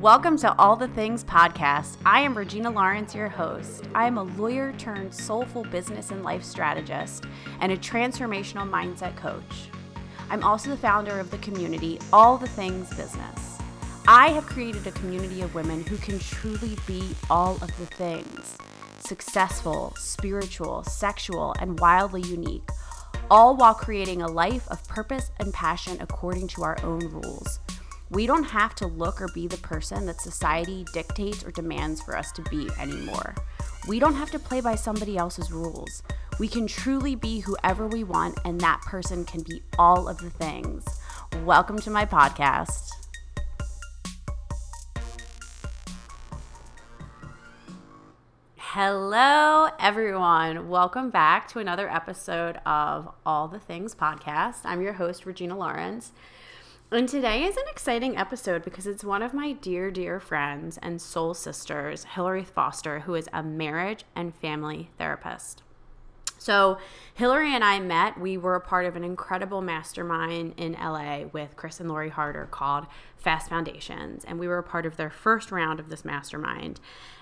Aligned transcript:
Welcome 0.00 0.36
to 0.40 0.54
All 0.58 0.76
the 0.76 0.88
Things 0.88 1.24
podcast. 1.24 1.96
I 2.04 2.20
am 2.20 2.36
Regina 2.36 2.70
Lawrence, 2.70 3.14
your 3.14 3.30
host. 3.30 3.88
I 3.94 4.06
am 4.06 4.18
a 4.18 4.24
lawyer 4.24 4.74
turned 4.74 5.14
soulful 5.14 5.64
business 5.64 6.10
and 6.10 6.22
life 6.22 6.44
strategist 6.44 7.24
and 7.60 7.72
a 7.72 7.78
transformational 7.78 8.68
mindset 8.68 9.16
coach. 9.16 9.70
I'm 10.28 10.44
also 10.44 10.68
the 10.68 10.76
founder 10.76 11.18
of 11.18 11.30
the 11.30 11.38
community 11.38 11.98
All 12.12 12.36
the 12.36 12.46
Things 12.46 12.90
Business. 12.90 13.58
I 14.06 14.28
have 14.28 14.44
created 14.44 14.86
a 14.86 14.92
community 14.92 15.40
of 15.40 15.54
women 15.54 15.82
who 15.82 15.96
can 15.96 16.18
truly 16.18 16.76
be 16.86 17.08
all 17.30 17.54
of 17.62 17.74
the 17.78 17.86
things 17.86 18.58
successful, 19.00 19.94
spiritual, 19.96 20.84
sexual, 20.84 21.54
and 21.58 21.80
wildly 21.80 22.20
unique, 22.22 22.68
all 23.30 23.56
while 23.56 23.74
creating 23.74 24.20
a 24.20 24.28
life 24.28 24.68
of 24.68 24.86
purpose 24.88 25.30
and 25.40 25.54
passion 25.54 25.96
according 26.00 26.48
to 26.48 26.62
our 26.64 26.76
own 26.82 27.00
rules. 27.08 27.60
We 28.08 28.28
don't 28.28 28.44
have 28.44 28.76
to 28.76 28.86
look 28.86 29.20
or 29.20 29.26
be 29.34 29.48
the 29.48 29.56
person 29.56 30.06
that 30.06 30.20
society 30.20 30.86
dictates 30.92 31.44
or 31.44 31.50
demands 31.50 32.00
for 32.00 32.16
us 32.16 32.30
to 32.32 32.42
be 32.42 32.68
anymore. 32.78 33.34
We 33.88 33.98
don't 33.98 34.14
have 34.14 34.30
to 34.30 34.38
play 34.38 34.60
by 34.60 34.76
somebody 34.76 35.16
else's 35.16 35.50
rules. 35.50 36.04
We 36.38 36.46
can 36.46 36.68
truly 36.68 37.16
be 37.16 37.40
whoever 37.40 37.88
we 37.88 38.04
want, 38.04 38.38
and 38.44 38.60
that 38.60 38.80
person 38.82 39.24
can 39.24 39.42
be 39.42 39.60
all 39.76 40.08
of 40.08 40.18
the 40.18 40.30
things. 40.30 40.84
Welcome 41.44 41.80
to 41.80 41.90
my 41.90 42.06
podcast. 42.06 42.90
Hello, 48.56 49.70
everyone. 49.80 50.68
Welcome 50.68 51.10
back 51.10 51.48
to 51.48 51.58
another 51.58 51.90
episode 51.90 52.60
of 52.64 53.12
All 53.26 53.48
the 53.48 53.58
Things 53.58 53.96
podcast. 53.96 54.60
I'm 54.64 54.80
your 54.80 54.92
host, 54.92 55.26
Regina 55.26 55.58
Lawrence. 55.58 56.12
And 56.92 57.08
today 57.08 57.42
is 57.42 57.56
an 57.56 57.64
exciting 57.68 58.16
episode 58.16 58.62
because 58.62 58.86
it's 58.86 59.02
one 59.02 59.20
of 59.20 59.34
my 59.34 59.52
dear, 59.52 59.90
dear 59.90 60.20
friends 60.20 60.78
and 60.80 61.02
soul 61.02 61.34
sisters, 61.34 62.04
Hillary 62.04 62.44
Foster, 62.44 63.00
who 63.00 63.16
is 63.16 63.28
a 63.32 63.42
marriage 63.42 64.04
and 64.14 64.32
family 64.32 64.90
therapist. 64.96 65.64
So, 66.38 66.78
Hillary 67.14 67.52
and 67.52 67.64
I 67.64 67.80
met. 67.80 68.20
We 68.20 68.36
were 68.36 68.54
a 68.54 68.60
part 68.60 68.86
of 68.86 68.94
an 68.94 69.02
incredible 69.02 69.60
mastermind 69.62 70.54
in 70.56 70.74
LA 70.74 71.24
with 71.32 71.56
Chris 71.56 71.80
and 71.80 71.88
Lori 71.88 72.10
Harder 72.10 72.46
called 72.48 72.86
Fast 73.16 73.48
Foundations. 73.48 74.24
And 74.24 74.38
we 74.38 74.46
were 74.46 74.58
a 74.58 74.62
part 74.62 74.86
of 74.86 74.96
their 74.96 75.10
first 75.10 75.50
round 75.50 75.80
of 75.80 75.88
this 75.88 76.04
mastermind. 76.04 76.78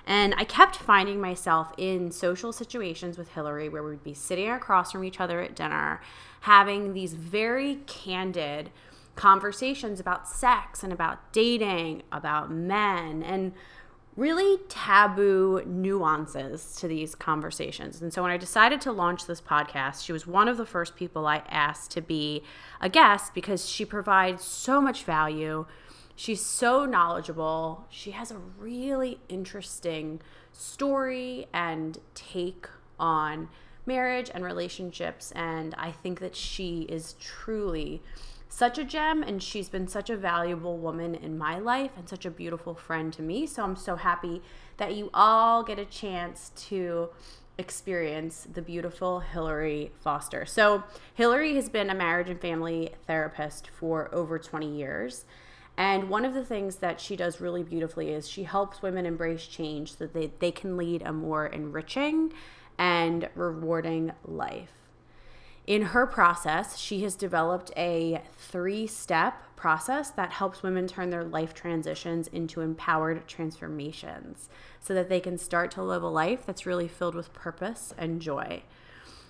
And 0.06 0.34
I 0.36 0.44
kept 0.44 0.76
finding 0.76 1.22
myself 1.22 1.72
in 1.78 2.10
social 2.10 2.52
situations 2.52 3.16
with 3.16 3.30
Hillary 3.30 3.70
where 3.70 3.82
we'd 3.82 4.04
be 4.04 4.12
sitting 4.12 4.50
across 4.50 4.92
from 4.92 5.04
each 5.04 5.20
other 5.20 5.40
at 5.40 5.56
dinner, 5.56 6.02
having 6.40 6.92
these 6.92 7.14
very 7.14 7.76
candid, 7.86 8.70
conversations 9.16 10.00
about 10.00 10.28
sex 10.28 10.82
and 10.82 10.92
about 10.92 11.32
dating, 11.32 12.02
about 12.10 12.50
men, 12.50 13.22
and 13.22 13.52
really 14.16 14.58
taboo 14.68 15.62
nuances 15.66 16.76
to 16.76 16.86
these 16.86 17.14
conversations. 17.14 18.00
And 18.00 18.12
so 18.12 18.22
when 18.22 18.30
I 18.30 18.36
decided 18.36 18.80
to 18.82 18.92
launch 18.92 19.26
this 19.26 19.40
podcast, 19.40 20.04
she 20.04 20.12
was 20.12 20.26
one 20.26 20.48
of 20.48 20.56
the 20.56 20.66
first 20.66 20.94
people 20.94 21.26
I 21.26 21.42
asked 21.48 21.90
to 21.92 22.00
be 22.00 22.42
a 22.80 22.88
guest 22.88 23.34
because 23.34 23.68
she 23.68 23.84
provides 23.84 24.44
so 24.44 24.80
much 24.80 25.02
value. 25.02 25.66
She's 26.14 26.44
so 26.44 26.84
knowledgeable. 26.84 27.86
She 27.90 28.12
has 28.12 28.30
a 28.30 28.38
really 28.38 29.18
interesting 29.28 30.20
story 30.52 31.46
and 31.52 31.98
take 32.14 32.68
on 33.00 33.48
marriage 33.84 34.30
and 34.32 34.44
relationships. 34.44 35.32
And 35.32 35.74
I 35.76 35.90
think 35.90 36.20
that 36.20 36.36
she 36.36 36.82
is 36.82 37.14
truly 37.14 38.00
such 38.54 38.78
a 38.78 38.84
gem 38.84 39.24
and 39.24 39.42
she's 39.42 39.68
been 39.68 39.88
such 39.88 40.08
a 40.08 40.16
valuable 40.16 40.78
woman 40.78 41.12
in 41.16 41.36
my 41.36 41.58
life 41.58 41.90
and 41.96 42.08
such 42.08 42.24
a 42.24 42.30
beautiful 42.30 42.72
friend 42.72 43.12
to 43.12 43.20
me. 43.20 43.48
So 43.48 43.64
I'm 43.64 43.74
so 43.74 43.96
happy 43.96 44.42
that 44.76 44.94
you 44.94 45.10
all 45.12 45.64
get 45.64 45.80
a 45.80 45.84
chance 45.84 46.52
to 46.68 47.08
experience 47.58 48.46
the 48.52 48.62
beautiful 48.62 49.18
Hillary 49.18 49.90
Foster. 50.00 50.46
So, 50.46 50.84
Hillary 51.14 51.56
has 51.56 51.68
been 51.68 51.90
a 51.90 51.94
marriage 51.94 52.30
and 52.30 52.40
family 52.40 52.90
therapist 53.08 53.68
for 53.68 54.12
over 54.14 54.38
20 54.38 54.72
years. 54.72 55.24
And 55.76 56.08
one 56.08 56.24
of 56.24 56.34
the 56.34 56.44
things 56.44 56.76
that 56.76 57.00
she 57.00 57.16
does 57.16 57.40
really 57.40 57.64
beautifully 57.64 58.10
is 58.10 58.28
she 58.28 58.44
helps 58.44 58.82
women 58.82 59.04
embrace 59.04 59.46
change 59.48 59.96
so 59.96 60.04
that 60.04 60.14
they, 60.14 60.30
they 60.38 60.52
can 60.52 60.76
lead 60.76 61.02
a 61.02 61.12
more 61.12 61.46
enriching 61.46 62.32
and 62.78 63.28
rewarding 63.34 64.12
life. 64.24 64.83
In 65.66 65.80
her 65.80 66.06
process, 66.06 66.76
she 66.76 67.02
has 67.04 67.16
developed 67.16 67.72
a 67.74 68.22
three 68.36 68.86
step 68.86 69.56
process 69.56 70.10
that 70.10 70.32
helps 70.32 70.62
women 70.62 70.86
turn 70.86 71.08
their 71.08 71.24
life 71.24 71.54
transitions 71.54 72.28
into 72.28 72.60
empowered 72.60 73.26
transformations 73.26 74.50
so 74.80 74.92
that 74.92 75.08
they 75.08 75.20
can 75.20 75.38
start 75.38 75.70
to 75.70 75.82
live 75.82 76.02
a 76.02 76.08
life 76.08 76.44
that's 76.44 76.66
really 76.66 76.86
filled 76.86 77.14
with 77.14 77.32
purpose 77.32 77.94
and 77.96 78.20
joy. 78.20 78.62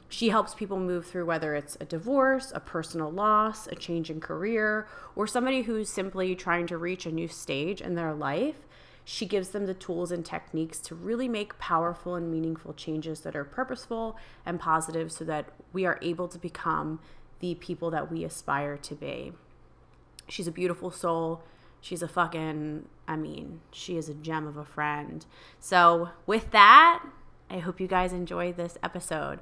She 0.09 0.31
helps 0.31 0.55
people 0.55 0.81
move 0.81 1.07
through 1.07 1.27
whether 1.27 1.55
it's 1.55 1.77
a 1.81 1.85
divorce, 1.85 2.53
a 2.55 2.61
personal 2.61 3.11
loss, 3.11 3.69
a 3.69 3.77
change 3.77 4.11
in 4.11 4.21
career, 4.21 4.89
or 5.15 5.29
somebody 5.29 5.63
who's 5.63 5.89
simply 5.89 6.35
trying 6.35 6.67
to 6.67 6.79
reach 6.79 7.07
a 7.07 7.13
new 7.13 7.29
stage 7.29 7.81
in 7.81 7.95
their 7.95 8.13
life 8.13 8.67
she 9.05 9.27
gives 9.27 9.51
them 9.51 9.67
the 9.67 9.75
tools 9.75 10.11
and 10.11 10.25
techniques 10.25 10.79
to 10.81 10.95
really 10.95 11.29
make 11.29 11.59
powerful 11.59 12.15
and 12.15 12.31
meaningful 12.31 12.73
changes 12.73 13.21
that 13.21 13.37
are 13.37 13.45
purposeful 13.45 14.17
and 14.47 14.59
positive 14.59 15.13
so 15.13 15.25
that 15.25 15.51
we 15.73 15.85
are 15.85 15.99
able 16.01 16.27
to 16.29 16.39
become 16.39 17.01
the 17.41 17.55
people 17.57 17.91
that 17.91 18.11
we 18.11 18.25
aspire 18.25 18.79
to 18.79 18.95
be. 18.95 19.33
She's 20.29 20.47
a 20.47 20.53
beautiful 20.53 20.91
soul. 20.91 21.43
She's 21.83 22.03
a 22.03 22.09
fucking, 22.09 22.87
I 23.07 23.17
mean, 23.17 23.61
she 23.71 23.99
is 23.99 24.09
a 24.09 24.15
gem 24.15 24.47
of 24.47 24.57
a 24.57 24.65
friend. 24.65 25.27
So, 25.61 26.09
with 26.25 26.51
that, 26.53 27.05
I 27.51 27.59
hope 27.59 27.79
you 27.79 27.87
guys 27.87 28.15
enjoy 28.15 28.53
this 28.53 28.79
episode. 28.83 29.41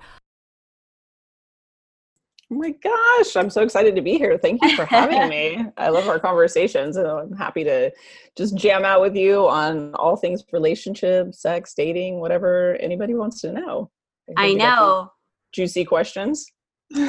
Oh 2.53 2.55
my 2.55 2.73
gosh, 2.83 3.35
I'm 3.35 3.49
so 3.49 3.63
excited 3.63 3.97
to 3.97 4.03
be 4.03 4.19
here. 4.19 4.37
Thank 4.37 4.63
you 4.63 4.77
for 4.77 4.85
having 4.85 5.27
me. 5.31 5.65
I 5.79 5.89
love 5.89 6.07
our 6.07 6.19
conversations 6.19 6.99
and 6.99 7.07
I'm 7.07 7.33
happy 7.33 7.65
to 7.65 7.91
just 8.37 8.55
jam 8.57 8.85
out 8.85 9.01
with 9.01 9.17
you 9.17 9.49
on 9.49 9.95
all 9.95 10.17
things 10.17 10.45
relationship, 10.53 11.35
sex, 11.35 11.73
dating, 11.73 12.21
whatever 12.21 12.77
anybody 12.79 13.15
wants 13.15 13.41
to 13.41 13.53
know. 13.53 13.91
I, 14.37 14.49
I 14.49 14.53
know. 14.53 15.13
Juicy 15.53 15.87
questions. 15.87 16.45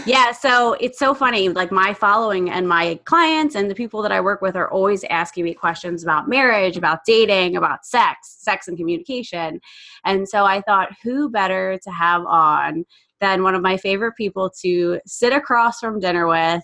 yeah, 0.05 0.31
so 0.31 0.77
it's 0.79 0.97
so 0.97 1.13
funny. 1.13 1.49
Like 1.49 1.73
my 1.73 1.93
following 1.93 2.49
and 2.49 2.65
my 2.65 2.97
clients 3.03 3.55
and 3.55 3.69
the 3.69 3.75
people 3.75 4.01
that 4.03 4.13
I 4.13 4.21
work 4.21 4.41
with 4.41 4.55
are 4.55 4.71
always 4.71 5.03
asking 5.09 5.43
me 5.43 5.53
questions 5.53 6.03
about 6.03 6.29
marriage, 6.29 6.77
about 6.77 6.99
dating, 7.05 7.57
about 7.57 7.85
sex, 7.85 8.37
sex 8.39 8.69
and 8.69 8.77
communication. 8.77 9.59
And 10.05 10.27
so 10.27 10.45
I 10.45 10.61
thought, 10.61 10.91
who 11.03 11.29
better 11.29 11.77
to 11.83 11.91
have 11.91 12.25
on 12.25 12.85
than 13.23 13.41
one 13.41 13.55
of 13.55 13.61
my 13.61 13.77
favorite 13.77 14.13
people 14.17 14.51
to 14.61 14.99
sit 15.05 15.31
across 15.31 15.79
from 15.79 15.97
dinner 15.99 16.27
with, 16.27 16.61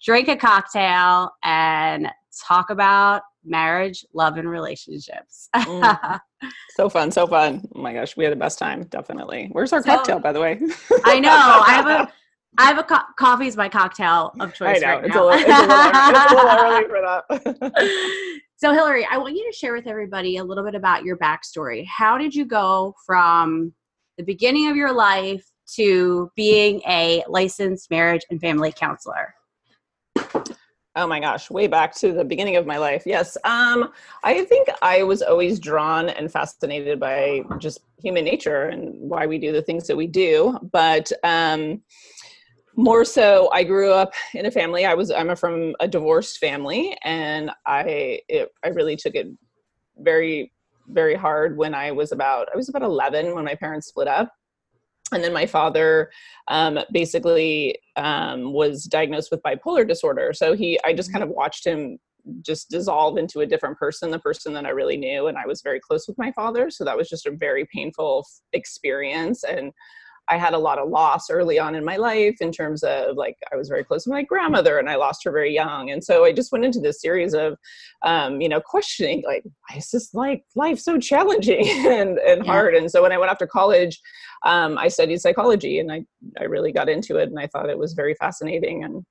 drink 0.00 0.28
a 0.28 0.36
cocktail, 0.36 1.32
and 1.42 2.08
talk 2.46 2.70
about 2.70 3.22
marriage, 3.44 4.04
love, 4.14 4.36
and 4.36 4.48
relationships. 4.48 5.48
mm. 5.54 6.20
So 6.76 6.90
fun, 6.90 7.10
so 7.10 7.26
fun. 7.26 7.66
Oh 7.74 7.80
my 7.80 7.94
gosh, 7.94 8.16
we 8.18 8.22
had 8.22 8.32
the 8.32 8.36
best 8.36 8.58
time, 8.58 8.82
definitely. 8.84 9.48
Where's 9.52 9.72
our 9.72 9.82
so, 9.82 9.96
cocktail, 9.96 10.20
by 10.20 10.32
the 10.32 10.40
way? 10.40 10.60
I 11.04 11.18
know. 11.18 11.30
I 11.30 11.70
have 11.70 11.86
a 11.86 12.12
I 12.58 12.64
have 12.66 12.78
a 12.78 12.82
co- 12.82 13.08
coffee 13.18 13.46
is 13.46 13.56
my 13.56 13.68
cocktail 13.68 14.32
of 14.38 14.52
choice. 14.54 14.82
I 14.82 14.86
know. 14.86 14.96
Right 14.96 15.04
it's, 15.06 15.14
now. 15.14 15.22
A 15.22 15.26
little, 15.26 15.38
it's, 15.38 15.48
a 15.48 15.60
little, 15.62 16.14
it's 16.14 16.32
a 16.32 16.36
little 16.36 16.58
early 16.60 16.84
for 16.88 17.80
that. 17.80 18.40
so, 18.56 18.72
Hillary, 18.74 19.08
I 19.10 19.16
want 19.16 19.34
you 19.34 19.50
to 19.50 19.56
share 19.56 19.72
with 19.72 19.86
everybody 19.86 20.36
a 20.36 20.44
little 20.44 20.64
bit 20.64 20.74
about 20.74 21.02
your 21.04 21.16
backstory. 21.16 21.86
How 21.86 22.18
did 22.18 22.34
you 22.34 22.44
go 22.44 22.94
from 23.06 23.72
the 24.18 24.24
beginning 24.24 24.68
of 24.68 24.76
your 24.76 24.92
life 24.92 25.44
to 25.74 26.30
being 26.36 26.80
a 26.86 27.24
licensed 27.28 27.90
marriage 27.90 28.22
and 28.30 28.40
family 28.40 28.72
counselor? 28.72 29.34
Oh 30.98 31.06
my 31.06 31.20
gosh, 31.20 31.50
way 31.50 31.66
back 31.66 31.94
to 31.96 32.12
the 32.12 32.24
beginning 32.24 32.56
of 32.56 32.66
my 32.66 32.78
life. 32.78 33.02
Yes. 33.04 33.36
Um, 33.44 33.92
I 34.24 34.46
think 34.46 34.68
I 34.80 35.02
was 35.02 35.20
always 35.20 35.60
drawn 35.60 36.08
and 36.08 36.32
fascinated 36.32 36.98
by 36.98 37.42
just 37.58 37.80
human 38.02 38.24
nature 38.24 38.68
and 38.68 38.94
why 38.98 39.26
we 39.26 39.36
do 39.36 39.52
the 39.52 39.60
things 39.60 39.86
that 39.88 39.96
we 39.96 40.06
do. 40.06 40.58
But 40.72 41.12
um, 41.22 41.82
more 42.76 43.04
so, 43.04 43.50
I 43.52 43.62
grew 43.62 43.92
up 43.92 44.12
in 44.32 44.46
a 44.46 44.50
family. 44.50 44.86
I 44.86 44.94
was 44.94 45.10
I'm 45.10 45.30
a, 45.30 45.36
from 45.36 45.74
a 45.80 45.88
divorced 45.88 46.38
family, 46.38 46.96
and 47.04 47.50
I 47.66 48.20
it, 48.28 48.50
I 48.64 48.68
really 48.68 48.96
took 48.96 49.14
it 49.14 49.28
very 49.98 50.52
very 50.88 51.14
hard 51.14 51.56
when 51.58 51.74
I 51.74 51.90
was 51.90 52.12
about 52.12 52.48
I 52.52 52.56
was 52.56 52.68
about 52.68 52.82
11 52.82 53.34
when 53.34 53.44
my 53.44 53.54
parents 53.54 53.88
split 53.88 54.08
up 54.08 54.32
and 55.12 55.22
then 55.22 55.32
my 55.32 55.46
father 55.46 56.10
um, 56.48 56.78
basically 56.92 57.78
um, 57.96 58.52
was 58.52 58.84
diagnosed 58.84 59.30
with 59.30 59.42
bipolar 59.42 59.86
disorder. 59.86 60.32
So 60.32 60.54
he 60.54 60.78
i 60.84 60.92
just 60.92 61.12
kind 61.12 61.24
of 61.24 61.30
watched 61.30 61.66
him 61.66 61.98
just 62.42 62.70
dissolve 62.70 63.18
into 63.18 63.40
a 63.40 63.46
different 63.46 63.78
person 63.78 64.10
the 64.10 64.18
person 64.18 64.52
that 64.52 64.66
i 64.66 64.70
really 64.70 64.96
knew 64.96 65.28
and 65.28 65.38
i 65.38 65.46
was 65.46 65.62
very 65.62 65.78
close 65.78 66.08
with 66.08 66.18
my 66.18 66.32
father. 66.32 66.70
So 66.70 66.84
that 66.84 66.96
was 66.96 67.08
just 67.08 67.26
a 67.26 67.30
very 67.30 67.66
painful 67.72 68.26
experience. 68.52 69.44
And 69.44 69.72
I 70.28 70.36
had 70.36 70.54
a 70.54 70.58
lot 70.58 70.78
of 70.78 70.88
loss 70.88 71.30
early 71.30 71.58
on 71.58 71.74
in 71.74 71.84
my 71.84 71.96
life 71.96 72.36
in 72.40 72.50
terms 72.50 72.82
of 72.82 73.16
like 73.16 73.36
I 73.52 73.56
was 73.56 73.68
very 73.68 73.84
close 73.84 74.04
to 74.04 74.10
my 74.10 74.22
grandmother 74.22 74.78
and 74.78 74.90
I 74.90 74.96
lost 74.96 75.22
her 75.24 75.30
very 75.30 75.54
young. 75.54 75.90
And 75.90 76.02
so 76.02 76.24
I 76.24 76.32
just 76.32 76.50
went 76.50 76.64
into 76.64 76.80
this 76.80 77.00
series 77.00 77.32
of, 77.32 77.56
um, 78.02 78.40
you 78.40 78.48
know, 78.48 78.60
questioning 78.60 79.22
like, 79.24 79.44
why 79.44 79.76
is 79.76 79.90
this 79.90 80.12
like 80.14 80.44
life 80.56 80.80
so 80.80 80.98
challenging 80.98 81.68
and, 81.68 82.18
and 82.18 82.44
yeah. 82.44 82.50
hard? 82.50 82.74
And 82.74 82.90
so 82.90 83.02
when 83.02 83.12
I 83.12 83.18
went 83.18 83.30
off 83.30 83.38
to 83.38 83.46
college, 83.46 84.00
um, 84.44 84.76
I 84.78 84.88
studied 84.88 85.20
psychology 85.20 85.78
and 85.78 85.92
I, 85.92 86.04
I 86.40 86.44
really 86.44 86.72
got 86.72 86.88
into 86.88 87.16
it 87.16 87.28
and 87.28 87.38
I 87.38 87.46
thought 87.46 87.70
it 87.70 87.78
was 87.78 87.92
very 87.92 88.14
fascinating. 88.14 88.84
And 88.84 89.06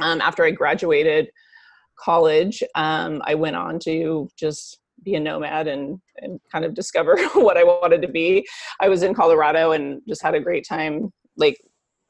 um, 0.00 0.20
after 0.20 0.44
I 0.44 0.52
graduated 0.52 1.28
college, 1.98 2.62
um, 2.74 3.20
I 3.24 3.34
went 3.34 3.56
on 3.56 3.78
to 3.80 4.28
just 4.38 4.78
be 5.06 5.14
a 5.14 5.20
nomad 5.20 5.68
and 5.68 5.98
and 6.18 6.38
kind 6.52 6.66
of 6.66 6.74
discover 6.74 7.16
what 7.34 7.56
I 7.56 7.64
wanted 7.64 8.02
to 8.02 8.08
be. 8.08 8.46
I 8.80 8.90
was 8.90 9.02
in 9.02 9.14
Colorado 9.14 9.72
and 9.72 10.02
just 10.06 10.22
had 10.22 10.34
a 10.34 10.40
great 10.40 10.66
time 10.68 11.10
like 11.38 11.56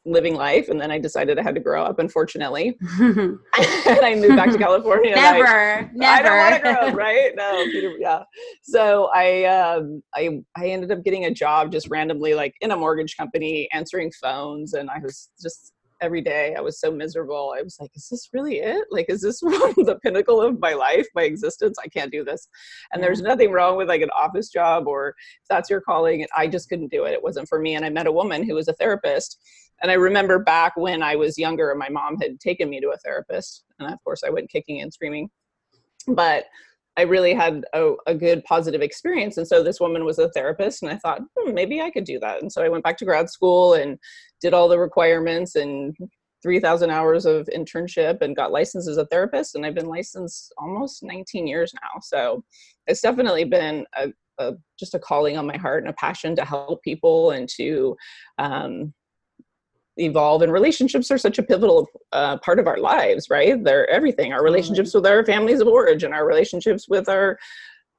living 0.09 0.37
life 0.37 0.69
and 0.69 0.81
then 0.81 0.89
I 0.93 1.01
decided 1.01 1.37
I 1.37 1.43
had 1.43 1.57
to 1.57 1.61
grow 1.61 1.85
up 1.85 1.99
unfortunately. 1.99 2.77
and 3.01 3.39
I 3.59 4.15
moved 4.15 4.37
back 4.37 4.51
to 4.51 4.59
California. 4.59 5.15
never, 5.15 5.47
I, 5.47 5.91
never. 5.93 6.05
I 6.05 6.23
don't 6.23 6.39
want 6.39 6.55
to 6.55 6.61
grow 6.61 6.89
up, 6.89 6.97
right? 6.97 7.33
No, 7.37 7.65
Peter, 7.67 7.95
yeah. 7.99 8.23
So 8.63 9.11
I 9.15 9.45
um 9.45 10.03
I 10.15 10.41
I 10.57 10.69
ended 10.69 10.91
up 10.91 11.05
getting 11.05 11.27
a 11.27 11.31
job 11.31 11.71
just 11.71 11.89
randomly 11.91 12.35
like 12.35 12.55
in 12.61 12.71
a 12.71 12.77
mortgage 12.77 13.17
company 13.17 13.69
answering 13.73 14.11
phones 14.21 14.73
and 14.73 14.89
I 14.89 14.99
was 15.03 15.29
just 15.41 15.73
every 16.01 16.21
day. 16.21 16.55
I 16.57 16.61
was 16.61 16.79
so 16.79 16.91
miserable. 16.91 17.55
I 17.57 17.63
was 17.63 17.77
like, 17.81 17.91
is 17.95 18.09
this 18.09 18.29
really 18.33 18.57
it? 18.59 18.87
Like, 18.91 19.07
is 19.09 19.23
this 19.23 19.41
the 19.41 19.99
pinnacle 20.03 20.41
of 20.41 20.61
my 20.61 20.75
life, 20.75 21.07
my 21.15 21.23
existence? 21.23 21.79
I 21.83 21.89
can't 21.89 22.13
do 22.13 22.25
this. 22.25 22.49
And 22.93 23.03
there's 23.03 23.23
nothing 23.23 23.53
wrong 23.53 23.77
with 23.77 23.89
like 23.89 24.03
an 24.03 24.11
office 24.11 24.51
job 24.51 24.87
or 24.87 25.09
if 25.09 25.49
that's 25.49 25.71
your 25.71 25.81
calling. 25.81 26.23
And 26.23 26.31
I 26.37 26.47
just 26.47 26.69
couldn't 26.69 26.91
do 26.91 27.05
it. 27.05 27.13
It 27.13 27.23
wasn't 27.23 27.49
for 27.49 27.59
me. 27.59 27.75
And 27.75 27.85
I 27.85 27.91
met 27.91 28.07
a 28.07 28.13
woman 28.13 28.43
who 28.43 28.55
was 28.55 28.69
a 28.69 28.75
therapist. 28.75 29.39
And 29.83 29.91
I 29.91 29.95
remember 29.95 30.39
back 30.39 30.75
when 30.77 31.03
I 31.03 31.17
was 31.17 31.37
younger, 31.37 31.71
and 31.71 31.79
my 31.79 31.91
mom 31.91 32.17
had 32.21 32.41
taken 32.41 32.71
me 32.71 32.81
to 32.81 32.89
a 32.89 32.97
therapist. 32.97 33.65
And 33.79 33.93
of 33.93 34.03
course, 34.05 34.23
I 34.25 34.31
went 34.31 34.51
kicking 34.51 34.81
and 34.81 34.93
screaming. 34.93 35.29
But 36.09 36.47
I 36.97 37.03
really 37.03 37.35
had 37.35 37.65
a, 37.75 37.93
a, 38.07 38.15
good 38.15 38.43
positive 38.45 38.81
experience. 38.81 39.37
And 39.37 39.47
so 39.47 39.63
this 39.63 39.81
woman 39.81 40.07
was 40.07 40.19
a 40.19 40.31
therapist, 40.31 40.83
and 40.83 40.91
I 40.91 40.97
thought, 40.97 41.21
hmm, 41.37 41.53
maybe 41.53 41.81
I 41.81 41.91
could 41.91 42.05
do 42.05 42.19
that. 42.21 42.41
And 42.41 42.51
so 42.51 42.63
I 42.63 42.71
went 42.71 42.85
back 42.85 42.97
to 42.99 43.05
grad 43.05 43.29
school 43.29 43.75
and 43.75 43.99
did 44.41 44.55
all 44.55 44.69
the 44.69 44.79
requirements 44.79 45.57
and 45.57 45.97
3,000 46.43 46.91
hours 46.91 47.27
of 47.27 47.49
internship 47.55 48.21
and 48.21 48.37
got 48.37 48.53
licensed 48.53 48.89
as 48.89 48.99
a 48.99 49.07
therapist. 49.07 49.55
And 49.55 49.67
I've 49.67 49.75
been 49.75 49.89
licensed 49.89 50.53
almost 50.59 51.03
19 51.03 51.47
years 51.47 51.73
now. 51.75 52.01
So 52.03 52.45
it's 52.87 53.01
definitely 53.01 53.45
been 53.45 53.85
a, 53.97 54.13
a 54.39 54.53
just 54.79 54.95
a 54.95 54.99
calling 54.99 55.37
on 55.37 55.47
my 55.47 55.57
heart 55.57 55.83
and 55.83 55.91
a 55.91 55.95
passion 55.95 56.37
to 56.37 56.45
help 56.45 56.83
people 56.83 57.33
and 57.33 57.49
to 57.57 57.97
um, 58.39 58.93
evolve 59.97 60.43
and 60.43 60.53
relationships 60.53 61.11
are 61.11 61.19
such 61.19 61.39
a 61.39 61.43
pivotal 61.43 61.89
uh, 62.13 62.37
part 62.39 62.59
of 62.59 62.67
our 62.67 62.77
lives 62.77 63.31
right 63.31 63.65
they're 63.65 63.89
everything 63.89 64.31
our 64.31 64.45
relationships 64.45 64.93
with 64.93 65.07
our 65.07 65.25
families 65.25 65.61
of 65.61 65.69
origin 65.69 66.13
our 66.13 66.27
relationships 66.27 66.87
with 66.87 67.09
our 67.09 67.39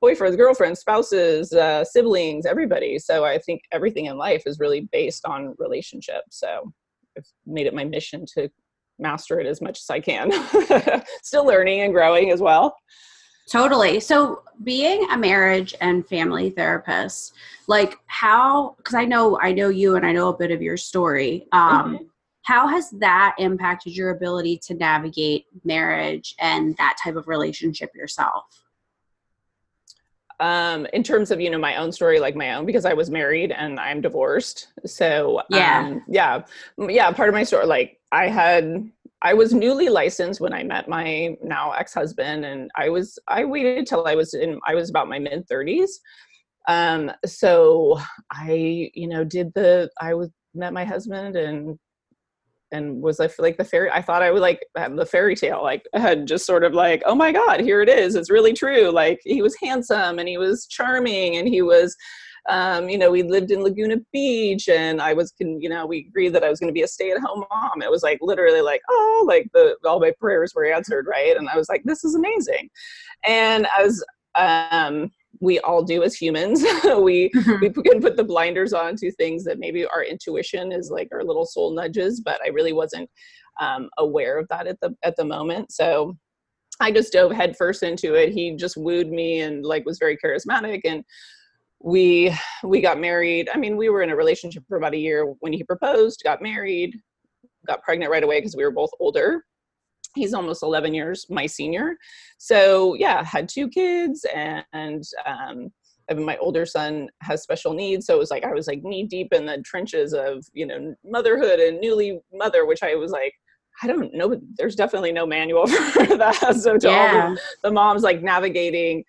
boyfriends 0.04 0.38
girlfriends 0.38 0.80
spouses 0.80 1.54
uh, 1.54 1.84
siblings 1.84 2.46
everybody 2.46 3.00
so 3.00 3.26
i 3.26 3.38
think 3.38 3.62
everything 3.72 4.06
in 4.06 4.18
life 4.18 4.44
is 4.46 4.60
really 4.60 4.88
based 4.92 5.26
on 5.26 5.56
relationships 5.58 6.40
so 6.40 6.72
i've 7.18 7.26
made 7.46 7.68
it 7.68 7.74
my 7.74 7.84
mission 7.84 8.26
to 8.26 8.50
master 9.00 9.40
it 9.40 9.46
as 9.46 9.62
much 9.62 9.80
as 9.80 9.90
i 9.90 10.00
can 10.00 10.32
still 11.24 11.46
learning 11.46 11.82
and 11.82 11.94
growing 11.94 12.32
as 12.32 12.42
well 12.42 12.76
Totally. 13.50 14.02
So, 14.02 14.44
being 14.64 15.10
a 15.10 15.18
marriage 15.18 15.74
and 15.80 16.06
family 16.06 16.50
therapist, 16.50 17.34
like 17.68 17.98
how? 18.08 18.76
Because 18.78 18.94
I 18.94 19.06
know 19.06 19.40
I 19.42 19.54
know 19.54 19.70
you 19.70 19.96
and 19.96 20.06
I 20.06 20.12
know 20.12 20.28
a 20.28 20.38
bit 20.38 20.52
of 20.52 20.62
your 20.62 20.76
story. 20.76 21.48
Um, 21.54 21.96
mm-hmm. 21.96 22.04
How 22.44 22.68
has 22.68 22.90
that 22.92 23.36
impacted 23.40 23.96
your 23.96 24.10
ability 24.10 24.60
to 24.68 24.74
navigate 24.74 25.46
marriage 25.64 26.36
and 26.40 26.76
that 26.78 26.98
type 27.02 27.16
of 27.16 27.28
relationship 27.28 27.92
yourself? 27.96 28.46
Um, 30.40 30.86
in 30.94 31.02
terms 31.02 31.32
of 31.32 31.42
you 31.42 31.50
know 31.50 31.58
my 31.58 31.78
own 31.78 31.92
story, 31.92 32.20
like 32.20 32.36
my 32.36 32.54
own, 32.54 32.66
because 32.66 32.86
I 32.86 32.94
was 32.94 33.10
married 33.10 33.52
and 33.52 33.80
I'm 33.80 34.02
divorced. 34.02 34.68
So 34.86 35.42
yeah, 35.50 35.80
um, 35.80 36.04
yeah, 36.08 36.44
yeah. 36.78 37.12
Part 37.12 37.30
of 37.30 37.34
my 37.34 37.44
story, 37.44 37.66
like 37.66 38.00
I 38.12 38.28
had 38.28 38.92
I 39.22 39.34
was 39.34 39.54
newly 39.54 39.90
licensed 39.90 40.40
when 40.40 40.54
I 40.54 40.64
met 40.64 40.88
my 40.88 41.36
now 41.42 41.72
ex-husband 41.72 42.46
and 42.46 42.70
I 42.76 42.90
was 42.90 43.18
I 43.28 43.46
waited 43.46 43.88
till 43.88 44.06
I 44.06 44.16
was 44.16 44.34
in 44.34 44.60
I 44.68 44.76
was 44.76 44.90
about 44.90 45.10
my 45.10 45.20
mid 45.20 45.48
30s. 45.48 45.90
Um 46.68 47.12
so 47.26 48.00
I 48.32 48.92
you 48.94 49.08
know 49.08 49.24
did 49.24 49.54
the 49.56 49.90
I 50.00 50.14
was 50.14 50.30
met 50.54 50.74
my 50.74 50.86
husband 50.86 51.36
and 51.36 51.80
and 52.72 53.02
was 53.02 53.20
like 53.20 53.32
like 53.40 53.58
the 53.58 53.64
fairy 53.64 53.90
I 53.92 54.02
thought 54.02 54.24
I 54.24 54.32
would 54.32 54.42
like 54.42 54.66
have 54.76 54.96
the 54.96 55.06
fairy 55.06 55.36
tale 55.36 55.62
like 55.64 55.86
I 55.94 56.00
had 56.08 56.28
just 56.28 56.46
sort 56.46 56.64
of 56.64 56.74
like 56.74 57.02
oh 57.06 57.16
my 57.16 57.32
god 57.32 57.62
here 57.62 57.82
it 57.82 57.90
is 57.90 58.16
it's 58.16 58.30
really 58.30 58.54
true 58.54 58.92
like 58.92 59.20
he 59.24 59.42
was 59.42 59.56
handsome 59.62 60.20
and 60.20 60.28
he 60.28 60.38
was 60.38 60.68
charming 60.68 61.38
and 61.38 61.48
he 61.48 61.62
was 61.62 61.96
um, 62.50 62.88
you 62.88 62.98
know, 62.98 63.12
we 63.12 63.24
lived 63.24 63.52
in 63.52 63.62
Laguna 63.62 63.98
Beach 64.14 64.70
and 64.70 65.02
I 65.02 65.14
was, 65.14 65.34
you 65.40 65.68
know, 65.70 65.86
we 65.86 66.08
agreed 66.08 66.30
that 66.30 66.44
I 66.44 66.50
was 66.50 66.60
going 66.60 66.70
to 66.70 66.74
be 66.74 66.84
a 66.84 66.88
stay 66.88 67.12
at 67.12 67.20
home 67.20 67.44
mom. 67.50 67.82
It 67.82 67.92
was 67.92 68.04
like 68.04 68.20
literally 68.22 68.62
like, 68.62 68.82
oh, 68.90 69.26
like 69.28 69.48
the, 69.54 69.76
all 69.86 70.00
my 70.00 70.14
prayers 70.20 70.54
were 70.56 70.66
answered. 70.66 71.08
Right. 71.08 71.36
And 71.36 71.50
I 71.50 71.58
was 71.58 71.68
like, 71.68 71.82
this 71.84 72.04
is 72.06 72.16
amazing. 72.16 72.70
And 73.26 73.68
as, 73.78 74.04
um, 74.36 75.12
we 75.40 75.60
all 75.60 75.84
do 75.84 76.04
as 76.04 76.16
humans. 76.16 76.62
we 76.84 77.30
mm-hmm. 77.30 77.60
we 77.62 77.70
can 77.70 78.02
put 78.02 78.18
the 78.18 78.24
blinders 78.24 78.74
on 78.74 78.96
to 78.98 79.12
things 79.12 79.44
that 79.46 79.60
maybe 79.60 79.86
our 79.86 80.04
intuition 80.04 80.72
is 80.72 80.90
like 80.92 81.08
our 81.12 81.24
little 81.24 81.46
soul 81.46 81.74
nudges, 81.74 82.22
but 82.22 82.40
I 82.44 82.50
really 82.50 82.74
wasn't 82.74 83.10
um, 83.60 83.90
aware 83.98 84.38
of 84.38 84.48
that 84.50 84.68
at 84.68 84.80
the 84.82 84.96
at 85.04 85.16
the 85.16 85.26
moment. 85.26 85.72
So 85.72 86.16
I 86.80 86.92
just 86.92 87.14
dove 87.14 87.32
headfirst 87.32 87.84
into 87.84 88.14
it. 88.14 88.34
He 88.34 88.56
just 88.56 88.78
wooed 88.78 89.10
me 89.10 89.42
and 89.42 89.66
like 89.66 89.86
was 89.86 90.00
very 90.00 90.18
charismatic 90.18 90.82
and 90.86 91.04
we 91.80 92.36
we 92.64 92.82
got 92.82 93.00
married 93.00 93.50
i 93.54 93.58
mean 93.58 93.78
we 93.78 93.90
were 93.90 94.02
in 94.02 94.10
a 94.10 94.16
relationship 94.16 94.64
for 94.68 94.78
about 94.78 94.94
a 94.94 94.98
year 94.98 95.26
when 95.42 95.54
he 95.54 95.64
proposed 95.64 96.22
got 96.24 96.42
married 96.42 96.96
got 97.68 97.84
pregnant 97.84 98.12
right 98.12 98.24
away 98.24 98.40
because 98.40 98.56
we 98.56 98.64
were 98.64 98.72
both 98.72 98.90
older 99.00 99.44
he's 100.18 100.34
almost 100.34 100.64
11 100.64 100.94
years 100.94 101.26
my 101.30 101.46
senior 101.46 101.96
so 102.38 102.94
yeah 102.96 103.24
had 103.24 103.48
two 103.48 103.68
kids 103.70 104.26
and, 104.34 104.66
and 104.74 105.04
um, 105.26 105.70
my 106.26 106.38
older 106.38 106.66
son 106.66 107.08
has 107.22 107.44
special 107.44 107.74
needs 107.74 108.06
so 108.06 108.16
it 108.16 108.20
was 108.20 108.32
like 108.32 108.44
i 108.44 108.54
was 108.54 108.68
like 108.68 108.84
knee 108.84 109.04
deep 109.04 109.34
in 109.34 109.46
the 109.46 109.62
trenches 109.66 110.14
of 110.14 110.44
you 110.54 110.66
know 110.66 110.94
motherhood 111.06 111.60
and 111.60 111.80
newly 111.80 112.20
mother 112.34 112.66
which 112.66 112.84
i 112.84 112.96
was 112.96 113.12
like 113.12 113.34
I 113.84 113.86
don't 113.86 114.12
know, 114.12 114.42
there's 114.58 114.76
definitely 114.76 115.12
no 115.12 115.28
manual 115.28 115.68
for 115.94 116.18
that. 116.18 116.56
So 116.60 116.80
to 116.80 116.88
yeah. 116.88 117.28
all 117.28 117.36
the, 117.36 117.42
the 117.62 117.72
moms 117.72 118.02
like 118.02 118.24
navigating, 118.24 119.04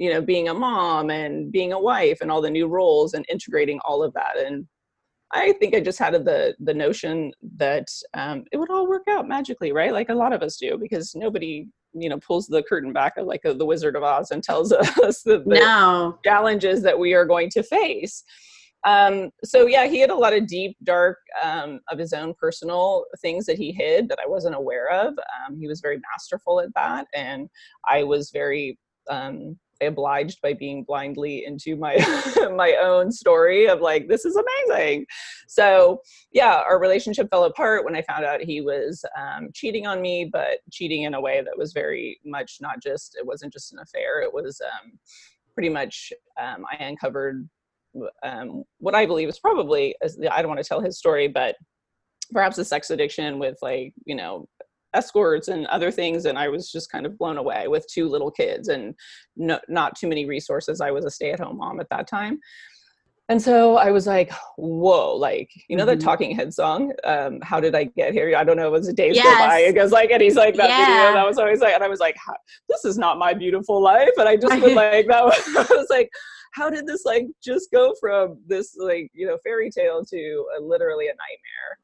you 0.00 0.10
know 0.10 0.20
being 0.20 0.48
a 0.48 0.54
mom 0.54 1.10
and 1.10 1.52
being 1.52 1.72
a 1.72 1.78
wife 1.78 2.18
and 2.22 2.30
all 2.32 2.40
the 2.40 2.50
new 2.50 2.66
roles 2.66 3.14
and 3.14 3.24
integrating 3.30 3.78
all 3.84 4.02
of 4.02 4.12
that 4.14 4.36
and 4.36 4.66
i 5.32 5.52
think 5.54 5.74
i 5.74 5.80
just 5.80 5.98
had 5.98 6.12
the 6.12 6.54
the 6.60 6.74
notion 6.74 7.32
that 7.56 7.86
um, 8.14 8.44
it 8.52 8.56
would 8.56 8.70
all 8.70 8.88
work 8.88 9.04
out 9.08 9.28
magically 9.28 9.70
right? 9.72 9.92
Like 9.92 10.08
a 10.08 10.14
lot 10.14 10.32
of 10.32 10.42
us 10.42 10.56
do 10.56 10.78
because 10.78 11.14
nobody 11.14 11.66
you 11.92 12.08
know 12.08 12.18
pulls 12.18 12.46
the 12.46 12.62
curtain 12.62 12.92
back 12.92 13.14
like 13.16 13.44
a, 13.44 13.52
the 13.52 13.66
wizard 13.66 13.96
of 13.96 14.02
oz 14.02 14.30
and 14.30 14.42
tells 14.42 14.72
us 14.72 15.22
the, 15.22 15.42
the 15.46 15.58
no. 15.58 16.18
challenges 16.24 16.82
that 16.82 16.98
we 16.98 17.14
are 17.14 17.24
going 17.24 17.50
to 17.50 17.62
face. 17.62 18.22
Um, 18.86 19.30
so 19.44 19.66
yeah 19.66 19.86
he 19.86 20.00
had 20.00 20.10
a 20.10 20.14
lot 20.14 20.32
of 20.32 20.46
deep 20.46 20.76
dark 20.84 21.18
um, 21.42 21.80
of 21.90 21.98
his 21.98 22.12
own 22.12 22.34
personal 22.40 23.04
things 23.20 23.44
that 23.46 23.58
he 23.58 23.72
hid 23.72 24.08
that 24.08 24.18
i 24.24 24.28
wasn't 24.28 24.54
aware 24.54 24.88
of. 24.90 25.08
Um, 25.18 25.58
he 25.58 25.66
was 25.66 25.80
very 25.80 26.00
masterful 26.12 26.60
at 26.60 26.72
that 26.74 27.06
and 27.14 27.48
i 27.88 28.02
was 28.02 28.30
very 28.30 28.78
um, 29.10 29.58
obliged 29.80 30.40
by 30.42 30.52
being 30.52 30.84
blindly 30.84 31.44
into 31.44 31.76
my 31.76 31.96
my 32.54 32.76
own 32.80 33.10
story 33.10 33.68
of 33.68 33.80
like 33.80 34.08
this 34.08 34.24
is 34.24 34.36
amazing. 34.36 35.06
So 35.48 36.00
yeah 36.32 36.62
our 36.66 36.80
relationship 36.80 37.28
fell 37.30 37.44
apart 37.44 37.84
when 37.84 37.96
i 37.96 38.02
found 38.02 38.24
out 38.24 38.40
he 38.40 38.60
was 38.60 39.04
um, 39.18 39.48
cheating 39.54 39.86
on 39.86 40.00
me 40.00 40.28
but 40.30 40.58
cheating 40.70 41.02
in 41.02 41.14
a 41.14 41.20
way 41.20 41.42
that 41.42 41.56
was 41.56 41.72
very 41.72 42.18
much 42.24 42.58
not 42.60 42.82
just 42.82 43.16
it 43.18 43.26
wasn't 43.26 43.52
just 43.52 43.72
an 43.72 43.78
affair 43.80 44.20
it 44.22 44.32
was 44.32 44.60
um, 44.60 44.92
pretty 45.54 45.68
much 45.68 46.12
um, 46.40 46.64
i 46.70 46.82
uncovered 46.82 47.48
um, 48.22 48.62
what 48.78 48.94
i 48.94 49.04
believe 49.06 49.28
is 49.28 49.38
probably 49.38 49.94
i 50.30 50.40
don't 50.40 50.48
want 50.48 50.60
to 50.60 50.68
tell 50.68 50.80
his 50.80 50.98
story 50.98 51.28
but 51.28 51.56
perhaps 52.32 52.58
a 52.58 52.64
sex 52.64 52.90
addiction 52.90 53.38
with 53.38 53.58
like 53.62 53.92
you 54.04 54.14
know 54.14 54.46
escorts 54.94 55.48
and 55.48 55.66
other 55.66 55.90
things 55.90 56.24
and 56.24 56.38
i 56.38 56.48
was 56.48 56.70
just 56.70 56.90
kind 56.90 57.06
of 57.06 57.16
blown 57.18 57.38
away 57.38 57.68
with 57.68 57.86
two 57.88 58.08
little 58.08 58.30
kids 58.30 58.68
and 58.68 58.94
no, 59.36 59.58
not 59.68 59.96
too 59.96 60.08
many 60.08 60.26
resources 60.26 60.80
i 60.80 60.90
was 60.90 61.04
a 61.04 61.10
stay-at-home 61.10 61.56
mom 61.56 61.80
at 61.80 61.88
that 61.90 62.06
time 62.06 62.38
and 63.28 63.40
so 63.40 63.76
i 63.76 63.90
was 63.90 64.06
like 64.06 64.32
whoa 64.56 65.14
like 65.14 65.50
you 65.68 65.76
know 65.76 65.86
mm-hmm. 65.86 65.98
the 65.98 66.04
talking 66.04 66.34
head 66.34 66.52
song 66.52 66.92
um, 67.04 67.40
how 67.42 67.60
did 67.60 67.74
i 67.74 67.84
get 67.84 68.12
here 68.12 68.36
i 68.36 68.44
don't 68.44 68.56
know 68.56 68.66
it 68.66 68.72
was 68.72 68.88
a 68.88 68.92
day 68.92 69.12
yes. 69.12 69.24
go 69.24 69.46
by 69.46 69.60
it 69.60 69.74
goes 69.74 69.92
like 69.92 70.10
and 70.10 70.20
he's 70.20 70.36
like 70.36 70.56
that 70.56 70.68
yeah. 70.68 71.08
video 71.08 71.20
i 71.20 71.24
was 71.24 71.38
always 71.38 71.60
like 71.60 71.74
and 71.74 71.84
i 71.84 71.88
was 71.88 72.00
like 72.00 72.16
this 72.68 72.84
is 72.84 72.98
not 72.98 73.18
my 73.18 73.32
beautiful 73.32 73.80
life 73.80 74.10
and 74.18 74.28
i 74.28 74.36
just 74.36 74.60
was 74.60 74.72
like 74.74 75.06
that 75.06 75.24
was, 75.24 75.40
i 75.70 75.74
was 75.74 75.86
like 75.88 76.10
how 76.52 76.68
did 76.68 76.86
this 76.86 77.04
like 77.04 77.26
just 77.42 77.70
go 77.70 77.94
from 78.00 78.38
this 78.46 78.76
like 78.76 79.10
you 79.14 79.26
know 79.26 79.38
fairy 79.44 79.70
tale 79.70 80.04
to 80.04 80.46
a, 80.58 80.60
literally 80.60 81.06
a 81.06 81.10
nightmare 81.10 81.78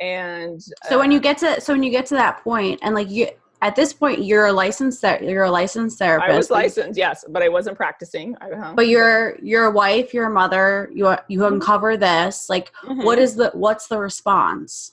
and 0.00 0.62
so 0.88 0.98
when 0.98 1.10
you 1.10 1.18
uh, 1.18 1.22
get 1.22 1.38
to 1.38 1.60
so 1.60 1.72
when 1.72 1.82
you 1.82 1.90
get 1.90 2.06
to 2.06 2.14
that 2.14 2.42
point 2.42 2.78
and 2.82 2.94
like 2.94 3.10
you 3.10 3.28
at 3.62 3.74
this 3.74 3.92
point 3.92 4.22
you're 4.22 4.46
a 4.46 4.52
licensed 4.52 5.02
you're 5.22 5.44
a 5.44 5.50
licensed 5.50 5.98
therapist. 5.98 6.30
I 6.30 6.36
was 6.36 6.50
licensed, 6.50 6.98
yes, 6.98 7.24
but 7.28 7.42
I 7.42 7.48
wasn't 7.48 7.76
practicing. 7.76 8.36
Uh-huh. 8.36 8.74
But 8.74 8.88
you're 8.88 9.38
you're 9.42 9.64
a 9.64 9.70
wife, 9.70 10.12
you're 10.12 10.26
a 10.26 10.30
mother. 10.30 10.90
You 10.94 11.16
you 11.28 11.40
mm-hmm. 11.40 11.54
uncover 11.54 11.96
this. 11.96 12.48
Like, 12.48 12.72
mm-hmm. 12.84 13.02
what 13.02 13.18
is 13.18 13.34
the 13.34 13.50
what's 13.54 13.88
the 13.88 13.98
response? 13.98 14.92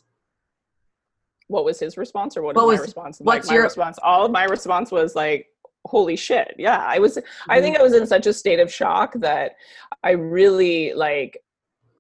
What 1.48 1.66
was 1.66 1.80
his 1.80 1.98
response, 1.98 2.38
or 2.38 2.42
what, 2.42 2.56
what 2.56 2.66
was 2.66 2.80
my 2.80 2.84
response? 2.84 3.20
What's 3.20 3.46
like, 3.46 3.52
my 3.52 3.54
your 3.54 3.64
response? 3.64 4.00
All 4.02 4.26
of 4.26 4.32
my 4.32 4.46
response 4.46 4.92
was 4.92 5.14
like, 5.14 5.48
"Holy 5.86 6.16
shit!" 6.16 6.56
Yeah, 6.58 6.80
I 6.80 7.00
was. 7.00 7.18
Mm-hmm. 7.18 7.52
I 7.52 7.62
think 7.62 7.78
I 7.78 7.84
was 7.84 7.94
in 7.94 8.08
such 8.08 8.28
a 8.28 8.34
state 8.34 8.60
of 8.60 8.74
shock 8.74 9.14
that 9.18 9.58
I 10.04 10.12
really 10.12 10.94
like 10.94 11.43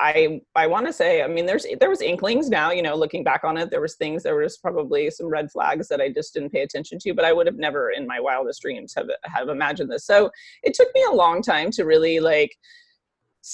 I 0.03 0.41
I 0.53 0.67
want 0.67 0.85
to 0.85 0.91
say, 0.91 1.23
I 1.23 1.27
mean, 1.27 1.45
there's 1.45 1.65
there 1.79 1.89
was 1.89 2.01
inklings 2.01 2.49
now, 2.49 2.71
you 2.71 2.81
know, 2.81 2.93
looking 2.93 3.23
back 3.23 3.45
on 3.45 3.57
it, 3.57 3.69
there 3.69 3.79
was 3.79 3.95
things, 3.95 4.21
there 4.21 4.35
was 4.35 4.57
probably 4.57 5.09
some 5.09 5.27
red 5.27 5.49
flags 5.49 5.87
that 5.87 6.01
I 6.01 6.09
just 6.09 6.33
didn't 6.33 6.49
pay 6.49 6.61
attention 6.61 6.99
to, 6.99 7.13
but 7.13 7.23
I 7.23 7.31
would 7.31 7.47
have 7.47 7.55
never 7.55 7.91
in 7.91 8.05
my 8.05 8.19
wildest 8.19 8.61
dreams 8.61 8.93
have 8.97 9.07
have 9.23 9.47
imagined 9.47 9.89
this. 9.89 10.05
So 10.05 10.29
it 10.61 10.73
took 10.73 10.89
me 10.93 11.05
a 11.09 11.15
long 11.15 11.41
time 11.41 11.71
to 11.71 11.85
really 11.85 12.19
like 12.19 12.51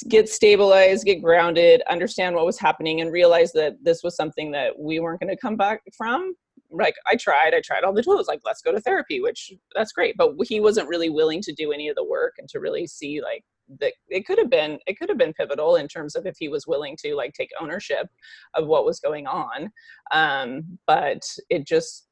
get 0.07 0.27
stabilized, 0.27 1.05
get 1.05 1.21
grounded, 1.21 1.83
understand 1.87 2.35
what 2.35 2.47
was 2.47 2.57
happening, 2.59 3.01
and 3.01 3.11
realize 3.11 3.51
that 3.53 3.75
this 3.83 4.01
was 4.03 4.15
something 4.15 4.49
that 4.51 4.77
we 4.77 4.99
weren't 4.99 5.19
going 5.19 5.35
to 5.35 5.39
come 5.39 5.55
back 5.55 5.81
from. 5.95 6.33
Like 6.71 6.95
I 7.07 7.15
tried, 7.15 7.53
I 7.53 7.61
tried 7.61 7.83
all 7.83 7.93
the 7.93 8.03
tools, 8.03 8.27
like 8.27 8.41
let's 8.43 8.61
go 8.61 8.71
to 8.71 8.81
therapy, 8.81 9.21
which 9.21 9.53
that's 9.75 9.91
great, 9.91 10.15
but 10.17 10.31
he 10.43 10.59
wasn't 10.59 10.89
really 10.89 11.09
willing 11.09 11.41
to 11.43 11.53
do 11.53 11.71
any 11.71 11.89
of 11.89 11.95
the 11.95 12.03
work 12.03 12.35
and 12.39 12.49
to 12.49 12.59
really 12.59 12.87
see 12.87 13.21
like 13.21 13.43
that 13.79 13.93
it 14.09 14.25
could 14.25 14.37
have 14.37 14.49
been 14.49 14.79
it 14.87 14.97
could 14.97 15.09
have 15.09 15.17
been 15.17 15.33
pivotal 15.33 15.75
in 15.75 15.87
terms 15.87 16.15
of 16.15 16.25
if 16.25 16.35
he 16.39 16.49
was 16.49 16.67
willing 16.67 16.97
to 17.03 17.15
like 17.15 17.33
take 17.33 17.49
ownership 17.59 18.07
of 18.55 18.67
what 18.67 18.85
was 18.85 18.99
going 18.99 19.27
on 19.27 19.71
um 20.11 20.77
but 20.87 21.21
it 21.49 21.65
just 21.65 22.07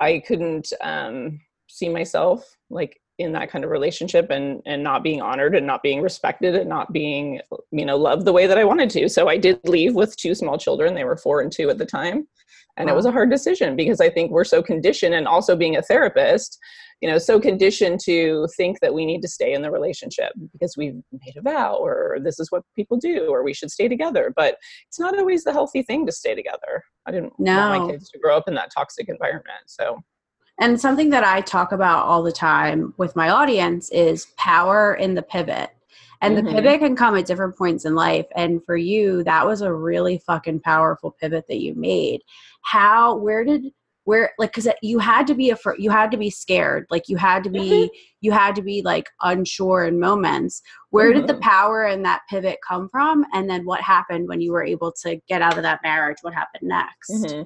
i 0.00 0.22
couldn't 0.26 0.72
um 0.80 1.40
see 1.68 1.88
myself 1.88 2.56
like 2.70 3.00
in 3.22 3.32
that 3.32 3.50
kind 3.50 3.64
of 3.64 3.70
relationship 3.70 4.30
and 4.30 4.62
and 4.66 4.82
not 4.82 5.02
being 5.02 5.20
honored 5.20 5.54
and 5.54 5.66
not 5.66 5.82
being 5.82 6.00
respected 6.00 6.54
and 6.54 6.68
not 6.68 6.92
being 6.92 7.40
you 7.70 7.84
know 7.84 7.96
loved 7.96 8.24
the 8.24 8.32
way 8.32 8.46
that 8.46 8.58
i 8.58 8.64
wanted 8.64 8.90
to. 8.90 9.08
So 9.08 9.28
i 9.28 9.36
did 9.36 9.60
leave 9.64 9.94
with 9.94 10.16
two 10.16 10.34
small 10.34 10.58
children. 10.58 10.94
They 10.94 11.04
were 11.04 11.16
four 11.16 11.40
and 11.40 11.50
two 11.50 11.70
at 11.70 11.78
the 11.78 11.86
time. 11.86 12.26
And 12.76 12.86
wow. 12.86 12.92
it 12.92 12.96
was 12.96 13.06
a 13.06 13.12
hard 13.12 13.30
decision 13.30 13.76
because 13.76 14.00
i 14.00 14.08
think 14.08 14.30
we're 14.30 14.44
so 14.44 14.62
conditioned 14.62 15.14
and 15.14 15.28
also 15.28 15.56
being 15.56 15.76
a 15.76 15.82
therapist 15.82 16.58
you 17.02 17.10
know 17.10 17.18
so 17.18 17.38
conditioned 17.40 18.00
to 18.00 18.46
think 18.56 18.78
that 18.80 18.94
we 18.94 19.04
need 19.04 19.20
to 19.22 19.28
stay 19.28 19.52
in 19.52 19.60
the 19.60 19.70
relationship 19.70 20.32
because 20.52 20.76
we've 20.76 20.94
made 21.12 21.36
a 21.36 21.42
vow 21.42 21.74
or 21.74 22.18
this 22.22 22.38
is 22.38 22.50
what 22.50 22.62
people 22.76 22.96
do 22.96 23.26
or 23.26 23.42
we 23.42 23.52
should 23.52 23.72
stay 23.72 23.88
together. 23.88 24.32
But 24.34 24.56
it's 24.86 25.00
not 25.00 25.18
always 25.18 25.42
the 25.42 25.52
healthy 25.52 25.82
thing 25.82 26.06
to 26.06 26.12
stay 26.12 26.34
together. 26.34 26.84
I 27.04 27.10
didn't 27.10 27.32
no. 27.38 27.56
want 27.56 27.86
my 27.86 27.92
kids 27.92 28.08
to 28.10 28.18
grow 28.20 28.36
up 28.36 28.46
in 28.46 28.54
that 28.54 28.70
toxic 28.72 29.08
environment. 29.08 29.64
So 29.66 30.00
and 30.60 30.80
something 30.80 31.10
that 31.10 31.24
i 31.24 31.40
talk 31.40 31.72
about 31.72 32.04
all 32.06 32.22
the 32.22 32.32
time 32.32 32.94
with 32.96 33.16
my 33.16 33.30
audience 33.30 33.90
is 33.90 34.26
power 34.36 34.94
in 34.94 35.14
the 35.14 35.22
pivot 35.22 35.70
and 36.20 36.36
mm-hmm. 36.36 36.46
the 36.46 36.52
pivot 36.52 36.80
can 36.80 36.96
come 36.96 37.16
at 37.16 37.26
different 37.26 37.56
points 37.56 37.84
in 37.84 37.94
life 37.94 38.26
and 38.36 38.64
for 38.64 38.76
you 38.76 39.22
that 39.24 39.46
was 39.46 39.60
a 39.60 39.72
really 39.72 40.18
fucking 40.18 40.60
powerful 40.60 41.10
pivot 41.10 41.44
that 41.48 41.60
you 41.60 41.74
made 41.74 42.20
how 42.62 43.16
where 43.16 43.44
did 43.44 43.72
where 44.04 44.32
like 44.38 44.52
because 44.52 44.68
you 44.82 44.98
had 44.98 45.26
to 45.26 45.34
be 45.34 45.50
a 45.50 45.56
you 45.78 45.90
had 45.90 46.10
to 46.10 46.16
be 46.16 46.30
scared 46.30 46.86
like 46.90 47.08
you 47.08 47.16
had 47.16 47.44
to 47.44 47.50
be 47.50 47.70
mm-hmm. 47.70 47.94
you 48.20 48.32
had 48.32 48.54
to 48.54 48.62
be 48.62 48.82
like 48.82 49.08
unsure 49.22 49.84
in 49.84 49.98
moments 50.00 50.62
where 50.90 51.10
mm-hmm. 51.10 51.20
did 51.20 51.28
the 51.28 51.34
mm-hmm. 51.34 51.42
power 51.42 51.84
and 51.84 52.04
that 52.04 52.22
pivot 52.28 52.58
come 52.66 52.88
from 52.88 53.24
and 53.32 53.48
then 53.48 53.64
what 53.64 53.80
happened 53.80 54.28
when 54.28 54.40
you 54.40 54.52
were 54.52 54.64
able 54.64 54.90
to 54.90 55.16
get 55.28 55.42
out 55.42 55.56
of 55.56 55.62
that 55.62 55.80
marriage 55.82 56.18
what 56.22 56.34
happened 56.34 56.68
next 56.68 57.10
mm-hmm. 57.10 57.42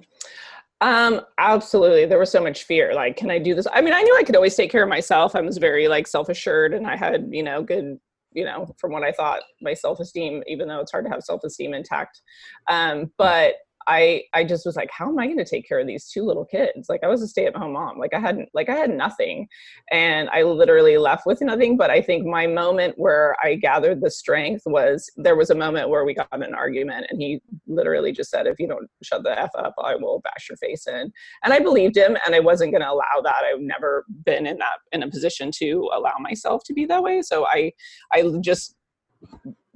Um 0.82 1.20
absolutely 1.38 2.04
there 2.04 2.18
was 2.18 2.30
so 2.30 2.42
much 2.42 2.64
fear 2.64 2.94
like 2.94 3.16
can 3.16 3.30
i 3.30 3.38
do 3.38 3.54
this? 3.54 3.66
I 3.72 3.80
mean 3.80 3.94
i 3.94 4.02
knew 4.02 4.16
i 4.18 4.22
could 4.22 4.36
always 4.36 4.54
take 4.54 4.70
care 4.70 4.82
of 4.82 4.88
myself 4.88 5.34
i 5.34 5.40
was 5.40 5.56
very 5.56 5.88
like 5.88 6.06
self-assured 6.06 6.74
and 6.74 6.86
i 6.86 6.96
had 6.96 7.28
you 7.30 7.42
know 7.42 7.62
good 7.62 7.98
you 8.32 8.44
know 8.44 8.66
from 8.78 8.92
what 8.92 9.02
i 9.02 9.10
thought 9.10 9.40
my 9.62 9.72
self-esteem 9.72 10.42
even 10.46 10.68
though 10.68 10.80
it's 10.80 10.92
hard 10.92 11.06
to 11.06 11.10
have 11.10 11.22
self-esteem 11.22 11.72
intact. 11.72 12.20
Um 12.68 13.10
but 13.16 13.54
I 13.86 14.22
I 14.34 14.44
just 14.44 14.66
was 14.66 14.76
like, 14.76 14.90
how 14.90 15.08
am 15.08 15.18
I 15.18 15.26
going 15.26 15.38
to 15.38 15.44
take 15.44 15.68
care 15.68 15.78
of 15.78 15.86
these 15.86 16.08
two 16.08 16.24
little 16.24 16.44
kids? 16.44 16.88
Like 16.88 17.04
I 17.04 17.08
was 17.08 17.22
a 17.22 17.28
stay 17.28 17.46
at 17.46 17.56
home 17.56 17.72
mom. 17.72 17.98
Like 17.98 18.14
I 18.14 18.18
hadn't 18.18 18.48
like 18.54 18.68
I 18.68 18.74
had 18.74 18.90
nothing, 18.90 19.48
and 19.90 20.28
I 20.30 20.42
literally 20.42 20.98
left 20.98 21.26
with 21.26 21.40
nothing. 21.40 21.76
But 21.76 21.90
I 21.90 22.00
think 22.00 22.26
my 22.26 22.46
moment 22.46 22.98
where 22.98 23.36
I 23.42 23.54
gathered 23.54 24.00
the 24.00 24.10
strength 24.10 24.62
was 24.66 25.10
there 25.16 25.36
was 25.36 25.50
a 25.50 25.54
moment 25.54 25.88
where 25.88 26.04
we 26.04 26.14
got 26.14 26.28
in 26.32 26.42
an 26.42 26.54
argument, 26.54 27.06
and 27.10 27.20
he 27.20 27.40
literally 27.66 28.12
just 28.12 28.30
said, 28.30 28.46
"If 28.46 28.58
you 28.58 28.68
don't 28.68 28.88
shut 29.02 29.22
the 29.22 29.38
f 29.38 29.50
up, 29.56 29.74
I 29.82 29.94
will 29.94 30.20
bash 30.20 30.48
your 30.48 30.56
face 30.56 30.86
in." 30.86 31.12
And 31.44 31.52
I 31.52 31.60
believed 31.60 31.96
him, 31.96 32.16
and 32.26 32.34
I 32.34 32.40
wasn't 32.40 32.72
going 32.72 32.82
to 32.82 32.90
allow 32.90 33.20
that. 33.22 33.42
I've 33.44 33.60
never 33.60 34.04
been 34.24 34.46
in 34.46 34.58
that 34.58 34.78
in 34.92 35.02
a 35.02 35.10
position 35.10 35.50
to 35.58 35.90
allow 35.94 36.14
myself 36.18 36.62
to 36.64 36.74
be 36.74 36.86
that 36.86 37.02
way. 37.02 37.22
So 37.22 37.46
I 37.46 37.72
I 38.12 38.24
just 38.40 38.74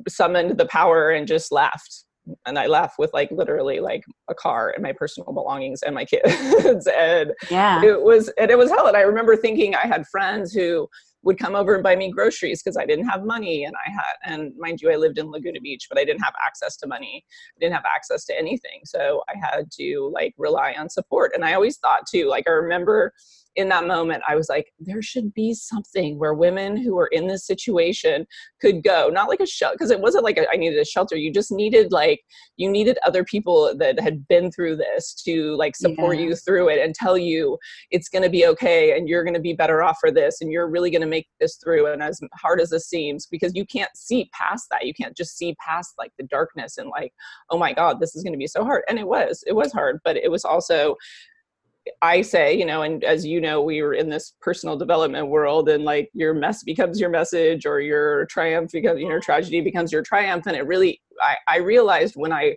summoned 0.09 0.59
the 0.59 0.67
power 0.67 1.11
and 1.11 1.27
just 1.27 1.53
left 1.53 2.05
and 2.47 2.59
I 2.59 2.67
left 2.67 2.99
with 2.99 3.13
like 3.13 3.31
literally 3.31 3.81
like 3.81 4.05
a 4.29 4.35
car 4.35 4.73
and 4.75 4.83
my 4.83 4.93
personal 4.93 5.33
belongings 5.33 5.83
and 5.83 5.95
my 5.95 6.05
kids. 6.05 6.87
and 6.97 7.33
yeah, 7.51 7.83
it 7.83 8.01
was 8.01 8.29
and 8.39 8.51
it 8.51 8.59
was 8.59 8.71
hell. 8.71 8.87
And 8.87 8.97
I 8.97 9.03
remember 9.03 9.37
thinking 9.37 9.75
I 9.75 9.87
had 9.87 10.07
friends 10.07 10.53
who 10.53 10.89
would 11.23 11.39
come 11.39 11.55
over 11.55 11.75
and 11.75 11.83
buy 11.83 11.95
me 11.97 12.11
groceries 12.11 12.63
because 12.63 12.77
I 12.77 12.87
didn't 12.87 13.07
have 13.09 13.25
money 13.25 13.65
and 13.65 13.75
I 13.87 13.91
had 13.91 14.15
and 14.25 14.53
mind 14.57 14.81
you 14.81 14.91
I 14.91 14.97
lived 14.97 15.19
in 15.19 15.31
Laguna 15.31 15.61
Beach 15.61 15.87
but 15.89 15.99
I 15.99 16.05
didn't 16.05 16.23
have 16.23 16.35
access 16.45 16.77
to 16.79 16.87
money. 16.87 17.25
I 17.57 17.59
didn't 17.61 17.75
have 17.75 17.85
access 17.85 18.25
to 18.27 18.39
anything. 18.39 18.81
So 18.85 19.23
I 19.29 19.35
had 19.39 19.71
to 19.73 20.11
like 20.15 20.35
rely 20.39 20.75
on 20.79 20.89
support. 20.89 21.33
And 21.35 21.45
I 21.45 21.55
always 21.55 21.77
thought 21.79 22.07
too, 22.11 22.29
like 22.29 22.45
I 22.49 22.53
remember 22.53 23.13
in 23.57 23.69
that 23.69 23.87
moment, 23.87 24.23
I 24.29 24.37
was 24.37 24.49
like, 24.49 24.73
there 24.79 25.03
should 25.03 25.35
be 25.35 25.55
something 25.55 26.19
where 26.19 26.35
women 26.35 26.77
who 26.77 26.99
are 26.99 27.09
in 27.09 27.27
this 27.27 27.47
situation 27.47 28.27
could 28.61 28.85
go, 28.85 29.09
not 29.13 29.29
like 29.29 29.41
a 29.41 29.47
shelter, 29.47 29.75
because 29.75 29.91
it 29.91 30.01
wasn't 30.01 30.25
like 30.25 30.39
a, 30.39 30.49
I 30.53 30.57
needed 30.57 30.79
a 30.79 30.85
shelter. 30.85 31.17
You 31.17 31.33
just 31.33 31.51
needed 31.51 31.91
like, 31.91 32.21
you 32.57 32.71
needed 32.71 32.99
other 33.05 33.25
people 33.25 33.75
that 33.79 33.99
had 33.99 34.27
been 34.29 34.53
through 34.53 34.77
this 34.77 35.15
to 35.25 35.57
like 35.57 35.75
support 35.75 36.17
yeah. 36.17 36.25
you 36.25 36.37
through 36.37 36.69
it 36.69 36.79
and 36.79 36.95
tell 36.95 37.19
you 37.19 37.59
it's 37.91 38.09
going 38.09 38.23
to 38.23 38.31
be 38.31 38.47
okay 38.47 38.97
and 38.97 39.09
you're 39.09 39.25
going 39.25 39.35
to 39.35 39.41
be 39.41 39.53
better 39.53 39.83
off 39.83 39.99
for 40.01 40.11
this 40.11 40.41
and 40.41 40.53
you're 40.53 40.69
really 40.69 40.91
going 40.91 41.01
to 41.01 41.07
make 41.07 41.27
this 41.41 41.57
through. 41.57 41.87
And 41.93 42.03
as 42.03 42.21
hard 42.35 42.61
as 42.61 42.71
this 42.71 42.89
seems, 42.89 43.27
because 43.27 43.53
you 43.55 43.67
can't 43.67 43.95
see 43.97 44.31
past 44.33 44.67
that, 44.71 44.87
you 44.87 44.95
can't 44.95 45.17
just 45.17 45.37
see 45.37 45.57
past 45.57 45.95
like 45.99 46.13
the 46.19 46.25
darkness 46.25 46.79
and 46.79 46.89
like, 46.89 47.13
oh 47.51 47.59
my 47.59 47.73
God, 47.73 47.99
this 48.01 48.15
is 48.15 48.23
going 48.23 48.33
to 48.33 48.39
be 48.39 48.47
so 48.47 48.65
hard. 48.65 48.83
And 48.89 48.99
it 48.99 49.07
was, 49.07 49.43
it 49.47 49.55
was 49.55 49.73
hard, 49.73 49.99
but 50.05 50.17
it 50.17 50.31
was 50.31 50.45
also 50.45 50.97
I 52.03 52.23
say, 52.23 52.55
you 52.57 52.67
know, 52.67 52.83
and 52.83 53.03
as 53.05 53.25
you 53.25 53.41
know, 53.41 53.63
we 53.63 53.83
were 53.83 53.95
in 53.95 54.09
this 54.09 54.35
personal 54.41 54.77
development 54.77 55.29
world, 55.29 55.69
and 55.69 55.85
like 55.85 56.11
your 56.13 56.35
mess 56.35 56.63
becomes 56.63 57.01
your 57.01 57.11
message, 57.11 57.67
or 57.67 57.81
your 57.81 58.27
triumph 58.27 58.73
becomes, 58.73 59.01
you 59.01 59.09
know, 59.09 59.21
tragedy 59.21 59.61
becomes 59.61 59.91
your 59.93 60.03
triumph. 60.03 60.47
And 60.47 60.57
it 60.57 60.67
really, 60.67 61.01
I, 61.23 61.37
I 61.49 61.59
realized 61.59 62.15
when 62.17 62.33
I, 62.33 62.57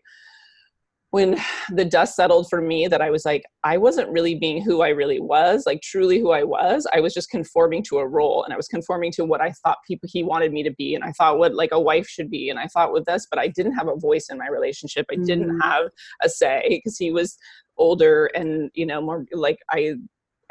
when 1.13 1.37
the 1.69 1.85
dust 1.85 2.15
settled 2.15 2.49
for 2.49 2.59
me, 2.59 2.87
that 2.87 3.01
I 3.01 3.11
was 3.11 3.23
like, 3.23 3.43
I 3.63 3.77
wasn't 3.77 4.09
really 4.09 4.33
being 4.33 4.61
who 4.61 4.81
I 4.81 4.89
really 4.89 5.19
was, 5.19 5.63
like 5.67 5.81
truly 5.81 6.19
who 6.19 6.31
I 6.31 6.43
was. 6.43 6.87
I 6.91 6.99
was 6.99 7.13
just 7.13 7.29
conforming 7.29 7.83
to 7.83 7.99
a 7.99 8.07
role, 8.07 8.43
and 8.43 8.51
I 8.51 8.57
was 8.57 8.67
conforming 8.67 9.11
to 9.13 9.23
what 9.23 9.39
I 9.39 9.53
thought 9.63 9.77
people 9.87 10.09
he 10.11 10.23
wanted 10.23 10.51
me 10.51 10.63
to 10.63 10.71
be, 10.71 10.95
and 10.95 11.03
I 11.03 11.11
thought 11.11 11.37
what 11.37 11.53
like 11.53 11.71
a 11.71 11.79
wife 11.79 12.07
should 12.07 12.31
be, 12.31 12.49
and 12.49 12.59
I 12.59 12.65
thought 12.67 12.91
with 12.91 13.05
this, 13.05 13.27
but 13.29 13.39
I 13.39 13.47
didn't 13.47 13.73
have 13.73 13.87
a 13.87 13.95
voice 13.95 14.27
in 14.29 14.39
my 14.39 14.47
relationship. 14.47 15.05
I 15.11 15.15
didn't 15.15 15.49
mm-hmm. 15.49 15.69
have 15.69 15.89
a 16.23 16.29
say 16.29 16.63
because 16.69 16.97
he 16.97 17.11
was 17.11 17.37
older 17.77 18.27
and 18.35 18.69
you 18.75 18.85
know 18.85 19.01
more 19.01 19.25
like 19.31 19.57
i 19.71 19.93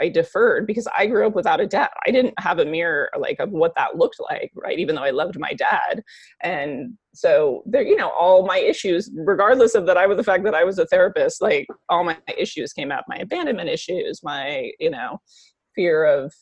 i 0.00 0.08
deferred 0.08 0.66
because 0.66 0.88
i 0.96 1.06
grew 1.06 1.26
up 1.26 1.34
without 1.34 1.60
a 1.60 1.66
dad. 1.66 1.88
I 2.06 2.10
didn't 2.10 2.34
have 2.38 2.58
a 2.58 2.64
mirror 2.64 3.10
like 3.18 3.38
of 3.40 3.50
what 3.50 3.74
that 3.76 3.96
looked 3.96 4.18
like 4.30 4.50
right 4.54 4.78
even 4.78 4.94
though 4.94 5.02
i 5.02 5.10
loved 5.10 5.38
my 5.38 5.52
dad. 5.52 6.02
And 6.42 6.94
so 7.14 7.62
there 7.66 7.82
you 7.82 7.96
know 7.96 8.10
all 8.10 8.46
my 8.46 8.58
issues 8.58 9.10
regardless 9.14 9.74
of 9.74 9.86
that 9.86 9.98
i 9.98 10.06
was 10.06 10.16
the 10.16 10.24
fact 10.24 10.44
that 10.44 10.54
i 10.54 10.64
was 10.64 10.78
a 10.78 10.86
therapist 10.86 11.42
like 11.42 11.66
all 11.88 12.04
my 12.04 12.16
issues 12.38 12.72
came 12.72 12.90
out 12.90 13.04
my 13.08 13.16
abandonment 13.16 13.68
issues 13.68 14.20
my 14.22 14.70
you 14.80 14.90
know 14.90 15.18
fear 15.74 16.04
of 16.04 16.32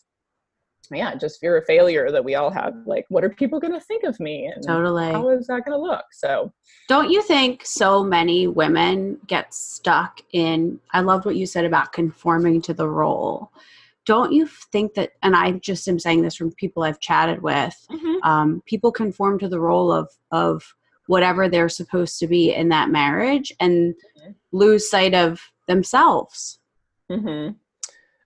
yeah, 0.91 1.15
just 1.15 1.41
fear 1.41 1.57
of 1.57 1.65
failure 1.67 2.11
that 2.11 2.25
we 2.25 2.35
all 2.35 2.51
have. 2.51 2.75
Like, 2.87 3.07
what 3.09 3.25
are 3.25 3.31
people 3.31 3.61
going 3.61 3.73
to 3.73 3.81
think 3.81 4.05
of 4.05 4.19
me? 4.19 4.47
And 4.47 4.63
totally. 4.67 5.13
How 5.13 5.29
is 5.31 5.47
that 5.47 5.65
going 5.65 5.79
to 5.79 5.83
look? 5.83 6.05
So, 6.13 6.53
don't 6.89 7.11
you 7.11 7.23
think 7.23 7.65
so 7.65 8.03
many 8.03 8.47
women 8.47 9.19
get 9.27 9.55
stuck 9.55 10.21
in? 10.33 10.81
I 10.93 11.01
loved 11.01 11.25
what 11.25 11.37
you 11.37 11.47
said 11.47 11.65
about 11.65 11.93
conforming 11.93 12.61
to 12.63 12.75
the 12.75 12.89
role. 12.89 13.53
Don't 14.07 14.33
you 14.33 14.47
think 14.47 14.95
that? 14.95 15.13
And 15.23 15.37
I 15.37 15.53
just 15.53 15.87
am 15.87 15.99
saying 15.99 16.23
this 16.23 16.35
from 16.35 16.53
people 16.53 16.83
I've 16.83 17.01
chatted 17.01 17.43
with. 17.43 17.77
Mm-hmm. 17.91 18.29
Um, 18.29 18.63
people 18.67 18.91
conform 18.91 19.39
to 19.39 19.49
the 19.49 19.61
role 19.61 19.93
of 19.93 20.09
of 20.33 20.75
whatever 21.07 21.49
they're 21.49 21.69
supposed 21.69 22.19
to 22.21 22.27
be 22.27 22.55
in 22.55 22.69
that 22.69 22.89
marriage 22.89 23.53
and 23.61 23.95
mm-hmm. 23.95 24.31
lose 24.53 24.91
sight 24.91 25.15
of 25.15 25.41
themselves. 25.67 26.59
Mm-hmm. 27.11 27.53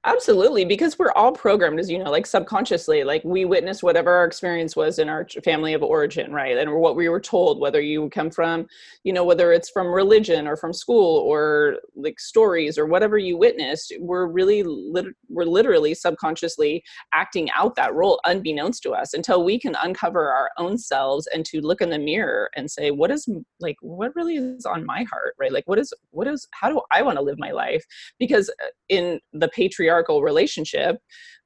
Absolutely, 0.07 0.67
because 0.67 0.99
we're 0.99 1.13
all 1.13 1.33
programmed, 1.33 1.81
as 1.81 1.89
you 1.91 1.99
know, 1.99 2.11
like 2.11 2.27
subconsciously, 2.27 3.05
like 3.05 3.25
we 3.25 3.47
witness 3.47 3.83
whatever 3.83 4.13
our 4.13 4.27
experience 4.27 4.77
was 4.77 4.99
in 4.99 5.09
our 5.09 5.27
family 5.43 5.73
of 5.73 5.83
origin, 5.83 6.31
right? 6.31 6.59
And 6.59 6.75
what 6.75 6.95
we 6.95 7.09
were 7.09 7.21
told, 7.21 7.59
whether 7.59 7.81
you 7.81 8.11
come 8.11 8.31
from, 8.31 8.67
you 9.05 9.15
know, 9.15 9.25
whether 9.25 9.51
it's 9.51 9.71
from 9.71 9.87
religion 9.87 10.47
or 10.47 10.59
from 10.59 10.75
school 10.75 11.21
or 11.21 11.79
like 11.97 12.21
stories 12.21 12.77
or 12.77 12.85
whatever 12.85 13.17
you 13.17 13.39
witnessed, 13.39 13.95
we're 13.99 14.27
really, 14.27 14.63
lit- 14.63 15.15
we're 15.31 15.45
literally 15.45 15.95
subconsciously 15.95 16.85
acting 17.15 17.51
out 17.53 17.75
that 17.77 17.95
role 17.95 18.21
unbeknownst 18.27 18.83
to 18.83 18.91
us 18.91 19.15
until 19.15 19.43
we 19.43 19.59
can 19.59 19.75
uncover 19.83 20.29
our 20.29 20.51
own 20.59 20.77
selves 20.77 21.27
and 21.29 21.47
to 21.47 21.63
look 21.63 21.81
in 21.81 21.89
the 21.89 21.99
mirror 21.99 22.51
and 22.57 22.71
say, 22.71 22.91
what 22.91 23.11
is 23.11 23.27
like, 23.59 23.77
what 23.81 24.15
really 24.15 24.37
is 24.37 24.67
on 24.67 24.85
my 24.85 25.03
heart, 25.05 25.35
right? 25.39 25.53
Like, 25.53 25.67
what 25.67 25.79
is, 25.79 25.95
what 26.11 26.27
is, 26.29 26.47
how 26.51 26.69
do 26.69 26.83
I 26.93 27.01
want 27.01 27.17
to 27.17 27.25
live 27.25 27.39
my 27.39 27.53
life? 27.53 27.87
Because 28.19 28.51
uh, 28.63 28.67
in 28.91 29.19
the 29.33 29.49
patriarchal 29.49 29.94
patriarchal 29.95 30.23
relationship 30.23 30.99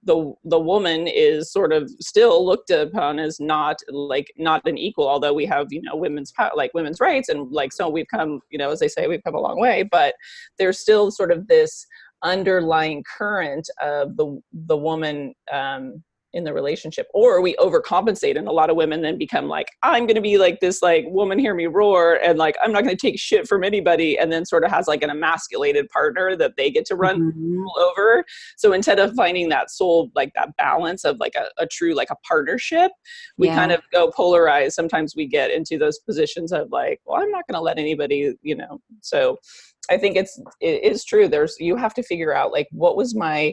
the 0.04 0.32
the 0.44 0.58
woman 0.60 1.08
is 1.08 1.52
sort 1.52 1.72
of 1.72 1.90
still 2.00 2.46
looked 2.46 2.70
upon 2.70 3.18
as 3.18 3.40
not 3.40 3.76
like 3.90 4.32
not 4.36 4.66
an 4.66 4.78
equal 4.78 5.08
although 5.08 5.34
we 5.34 5.44
have 5.44 5.66
you 5.70 5.82
know 5.82 5.96
women's 5.96 6.32
like 6.54 6.72
women's 6.72 7.00
rights 7.00 7.28
and 7.28 7.50
like 7.50 7.72
so 7.72 7.88
we've 7.88 8.06
come 8.08 8.40
you 8.50 8.58
know 8.58 8.70
as 8.70 8.78
they 8.78 8.88
say 8.88 9.06
we've 9.08 9.24
come 9.24 9.34
a 9.34 9.40
long 9.40 9.60
way 9.60 9.82
but 9.90 10.14
there's 10.58 10.78
still 10.78 11.10
sort 11.10 11.32
of 11.32 11.48
this 11.48 11.84
underlying 12.22 13.02
current 13.18 13.68
of 13.82 14.16
the 14.16 14.40
the 14.52 14.76
woman 14.76 15.34
um 15.52 16.02
in 16.38 16.44
the 16.44 16.52
relationship 16.52 17.08
or 17.12 17.42
we 17.42 17.54
overcompensate 17.56 18.38
and 18.38 18.46
a 18.46 18.52
lot 18.52 18.70
of 18.70 18.76
women 18.76 19.02
then 19.02 19.18
become 19.18 19.48
like 19.48 19.72
i'm 19.82 20.06
going 20.06 20.14
to 20.14 20.20
be 20.20 20.38
like 20.38 20.60
this 20.60 20.80
like 20.80 21.04
woman 21.08 21.38
hear 21.38 21.52
me 21.52 21.66
roar 21.66 22.14
and 22.24 22.38
like 22.38 22.56
i'm 22.62 22.72
not 22.72 22.84
going 22.84 22.96
to 22.96 23.00
take 23.00 23.18
shit 23.18 23.46
from 23.46 23.64
anybody 23.64 24.16
and 24.16 24.30
then 24.32 24.46
sort 24.46 24.64
of 24.64 24.70
has 24.70 24.86
like 24.86 25.02
an 25.02 25.10
emasculated 25.10 25.88
partner 25.88 26.36
that 26.36 26.56
they 26.56 26.70
get 26.70 26.86
to 26.86 26.94
run 26.94 27.32
mm-hmm. 27.32 27.64
over 27.80 28.24
so 28.56 28.72
instead 28.72 29.00
of 29.00 29.12
finding 29.14 29.48
that 29.48 29.68
soul 29.68 30.10
like 30.14 30.32
that 30.34 30.56
balance 30.56 31.04
of 31.04 31.18
like 31.18 31.34
a, 31.34 31.48
a 31.58 31.66
true 31.66 31.92
like 31.92 32.10
a 32.10 32.16
partnership 32.26 32.92
we 33.36 33.48
yeah. 33.48 33.56
kind 33.56 33.72
of 33.72 33.82
go 33.92 34.10
polarized 34.12 34.74
sometimes 34.74 35.16
we 35.16 35.26
get 35.26 35.50
into 35.50 35.76
those 35.76 35.98
positions 35.98 36.52
of 36.52 36.70
like 36.70 37.00
well 37.04 37.20
i'm 37.20 37.30
not 37.30 37.46
going 37.48 37.56
to 37.56 37.60
let 37.60 37.78
anybody 37.78 38.32
you 38.42 38.54
know 38.54 38.80
so 39.00 39.36
i 39.90 39.98
think 39.98 40.16
it's 40.16 40.40
it 40.60 40.84
is 40.84 41.04
true 41.04 41.26
there's 41.26 41.56
you 41.58 41.74
have 41.74 41.94
to 41.94 42.02
figure 42.02 42.32
out 42.32 42.52
like 42.52 42.68
what 42.70 42.96
was 42.96 43.16
my 43.16 43.52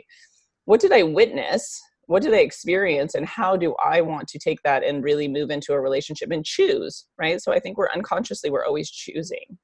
what 0.65 0.79
did 0.79 0.91
i 0.91 1.01
witness 1.01 1.81
what 2.07 2.21
do 2.21 2.29
they 2.29 2.43
experience 2.43 3.15
and 3.15 3.25
how 3.25 3.55
do 3.55 3.75
i 3.83 4.01
want 4.01 4.27
to 4.27 4.39
take 4.39 4.61
that 4.63 4.83
and 4.83 5.03
really 5.03 5.27
move 5.27 5.49
into 5.49 5.73
a 5.73 5.79
relationship 5.79 6.31
and 6.31 6.45
choose 6.45 7.05
right? 7.17 7.41
So 7.41 7.51
i 7.51 7.59
think 7.59 7.77
we're 7.77 7.91
unconsciously 7.91 8.49
we're 8.49 8.65
always 8.65 8.89
choosing 8.89 9.57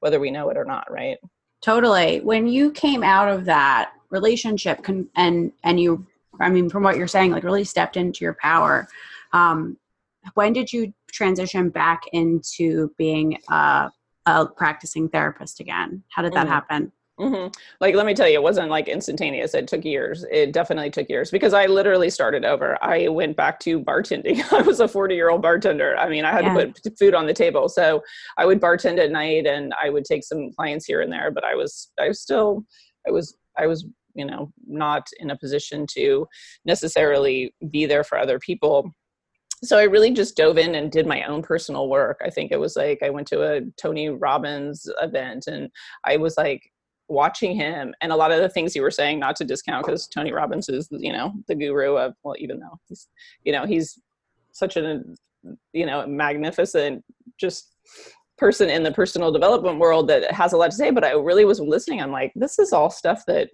whether 0.00 0.20
we 0.20 0.30
know 0.30 0.50
it 0.50 0.56
or 0.56 0.64
not 0.64 0.90
right? 0.90 1.18
Totally. 1.62 2.20
When 2.20 2.46
you 2.46 2.70
came 2.70 3.02
out 3.02 3.28
of 3.28 3.46
that 3.46 3.92
relationship 4.10 4.82
con- 4.84 5.08
and 5.16 5.52
and 5.64 5.80
you 5.80 6.06
i 6.40 6.48
mean 6.48 6.68
from 6.68 6.82
what 6.82 6.96
you're 6.96 7.08
saying 7.08 7.32
like 7.32 7.42
really 7.42 7.64
stepped 7.64 7.96
into 7.96 8.24
your 8.24 8.36
power 8.40 8.86
um 9.32 9.76
when 10.34 10.52
did 10.52 10.72
you 10.72 10.92
transition 11.12 11.70
back 11.70 12.02
into 12.12 12.90
being 12.98 13.38
a, 13.48 13.90
a 14.26 14.46
practicing 14.46 15.08
therapist 15.08 15.60
again? 15.60 16.02
How 16.08 16.22
did 16.22 16.32
that 16.34 16.46
mm. 16.46 16.50
happen 16.50 16.92
Mm-hmm. 17.18 17.50
Like, 17.80 17.94
let 17.94 18.04
me 18.04 18.14
tell 18.14 18.28
you, 18.28 18.34
it 18.34 18.42
wasn't 18.42 18.68
like 18.68 18.88
instantaneous. 18.88 19.54
It 19.54 19.66
took 19.66 19.84
years. 19.84 20.26
It 20.30 20.52
definitely 20.52 20.90
took 20.90 21.08
years 21.08 21.30
because 21.30 21.54
I 21.54 21.66
literally 21.66 22.10
started 22.10 22.44
over. 22.44 22.76
I 22.82 23.08
went 23.08 23.36
back 23.36 23.58
to 23.60 23.80
bartending. 23.80 24.42
I 24.52 24.62
was 24.62 24.80
a 24.80 24.88
40 24.88 25.14
year 25.14 25.30
old 25.30 25.40
bartender. 25.40 25.96
I 25.96 26.08
mean, 26.08 26.24
I 26.24 26.32
had 26.32 26.44
yeah. 26.44 26.54
to 26.54 26.72
put 26.72 26.98
food 26.98 27.14
on 27.14 27.26
the 27.26 27.32
table. 27.32 27.68
So 27.68 28.02
I 28.36 28.44
would 28.44 28.60
bartend 28.60 28.98
at 28.98 29.10
night 29.10 29.46
and 29.46 29.72
I 29.82 29.88
would 29.88 30.04
take 30.04 30.24
some 30.24 30.50
clients 30.52 30.84
here 30.84 31.00
and 31.00 31.12
there, 31.12 31.30
but 31.30 31.44
I 31.44 31.54
was, 31.54 31.90
I 31.98 32.08
was 32.08 32.20
still, 32.20 32.64
I 33.08 33.10
was, 33.10 33.36
I 33.56 33.66
was, 33.66 33.86
you 34.14 34.26
know, 34.26 34.52
not 34.66 35.06
in 35.18 35.30
a 35.30 35.38
position 35.38 35.86
to 35.92 36.26
necessarily 36.66 37.54
be 37.70 37.86
there 37.86 38.04
for 38.04 38.18
other 38.18 38.38
people 38.38 38.92
so 39.64 39.78
I 39.78 39.84
really 39.84 40.12
just 40.12 40.36
dove 40.36 40.58
in 40.58 40.74
and 40.74 40.92
did 40.92 41.06
my 41.06 41.22
own 41.22 41.42
personal 41.42 41.88
work. 41.88 42.20
I 42.22 42.28
think 42.28 42.52
it 42.52 42.60
was 42.60 42.76
like 42.76 43.02
I 43.02 43.08
went 43.08 43.26
to 43.28 43.42
a 43.42 43.62
Tony 43.80 44.10
Robbins 44.10 44.86
event 45.00 45.46
and 45.46 45.70
I 46.04 46.18
was 46.18 46.36
like, 46.36 46.70
watching 47.08 47.54
him 47.54 47.94
and 48.00 48.12
a 48.12 48.16
lot 48.16 48.32
of 48.32 48.40
the 48.40 48.48
things 48.48 48.74
you 48.74 48.82
were 48.82 48.90
saying 48.90 49.18
not 49.18 49.36
to 49.36 49.44
discount 49.44 49.84
because 49.84 50.08
tony 50.08 50.32
robbins 50.32 50.68
is 50.68 50.88
you 50.90 51.12
know 51.12 51.32
the 51.46 51.54
guru 51.54 51.96
of 51.96 52.14
well 52.24 52.34
even 52.38 52.58
though 52.58 52.78
he's 52.88 53.08
you 53.44 53.52
know 53.52 53.64
he's 53.64 54.00
such 54.52 54.76
a 54.76 55.02
you 55.72 55.86
know 55.86 56.06
magnificent 56.06 57.04
just 57.38 57.76
person 58.38 58.68
in 58.68 58.82
the 58.82 58.92
personal 58.92 59.32
development 59.32 59.78
world 59.78 60.08
that 60.08 60.30
has 60.32 60.52
a 60.52 60.56
lot 60.56 60.70
to 60.70 60.76
say 60.76 60.90
but 60.90 61.04
i 61.04 61.12
really 61.12 61.44
was 61.44 61.60
listening 61.60 62.02
i'm 62.02 62.10
like 62.10 62.32
this 62.34 62.58
is 62.58 62.72
all 62.72 62.90
stuff 62.90 63.22
that 63.26 63.48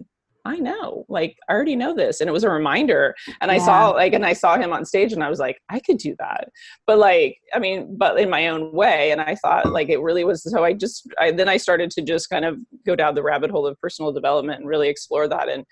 I 0.45 0.57
know, 0.57 1.05
like 1.07 1.37
I 1.47 1.53
already 1.53 1.75
know 1.75 1.95
this. 1.95 2.19
And 2.19 2.29
it 2.29 2.33
was 2.33 2.43
a 2.43 2.49
reminder. 2.49 3.15
And 3.41 3.49
yeah. 3.49 3.55
I 3.55 3.57
saw 3.59 3.89
like, 3.91 4.13
and 4.13 4.25
I 4.25 4.33
saw 4.33 4.57
him 4.57 4.73
on 4.73 4.85
stage 4.85 5.13
and 5.13 5.23
I 5.23 5.29
was 5.29 5.39
like, 5.39 5.57
I 5.69 5.79
could 5.79 5.97
do 5.97 6.15
that. 6.19 6.49
But 6.85 6.97
like, 6.97 7.37
I 7.53 7.59
mean, 7.59 7.95
but 7.97 8.19
in 8.19 8.29
my 8.29 8.47
own 8.47 8.73
way. 8.73 9.11
And 9.11 9.21
I 9.21 9.35
thought 9.35 9.71
like 9.71 9.89
it 9.89 10.01
really 10.01 10.23
was. 10.23 10.43
So 10.43 10.63
I 10.63 10.73
just, 10.73 11.07
I, 11.19 11.31
then 11.31 11.47
I 11.47 11.57
started 11.57 11.91
to 11.91 12.01
just 12.01 12.29
kind 12.29 12.45
of 12.45 12.57
go 12.85 12.95
down 12.95 13.15
the 13.15 13.23
rabbit 13.23 13.51
hole 13.51 13.65
of 13.65 13.79
personal 13.79 14.11
development 14.11 14.59
and 14.59 14.67
really 14.67 14.89
explore 14.89 15.27
that. 15.29 15.47
And, 15.47 15.65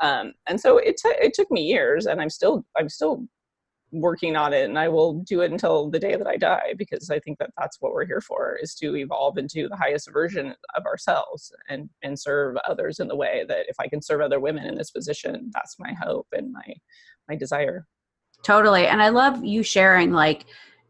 um, 0.00 0.32
and 0.46 0.60
so 0.60 0.78
it, 0.78 0.96
t- 1.02 1.08
it 1.08 1.32
took 1.34 1.50
me 1.50 1.62
years 1.62 2.06
and 2.06 2.20
I'm 2.20 2.30
still, 2.30 2.64
I'm 2.78 2.88
still 2.88 3.26
working 3.90 4.36
on 4.36 4.52
it 4.52 4.68
and 4.68 4.78
I 4.78 4.88
will 4.88 5.14
do 5.20 5.40
it 5.40 5.50
until 5.50 5.88
the 5.88 5.98
day 5.98 6.14
that 6.14 6.26
I 6.26 6.36
die 6.36 6.74
because 6.76 7.08
I 7.10 7.18
think 7.20 7.38
that 7.38 7.50
that's 7.56 7.80
what 7.80 7.92
we're 7.92 8.06
here 8.06 8.20
for 8.20 8.58
is 8.60 8.74
to 8.76 8.96
evolve 8.96 9.38
into 9.38 9.68
the 9.68 9.76
highest 9.76 10.10
version 10.12 10.54
of 10.74 10.84
ourselves 10.84 11.52
and 11.68 11.88
and 12.02 12.18
serve 12.18 12.56
others 12.68 13.00
in 13.00 13.08
the 13.08 13.16
way 13.16 13.44
that 13.48 13.66
if 13.68 13.76
I 13.80 13.88
can 13.88 14.02
serve 14.02 14.20
other 14.20 14.40
women 14.40 14.66
in 14.66 14.74
this 14.74 14.90
position 14.90 15.50
that's 15.54 15.78
my 15.78 15.94
hope 16.02 16.26
and 16.32 16.52
my 16.52 16.74
my 17.28 17.36
desire. 17.36 17.86
Totally. 18.42 18.86
And 18.86 19.02
I 19.02 19.08
love 19.08 19.44
you 19.44 19.62
sharing 19.62 20.12
like 20.12 20.44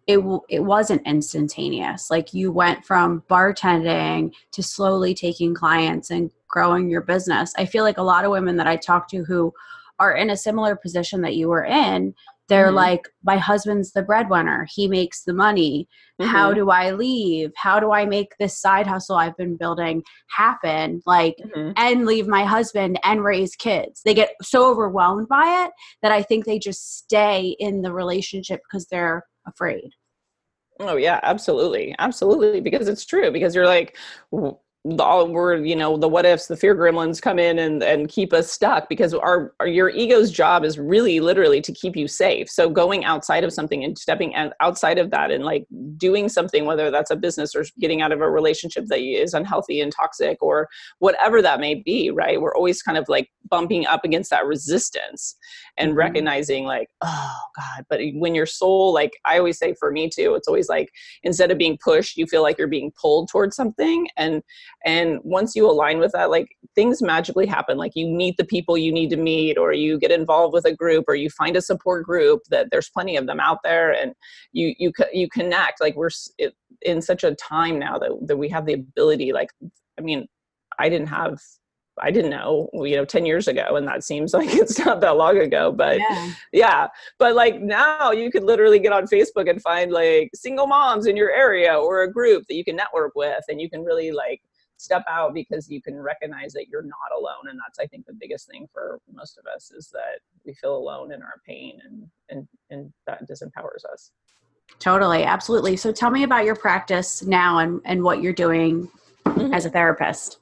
it 0.07 0.19
it 0.49 0.61
wasn't 0.61 1.07
instantaneous. 1.07 2.11
Like 2.11 2.33
you 2.35 2.51
went 2.51 2.85
from 2.85 3.23
bartending 3.31 4.33
to 4.53 4.63
slowly 4.63 5.15
taking 5.15 5.55
clients 5.55 6.11
and 6.11 6.31
growing 6.49 6.89
your 6.89 7.03
business. 7.03 7.53
I 7.59 7.67
feel 7.67 7.85
like 7.85 7.99
a 7.99 8.03
lot 8.03 8.25
of 8.25 8.31
women 8.31 8.57
that 8.57 8.67
I 8.67 8.77
talk 8.77 9.09
to 9.11 9.23
who 9.25 9.53
are 9.99 10.15
in 10.15 10.31
a 10.31 10.37
similar 10.37 10.77
position 10.77 11.21
that 11.23 11.37
you 11.37 11.49
were 11.49 11.65
in 11.65 12.15
they're 12.49 12.67
mm-hmm. 12.67 12.77
like 12.77 13.09
my 13.25 13.37
husband's 13.37 13.93
the 13.93 14.03
breadwinner. 14.03 14.67
He 14.71 14.89
makes 14.89 15.25
the 15.25 15.35
money. 15.35 15.89
Mm-hmm. 16.21 16.31
how 16.33 16.53
do 16.53 16.69
i 16.71 16.91
leave? 16.91 17.53
How 17.57 17.79
do 17.79 17.93
i 17.93 18.05
make 18.05 18.33
this 18.41 18.61
side 18.61 18.89
hustle 18.89 19.17
i've 19.17 19.37
been 19.37 19.57
building 19.57 20.03
happen? 20.31 21.01
Like 21.07 21.37
mm-hmm. 21.39 21.73
and 21.77 22.07
leave 22.07 22.27
my 22.27 22.45
husband 22.45 22.99
and 23.05 23.23
raise 23.23 23.55
kids. 23.55 24.03
They 24.05 24.15
get 24.15 24.31
so 24.43 24.69
overwhelmed 24.69 25.29
by 25.29 25.65
it 25.65 25.71
that 26.03 26.13
i 26.13 26.23
think 26.23 26.45
they 26.45 26.59
just 26.59 26.99
stay 26.99 27.55
in 27.59 27.83
the 27.83 27.93
relationship 27.93 28.61
because 28.69 28.87
they're 28.87 29.25
afraid. 29.47 29.91
Oh 30.81 30.97
yeah 30.97 31.21
absolutely. 31.23 31.95
Absolutely 31.99 32.61
because 32.61 32.89
it's 32.89 33.07
true 33.07 33.31
because 33.31 33.55
you're 33.55 33.67
like 33.67 33.97
all 34.99 35.29
we're 35.29 35.57
you 35.57 35.75
know 35.75 35.97
the 35.97 36.09
what 36.09 36.25
ifs 36.25 36.47
the 36.47 36.57
fear 36.57 36.75
gremlins 36.75 37.21
come 37.21 37.39
in 37.39 37.59
and 37.59 37.83
and 37.83 38.09
keep 38.09 38.33
us 38.33 38.51
stuck 38.51 38.89
because 38.89 39.13
our, 39.13 39.53
our, 39.61 39.67
your 39.67 39.91
ego's 39.91 40.31
job 40.31 40.65
is 40.65 40.79
really 40.79 41.21
literally 41.21 41.61
to 41.61 41.73
keep 41.73 41.97
you 41.97 42.07
safe 42.07 42.49
so 42.49 42.71
going 42.71 43.05
outside 43.05 43.45
of 43.45 43.53
something 43.53 43.83
and 43.83 43.99
stepping 43.99 44.35
outside 44.61 44.99
of 44.99 45.11
that 45.11 45.31
and 45.31 45.45
like 45.45 45.67
doing 45.97 46.29
something 46.29 46.65
whether 46.65 46.91
that's 46.91 47.11
a 47.11 47.17
business 47.17 47.55
or 47.55 47.65
getting 47.81 48.03
out 48.03 48.13
of 48.13 48.21
a 48.21 48.31
relationship 48.31 48.87
that 48.87 49.01
is 49.01 49.35
unhealthy 49.35 49.81
and 49.81 49.93
toxic 49.93 50.43
or 50.43 50.69
whatever 50.99 51.43
that 51.43 51.61
may 51.61 51.75
be 51.75 52.11
right 52.11 52.41
we're 52.41 52.55
always 52.55 52.83
kind 52.83 52.99
of 52.99 53.09
like 53.09 53.31
bumping 53.51 53.87
up 53.87 54.05
against 54.05 54.31
that 54.31 54.47
resistance 54.47 55.37
and 55.77 55.91
mm-hmm. 55.91 55.99
recognizing 55.99 56.65
like 56.65 56.89
oh 57.03 57.37
god 57.57 57.85
but 57.89 58.01
when 58.15 58.35
your 58.35 58.47
soul 58.47 58.93
like 58.93 59.13
i 59.25 59.39
always 59.39 59.59
say 59.59 59.75
for 59.79 59.91
me 59.91 60.09
too 60.09 60.35
it's 60.35 60.49
always 60.49 60.69
like 60.69 60.91
instead 61.23 61.51
of 61.51 61.59
being 61.59 61.79
pushed 61.83 62.17
you 62.17 62.27
feel 62.27 62.43
like 62.43 62.59
you're 62.59 62.69
being 62.69 62.93
pulled 63.01 63.29
towards 63.29 63.57
something 63.57 64.07
and 64.17 64.43
and 64.85 65.19
once 65.25 65.57
you 65.57 65.69
align 65.69 65.99
with 65.99 66.13
that 66.13 66.31
like 66.31 66.49
things 66.75 67.03
magically 67.03 67.47
happen 67.47 67.77
like 67.77 67.93
you 67.95 68.07
meet 68.07 68.37
the 68.37 68.45
people 68.45 68.79
you 68.79 68.93
need 68.93 69.11
to 69.11 69.17
meet 69.17 69.59
or 69.59 69.73
you 69.73 69.99
get 69.99 70.11
involved 70.11 70.55
with 70.55 70.65
a 70.65 70.75
group 70.75 71.05
or 71.09 71.15
you 71.15 71.29
find 71.31 71.57
a 71.57 71.63
support 71.63 72.05
group 72.05 72.41
that 72.51 72.69
there's 72.71 72.91
plenty 72.91 73.17
of 73.17 73.27
them 73.27 73.41
out 73.41 73.59
there 73.65 73.93
and 73.93 74.13
you 74.53 74.75
you 74.79 74.93
you 75.13 75.29
connect 75.31 75.81
like 75.81 75.97
we're 75.97 76.11
in 76.83 77.03
such 77.03 77.25
a 77.25 77.35
time 77.35 77.79
now 77.79 77.99
that, 77.99 78.11
that 78.27 78.37
we 78.37 78.49
have 78.49 78.67
the 78.67 78.75
ability 78.75 79.33
like 79.33 79.51
i 79.99 80.03
mean 80.03 80.27
i 80.79 80.89
didn't 80.89 81.09
have 81.09 81.39
I 82.01 82.11
didn't 82.11 82.31
know, 82.31 82.69
you 82.73 82.97
know, 82.97 83.05
10 83.05 83.27
years 83.27 83.49
ago. 83.49 83.77
And 83.77 83.87
that 83.89 84.05
seems 84.05 84.33
like 84.35 84.55
it's 84.55 84.79
not 84.79 85.01
that 85.01 85.17
long 85.17 85.39
ago, 85.39 85.73
but 85.73 85.99
yeah. 85.99 86.33
yeah. 86.53 86.89
But 87.19 87.35
like 87.35 87.61
now 87.61 88.13
you 88.13 88.31
could 88.31 88.45
literally 88.45 88.79
get 88.79 88.93
on 88.93 89.07
Facebook 89.07 89.49
and 89.51 89.61
find 89.61 89.91
like 89.91 90.31
single 90.35 90.67
moms 90.67 91.07
in 91.07 91.17
your 91.17 91.33
area 91.33 91.75
or 91.75 92.03
a 92.03 92.13
group 92.13 92.45
that 92.49 92.55
you 92.55 92.65
can 92.65 92.77
network 92.77 93.13
with 93.15 93.43
and 93.49 93.61
you 93.61 93.69
can 93.69 93.83
really 93.83 94.13
like 94.13 94.41
step 94.79 95.05
out 95.09 95.35
because 95.35 95.69
you 95.69 95.83
can 95.83 95.97
recognize 95.97 96.53
that 96.55 96.69
you're 96.69 96.83
not 96.83 97.13
alone. 97.17 97.49
And 97.51 97.59
that's, 97.59 97.79
I 97.79 97.87
think, 97.87 98.07
the 98.07 98.15
biggest 98.15 98.49
thing 98.49 98.67
for 98.73 99.01
most 99.13 99.39
of 99.39 99.47
us 99.47 99.71
is 99.71 99.91
that 99.91 100.21
we 100.47 100.55
feel 100.55 100.77
alone 100.77 101.13
in 101.13 101.21
our 101.21 101.41
pain 101.47 101.81
and, 101.85 102.09
and, 102.31 102.49
and 102.71 102.93
that 103.07 103.29
disempowers 103.29 103.85
us. 103.93 104.13
Totally. 104.79 105.25
Absolutely. 105.25 105.77
So 105.77 105.93
tell 105.93 106.11
me 106.11 106.23
about 106.23 106.45
your 106.45 106.55
practice 106.55 107.23
now 107.23 107.59
and, 107.59 107.81
and 107.85 108.03
what 108.03 108.23
you're 108.23 108.33
doing 108.33 108.89
mm-hmm. 109.27 109.53
as 109.53 109.67
a 109.67 109.71
therapist. 109.71 110.39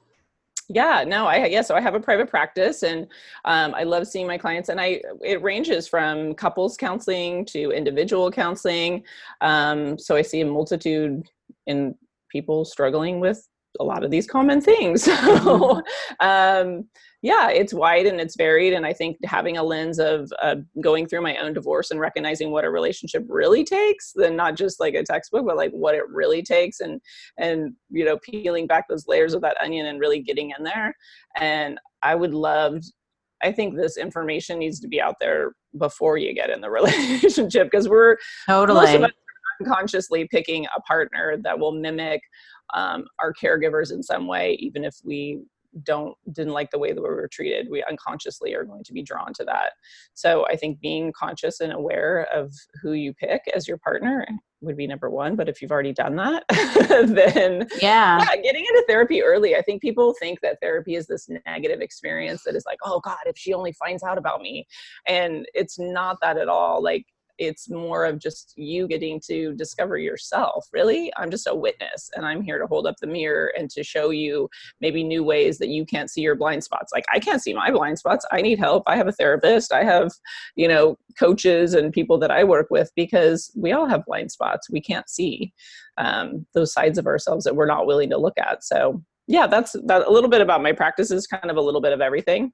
yeah 0.69 1.03
no 1.07 1.27
i 1.27 1.45
yeah 1.45 1.61
so 1.61 1.75
i 1.75 1.81
have 1.81 1.95
a 1.95 1.99
private 1.99 2.29
practice 2.29 2.83
and 2.83 3.07
um, 3.45 3.73
i 3.73 3.83
love 3.83 4.05
seeing 4.05 4.27
my 4.27 4.37
clients 4.37 4.67
and 4.67 4.81
i 4.81 5.01
it 5.23 5.41
ranges 5.41 5.87
from 5.87 6.33
couples 6.33 6.75
counseling 6.75 7.45
to 7.45 7.71
individual 7.71 8.29
counseling 8.29 9.01
um, 9.39 9.97
so 9.97 10.17
i 10.17 10.21
see 10.21 10.41
a 10.41 10.45
multitude 10.45 11.23
in 11.67 11.95
people 12.29 12.65
struggling 12.65 13.21
with 13.21 13.47
a 13.79 13.83
lot 13.83 14.03
of 14.03 14.11
these 14.11 14.27
common 14.27 14.61
things. 14.61 15.03
So 15.07 15.13
mm-hmm. 15.13 16.27
um, 16.27 16.85
yeah 17.21 17.49
it's 17.49 17.73
wide 17.73 18.05
and 18.05 18.21
it's 18.21 18.35
varied 18.35 18.73
and 18.73 18.85
i 18.85 18.93
think 18.93 19.17
having 19.25 19.57
a 19.57 19.63
lens 19.63 19.99
of 19.99 20.31
uh, 20.41 20.55
going 20.81 21.07
through 21.07 21.21
my 21.21 21.35
own 21.37 21.53
divorce 21.53 21.89
and 21.89 21.99
recognizing 21.99 22.51
what 22.51 22.65
a 22.65 22.69
relationship 22.69 23.25
really 23.27 23.63
takes 23.63 24.11
then 24.15 24.35
not 24.35 24.55
just 24.55 24.79
like 24.79 24.93
a 24.93 25.03
textbook 25.03 25.45
but 25.45 25.57
like 25.57 25.71
what 25.71 25.95
it 25.95 26.07
really 26.09 26.43
takes 26.43 26.79
and 26.79 27.01
and 27.37 27.73
you 27.89 28.05
know 28.05 28.17
peeling 28.23 28.67
back 28.67 28.85
those 28.87 29.07
layers 29.07 29.33
of 29.33 29.41
that 29.41 29.57
onion 29.61 29.87
and 29.87 29.99
really 29.99 30.21
getting 30.21 30.53
in 30.57 30.63
there. 30.63 30.93
And 31.37 31.79
i 32.03 32.15
would 32.15 32.33
love 32.33 32.81
I 33.43 33.51
think 33.51 33.75
this 33.75 33.97
information 33.97 34.57
needs 34.57 34.79
to 34.79 34.87
be 34.87 34.99
out 34.99 35.15
there 35.19 35.51
before 35.77 36.17
you 36.17 36.33
get 36.33 36.49
in 36.49 36.59
the 36.59 36.71
relationship 36.79 37.69
because 37.69 37.87
we're 37.87 38.17
totally. 38.47 39.05
unconsciously 39.61 40.27
picking 40.29 40.65
a 40.75 40.81
partner 40.81 41.37
that 41.43 41.57
will 41.57 41.71
mimic 41.71 42.21
um, 42.73 43.05
our 43.19 43.33
caregivers 43.33 43.91
in 43.91 44.03
some 44.03 44.27
way, 44.27 44.53
even 44.59 44.83
if 44.83 44.95
we 45.03 45.41
don't 45.83 46.15
didn't 46.31 46.53
like 46.53 46.71
the 46.71 46.79
way 46.79 46.91
that 46.91 47.01
we 47.01 47.07
were 47.07 47.29
treated 47.31 47.67
we 47.69 47.83
unconsciously 47.89 48.53
are 48.55 48.63
going 48.63 48.83
to 48.83 48.93
be 48.93 49.03
drawn 49.03 49.33
to 49.33 49.43
that. 49.43 49.73
So 50.13 50.45
i 50.47 50.55
think 50.55 50.79
being 50.79 51.13
conscious 51.13 51.59
and 51.59 51.73
aware 51.73 52.27
of 52.33 52.53
who 52.81 52.93
you 52.93 53.13
pick 53.13 53.41
as 53.53 53.67
your 53.67 53.77
partner 53.77 54.25
would 54.61 54.77
be 54.77 54.87
number 54.87 55.09
one 55.09 55.35
but 55.35 55.47
if 55.47 55.61
you've 55.61 55.71
already 55.71 55.93
done 55.93 56.15
that 56.15 56.43
then 57.07 57.67
yeah. 57.79 58.17
yeah 58.17 58.35
getting 58.41 58.65
into 58.67 58.83
therapy 58.87 59.21
early. 59.21 59.55
I 59.55 59.61
think 59.61 59.81
people 59.81 60.15
think 60.19 60.41
that 60.41 60.57
therapy 60.61 60.95
is 60.95 61.05
this 61.05 61.29
negative 61.45 61.81
experience 61.81 62.43
that 62.43 62.55
is 62.55 62.65
like 62.65 62.79
oh 62.83 62.99
god 63.01 63.17
if 63.25 63.37
she 63.37 63.53
only 63.53 63.73
finds 63.73 64.03
out 64.03 64.17
about 64.17 64.41
me. 64.41 64.65
And 65.07 65.45
it's 65.53 65.77
not 65.77 66.17
that 66.21 66.37
at 66.37 66.49
all. 66.49 66.81
Like 66.81 67.05
it's 67.37 67.69
more 67.69 68.05
of 68.05 68.19
just 68.19 68.53
you 68.55 68.87
getting 68.87 69.19
to 69.27 69.53
discover 69.53 69.97
yourself 69.97 70.67
really. 70.73 71.11
I'm 71.17 71.29
just 71.29 71.47
a 71.47 71.55
witness 71.55 72.09
and 72.15 72.25
i'm 72.25 72.41
here 72.41 72.59
to 72.59 72.67
hold 72.67 72.87
up 72.87 72.95
the 72.99 73.07
mirror 73.07 73.51
and 73.57 73.69
to 73.71 73.83
show 73.83 74.09
you 74.09 74.49
maybe 74.81 75.03
new 75.03 75.23
ways 75.23 75.57
that 75.59 75.69
you 75.69 75.85
can't 75.85 76.09
see 76.09 76.21
your 76.21 76.35
blind 76.35 76.63
spots. 76.63 76.91
Like 76.93 77.05
i 77.13 77.19
can't 77.19 77.41
see 77.41 77.53
my 77.53 77.71
blind 77.71 77.99
spots. 77.99 78.25
I 78.31 78.41
need 78.41 78.59
help. 78.59 78.83
I 78.87 78.95
have 78.95 79.07
a 79.07 79.11
therapist. 79.11 79.71
I 79.71 79.83
have 79.83 80.11
you 80.55 80.67
know 80.67 80.97
coaches 81.19 81.73
and 81.73 81.93
people 81.93 82.17
that 82.19 82.31
i 82.31 82.43
work 82.43 82.67
with 82.69 82.91
because 82.95 83.51
we 83.55 83.71
all 83.71 83.87
have 83.87 84.05
blind 84.05 84.31
spots. 84.31 84.69
We 84.69 84.81
can't 84.81 85.09
see 85.09 85.53
um, 85.97 86.45
those 86.53 86.73
sides 86.73 86.97
of 86.97 87.07
ourselves 87.07 87.43
that 87.45 87.55
we're 87.55 87.65
not 87.65 87.87
willing 87.87 88.09
to 88.11 88.17
look 88.17 88.37
at. 88.37 88.63
So 88.63 89.03
yeah 89.27 89.45
that's 89.47 89.73
that 89.85 90.07
a 90.07 90.11
little 90.11 90.29
bit 90.29 90.41
about 90.41 90.63
my 90.63 90.71
practices 90.71 91.27
kind 91.27 91.51
of 91.51 91.57
a 91.57 91.61
little 91.61 91.81
bit 91.81 91.93
of 91.93 92.01
everything. 92.01 92.51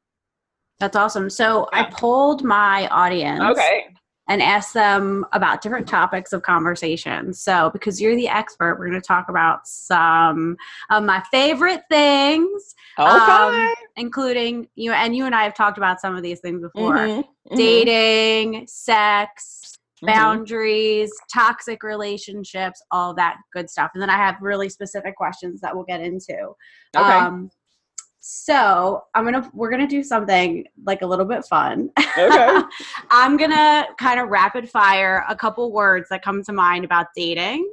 That's 0.79 0.95
awesome. 0.95 1.29
So 1.29 1.67
yeah. 1.71 1.81
I 1.81 1.91
polled 1.91 2.43
my 2.43 2.87
audience. 2.87 3.41
Okay 3.41 3.85
and 4.29 4.41
ask 4.41 4.73
them 4.73 5.25
about 5.33 5.61
different 5.61 5.87
topics 5.87 6.31
of 6.31 6.41
conversation. 6.41 7.33
So, 7.33 7.69
because 7.71 7.99
you're 7.99 8.15
the 8.15 8.27
expert, 8.27 8.77
we're 8.79 8.89
going 8.89 9.01
to 9.01 9.05
talk 9.05 9.29
about 9.29 9.67
some 9.67 10.55
of 10.89 11.03
my 11.03 11.21
favorite 11.31 11.81
things, 11.89 12.73
okay. 12.97 13.09
um, 13.09 13.73
including 13.97 14.67
you. 14.75 14.91
know, 14.91 14.97
And 14.97 15.15
you 15.15 15.25
and 15.25 15.35
I 15.35 15.43
have 15.43 15.53
talked 15.53 15.77
about 15.77 15.99
some 15.99 16.15
of 16.15 16.23
these 16.23 16.39
things 16.39 16.61
before: 16.61 16.97
mm-hmm. 16.97 17.19
Mm-hmm. 17.19 17.55
dating, 17.55 18.67
sex, 18.67 19.77
mm-hmm. 20.03 20.13
boundaries, 20.13 21.11
toxic 21.33 21.83
relationships, 21.83 22.81
all 22.91 23.13
that 23.15 23.37
good 23.53 23.69
stuff. 23.69 23.91
And 23.93 24.01
then 24.01 24.09
I 24.09 24.17
have 24.17 24.35
really 24.41 24.69
specific 24.69 25.15
questions 25.15 25.61
that 25.61 25.75
we'll 25.75 25.85
get 25.85 26.01
into. 26.01 26.53
Okay. 26.95 27.03
Um, 27.03 27.49
so 28.25 29.03
I'm 29.13 29.25
gonna 29.25 29.51
we're 29.53 29.69
gonna 29.69 29.85
do 29.85 30.01
something 30.01 30.63
like 30.85 31.01
a 31.01 31.05
little 31.05 31.25
bit 31.25 31.43
fun. 31.43 31.89
Okay. 32.17 32.61
I'm 33.11 33.35
gonna 33.35 33.85
kind 33.99 34.17
of 34.17 34.29
rapid 34.29 34.69
fire 34.69 35.25
a 35.27 35.35
couple 35.35 35.73
words 35.73 36.07
that 36.09 36.23
come 36.23 36.41
to 36.45 36.53
mind 36.53 36.85
about 36.85 37.07
dating, 37.17 37.69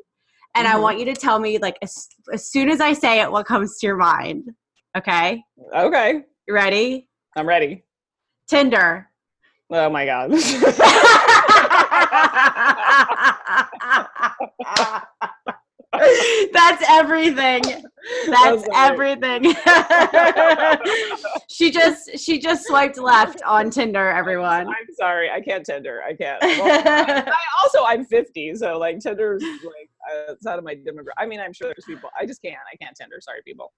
and 0.56 0.66
mm-hmm. 0.66 0.76
I 0.76 0.80
want 0.80 0.98
you 0.98 1.04
to 1.04 1.14
tell 1.14 1.38
me 1.38 1.58
like 1.58 1.78
as, 1.82 2.08
as 2.32 2.50
soon 2.50 2.68
as 2.68 2.80
I 2.80 2.94
say 2.94 3.20
it, 3.20 3.30
what 3.30 3.46
comes 3.46 3.78
to 3.78 3.86
your 3.86 3.96
mind. 3.96 4.50
Okay. 4.96 5.40
Okay. 5.72 6.24
You 6.48 6.54
ready? 6.54 7.08
I'm 7.36 7.46
ready. 7.46 7.84
Tinder. 8.48 9.08
Oh 9.70 9.88
my 9.88 10.04
god. 10.04 10.32
That's 16.52 16.82
everything. 16.88 17.62
That's, 18.26 18.64
everything. 18.74 19.44
she 21.48 21.70
just 21.70 22.18
she 22.18 22.38
just 22.38 22.66
swiped 22.66 22.98
left 22.98 23.42
on 23.42 23.70
Tinder. 23.70 24.08
Everyone. 24.08 24.68
I'm, 24.68 24.74
sorry, 24.98 25.30
I 25.30 25.40
can't 25.40 25.64
Tinder. 25.64 26.02
I 26.02 26.14
can't. 26.14 26.38
I, 26.42 27.24
I 27.26 27.36
also 27.62 27.84
I'm 27.84 28.04
50, 28.04 28.54
so 28.54 28.78
like 28.78 29.00
Tinder's 29.00 29.42
like 29.42 29.90
uh, 30.10 30.32
it's 30.32 30.46
out 30.46 30.58
of 30.58 30.64
my 30.64 30.74
demographic. 30.74 31.18
I 31.18 31.26
mean, 31.26 31.40
I'm 31.40 31.52
sure 31.52 31.68
there's 31.68 31.84
people. 31.86 32.08
I 32.18 32.24
just 32.24 32.40
can't. 32.40 32.56
I 32.72 32.76
can't 32.76 32.96
Tinder. 32.96 33.20
Sorry, 33.20 33.40
people. 33.44 33.72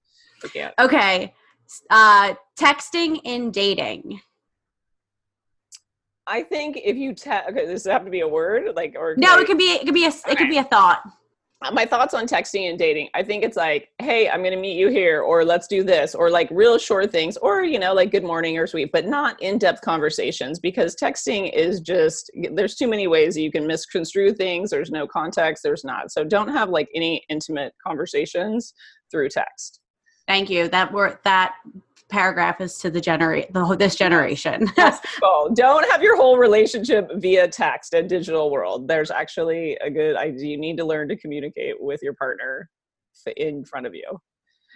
I 0.45 0.49
can't. 0.49 0.75
Okay. 0.79 1.35
Uh, 1.91 2.35
texting 2.59 3.21
in 3.25 3.51
dating. 3.51 4.21
I 6.29 6.45
think 6.45 6.79
if 6.85 6.97
you 6.97 7.15
text, 7.15 7.51
okay, 7.51 7.67
this 7.67 7.85
have 7.87 8.05
to 8.05 8.11
be 8.11 8.21
a 8.21 8.29
word, 8.29 8.77
like 8.77 8.95
or 8.97 9.17
no, 9.17 9.39
it 9.39 9.47
could 9.47 9.59
be 9.59 9.73
it 9.73 9.85
could 9.85 9.95
be 9.95 10.05
a 10.05 10.09
okay. 10.09 10.33
it 10.33 10.39
could 10.39 10.49
be 10.49 10.59
a 10.59 10.65
thought 10.65 11.03
my 11.73 11.85
thoughts 11.85 12.15
on 12.15 12.27
texting 12.27 12.69
and 12.69 12.79
dating 12.79 13.09
i 13.15 13.23
think 13.23 13.45
it's 13.45 13.57
like 13.57 13.89
hey 14.01 14.29
i'm 14.29 14.41
going 14.41 14.53
to 14.53 14.61
meet 14.61 14.77
you 14.77 14.89
here 14.89 15.21
or 15.21 15.45
let's 15.45 15.67
do 15.67 15.83
this 15.85 16.15
or 16.15 16.31
like 16.31 16.49
real 16.51 16.79
short 16.79 17.11
things 17.11 17.37
or 17.39 17.63
you 17.63 17.79
know 17.79 17.93
like 17.93 18.11
good 18.11 18.25
morning 18.25 18.59
or 18.59 18.67
sweet 18.67 18.91
but 18.93 19.07
not 19.07 19.41
in-depth 19.43 19.81
conversations 19.83 20.59
because 20.59 20.97
texting 20.97 21.53
is 21.53 21.81
just 21.81 22.31
there's 22.55 22.75
too 22.75 22.89
many 22.89 23.07
ways 23.07 23.37
you 23.37 23.51
can 23.51 23.67
misconstrue 23.67 24.33
things 24.33 24.71
there's 24.71 24.91
no 24.91 25.07
context 25.07 25.63
there's 25.63 25.85
not 25.85 26.11
so 26.11 26.25
don't 26.25 26.49
have 26.49 26.69
like 26.69 26.89
any 26.95 27.23
intimate 27.29 27.73
conversations 27.87 28.75
through 29.13 29.29
text. 29.29 29.79
Thank 30.27 30.51
you 30.51 30.67
that 30.69 30.93
were 30.93 31.21
that 31.25 31.55
paragraph 32.13 32.61
is 32.61 32.79
to 32.79 32.91
the 32.91 33.01
generate 33.01 33.53
the 33.53 33.75
this 33.75 33.97
generation. 33.97 34.71
yes, 34.77 35.01
don't 35.55 35.91
have 35.91 36.03
your 36.03 36.17
whole 36.17 36.39
relationship 36.39 37.11
via 37.17 37.49
text 37.49 37.95
and 37.95 38.09
digital 38.09 38.51
world. 38.51 38.87
There's 38.87 39.11
actually 39.11 39.77
a 39.77 39.91
good 39.91 40.15
idea. 40.17 40.47
You 40.47 40.59
need 40.59 40.77
to 40.77 40.85
learn 40.85 41.09
to 41.09 41.17
communicate 41.17 41.77
with 41.81 42.01
your 42.03 42.13
partner 42.15 42.69
in 43.37 43.65
front 43.65 43.87
of 43.87 43.95
you. 43.95 44.05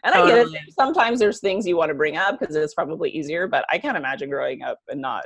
And 0.05 0.15
totally. 0.15 0.41
I 0.41 0.45
get 0.45 0.55
it. 0.55 0.75
Sometimes 0.75 1.19
there's 1.19 1.41
things 1.41 1.67
you 1.67 1.77
want 1.77 1.91
to 1.91 1.95
bring 1.95 2.17
up 2.17 2.41
because 2.41 2.57
it's 2.57 2.75
probably 2.75 3.11
easier, 3.11 3.47
but 3.47 3.65
I 3.71 3.79
can't 3.79 3.97
imagine 3.97 4.31
growing 4.31 4.63
up 4.63 4.79
and 4.89 5.01
not 5.01 5.25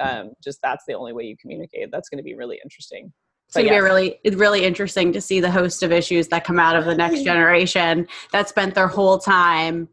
um, 0.00 0.32
just 0.44 0.60
that's 0.62 0.84
the 0.86 0.94
only 0.94 1.12
way 1.12 1.24
you 1.24 1.36
communicate. 1.40 1.90
That's 1.90 2.08
going 2.08 2.18
to 2.18 2.24
be 2.24 2.34
really 2.34 2.58
interesting. 2.62 3.12
It's 3.46 3.56
going 3.56 3.66
to 3.66 3.72
be 3.72 3.80
really, 3.80 4.20
it's 4.24 4.36
really 4.36 4.64
interesting 4.64 5.12
to 5.14 5.22
see 5.22 5.40
the 5.40 5.50
host 5.50 5.82
of 5.82 5.90
issues 5.90 6.28
that 6.28 6.44
come 6.44 6.58
out 6.58 6.76
of 6.76 6.84
the 6.84 6.94
next 6.94 7.22
generation 7.30 8.06
that 8.32 8.48
spent 8.48 8.74
their 8.74 8.88
whole 8.88 9.18
time 9.18 9.88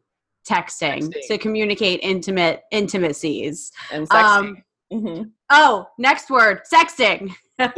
texting, 0.50 1.10
texting. 1.10 1.28
to 1.28 1.38
communicate 1.38 2.00
intimate 2.04 2.64
intimacies 2.72 3.72
and 3.92 4.08
sexting. 4.10 4.24
Um, 4.24 4.64
mm-hmm. 4.92 5.24
Oh, 5.52 5.88
next 5.98 6.30
word, 6.30 6.62
sexting. 6.72 7.34
oh, 7.60 7.70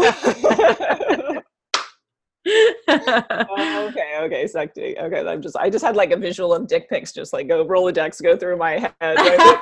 okay, 3.90 4.20
okay, 4.22 4.46
sexting. 4.46 4.98
Okay, 5.02 5.28
I'm 5.28 5.42
just 5.42 5.56
I 5.58 5.70
just 5.70 5.84
had 5.84 5.96
like 5.96 6.12
a 6.12 6.18
visual 6.18 6.54
of 6.54 6.68
dick 6.68 6.90
pics 6.90 7.12
just 7.12 7.34
like 7.34 7.48
go 7.48 7.66
Rolodex 7.66 8.22
go 8.22 8.38
through 8.38 8.58
my 8.58 8.94
head. 9.00 9.18
Right? 9.18 9.58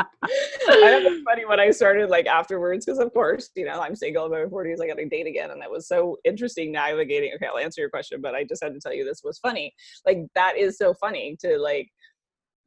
I 0.68 1.00
know 1.02 1.10
it's 1.10 1.22
funny 1.22 1.44
when 1.44 1.60
I 1.60 1.70
started 1.70 2.10
like 2.10 2.26
afterwards 2.26 2.84
because 2.84 2.98
of 2.98 3.12
course 3.12 3.50
you 3.54 3.64
know 3.64 3.80
I'm 3.80 3.96
single 3.96 4.26
in 4.26 4.30
my 4.30 4.38
40s 4.38 4.82
I 4.82 4.86
got 4.86 4.98
to 4.98 5.08
date 5.08 5.26
again 5.26 5.50
and 5.50 5.60
that 5.60 5.70
was 5.70 5.88
so 5.88 6.18
interesting 6.24 6.72
navigating. 6.72 7.32
Okay, 7.34 7.46
I'll 7.46 7.58
answer 7.58 7.80
your 7.80 7.90
question, 7.90 8.20
but 8.20 8.34
I 8.34 8.44
just 8.44 8.62
had 8.62 8.74
to 8.74 8.80
tell 8.80 8.92
you 8.92 9.04
this 9.04 9.22
was 9.24 9.38
funny. 9.38 9.74
Like 10.06 10.26
that 10.34 10.56
is 10.56 10.78
so 10.78 10.94
funny 10.94 11.36
to 11.40 11.58
like 11.58 11.88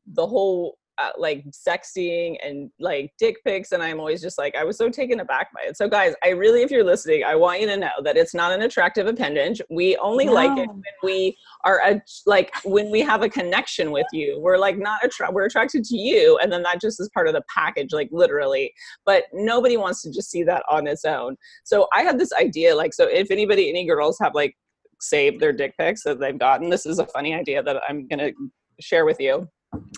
the 0.06 0.28
whole 0.28 0.78
uh, 0.98 1.10
like 1.18 1.44
sexting 1.52 2.38
and 2.44 2.70
like 2.80 3.12
dick 3.18 3.38
pics 3.44 3.72
and 3.72 3.82
i'm 3.82 4.00
always 4.00 4.22
just 4.22 4.38
like 4.38 4.56
i 4.56 4.64
was 4.64 4.78
so 4.78 4.90
taken 4.90 5.20
aback 5.20 5.52
by 5.54 5.62
it. 5.62 5.78
So 5.78 5.88
guys 5.88 6.14
i 6.24 6.30
really 6.30 6.62
if 6.62 6.72
you're 6.72 6.84
listening 6.84 7.24
i 7.24 7.36
want 7.36 7.62
you 7.62 7.68
to 7.68 7.78
know 7.78 7.92
that 8.04 8.18
it's 8.18 8.34
not 8.34 8.52
an 8.52 8.62
attractive 8.62 9.08
appendage. 9.08 9.62
We 9.70 9.98
only 9.98 10.26
no. 10.26 10.34
like 10.34 10.58
it 10.58 10.68
when 10.68 10.84
we 11.04 11.38
are 11.64 11.82
a, 11.86 12.02
like 12.26 12.54
when 12.64 12.92
we 12.92 13.02
have 13.02 13.22
a 13.22 13.30
connection 13.30 13.92
with 13.92 14.08
you. 14.14 14.40
We're 14.40 14.58
like 14.58 14.78
not 14.78 15.04
attra- 15.04 15.32
we're 15.32 15.46
attracted 15.46 15.84
to 15.86 15.98
you 15.98 16.38
and 16.42 16.52
then 16.52 16.64
that 16.64 16.82
just 16.82 17.00
is 17.00 17.10
part 17.14 17.28
of 17.28 17.34
the 17.34 17.44
package 17.54 17.94
like 17.94 18.10
literally. 18.12 18.74
But 19.06 19.24
nobody 19.34 19.78
wants 19.78 20.02
to 20.04 20.12
just 20.12 20.30
see 20.30 20.44
that 20.44 20.64
on 20.70 20.88
its 20.88 21.06
own. 21.06 21.36
So 21.64 21.88
i 21.94 22.02
had 22.02 22.20
this 22.20 22.34
idea 22.34 22.76
like 22.76 22.94
so 22.94 23.06
if 23.08 23.32
anybody 23.32 23.70
any 23.70 23.86
girls 23.86 24.18
have 24.22 24.34
like 24.36 24.56
saved 25.00 25.40
their 25.40 25.54
dick 25.54 25.76
pics 25.78 26.04
that 26.04 26.20
they've 26.20 26.40
gotten 26.40 26.70
this 26.70 26.86
is 26.86 27.00
a 27.00 27.06
funny 27.08 27.34
idea 27.34 27.62
that 27.62 27.82
i'm 27.88 28.08
gonna 28.08 28.32
share 28.80 29.06
with 29.06 29.20
you 29.20 29.48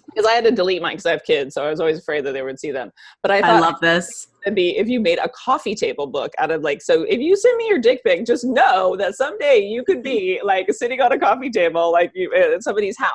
because 0.06 0.26
I 0.26 0.34
had 0.34 0.44
to 0.46 0.52
delete 0.52 0.82
mine 0.82 0.94
because 0.94 1.06
I 1.06 1.12
have 1.12 1.24
kids, 1.24 1.54
so 1.54 1.66
I 1.66 1.70
was 1.70 1.80
always 1.80 2.00
afraid 2.00 2.26
that 2.26 2.32
they 2.32 2.42
would 2.42 2.60
see 2.60 2.72
them. 2.72 2.92
But 3.22 3.32
I, 3.32 3.40
I 3.40 3.60
love 3.60 3.80
this. 3.82 4.28
It'd 4.46 4.56
be 4.56 4.78
if 4.78 4.88
you 4.88 5.00
made 5.00 5.20
a 5.20 5.30
coffee 5.30 5.76
table 5.76 6.08
book 6.08 6.34
out 6.38 6.52
of 6.52 6.62
like 6.62 6.82
so 6.82 7.04
if 7.04 7.20
you 7.20 7.36
send 7.36 7.58
me 7.58 7.68
your 7.68 7.80
dick 7.80 8.04
pic, 8.04 8.26
just 8.26 8.46
know 8.46 8.96
that 8.98 9.16
someday 9.16 9.60
you 9.60 9.84
could 9.84 10.04
be 10.04 10.40
like 10.44 10.72
sitting 10.72 11.02
on 11.02 11.12
a 11.12 11.20
coffee 11.20 11.50
table 11.50 11.92
like 11.92 12.12
you 12.16 12.32
uh, 12.36 12.56
at 12.56 12.64
somebody's 12.64 12.98
house. 12.98 13.12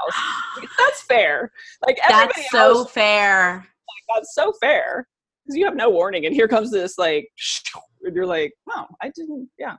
That's 0.79 1.03
fair. 1.03 1.51
Like 1.87 1.99
that's 2.09 2.51
so 2.51 2.81
else, 2.81 2.91
fair. 2.93 3.55
Like, 3.55 4.17
that's 4.17 4.35
so 4.35 4.53
fair 4.61 5.07
because 5.51 5.57
you 5.57 5.65
have 5.65 5.77
no 5.77 5.91
warning, 5.91 6.27
and 6.27 6.35
here 6.35 6.49
comes 6.49 6.71
this 6.71 6.99
like, 6.99 7.29
and 8.03 8.15
you're 8.15 8.27
like, 8.27 8.53
oh, 8.71 8.87
I 9.03 9.11
didn't, 9.15 9.49
yeah. 9.59 9.77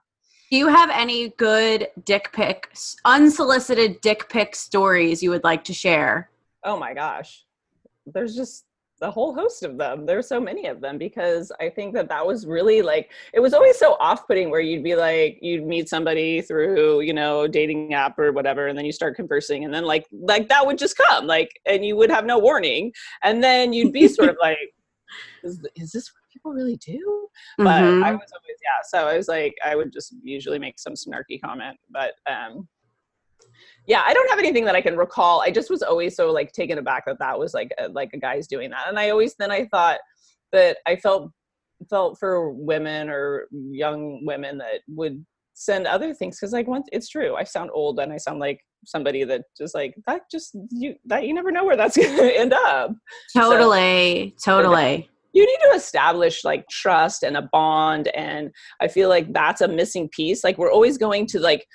Do 0.50 0.58
you 0.58 0.68
have 0.68 0.90
any 0.90 1.30
good 1.38 1.88
dick 2.04 2.32
pic, 2.34 2.74
unsolicited 3.06 4.02
dick 4.02 4.28
pic 4.28 4.54
stories 4.54 5.24
you 5.24 5.30
would 5.30 5.46
like 5.46 5.64
to 5.66 5.74
share? 5.74 6.31
Oh 6.64 6.78
my 6.78 6.94
gosh. 6.94 7.46
There's 8.06 8.36
just 8.36 8.66
the 9.02 9.10
whole 9.10 9.34
host 9.34 9.64
of 9.64 9.78
them. 9.78 10.06
There's 10.06 10.28
so 10.28 10.40
many 10.40 10.68
of 10.68 10.80
them 10.80 10.98
because 10.98 11.52
I 11.60 11.70
think 11.70 11.94
that 11.96 12.08
that 12.10 12.26
was 12.26 12.46
really 12.46 12.84
like 12.84 13.12
it 13.34 13.40
was 13.40 13.54
always 13.54 13.78
so 13.78 13.98
off-putting 14.00 14.52
where 14.52 14.62
you'd 14.62 14.84
be 14.84 14.96
like 14.96 15.40
you'd 15.42 15.66
meet 15.66 15.90
somebody 15.90 16.42
through 16.42 17.02
you 17.02 17.14
know 17.14 17.48
dating 17.48 17.96
app 17.96 18.18
or 18.20 18.32
whatever, 18.32 18.68
and 18.68 18.78
then 18.78 18.86
you 18.86 18.92
start 18.92 19.16
conversing, 19.16 19.66
and 19.66 19.74
then 19.74 19.84
like 19.86 20.06
like 20.12 20.48
that 20.50 20.66
would 20.66 20.78
just 20.78 20.96
come 20.96 21.26
like, 21.26 21.60
and 21.66 21.84
you 21.84 21.98
would 21.98 22.12
have 22.12 22.26
no 22.26 22.38
warning, 22.38 22.94
and 23.24 23.44
then 23.44 23.74
you'd 23.74 23.92
be 23.92 24.08
sort 24.08 24.30
of 24.30 24.38
like, 24.42 24.60
is, 25.44 25.60
is 25.76 25.92
this 25.92 26.12
what 26.14 26.32
people 26.32 26.52
really 26.52 26.78
do? 26.78 27.28
But 27.58 27.82
mm-hmm. 27.82 28.04
I 28.04 28.12
was 28.12 28.30
always, 28.32 28.58
yeah. 28.62 28.82
So 28.86 29.08
I 29.08 29.18
was 29.18 29.28
like, 29.28 29.56
I 29.66 29.76
would 29.76 29.92
just 29.92 30.14
usually 30.24 30.60
make 30.60 30.80
some 30.80 30.94
snarky 30.94 31.42
comment. 31.44 31.78
But 31.90 32.14
um, 32.30 32.68
yeah, 33.88 34.04
I 34.06 34.14
don't 34.14 34.30
have 34.30 34.40
anything 34.40 34.66
that 34.66 34.76
I 34.76 34.82
can 34.82 34.98
recall. 34.98 35.42
I 35.42 35.52
just 35.52 35.70
was 35.70 35.82
always 35.82 36.16
so 36.16 36.32
like 36.32 36.52
taken 36.52 36.78
aback 36.78 37.06
that 37.06 37.20
that 37.20 37.38
was 37.38 37.54
like 37.54 37.72
a, 37.80 37.90
like 37.90 38.12
a 38.14 38.18
guy's 38.18 38.48
doing 38.48 38.70
that. 38.70 38.88
And 38.88 39.00
I 39.00 39.10
always, 39.10 39.36
then 39.36 39.52
I 39.52 39.66
thought 39.66 40.00
that 40.52 40.78
I 40.86 40.96
felt, 40.96 41.32
felt 41.90 42.18
for 42.20 42.52
women 42.52 43.10
or 43.10 43.48
young 43.52 44.24
women 44.26 44.60
that 44.60 44.82
would 44.88 45.26
send 45.54 45.86
other 45.86 46.14
things 46.14 46.40
because 46.40 46.54
like 46.54 46.68
once 46.68 46.88
it's 46.92 47.10
true 47.10 47.36
i 47.36 47.44
sound 47.44 47.70
old 47.74 48.00
and 48.00 48.12
i 48.12 48.18
sound 48.18 48.40
like 48.40 48.60
somebody 48.86 49.24
that 49.24 49.44
just 49.56 49.76
like 49.76 49.94
that 50.08 50.22
just 50.32 50.58
you 50.72 50.96
that 51.06 51.28
you 51.28 51.34
never 51.34 51.52
know 51.52 51.64
where 51.64 51.78
that's 51.78 51.98
gonna 52.18 52.24
end 52.24 52.54
up 52.54 52.92
totally 53.36 54.34
so, 54.38 54.62
totally 54.62 55.08
you 55.34 55.46
need 55.46 55.60
to 55.70 55.76
establish 55.76 56.44
like 56.44 56.66
trust 56.70 57.24
and 57.24 57.38
a 57.38 57.48
bond 57.52 58.08
and 58.16 58.50
i 58.82 58.88
feel 58.88 59.08
like 59.10 59.32
that's 59.34 59.62
a 59.62 59.68
missing 59.68 60.10
piece 60.10 60.44
like 60.44 60.58
we're 60.58 60.72
always 60.72 60.98
going 60.98 61.28
to 61.28 61.40
like 61.40 61.66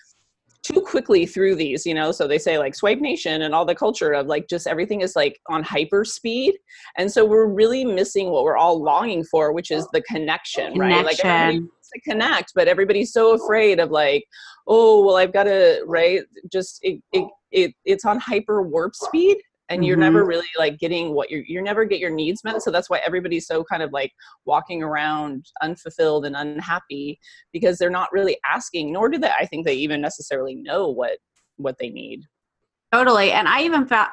too 0.66 0.80
quickly 0.80 1.26
through 1.26 1.54
these 1.54 1.86
you 1.86 1.94
know? 1.94 2.12
So 2.12 2.26
they 2.26 2.38
say 2.38 2.58
like 2.58 2.74
swipe 2.74 2.98
nation 2.98 3.42
and 3.42 3.54
all 3.54 3.64
the 3.64 3.74
culture 3.74 4.12
of 4.12 4.26
like 4.26 4.48
just 4.48 4.66
everything 4.66 5.00
is 5.00 5.14
like 5.14 5.38
on 5.48 5.62
hyper 5.62 6.04
speed. 6.04 6.56
And 6.96 7.10
so 7.10 7.24
we're 7.24 7.46
really 7.46 7.84
missing 7.84 8.30
what 8.30 8.44
we're 8.44 8.56
all 8.56 8.82
longing 8.82 9.24
for 9.24 9.52
which 9.52 9.70
is 9.70 9.86
the 9.92 10.02
connection, 10.02 10.72
connection. 10.72 10.80
right? 10.80 11.04
Like 11.04 11.24
everybody 11.24 11.60
wants 11.60 11.90
to 11.94 12.00
connect 12.00 12.52
but 12.54 12.68
everybody's 12.68 13.12
so 13.12 13.34
afraid 13.34 13.78
of 13.78 13.90
like 13.90 14.24
oh 14.66 15.04
well 15.04 15.16
i've 15.16 15.32
got 15.32 15.44
to 15.44 15.82
right? 15.86 16.22
Just 16.52 16.80
it, 16.82 17.00
it, 17.12 17.28
it 17.52 17.74
it's 17.84 18.04
on 18.04 18.18
hyper 18.18 18.62
warp 18.62 18.94
speed 18.94 19.36
and 19.68 19.84
you're 19.84 19.96
mm-hmm. 19.96 20.02
never 20.02 20.24
really 20.24 20.46
like 20.58 20.78
getting 20.78 21.12
what 21.12 21.30
you're 21.30 21.42
you 21.46 21.60
never 21.62 21.84
get 21.84 21.98
your 21.98 22.10
needs 22.10 22.44
met 22.44 22.62
so 22.62 22.70
that's 22.70 22.88
why 22.88 23.00
everybody's 23.04 23.46
so 23.46 23.64
kind 23.64 23.82
of 23.82 23.92
like 23.92 24.12
walking 24.44 24.82
around 24.82 25.46
unfulfilled 25.62 26.24
and 26.24 26.36
unhappy 26.36 27.18
because 27.52 27.78
they're 27.78 27.90
not 27.90 28.12
really 28.12 28.36
asking 28.48 28.92
nor 28.92 29.08
do 29.08 29.18
they 29.18 29.30
i 29.38 29.46
think 29.46 29.66
they 29.66 29.74
even 29.74 30.00
necessarily 30.00 30.54
know 30.54 30.88
what 30.88 31.18
what 31.56 31.76
they 31.78 31.88
need 31.88 32.22
Totally. 32.96 33.32
And 33.32 33.46
I 33.46 33.62
even 33.62 33.86
fa- 33.86 34.12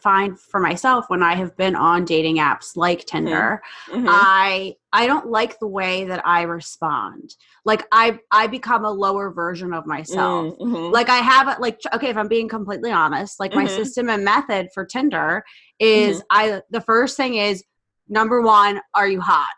find 0.00 0.40
for 0.40 0.58
myself 0.58 1.04
when 1.08 1.22
I 1.22 1.34
have 1.34 1.54
been 1.56 1.76
on 1.76 2.06
dating 2.06 2.38
apps 2.38 2.76
like 2.76 3.00
mm-hmm. 3.00 3.16
Tinder, 3.26 3.62
mm-hmm. 3.90 4.06
I 4.08 4.76
I 4.90 5.06
don't 5.06 5.28
like 5.28 5.58
the 5.58 5.66
way 5.66 6.04
that 6.04 6.26
I 6.26 6.42
respond. 6.42 7.36
Like 7.66 7.86
I 7.92 8.18
I 8.30 8.46
become 8.46 8.86
a 8.86 8.90
lower 8.90 9.30
version 9.30 9.74
of 9.74 9.86
myself. 9.86 10.56
Mm-hmm. 10.58 10.92
Like 10.92 11.10
I 11.10 11.18
have 11.18 11.48
a, 11.48 11.60
like 11.60 11.78
okay, 11.94 12.08
if 12.08 12.16
I'm 12.16 12.28
being 12.28 12.48
completely 12.48 12.90
honest, 12.90 13.38
like 13.38 13.54
my 13.54 13.66
mm-hmm. 13.66 13.76
system 13.76 14.08
and 14.08 14.24
method 14.24 14.68
for 14.72 14.86
Tinder 14.86 15.44
is 15.78 16.18
mm-hmm. 16.18 16.26
I 16.30 16.62
the 16.70 16.80
first 16.80 17.18
thing 17.18 17.34
is 17.34 17.62
number 18.08 18.40
1, 18.40 18.80
are 18.94 19.08
you 19.08 19.20
hot? 19.20 19.52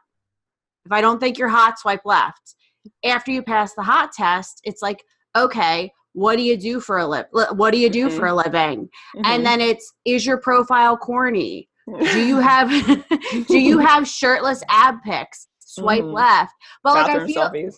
If 0.85 0.91
I 0.91 1.01
don't 1.01 1.21
think 1.21 1.39
you're 1.39 1.49
hot, 1.49 1.79
swipe 1.79 2.05
left. 2.05 2.57
After 3.05 3.31
you 3.31 3.43
pass 3.43 3.75
the 3.75 3.85
hot 3.85 4.11
test, 4.13 4.61
it's 4.65 4.83
like 4.83 5.05
okay, 5.37 5.93
what 6.15 6.37
do 6.37 6.43
you 6.43 6.57
do 6.57 6.81
for 6.81 6.99
a 6.99 7.07
lip 7.07 7.29
what 7.33 7.73
do 7.73 7.79
you 7.79 7.91
do 7.91 8.09
mm-hmm. 8.09 8.17
for 8.17 8.27
a 8.27 8.35
living 8.35 8.85
mm-hmm. 8.85 9.21
and 9.25 9.45
then 9.45 9.61
it's 9.61 9.93
is 10.07 10.25
your 10.25 10.39
profile 10.39 10.97
corny 10.97 11.69
do 12.01 12.27
you 12.27 12.37
have 12.41 12.71
do 13.49 13.59
you 13.59 13.79
have 13.79 14.09
shirtless 14.09 14.63
ab 14.71 14.97
pics 15.05 15.49
swipe 15.59 16.03
mm-hmm. 16.03 16.15
left 16.15 16.55
but 16.83 16.95
bathroom 16.95 17.17
like 17.19 17.23
i 17.23 17.27
feel 17.27 17.51
selfies. 17.51 17.75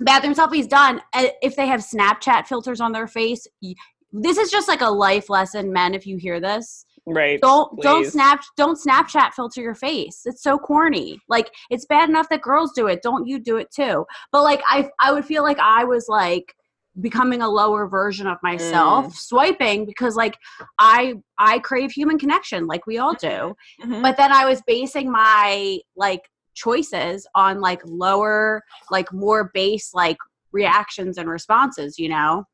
bathroom 0.00 0.34
selfies 0.34 0.68
done 0.68 1.00
uh, 1.14 1.26
if 1.42 1.56
they 1.56 1.66
have 1.66 1.80
snapchat 1.80 2.46
filters 2.46 2.80
on 2.80 2.92
their 2.92 3.08
face 3.08 3.46
this 4.12 4.36
is 4.36 4.50
just 4.50 4.68
like 4.68 4.82
a 4.82 4.90
life 4.90 5.30
lesson 5.30 5.72
men 5.72 5.94
if 5.94 6.06
you 6.06 6.16
hear 6.16 6.38
this 6.38 6.84
right 7.06 7.40
don't 7.40 7.74
please. 7.76 7.82
don't 7.82 8.06
snap 8.06 8.42
don't 8.58 8.78
snapchat 8.78 9.32
filter 9.32 9.62
your 9.62 9.74
face 9.74 10.22
it's 10.26 10.42
so 10.42 10.58
corny 10.58 11.18
like 11.30 11.50
it's 11.70 11.86
bad 11.86 12.10
enough 12.10 12.28
that 12.28 12.42
girls 12.42 12.72
do 12.74 12.88
it 12.88 13.00
don't 13.02 13.26
you 13.26 13.38
do 13.38 13.56
it 13.56 13.68
too 13.74 14.04
but 14.32 14.42
like 14.42 14.60
i 14.66 14.88
i 15.00 15.10
would 15.10 15.24
feel 15.24 15.42
like 15.42 15.58
i 15.58 15.82
was 15.82 16.06
like 16.08 16.54
becoming 17.00 17.40
a 17.42 17.48
lower 17.48 17.86
version 17.86 18.26
of 18.26 18.36
myself 18.42 19.06
mm. 19.06 19.16
swiping 19.16 19.86
because 19.86 20.16
like 20.16 20.36
i 20.78 21.14
i 21.38 21.58
crave 21.60 21.92
human 21.92 22.18
connection 22.18 22.66
like 22.66 22.86
we 22.86 22.98
all 22.98 23.14
do 23.14 23.54
mm-hmm. 23.80 24.02
but 24.02 24.16
then 24.16 24.32
i 24.32 24.44
was 24.44 24.60
basing 24.66 25.10
my 25.10 25.78
like 25.96 26.22
choices 26.54 27.26
on 27.36 27.60
like 27.60 27.80
lower 27.84 28.62
like 28.90 29.12
more 29.12 29.50
base 29.54 29.94
like 29.94 30.16
reactions 30.52 31.16
and 31.16 31.28
responses 31.28 31.96
you 31.98 32.08
know 32.08 32.44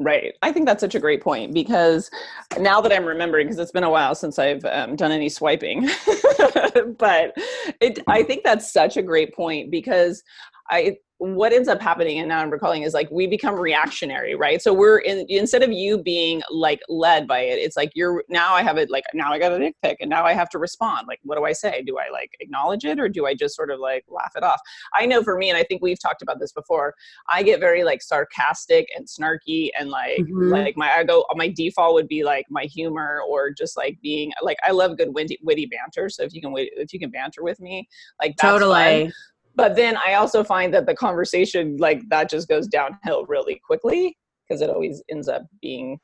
Right. 0.00 0.34
I 0.42 0.52
think 0.52 0.66
that's 0.66 0.80
such 0.80 0.94
a 0.94 1.00
great 1.00 1.20
point 1.20 1.52
because 1.52 2.08
now 2.56 2.80
that 2.80 2.92
I'm 2.92 3.04
remembering, 3.04 3.48
because 3.48 3.58
it's 3.58 3.72
been 3.72 3.82
a 3.82 3.90
while 3.90 4.14
since 4.14 4.38
I've 4.38 4.64
um, 4.64 4.94
done 4.94 5.10
any 5.10 5.28
swiping, 5.28 5.82
but 6.98 7.36
it, 7.80 7.98
I 8.06 8.22
think 8.22 8.44
that's 8.44 8.72
such 8.72 8.96
a 8.96 9.02
great 9.02 9.34
point 9.34 9.72
because 9.72 10.22
I 10.70 10.96
what 11.18 11.52
ends 11.52 11.68
up 11.68 11.80
happening 11.80 12.20
and 12.20 12.28
now 12.28 12.38
i'm 12.38 12.48
recalling 12.48 12.82
is 12.82 12.94
like 12.94 13.10
we 13.10 13.26
become 13.26 13.56
reactionary 13.56 14.36
right? 14.36 14.62
So 14.62 14.72
we're 14.72 14.98
in 14.98 15.26
instead 15.28 15.64
of 15.64 15.72
you 15.72 15.98
being 15.98 16.42
like 16.48 16.80
led 16.88 17.26
by 17.26 17.40
it 17.40 17.58
it's 17.58 17.76
like 17.76 17.90
you're 17.94 18.22
now 18.28 18.54
i 18.54 18.62
have 18.62 18.78
it 18.78 18.88
like 18.88 19.04
now 19.14 19.32
i 19.32 19.38
got 19.38 19.52
a 19.52 19.58
dick 19.58 19.74
pic 19.82 19.98
and 20.00 20.08
now 20.08 20.24
i 20.24 20.32
have 20.32 20.48
to 20.50 20.58
respond. 20.58 21.08
Like 21.08 21.18
what 21.24 21.36
do 21.36 21.44
i 21.44 21.52
say? 21.52 21.82
Do 21.84 21.98
i 21.98 22.08
like 22.10 22.30
acknowledge 22.40 22.84
it 22.84 23.00
or 23.00 23.08
do 23.08 23.26
i 23.26 23.34
just 23.34 23.56
sort 23.56 23.70
of 23.70 23.80
like 23.80 24.04
laugh 24.08 24.32
it 24.36 24.44
off? 24.44 24.60
I 24.94 25.06
know 25.06 25.22
for 25.22 25.36
me 25.36 25.50
and 25.50 25.58
i 25.58 25.64
think 25.64 25.82
we've 25.82 26.00
talked 26.00 26.22
about 26.22 26.38
this 26.38 26.52
before 26.52 26.94
i 27.28 27.42
get 27.42 27.58
very 27.58 27.82
like 27.82 28.00
sarcastic 28.00 28.88
and 28.96 29.06
snarky 29.06 29.70
and 29.78 29.90
like 29.90 30.18
mm-hmm. 30.18 30.50
like 30.50 30.76
my 30.76 30.92
i 30.92 31.04
go 31.04 31.24
my 31.34 31.48
default 31.48 31.94
would 31.94 32.08
be 32.08 32.22
like 32.22 32.46
my 32.48 32.64
humor 32.64 33.22
or 33.28 33.50
just 33.50 33.76
like 33.76 33.98
being 34.02 34.30
like 34.42 34.58
i 34.64 34.70
love 34.70 34.96
good 34.96 35.12
witty, 35.12 35.38
witty 35.42 35.66
banter 35.66 36.08
so 36.08 36.22
if 36.22 36.32
you 36.32 36.40
can 36.40 36.52
wait 36.52 36.70
if 36.76 36.92
you 36.92 37.00
can 37.00 37.10
banter 37.10 37.42
with 37.42 37.60
me 37.60 37.88
like 38.20 38.36
totally 38.36 39.06
fun 39.06 39.12
but 39.58 39.76
then 39.76 39.98
i 40.06 40.14
also 40.14 40.42
find 40.42 40.72
that 40.72 40.86
the 40.86 40.94
conversation 40.94 41.76
like 41.76 42.00
that 42.08 42.30
just 42.30 42.48
goes 42.48 42.66
downhill 42.66 43.26
really 43.26 43.60
quickly 43.66 44.16
because 44.48 44.62
it 44.62 44.70
always 44.70 45.02
ends 45.10 45.28
up 45.28 45.42
being 45.60 45.98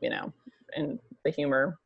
you 0.00 0.10
know 0.10 0.32
in 0.76 0.98
the 1.24 1.30
humor. 1.30 1.78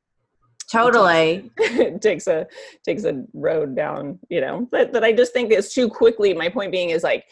Totally. 0.70 1.50
Takes, 1.59 2.00
takes 2.00 2.26
a 2.26 2.46
takes 2.85 3.04
a 3.04 3.24
road 3.33 3.74
down 3.74 4.18
you 4.28 4.40
know? 4.40 4.68
But, 4.70 4.92
but 4.92 5.04
i 5.04 5.12
just 5.12 5.33
think 5.33 5.50
it's 5.50 5.74
too 5.74 5.88
quickly. 5.88 6.35
My 6.35 6.48
point 6.48 6.72
being 6.72 6.90
is 6.90 7.02
like 7.02 7.24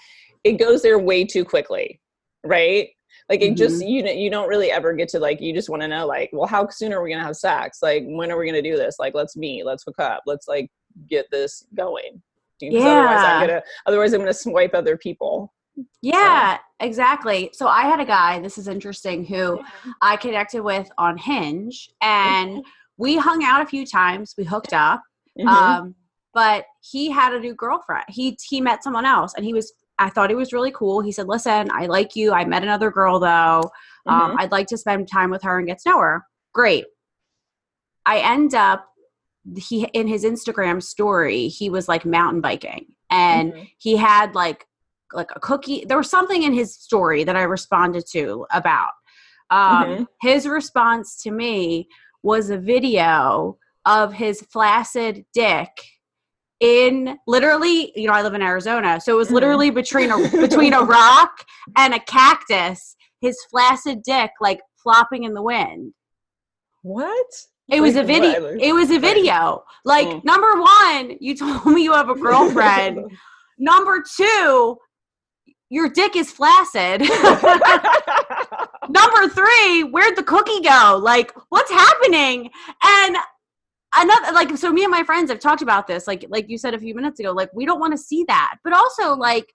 it 0.45 0.53
goes 0.53 0.83
there 0.83 0.99
way 0.99 1.25
too 1.25 1.45
quickly 1.45 2.01
right? 2.45 2.91
Like 3.29 3.41
it 3.41 3.47
mm-hmm. 3.47 3.55
just 3.57 3.85
you 3.85 4.07
you 4.07 4.31
don't 4.31 4.49
really 4.49 4.71
ever 4.71 4.93
get 4.93 5.09
to 5.11 5.19
like 5.19 5.41
you 5.41 5.53
just 5.53 5.69
want 5.69 5.83
to 5.83 5.89
know 5.89 6.07
like 6.07 6.31
well 6.33 6.47
how 6.47 6.69
soon 6.69 6.93
are 6.93 7.03
we 7.03 7.11
gonna 7.11 7.25
have 7.25 7.37
sex? 7.37 7.79
Like 7.83 8.05
when 8.07 8.31
are 8.31 8.39
we 8.39 8.47
gonna 8.47 8.63
do 8.63 8.77
this? 8.77 8.97
Like 8.99 9.15
let's 9.15 9.37
meet 9.37 9.67
let's 9.67 9.83
hook 9.85 9.99
up 9.99 10.23
let's 10.27 10.47
like 10.47 10.71
get 11.09 11.27
this 11.31 11.67
going 11.75 12.23
yeah. 12.61 12.81
otherwise 12.81 13.25
I'm 13.25 13.47
gonna 13.47 13.63
otherwise 13.87 14.13
I'm 14.13 14.21
gonna 14.21 14.35
swipe 14.35 14.75
other 14.75 14.97
people. 14.97 15.53
Yeah, 16.01 16.57
so. 16.57 16.61
exactly. 16.81 17.51
So 17.53 17.67
I 17.67 17.83
had 17.83 18.01
a 18.01 18.05
guy, 18.05 18.41
this 18.41 18.57
is 18.57 18.67
interesting, 18.67 19.27
who 19.27 19.61
I 20.01 20.17
connected 20.17 20.63
with 20.63 20.89
on 20.97 21.19
Hinge 21.19 21.91
and 22.01 22.51
mm-hmm. 22.51 22.61
we 22.97 23.17
hung 23.17 23.45
out 23.45 23.61
a 23.61 23.67
few 23.67 23.85
times, 23.85 24.35
we 24.39 24.45
hooked 24.45 24.73
up. 24.73 25.03
Mm-hmm. 25.39 25.49
Um, 25.49 25.95
but 26.33 26.65
he 26.83 27.11
had 27.11 27.35
a 27.35 27.41
new 27.41 27.55
girlfriend. 27.55 28.05
He 28.09 28.39
he 28.43 28.61
met 28.61 28.85
someone 28.85 29.07
else 29.07 29.35
and 29.37 29.45
he 29.45 29.53
was 29.53 29.73
I 29.99 30.11
thought 30.11 30.31
he 30.31 30.37
was 30.37 30.53
really 30.53 30.73
cool. 30.73 31.01
He 31.01 31.13
said, 31.13 31.27
"Listen, 31.27 31.71
I 31.73 31.87
like 31.87 32.15
you. 32.15 32.33
I 32.33 32.45
met 32.45 32.63
another 32.63 32.91
girl 32.91 33.19
though. 33.19 33.71
Um, 34.07 34.31
mm-hmm. 34.31 34.41
I'd 34.41 34.53
like 34.53 34.67
to 34.69 34.77
spend 34.77 35.09
time 35.11 35.31
with 35.31 35.43
her 35.43 35.59
and 35.59 35.67
get 35.67 35.79
to 35.81 35.91
know 35.91 35.99
her." 35.99 36.23
Great. 36.53 36.85
I 38.05 38.19
end 38.19 38.55
up 38.55 38.87
he 39.57 39.85
in 39.93 40.07
his 40.07 40.25
Instagram 40.25 40.83
story, 40.83 41.49
he 41.49 41.71
was 41.71 41.89
like 41.89 42.05
mountain 42.05 42.41
biking 42.41 42.87
and 43.11 43.53
mm-hmm. 43.53 43.63
he 43.79 43.97
had 43.97 44.35
like 44.35 44.67
like 45.13 45.31
a 45.35 45.41
cookie. 45.41 45.85
There 45.87 45.97
was 45.97 46.11
something 46.11 46.43
in 46.43 46.53
his 46.53 46.75
story 46.75 47.25
that 47.25 47.37
I 47.37 47.43
responded 47.43 48.05
to 48.13 48.47
about. 48.51 48.91
Um, 49.51 49.85
mm-hmm. 49.85 50.03
His 50.21 50.49
response 50.49 51.23
to 51.23 51.31
me 51.31 51.89
was 52.23 52.51
a 52.51 52.59
video 52.59 53.59
of 53.85 54.13
his 54.13 54.43
flaccid 54.51 55.25
dick 55.33 55.71
in 56.59 57.19
literally, 57.27 57.93
you 57.95 58.09
know, 58.09 58.15
I 58.15 58.23
live 58.23 58.35
in 58.35 58.43
Arizona, 58.43 59.01
so 59.01 59.13
it 59.13 59.19
was 59.19 59.29
Mhm. 59.29 59.35
literally 59.35 59.71
between 59.71 60.11
a 60.11 60.17
between 60.31 60.73
a 60.73 60.83
rock 60.83 61.45
and 61.77 61.95
a 61.95 62.01
cactus, 62.01 62.97
his 63.21 63.39
flaccid 63.51 64.03
dick 64.03 64.31
like 64.41 64.61
flopping 64.83 65.25
in 65.25 65.35
the 65.35 65.43
wind. 65.43 65.93
What? 66.83 67.27
It 67.69 67.81
was 67.81 67.97
a 67.97 68.03
video. 68.05 68.57
It 68.61 68.73
was 68.73 68.91
a 68.91 68.99
video. 68.99 69.65
Like 69.85 70.07
Mm. 70.07 70.25
number 70.25 70.61
one, 70.61 71.17
you 71.21 71.35
told 71.37 71.67
me 71.67 71.83
you 71.83 71.93
have 71.93 72.09
a 72.09 72.15
girlfriend. 72.15 73.01
number 73.59 74.03
two, 74.17 74.77
your 75.69 75.89
dick 75.89 76.15
is 76.17 76.31
flaccid. 76.31 77.01
number 78.89 79.29
three, 79.29 79.83
where'd 79.85 80.17
the 80.17 80.23
cookie 80.23 80.61
go? 80.61 80.99
Like, 81.03 81.33
what's 81.49 81.71
happening? 81.71 82.51
And 82.85 83.17
another 83.97 84.33
like 84.33 84.57
so 84.57 84.73
me 84.73 84.85
and 84.85 84.91
my 84.91 85.03
friends 85.03 85.31
have 85.31 85.41
talked 85.41 85.63
about 85.63 85.87
this, 85.87 86.07
like 86.07 86.25
like 86.29 86.49
you 86.49 86.59
said 86.59 86.75
a 86.75 86.79
few 86.79 86.95
minutes 86.95 87.19
ago, 87.19 87.33
like 87.33 87.51
we 87.53 87.67
don't 87.67 87.81
want 87.81 87.93
to 87.93 87.99
see 87.99 88.25
that. 88.29 88.57
But 88.63 88.73
also 88.75 89.15
like 89.17 89.53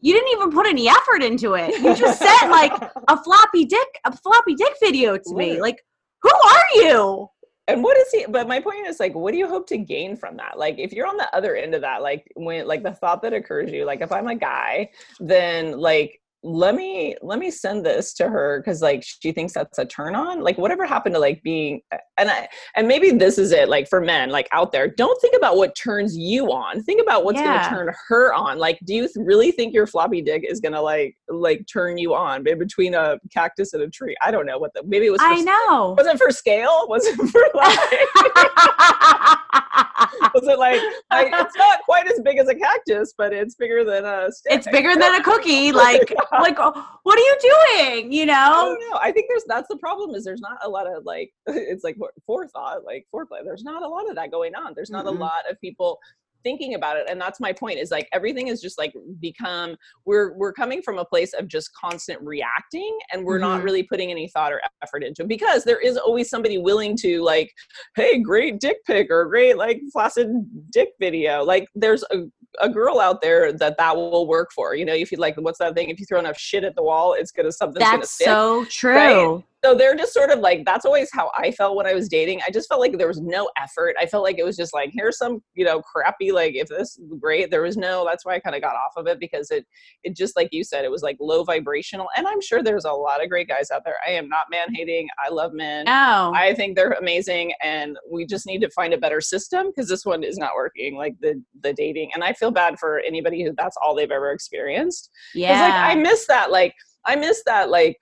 you 0.00 0.14
didn't 0.14 0.30
even 0.32 0.50
put 0.50 0.66
any 0.66 0.88
effort 0.88 1.22
into 1.22 1.54
it. 1.54 1.78
You 1.78 1.94
just 1.94 2.18
sent 2.22 2.50
like 2.50 2.72
a 3.08 3.22
floppy 3.22 3.66
dick, 3.66 3.88
a 4.06 4.16
floppy 4.16 4.54
dick 4.54 4.72
video 4.80 5.18
to 5.18 5.34
me. 5.34 5.60
Like, 5.60 5.76
who 6.22 6.30
are 6.30 6.64
you? 6.76 7.28
And 7.70 7.82
what 7.82 7.96
is 7.96 8.10
he 8.10 8.26
but 8.28 8.48
my 8.48 8.60
point 8.60 8.86
is 8.86 8.98
like 9.00 9.14
what 9.14 9.32
do 9.32 9.38
you 9.38 9.48
hope 9.48 9.66
to 9.68 9.78
gain 9.78 10.16
from 10.16 10.36
that? 10.36 10.58
Like 10.58 10.78
if 10.78 10.92
you're 10.92 11.06
on 11.06 11.16
the 11.16 11.34
other 11.34 11.56
end 11.56 11.74
of 11.74 11.80
that 11.82 12.02
like 12.02 12.30
when 12.34 12.66
like 12.66 12.82
the 12.82 12.92
thought 12.92 13.22
that 13.22 13.32
occurs 13.32 13.70
to 13.70 13.76
you 13.76 13.84
like 13.84 14.00
if 14.00 14.12
i'm 14.12 14.28
a 14.28 14.34
guy 14.34 14.90
then 15.18 15.78
like 15.78 16.19
let 16.42 16.74
me 16.74 17.14
let 17.20 17.38
me 17.38 17.50
send 17.50 17.84
this 17.84 18.14
to 18.14 18.26
her 18.28 18.60
because 18.60 18.80
like 18.80 19.02
she 19.04 19.30
thinks 19.30 19.52
that's 19.52 19.78
a 19.78 19.84
turn 19.84 20.14
on 20.14 20.40
like 20.42 20.56
whatever 20.56 20.86
happened 20.86 21.14
to 21.14 21.18
like 21.18 21.42
being 21.42 21.82
uh, 21.92 21.98
and 22.16 22.30
i 22.30 22.48
and 22.76 22.88
maybe 22.88 23.10
this 23.10 23.36
is 23.36 23.52
it 23.52 23.68
like 23.68 23.86
for 23.88 24.00
men 24.00 24.30
like 24.30 24.48
out 24.52 24.72
there 24.72 24.88
don't 24.88 25.20
think 25.20 25.36
about 25.36 25.58
what 25.58 25.74
turns 25.76 26.16
you 26.16 26.46
on 26.50 26.82
think 26.84 27.00
about 27.02 27.24
what's 27.24 27.38
Yeah. 27.38 27.44
going 27.44 27.64
to 27.64 27.68
turn 27.68 27.94
her 28.08 28.32
on 28.32 28.58
like 28.58 28.78
do 28.86 28.94
you 28.94 29.02
th- 29.02 29.16
really 29.18 29.52
think 29.52 29.74
your 29.74 29.86
floppy 29.86 30.22
dick 30.22 30.42
is 30.48 30.60
going 30.60 30.72
to 30.72 30.80
like 30.80 31.14
like 31.28 31.66
turn 31.70 31.98
you 31.98 32.14
on 32.14 32.42
between 32.42 32.94
a 32.94 33.18
cactus 33.30 33.74
and 33.74 33.82
a 33.82 33.88
tree 33.90 34.16
i 34.22 34.30
don't 34.30 34.46
know 34.46 34.58
what 34.58 34.72
the 34.72 34.82
maybe 34.86 35.06
it 35.06 35.10
was 35.10 35.20
I 35.22 35.42
know. 35.42 35.94
was 35.98 36.06
it 36.06 36.16
for 36.18 36.30
scale? 36.30 36.70
Was 36.88 37.04
it 37.06 37.16
for 37.16 37.42
like? 37.54 39.38
was 40.34 40.46
it 40.46 40.58
like, 40.58 40.80
like? 41.10 41.28
It's 41.32 41.56
not 41.56 41.80
quite 41.84 42.06
as 42.10 42.20
big 42.20 42.38
as 42.38 42.48
a 42.48 42.54
cactus, 42.54 43.14
but 43.16 43.32
it's 43.32 43.54
bigger 43.54 43.84
than 43.84 44.04
a 44.04 44.30
stick. 44.30 44.52
it's 44.52 44.68
bigger 44.68 44.94
than 44.94 45.14
a 45.14 45.22
cookie. 45.22 45.72
Like, 45.80 46.12
like, 46.32 46.56
oh, 46.58 46.86
what 47.04 47.18
are 47.18 47.22
you 47.22 47.36
doing? 47.40 48.12
You 48.12 48.26
know? 48.26 48.76
don't 48.76 48.90
know. 48.90 48.98
I 49.00 49.12
think 49.12 49.26
there's 49.28 49.44
that's 49.46 49.68
the 49.68 49.76
problem 49.76 50.14
is 50.14 50.24
there's 50.24 50.40
not 50.40 50.58
a 50.62 50.68
lot 50.68 50.86
of 50.86 51.04
like 51.04 51.32
it's 51.46 51.84
like 51.84 51.96
forethought, 52.26 52.84
like 52.84 53.06
foreplay. 53.14 53.42
There's 53.44 53.62
not 53.62 53.82
a 53.82 53.88
lot 53.88 54.08
of 54.10 54.16
that 54.16 54.30
going 54.30 54.54
on. 54.54 54.72
There's 54.74 54.90
not 54.90 55.04
Mm-mm. 55.04 55.08
a 55.08 55.12
mm-hmm. 55.12 55.22
lot 55.22 55.50
of 55.50 55.60
people 55.60 55.98
thinking 56.42 56.74
about 56.74 56.96
it 56.96 57.06
and 57.08 57.20
that's 57.20 57.40
my 57.40 57.52
point 57.52 57.78
is 57.78 57.90
like 57.90 58.08
everything 58.12 58.48
is 58.48 58.60
just 58.60 58.78
like 58.78 58.92
become 59.20 59.76
we're 60.04 60.32
we're 60.36 60.52
coming 60.52 60.80
from 60.82 60.98
a 60.98 61.04
place 61.04 61.32
of 61.34 61.48
just 61.48 61.70
constant 61.74 62.20
reacting 62.22 62.96
and 63.12 63.24
we're 63.24 63.38
not 63.38 63.60
Mhm. 63.60 63.64
really 63.64 63.82
putting 63.82 64.10
any 64.10 64.28
thought 64.28 64.52
or 64.52 64.60
effort 64.82 65.02
into 65.02 65.22
it 65.22 65.28
because 65.28 65.64
there 65.64 65.78
is 65.80 65.96
always 65.96 66.28
somebody 66.30 66.58
willing 66.58 66.96
to 66.98 67.22
like 67.22 67.52
hey 67.96 68.18
great 68.18 68.60
dick 68.60 68.78
pic 68.86 69.08
or 69.10 69.24
great 69.26 69.56
like 69.56 69.80
flaccid 69.92 70.28
dick 70.70 70.90
video 70.98 71.42
like 71.44 71.66
there's 71.74 72.02
a, 72.10 72.24
a 72.60 72.68
girl 72.68 72.98
out 73.00 73.20
there 73.20 73.52
that 73.52 73.76
that 73.76 73.96
will 73.96 74.26
work 74.26 74.50
for 74.54 74.74
you 74.74 74.84
know 74.84 74.94
if 74.94 75.12
you 75.12 75.18
like 75.18 75.36
what's 75.36 75.58
that 75.58 75.74
thing 75.74 75.88
if 75.90 76.00
you 76.00 76.06
throw 76.06 76.18
enough 76.18 76.38
shit 76.38 76.64
at 76.64 76.74
the 76.74 76.82
wall 76.82 77.14
it's 77.14 77.30
gonna 77.32 77.52
something's 77.52 77.84
gonna 77.84 77.98
That's 77.98 78.10
stick 78.10 78.26
so 78.26 78.64
true. 78.70 79.44
So 79.64 79.74
they're 79.74 79.96
just 79.96 80.14
sort 80.14 80.30
of 80.30 80.38
like 80.38 80.64
that's 80.64 80.86
always 80.86 81.10
how 81.12 81.30
I 81.36 81.50
felt 81.50 81.76
when 81.76 81.86
I 81.86 81.92
was 81.92 82.08
dating. 82.08 82.40
I 82.46 82.50
just 82.50 82.68
felt 82.68 82.80
like 82.80 82.96
there 82.96 83.08
was 83.08 83.20
no 83.20 83.50
effort. 83.60 83.94
I 84.00 84.06
felt 84.06 84.22
like 84.22 84.38
it 84.38 84.44
was 84.44 84.56
just 84.56 84.72
like 84.72 84.90
here's 84.92 85.18
some 85.18 85.42
you 85.54 85.64
know 85.64 85.82
crappy 85.82 86.32
like 86.32 86.54
if 86.54 86.68
this 86.68 86.96
is 86.96 87.14
great 87.20 87.50
there 87.50 87.62
was 87.62 87.76
no. 87.76 88.06
That's 88.06 88.24
why 88.24 88.34
I 88.34 88.40
kind 88.40 88.56
of 88.56 88.62
got 88.62 88.74
off 88.74 88.92
of 88.96 89.06
it 89.06 89.20
because 89.20 89.50
it 89.50 89.66
it 90.02 90.16
just 90.16 90.34
like 90.36 90.48
you 90.52 90.64
said 90.64 90.84
it 90.84 90.90
was 90.90 91.02
like 91.02 91.16
low 91.20 91.44
vibrational. 91.44 92.08
And 92.16 92.26
I'm 92.26 92.40
sure 92.40 92.62
there's 92.62 92.86
a 92.86 92.92
lot 92.92 93.22
of 93.22 93.28
great 93.28 93.48
guys 93.48 93.70
out 93.70 93.82
there. 93.84 93.96
I 94.06 94.12
am 94.12 94.28
not 94.28 94.44
man 94.50 94.74
hating. 94.74 95.08
I 95.24 95.30
love 95.30 95.52
men. 95.52 95.84
No. 95.84 96.32
I 96.34 96.54
think 96.54 96.76
they're 96.76 96.92
amazing, 96.92 97.52
and 97.62 97.96
we 98.10 98.24
just 98.24 98.46
need 98.46 98.60
to 98.60 98.70
find 98.70 98.94
a 98.94 98.98
better 98.98 99.20
system 99.20 99.68
because 99.68 99.88
this 99.88 100.06
one 100.06 100.22
is 100.22 100.38
not 100.38 100.54
working. 100.56 100.96
Like 100.96 101.16
the 101.20 101.42
the 101.62 101.74
dating, 101.74 102.10
and 102.14 102.24
I 102.24 102.32
feel 102.32 102.50
bad 102.50 102.78
for 102.78 103.00
anybody 103.00 103.44
who 103.44 103.52
that's 103.56 103.76
all 103.82 103.94
they've 103.94 104.10
ever 104.10 104.32
experienced. 104.32 105.10
Because 105.34 105.70
like 105.70 105.74
I 105.74 105.94
miss 105.96 106.26
that. 106.28 106.50
Like 106.50 106.74
I 107.06 107.16
miss 107.16 107.42
that. 107.44 107.70
Like 107.70 107.96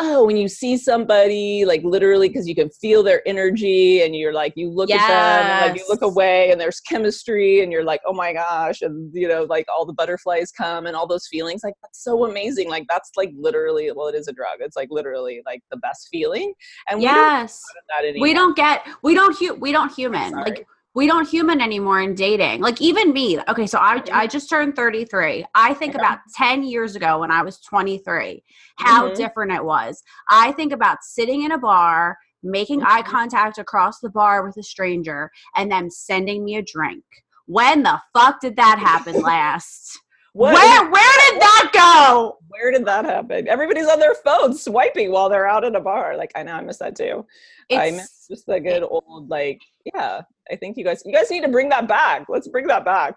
oh, 0.00 0.24
when 0.24 0.36
you 0.36 0.48
see 0.48 0.76
somebody, 0.76 1.64
like 1.64 1.82
literally, 1.84 2.28
because 2.28 2.48
you 2.48 2.54
can 2.54 2.70
feel 2.70 3.02
their 3.02 3.26
energy, 3.28 4.02
and 4.02 4.16
you're 4.16 4.32
like, 4.32 4.54
you 4.56 4.70
look 4.70 4.90
at 4.90 5.06
them, 5.06 5.68
like 5.68 5.78
you 5.78 5.86
look 5.88 6.02
away, 6.02 6.50
and 6.50 6.60
there's 6.60 6.80
chemistry, 6.80 7.62
and 7.62 7.70
you're 7.70 7.84
like, 7.84 8.00
oh 8.06 8.12
my 8.12 8.32
gosh, 8.32 8.80
and 8.82 9.12
you 9.14 9.28
know, 9.28 9.44
like 9.44 9.66
all 9.72 9.84
the 9.84 9.92
butterflies 9.92 10.50
come, 10.50 10.86
and 10.86 10.96
all 10.96 11.06
those 11.06 11.28
feelings. 11.28 11.62
Like 11.62 11.74
that's 11.82 12.02
so 12.02 12.24
amazing. 12.24 12.68
Like 12.68 12.86
that's 12.88 13.10
like 13.16 13.30
literally, 13.36 13.92
well, 13.94 14.08
it 14.08 14.14
is 14.14 14.26
a 14.26 14.32
drug. 14.32 14.58
It's 14.60 14.76
like 14.76 14.88
literally 14.90 15.42
like 15.46 15.62
the 15.70 15.76
best 15.76 16.08
feeling, 16.10 16.54
and 16.88 16.98
we 16.98 17.06
don't 17.06 17.14
yes. 17.14 17.62
that. 17.88 18.20
We 18.20 18.34
don't 18.34 18.56
get. 18.56 18.86
We 19.02 19.14
don't. 19.14 19.36
Hu- 19.38 19.54
we 19.54 19.72
don't 19.72 19.92
human. 19.92 20.30
Sorry. 20.30 20.44
Like 20.50 20.66
we 20.94 21.06
don't 21.06 21.28
human 21.28 21.60
anymore 21.60 22.00
in 22.00 22.14
dating. 22.14 22.60
Like 22.60 22.80
even 22.80 23.12
me. 23.12 23.38
Okay, 23.48 23.66
so 23.66 23.78
I 23.78 24.00
Mhm. 24.00 24.12
I 24.12 24.26
just 24.26 24.50
turned 24.50 24.74
33. 24.74 25.44
I 25.54 25.72
think 25.74 25.94
about 25.94 26.18
10 26.34 26.62
years 26.64 26.96
ago 26.96 27.20
when 27.20 27.30
I 27.30 27.42
was 27.42 27.60
23, 27.60 28.42
how 28.76 29.08
Mhm. 29.08 29.14
different 29.14 29.52
it 29.52 29.64
was. 29.64 30.02
I 30.28 30.52
think 30.52 30.72
about 30.72 31.02
sitting 31.02 31.42
in 31.42 31.52
a 31.52 31.58
bar, 31.58 32.18
making 32.42 32.82
eye 32.82 33.02
Mhm. 33.02 33.06
contact 33.06 33.58
across 33.58 34.00
the 34.00 34.10
bar 34.10 34.44
with 34.44 34.56
a 34.56 34.62
stranger, 34.62 35.30
and 35.56 35.70
them 35.70 35.90
sending 35.90 36.44
me 36.44 36.56
a 36.56 36.62
drink. 36.62 37.04
When 37.46 37.82
the 37.82 38.00
fuck 38.12 38.40
did 38.40 38.56
that 38.56 38.78
happen 38.78 39.20
last? 39.22 40.00
What- 40.32 40.54
Where 40.54 40.90
where 40.90 41.30
did 41.30 41.40
that 41.40 41.70
go? 41.72 42.38
Where 42.48 42.70
did 42.70 42.84
that 42.86 43.04
happen? 43.04 43.48
Everybody's 43.48 43.88
on 43.88 43.98
their 43.98 44.14
phones 44.14 44.62
swiping 44.62 45.10
while 45.10 45.28
they're 45.28 45.48
out 45.48 45.64
at 45.64 45.74
a 45.74 45.80
bar. 45.80 46.16
Like 46.16 46.32
I 46.34 46.42
know 46.42 46.52
I 46.54 46.60
miss 46.60 46.78
that 46.78 46.96
too. 46.96 47.26
I 47.72 47.90
miss 47.90 48.04
It's 48.04 48.28
just 48.28 48.46
the 48.46 48.60
good 48.60 48.82
old 48.82 49.28
like 49.28 49.60
yeah. 49.94 50.20
I 50.50 50.56
think 50.56 50.76
you 50.76 50.84
guys 50.84 51.02
you 51.04 51.12
guys 51.12 51.30
need 51.30 51.42
to 51.42 51.48
bring 51.48 51.68
that 51.70 51.88
back. 51.88 52.26
Let's 52.28 52.48
bring 52.48 52.66
that 52.68 52.84
back. 52.84 53.16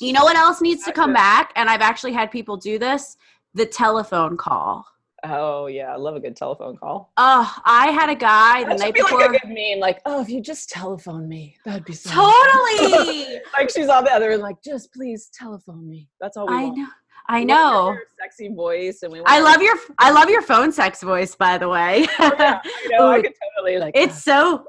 You 0.00 0.12
know 0.12 0.24
what 0.24 0.36
else 0.36 0.60
needs 0.60 0.84
to 0.84 0.92
come 0.92 1.12
back? 1.12 1.52
And 1.56 1.68
I've 1.68 1.80
actually 1.82 2.12
had 2.12 2.30
people 2.30 2.56
do 2.56 2.78
this 2.78 3.16
the 3.54 3.66
telephone 3.66 4.36
call. 4.36 4.86
Oh 5.24 5.66
yeah, 5.66 5.92
I 5.92 5.96
love 5.96 6.16
a 6.16 6.20
good 6.20 6.34
telephone 6.36 6.76
call. 6.76 7.12
Oh, 7.16 7.54
I 7.64 7.90
had 7.92 8.08
a 8.10 8.14
guy 8.14 8.64
the 8.64 8.74
night 8.74 8.92
be 8.94 9.02
before. 9.02 9.20
like 9.20 9.30
a 9.30 9.32
good 9.46 9.48
meme. 9.54 9.78
Like 9.78 10.00
oh, 10.04 10.20
if 10.20 10.28
you 10.28 10.40
just 10.40 10.68
telephone 10.70 11.28
me, 11.28 11.56
that'd 11.64 11.84
be 11.84 11.92
so. 11.92 12.10
totally. 12.10 13.38
like 13.52 13.70
she's 13.70 13.88
on 13.88 14.04
the 14.04 14.12
other 14.12 14.30
end, 14.32 14.42
like 14.42 14.56
just 14.64 14.92
please 14.92 15.30
telephone 15.32 15.88
me. 15.88 16.08
That's 16.20 16.36
all 16.36 16.48
we 16.48 16.54
I 16.54 16.62
want. 16.64 16.78
know. 16.78 16.86
I 17.28 17.38
We 17.38 17.44
know. 17.44 17.90
your 17.92 18.02
sexy 18.20 18.48
voice, 18.48 19.04
and 19.04 19.12
we. 19.12 19.22
I 19.24 19.38
love 19.38 19.62
your 19.62 19.76
I 19.98 20.10
love 20.10 20.28
your 20.28 20.42
phone 20.42 20.72
sex 20.72 21.02
voice, 21.02 21.36
by 21.36 21.56
the 21.56 21.68
way. 21.68 22.04
Oh, 22.18 22.32
yeah, 22.38 22.60
I 22.64 22.88
know. 22.90 23.10
I 23.10 23.22
could 23.22 23.32
totally 23.56 23.78
like. 23.78 23.92
it's 23.96 24.26
uh 24.26 24.54
so 24.54 24.64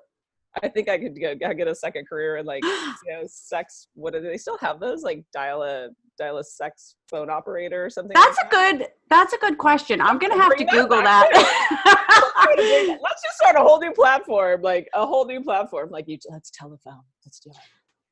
I 0.62 0.68
think 0.68 0.88
I 0.88 1.00
could 1.00 1.20
go, 1.20 1.36
get 1.36 1.68
a 1.68 1.76
second 1.76 2.08
career 2.08 2.38
in 2.38 2.46
like 2.46 2.64
you 2.64 2.94
know 3.10 3.24
sex. 3.26 3.88
What 3.96 4.14
do 4.14 4.22
they 4.22 4.38
still 4.38 4.58
have 4.60 4.80
those? 4.80 5.04
Like 5.04 5.24
dial 5.34 5.64
a 5.64 5.90
dial 6.18 6.38
a 6.38 6.44
sex 6.44 6.96
phone 7.10 7.30
operator 7.30 7.84
or 7.84 7.90
something. 7.90 8.14
that's 8.14 8.38
like 8.38 8.54
a 8.54 8.56
good 8.56 8.88
that's 9.10 9.34
a 9.34 9.38
good 9.38 9.58
question. 9.58 10.00
I'm 10.02 10.20
gonna 10.20 10.42
have 10.42 10.56
to 10.56 10.66
that 10.66 10.72
Google 10.72 11.02
that. 11.02 11.30
let's 13.02 13.24
just 13.24 13.38
start 13.38 13.56
a 13.56 13.60
whole 13.60 13.80
new 13.80 13.92
platform, 13.92 14.62
like 14.62 14.88
a 14.94 15.06
whole 15.06 15.26
new 15.26 15.42
platform. 15.42 15.90
Like 15.90 16.08
you, 16.08 16.18
let's 16.30 16.52
telephone. 16.52 17.02
Let's 17.26 17.40
do 17.40 17.50
it. 17.50 17.58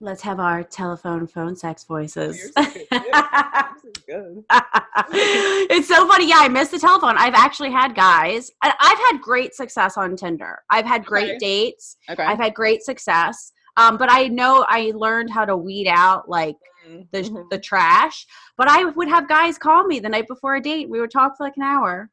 Let's 0.04 0.24
have 0.24 0.40
our 0.40 0.64
telephone 0.64 1.28
phone 1.28 1.56
sex 1.56 1.84
voices. 1.84 2.36
Yours 2.40 2.52
good, 2.56 2.74
too. 2.74 2.98
Yours 3.04 3.84
is 3.84 4.04
good. 4.08 4.44
it's 5.70 5.88
so 5.88 6.08
funny. 6.08 6.28
Yeah, 6.28 6.40
I 6.40 6.48
miss 6.48 6.70
the 6.70 6.80
telephone. 6.80 7.18
I've 7.18 7.36
actually 7.36 7.72
had 7.72 7.94
guys. 7.94 8.50
I- 8.64 8.74
I've 8.80 8.98
had 8.98 9.22
great 9.22 9.54
success 9.54 9.98
on 9.98 10.16
Tinder. 10.16 10.64
I've 10.72 10.86
had 10.88 11.06
great 11.06 11.30
Okay. 11.30 11.38
dates. 11.38 11.98
Okay. 12.10 12.24
I've 12.24 12.40
had 12.40 12.56
great 12.56 12.82
success. 12.82 13.52
Um, 13.78 13.98
but 13.98 14.12
I 14.12 14.28
know 14.28 14.66
I 14.68 14.92
learned 14.96 15.30
how 15.30 15.46
to 15.46 15.56
weed 15.56 15.88
out 15.88 16.28
like 16.28 16.58
the 17.12 17.22
mhm. 17.22 17.50
the 17.52 17.60
trash. 17.60 18.26
But 18.58 18.68
I 18.70 18.86
would 18.86 19.08
have 19.08 19.30
guys 19.30 19.60
call 19.60 19.84
me 19.86 20.00
the 20.00 20.10
night 20.10 20.28
before 20.28 20.56
a 20.56 20.62
date. 20.62 20.90
We 20.90 21.00
would 21.00 21.12
talk 21.12 21.38
for 21.38 21.44
like 21.46 21.58
an 21.58 21.64
hour, 21.64 22.10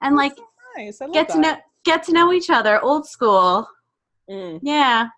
and 0.00 0.16
like 0.16 0.32
so 0.36 0.42
nice. 0.76 0.98
Get 1.12 1.28
to 1.30 1.38
know 1.38 1.56
get 1.84 2.02
to 2.04 2.12
know 2.12 2.32
each 2.32 2.48
other. 2.50 2.80
Old 2.80 3.06
school. 3.06 3.68
Mm. 4.28 4.58
Yeah. 4.62 5.08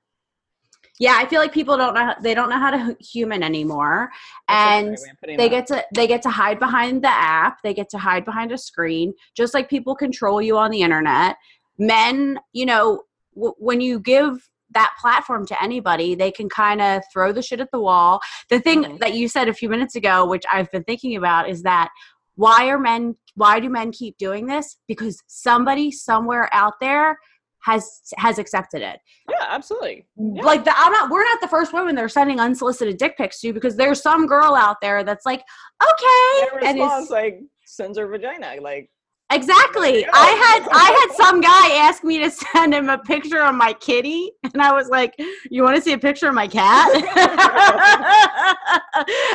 Yeah, 0.99 1.15
I 1.17 1.27
feel 1.27 1.41
like 1.41 1.53
people 1.53 1.77
don't 1.77 1.95
know 1.95 2.15
they 2.23 2.35
don't 2.35 2.51
know 2.51 2.59
how 2.59 2.71
to 2.71 2.97
human 3.01 3.43
anymore, 3.43 4.11
That's 4.49 4.65
and 4.65 4.89
great 4.89 5.01
way 5.01 5.11
of 5.11 5.21
putting 5.21 5.37
they 5.37 5.49
get 5.49 5.67
to 5.69 5.85
they 5.95 6.07
get 6.07 6.23
to 6.23 6.31
hide 6.31 6.59
behind 6.59 7.03
the 7.03 7.09
app. 7.11 7.59
They 7.63 7.75
get 7.75 7.89
to 7.91 7.99
hide 7.99 8.25
behind 8.25 8.53
a 8.53 8.59
screen. 8.59 9.15
Just 9.37 9.55
like 9.55 9.71
people 9.71 9.95
control 9.95 10.43
you 10.43 10.59
on 10.59 10.71
the 10.71 10.83
internet. 10.83 11.37
Men 11.79 12.41
you 12.53 12.67
know 12.67 13.03
w- 13.35 13.55
when 13.59 13.81
you 13.81 14.01
give 14.01 14.49
that 14.71 14.93
platform 15.01 15.47
to 15.47 15.63
anybody 15.63 16.15
they 16.15 16.31
can 16.31 16.49
kind 16.49 16.83
of 16.83 17.03
throw 17.13 17.33
the 17.33 17.43
shit 17.43 17.61
at 17.61 17.71
the 17.71 17.81
wall. 17.81 18.21
The 18.51 18.61
thing 18.61 18.85
Mhm. 18.85 18.99
that 19.01 19.15
you 19.15 19.29
said 19.29 19.49
a 19.49 19.55
few 19.55 19.69
minutes 19.69 19.95
ago 19.95 20.27
which 20.27 20.45
i've 20.53 20.71
been 20.71 20.85
thinking 20.85 21.17
about 21.17 21.49
is 21.49 21.63
that 21.63 21.89
why 22.35 22.69
are 22.69 22.79
men 22.79 23.17
why 23.35 23.61
do 23.61 23.71
men 23.71 23.93
keep 23.93 24.19
doing 24.19 24.47
this? 24.47 24.79
Because 24.89 25.23
somebody 25.29 25.91
somewhere 25.93 26.49
out 26.53 26.75
there 26.81 27.19
has 27.65 28.01
has 28.17 28.39
accepted 28.39 28.83
it. 28.83 28.99
Yeah, 29.29 29.47
absolutely. 29.49 30.07
Yeah. 30.17 30.43
Like 30.43 30.65
the, 30.65 30.73
I'm 30.77 30.93
not. 30.93 31.11
We're 31.11 31.25
not 31.25 31.41
the 31.41 31.49
first 31.49 31.73
women 31.73 31.95
they're 31.95 32.09
sending 32.09 32.41
unsolicited 32.41 32.97
dick 32.99 33.17
pics 33.17 33.41
to 33.41 33.53
because 33.53 33.77
there's 33.77 34.03
some 34.03 34.27
girl 34.27 34.55
out 34.55 34.77
there 34.81 35.05
that's 35.05 35.27
like, 35.27 35.43
okay, 35.83 36.49
Their 36.63 36.75
response 36.75 37.11
like 37.11 37.41
sends 37.67 37.99
her 37.99 38.07
vagina 38.09 38.57
like 38.61 38.91
Exactly. 39.31 40.07
I 40.11 40.27
had 40.27 40.69
I 40.73 40.85
had 40.85 41.17
some 41.17 41.43
guy 41.43 41.87
ask 41.87 42.03
me 42.03 42.19
to 42.19 42.31
send 42.53 42.73
him 42.73 42.89
a 42.89 42.97
picture 42.97 43.43
of 43.43 43.55
my 43.55 43.75
kitty, 43.75 44.33
and 44.43 44.63
I 44.63 44.73
was 44.73 44.89
like, 44.89 45.21
"You 45.51 45.63
want 45.63 45.77
to 45.77 45.83
see 45.83 45.93
a 45.93 45.99
picture 45.99 46.29
of 46.29 46.35
my 46.35 46.49
cat?" 46.49 46.89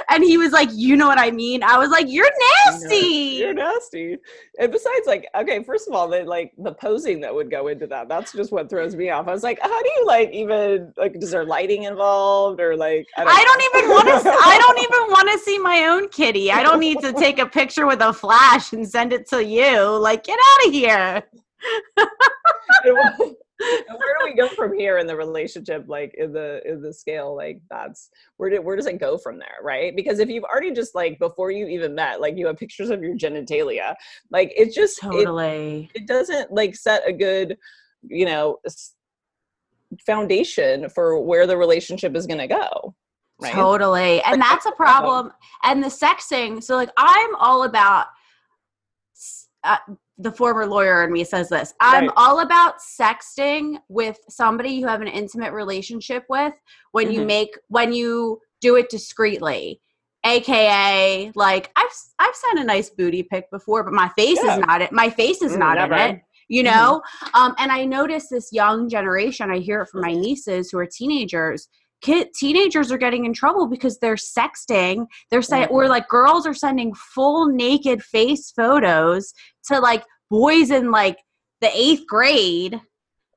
and 0.09 0.23
he 0.23 0.39
was 0.39 0.51
like, 0.51 0.69
"You 0.73 0.95
know 0.95 1.07
what 1.07 1.19
I 1.19 1.29
mean?" 1.29 1.61
I 1.61 1.77
was 1.77 1.91
like, 1.91 2.07
"You're 2.09 2.29
nasty. 2.65 3.37
You're 3.37 3.53
nasty." 3.53 4.17
And 4.59 4.71
besides, 4.71 5.05
like, 5.05 5.27
okay, 5.35 5.63
first 5.63 5.87
of 5.87 5.93
all, 5.93 6.07
the 6.07 6.23
like 6.23 6.53
the 6.57 6.73
posing 6.73 7.21
that 7.21 7.33
would 7.33 7.51
go 7.51 7.67
into 7.67 7.85
that. 7.87 8.09
That's 8.09 8.31
just 8.31 8.51
what 8.51 8.71
throws 8.71 8.95
me 8.95 9.11
off. 9.11 9.27
I 9.27 9.31
was 9.31 9.43
like, 9.43 9.59
how 9.61 9.83
do 9.83 9.89
you 9.97 10.05
like 10.07 10.31
even 10.31 10.91
like? 10.97 11.15
Is 11.21 11.29
there 11.29 11.45
lighting 11.45 11.83
involved 11.83 12.59
or 12.59 12.75
like? 12.75 13.05
I 13.15 13.25
don't, 13.25 13.33
I 13.35 13.43
don't 13.43 13.61
even 13.75 13.89
want 13.91 14.07
to. 14.07 14.29
I 14.43 14.57
don't 14.57 14.79
even 14.79 15.11
want 15.11 15.29
to 15.33 15.37
see 15.37 15.59
my 15.59 15.83
own 15.83 16.09
kitty. 16.09 16.51
I 16.51 16.63
don't 16.63 16.79
need 16.79 16.99
to 17.01 17.13
take 17.13 17.37
a 17.37 17.45
picture 17.45 17.85
with 17.85 18.01
a 18.01 18.11
flash 18.11 18.73
and 18.73 18.87
send 18.87 19.13
it 19.13 19.27
to 19.29 19.45
you. 19.45 19.82
Like, 19.91 20.23
get 20.23 20.39
out 20.39 20.67
of 20.67 20.73
here. 20.73 21.23
where 23.57 24.15
do 24.19 24.25
we 24.25 24.35
go 24.35 24.47
from 24.49 24.77
here 24.77 24.97
in 24.97 25.07
the 25.07 25.15
relationship 25.15 25.85
like 25.87 26.13
in 26.15 26.33
the 26.33 26.61
in 26.65 26.81
the 26.81 26.93
scale? 26.93 27.35
Like 27.35 27.61
that's 27.69 28.09
where 28.37 28.49
did 28.49 28.63
where 28.63 28.75
does 28.75 28.85
it 28.85 28.99
go 28.99 29.17
from 29.17 29.39
there 29.39 29.57
right? 29.61 29.95
Because 29.95 30.19
if 30.19 30.29
you've 30.29 30.43
already 30.43 30.71
just 30.71 30.95
like 30.95 31.19
before 31.19 31.51
you 31.51 31.67
even 31.67 31.95
met 31.95 32.21
like 32.21 32.37
you 32.37 32.47
have 32.47 32.57
pictures 32.57 32.89
of 32.89 33.01
your 33.01 33.15
genitalia. 33.15 33.95
Like 34.31 34.53
it 34.55 34.73
just 34.73 34.99
totally. 34.99 35.89
it, 35.93 36.01
it 36.01 36.07
doesn't 36.07 36.51
like 36.51 36.75
set 36.75 37.07
a 37.07 37.13
good 37.13 37.57
you 38.07 38.25
know 38.25 38.57
foundation 40.05 40.89
for 40.89 41.19
where 41.19 41.47
the 41.47 41.55
relationship 41.55 42.15
is 42.15 42.27
going 42.27 42.39
to 42.39 42.47
go 42.47 42.95
right? 43.41 43.53
Totally. 43.53 44.21
And 44.23 44.41
that's 44.41 44.65
a 44.65 44.71
problem. 44.71 45.31
And 45.63 45.83
the 45.83 45.87
sexing 45.87 46.63
so 46.63 46.75
like 46.75 46.89
i'm 46.97 47.35
all 47.35 47.63
about 47.63 48.07
uh, 49.63 49.77
the 50.17 50.31
former 50.31 50.65
lawyer 50.65 51.03
in 51.03 51.11
me 51.11 51.23
says 51.23 51.49
this 51.49 51.73
i'm 51.79 52.05
right. 52.05 52.13
all 52.15 52.39
about 52.41 52.75
sexting 52.79 53.77
with 53.89 54.19
somebody 54.29 54.69
you 54.69 54.87
have 54.87 55.01
an 55.01 55.07
intimate 55.07 55.51
relationship 55.53 56.23
with 56.29 56.53
when 56.91 57.07
mm-hmm. 57.07 57.21
you 57.21 57.25
make 57.25 57.57
when 57.69 57.91
you 57.93 58.39
do 58.61 58.75
it 58.75 58.89
discreetly 58.89 59.81
aka 60.25 61.31
like 61.35 61.71
i've 61.75 61.91
i've 62.19 62.35
sent 62.35 62.59
a 62.59 62.63
nice 62.63 62.89
booty 62.91 63.23
pic 63.23 63.49
before 63.51 63.83
but 63.83 63.93
my 63.93 64.09
face 64.09 64.39
yeah. 64.43 64.53
is 64.53 64.59
not 64.59 64.81
it 64.81 64.91
my 64.91 65.09
face 65.09 65.41
is 65.41 65.53
mm, 65.53 65.59
not 65.59 65.75
never. 65.75 65.95
in 65.95 66.15
it 66.15 66.21
you 66.47 66.63
mm-hmm. 66.63 66.75
know 66.75 67.01
mm-hmm. 67.23 67.41
um, 67.41 67.55
and 67.57 67.71
i 67.71 67.83
notice 67.83 68.29
this 68.29 68.53
young 68.53 68.87
generation 68.87 69.51
i 69.51 69.57
hear 69.57 69.81
it 69.81 69.89
from 69.89 70.01
my 70.01 70.13
nieces 70.13 70.69
who 70.69 70.77
are 70.77 70.85
teenagers 70.85 71.67
kid 72.03 72.27
teenagers 72.35 72.91
are 72.91 72.97
getting 72.97 73.25
in 73.25 73.33
trouble 73.33 73.65
because 73.65 73.97
they're 73.97 74.15
sexting 74.15 75.07
they're 75.31 75.41
saying 75.41 75.65
mm-hmm. 75.65 75.73
or 75.73 75.87
like 75.87 76.07
girls 76.07 76.45
are 76.45 76.53
sending 76.53 76.93
full 76.93 77.47
naked 77.47 78.03
face 78.03 78.51
photos 78.51 79.33
to 79.65 79.79
like 79.79 80.03
boys 80.29 80.69
in 80.69 80.91
like 80.91 81.17
the 81.61 81.69
eighth 81.73 82.05
grade 82.05 82.73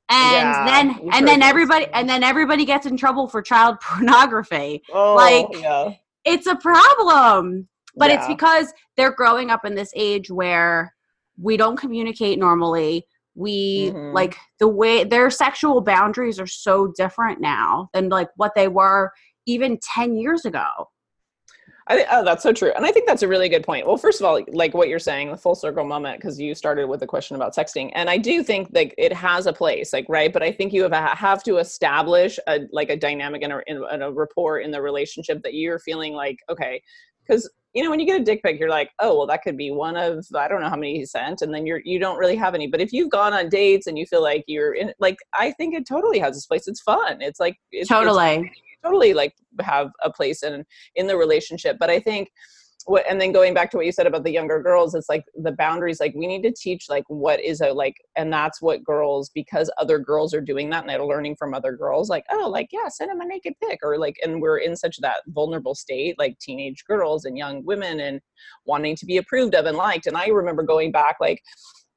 and 0.08 0.48
yeah, 0.48 0.64
then 0.66 1.00
and 1.12 1.26
then 1.26 1.42
everybody 1.42 1.86
and 1.94 2.08
then 2.08 2.22
everybody 2.22 2.64
gets 2.64 2.86
in 2.86 2.96
trouble 2.96 3.28
for 3.28 3.40
child 3.40 3.78
pornography 3.82 4.82
oh, 4.92 5.14
like 5.14 5.46
yeah. 5.62 5.92
it's 6.24 6.46
a 6.46 6.56
problem 6.56 7.68
but 7.96 8.10
yeah. 8.10 8.18
it's 8.18 8.26
because 8.26 8.72
they're 8.96 9.14
growing 9.14 9.50
up 9.50 9.64
in 9.64 9.74
this 9.74 9.92
age 9.96 10.30
where 10.30 10.92
we 11.40 11.56
don't 11.56 11.76
communicate 11.76 12.38
normally 12.38 13.06
we 13.36 13.90
mm-hmm. 13.90 14.14
like 14.14 14.36
the 14.58 14.68
way 14.68 15.04
their 15.04 15.30
sexual 15.30 15.80
boundaries 15.80 16.40
are 16.40 16.46
so 16.46 16.92
different 16.96 17.40
now 17.40 17.88
than 17.92 18.08
like 18.08 18.28
what 18.36 18.52
they 18.56 18.68
were 18.68 19.12
even 19.46 19.78
10 19.94 20.16
years 20.16 20.44
ago 20.44 20.88
I 21.88 21.96
think, 21.96 22.08
oh, 22.10 22.24
that's 22.24 22.42
so 22.42 22.52
true. 22.52 22.72
And 22.74 22.84
I 22.84 22.90
think 22.90 23.06
that's 23.06 23.22
a 23.22 23.28
really 23.28 23.48
good 23.48 23.62
point. 23.62 23.86
Well, 23.86 23.96
first 23.96 24.20
of 24.20 24.26
all, 24.26 24.40
like 24.48 24.74
what 24.74 24.88
you're 24.88 24.98
saying, 24.98 25.30
the 25.30 25.36
full 25.36 25.54
circle 25.54 25.84
moment, 25.84 26.18
because 26.18 26.40
you 26.40 26.52
started 26.52 26.88
with 26.88 26.98
the 26.98 27.06
question 27.06 27.36
about 27.36 27.54
sexting. 27.54 27.92
And 27.94 28.10
I 28.10 28.18
do 28.18 28.42
think 28.42 28.70
like 28.72 28.92
it 28.98 29.12
has 29.12 29.46
a 29.46 29.52
place, 29.52 29.92
like, 29.92 30.04
right. 30.08 30.32
But 30.32 30.42
I 30.42 30.50
think 30.50 30.72
you 30.72 30.82
have, 30.82 30.92
have 30.92 31.44
to 31.44 31.58
establish 31.58 32.40
a, 32.48 32.62
like 32.72 32.90
a 32.90 32.96
dynamic 32.96 33.42
and 33.42 33.52
a, 33.52 33.62
and 33.68 34.02
a 34.02 34.10
rapport 34.10 34.58
in 34.58 34.72
the 34.72 34.82
relationship 34.82 35.42
that 35.44 35.54
you're 35.54 35.78
feeling 35.78 36.12
like, 36.12 36.40
okay, 36.48 36.82
because 37.22 37.48
you 37.76 37.82
know 37.82 37.90
when 37.90 38.00
you 38.00 38.06
get 38.06 38.18
a 38.18 38.24
dick 38.24 38.42
pic 38.42 38.58
you're 38.58 38.70
like 38.70 38.90
oh 39.00 39.16
well 39.16 39.26
that 39.26 39.42
could 39.42 39.56
be 39.56 39.70
one 39.70 39.96
of 39.96 40.24
i 40.34 40.48
don't 40.48 40.62
know 40.62 40.68
how 40.70 40.76
many 40.76 40.96
he 40.96 41.04
sent 41.04 41.42
and 41.42 41.52
then 41.52 41.66
you're 41.66 41.82
you 41.84 41.98
don't 41.98 42.18
really 42.18 42.36
have 42.36 42.54
any. 42.54 42.66
But 42.66 42.80
if 42.80 42.92
you've 42.92 43.10
gone 43.10 43.32
on 43.32 43.48
dates 43.48 43.86
and 43.86 43.98
you 43.98 44.06
feel 44.06 44.22
like 44.22 44.44
you're 44.46 44.74
in 44.74 44.92
like 44.98 45.16
i 45.34 45.52
think 45.52 45.74
it 45.74 45.86
totally 45.86 46.18
has 46.18 46.34
this 46.34 46.46
place. 46.46 46.66
It's 46.66 46.80
fun. 46.80 47.20
It's 47.20 47.38
like 47.38 47.56
it's, 47.70 47.88
totally. 47.88 48.36
it's, 48.36 48.60
totally 48.82 49.14
like 49.14 49.34
have 49.60 49.90
a 50.02 50.10
place 50.10 50.42
in 50.42 50.64
in 50.94 51.06
the 51.06 51.16
relationship. 51.16 51.76
But 51.78 51.90
i 51.90 52.00
think 52.00 52.28
what 52.86 53.04
and 53.10 53.20
then 53.20 53.32
going 53.32 53.52
back 53.52 53.70
to 53.70 53.76
what 53.76 53.84
you 53.84 53.92
said 53.92 54.06
about 54.06 54.22
the 54.22 54.30
younger 54.30 54.62
girls 54.62 54.94
it's 54.94 55.08
like 55.08 55.24
the 55.42 55.52
boundaries 55.52 56.00
like 56.00 56.14
we 56.14 56.26
need 56.26 56.42
to 56.42 56.52
teach 56.52 56.88
like 56.88 57.04
what 57.08 57.42
is 57.42 57.60
a 57.60 57.70
like 57.72 57.96
and 58.16 58.32
that's 58.32 58.62
what 58.62 58.84
girls 58.84 59.30
because 59.34 59.70
other 59.76 59.98
girls 59.98 60.32
are 60.32 60.40
doing 60.40 60.70
that 60.70 60.82
and 60.82 60.88
they're 60.88 61.04
learning 61.04 61.34
from 61.36 61.52
other 61.52 61.72
girls 61.72 62.08
like 62.08 62.24
oh 62.30 62.48
like 62.48 62.68
yeah 62.72 62.88
send 62.88 63.10
them 63.10 63.20
a 63.20 63.24
naked 63.24 63.52
pic 63.62 63.80
or 63.82 63.98
like 63.98 64.16
and 64.22 64.40
we're 64.40 64.58
in 64.58 64.76
such 64.76 64.98
that 64.98 65.16
vulnerable 65.28 65.74
state 65.74 66.16
like 66.18 66.38
teenage 66.38 66.84
girls 66.86 67.24
and 67.24 67.36
young 67.36 67.64
women 67.64 68.00
and 68.00 68.20
wanting 68.66 68.94
to 68.94 69.04
be 69.04 69.16
approved 69.16 69.54
of 69.54 69.66
and 69.66 69.76
liked 69.76 70.06
and 70.06 70.16
i 70.16 70.26
remember 70.28 70.62
going 70.62 70.92
back 70.92 71.16
like 71.20 71.42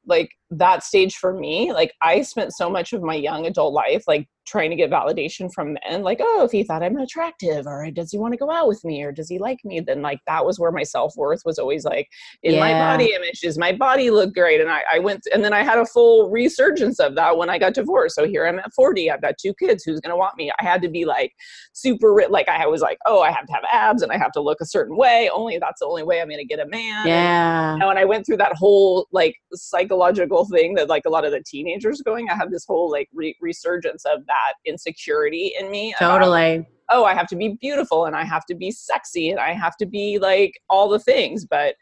like 0.06 0.32
that 0.52 0.84
stage 0.84 1.16
for 1.16 1.34
me 1.34 1.72
like 1.74 1.94
i 2.02 2.22
spent 2.22 2.54
so 2.54 2.70
much 2.70 2.94
of 2.94 3.02
my 3.02 3.16
young 3.16 3.46
adult 3.46 3.74
life 3.74 4.04
like 4.08 4.28
trying 4.48 4.72
to 4.72 4.76
get 4.76 4.90
validation 4.90 5.52
from 5.54 5.78
men 5.88 6.02
like 6.02 6.20
oh 6.22 6.44
if 6.44 6.52
he 6.52 6.64
thought 6.64 6.82
i'm 6.82 6.98
attractive 6.98 7.68
or 7.68 7.90
does 7.92 8.12
he 8.12 8.18
want 8.18 8.34
to 8.34 8.38
go 8.38 8.50
out 8.50 8.68
with 8.68 8.84
me 8.84 9.04
or 9.04 9.12
does 9.12 9.30
he 9.30 9.38
like 9.38 9.60
me? 9.64 9.80
Then 9.80 10.02
like 10.02 10.20
that 10.28 10.46
was 10.46 10.60
where 10.60 10.72
my 10.72 10.84
self-worth 10.84 11.42
was 11.46 11.60
always 11.60 11.86
like 11.86 12.08
in 12.44 12.56
yeah. 12.56 12.60
my 12.60 12.74
body 12.74 13.14
image 13.14 13.42
does 13.42 13.58
my 13.58 13.72
body 13.72 14.10
look 14.10 14.34
great 14.34 14.62
and 14.62 14.70
I, 14.70 14.82
I 14.92 15.00
went 15.00 15.22
and 15.34 15.44
then 15.44 15.54
i 15.54 15.64
had 15.64 15.78
a 15.78 15.86
full 15.86 16.30
resurgence 16.30 17.00
of 17.00 17.16
that 17.16 17.38
when 17.38 17.50
i 17.50 17.58
got 17.58 17.74
divorced. 17.74 18.16
So 18.16 18.26
here 18.26 18.48
i'm 18.48 18.60
at 18.60 18.74
40 18.74 19.12
i've 19.12 19.22
got 19.22 19.36
two 19.40 19.54
kids 19.56 19.84
who's 19.84 20.00
going 20.00 20.12
to 20.12 20.18
want 20.18 20.38
me? 20.38 20.52
I 20.60 20.64
had 20.64 20.82
to 20.82 20.90
be 20.90 21.06
like 21.06 21.32
super 21.74 22.24
like 22.30 22.50
i 22.50 22.66
was 22.66 22.82
like 22.82 22.98
oh 23.06 23.22
i 23.22 23.32
have 23.32 23.46
to 23.46 23.54
have 23.54 23.64
abs 23.72 24.02
and 24.02 24.12
i 24.12 24.18
have 24.18 24.32
to 24.34 24.42
look 24.42 24.60
a 24.62 24.66
certain 24.66 24.98
way 24.98 25.30
only 25.34 25.58
that's 25.58 25.80
the 25.80 25.86
only 25.86 26.04
way 26.04 26.22
i'm 26.22 26.28
going 26.28 26.40
to 26.40 26.46
get 26.46 26.60
a 26.60 26.68
man 26.68 27.08
yeah. 27.08 27.72
and, 27.72 27.78
you 27.78 27.80
know, 27.80 27.90
and 27.90 28.00
i 28.00 28.06
went 28.06 28.26
through 28.26 28.38
that 28.38 28.54
whole 28.56 29.08
like 29.12 29.36
psychological 29.54 30.39
thing 30.46 30.74
that 30.76 30.90
like 30.90 31.04
a 31.06 31.10
lot 31.10 31.26
of 31.26 31.32
the 31.32 31.44
teenagers 31.46 32.02
going 32.02 32.30
i 32.30 32.36
have 32.36 32.52
this 32.52 32.66
whole 32.66 32.92
like 32.92 33.10
re- 33.14 33.36
resurgence 33.42 34.06
of 34.06 34.26
that 34.26 34.54
insecurity 34.66 35.54
in 35.60 35.70
me. 35.72 35.94
Totally. 36.00 36.56
About, 36.56 36.68
oh, 36.90 37.06
I 37.06 37.14
have 37.14 37.28
to 37.28 37.36
be 37.36 37.58
beautiful 37.62 38.06
and 38.06 38.16
I 38.16 38.24
have 38.24 38.46
to 38.46 38.56
be 38.56 38.72
sexy 38.72 39.30
and 39.30 39.40
I 39.40 39.54
have 39.54 39.78
to 39.78 39.86
be 39.86 40.20
like 40.20 40.54
all 40.70 40.90
the 40.90 41.00
things. 41.00 41.46
But 41.46 41.76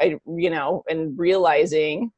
I, 0.00 0.18
you 0.26 0.50
know, 0.50 0.82
and 0.88 1.18
realizing 1.18 2.10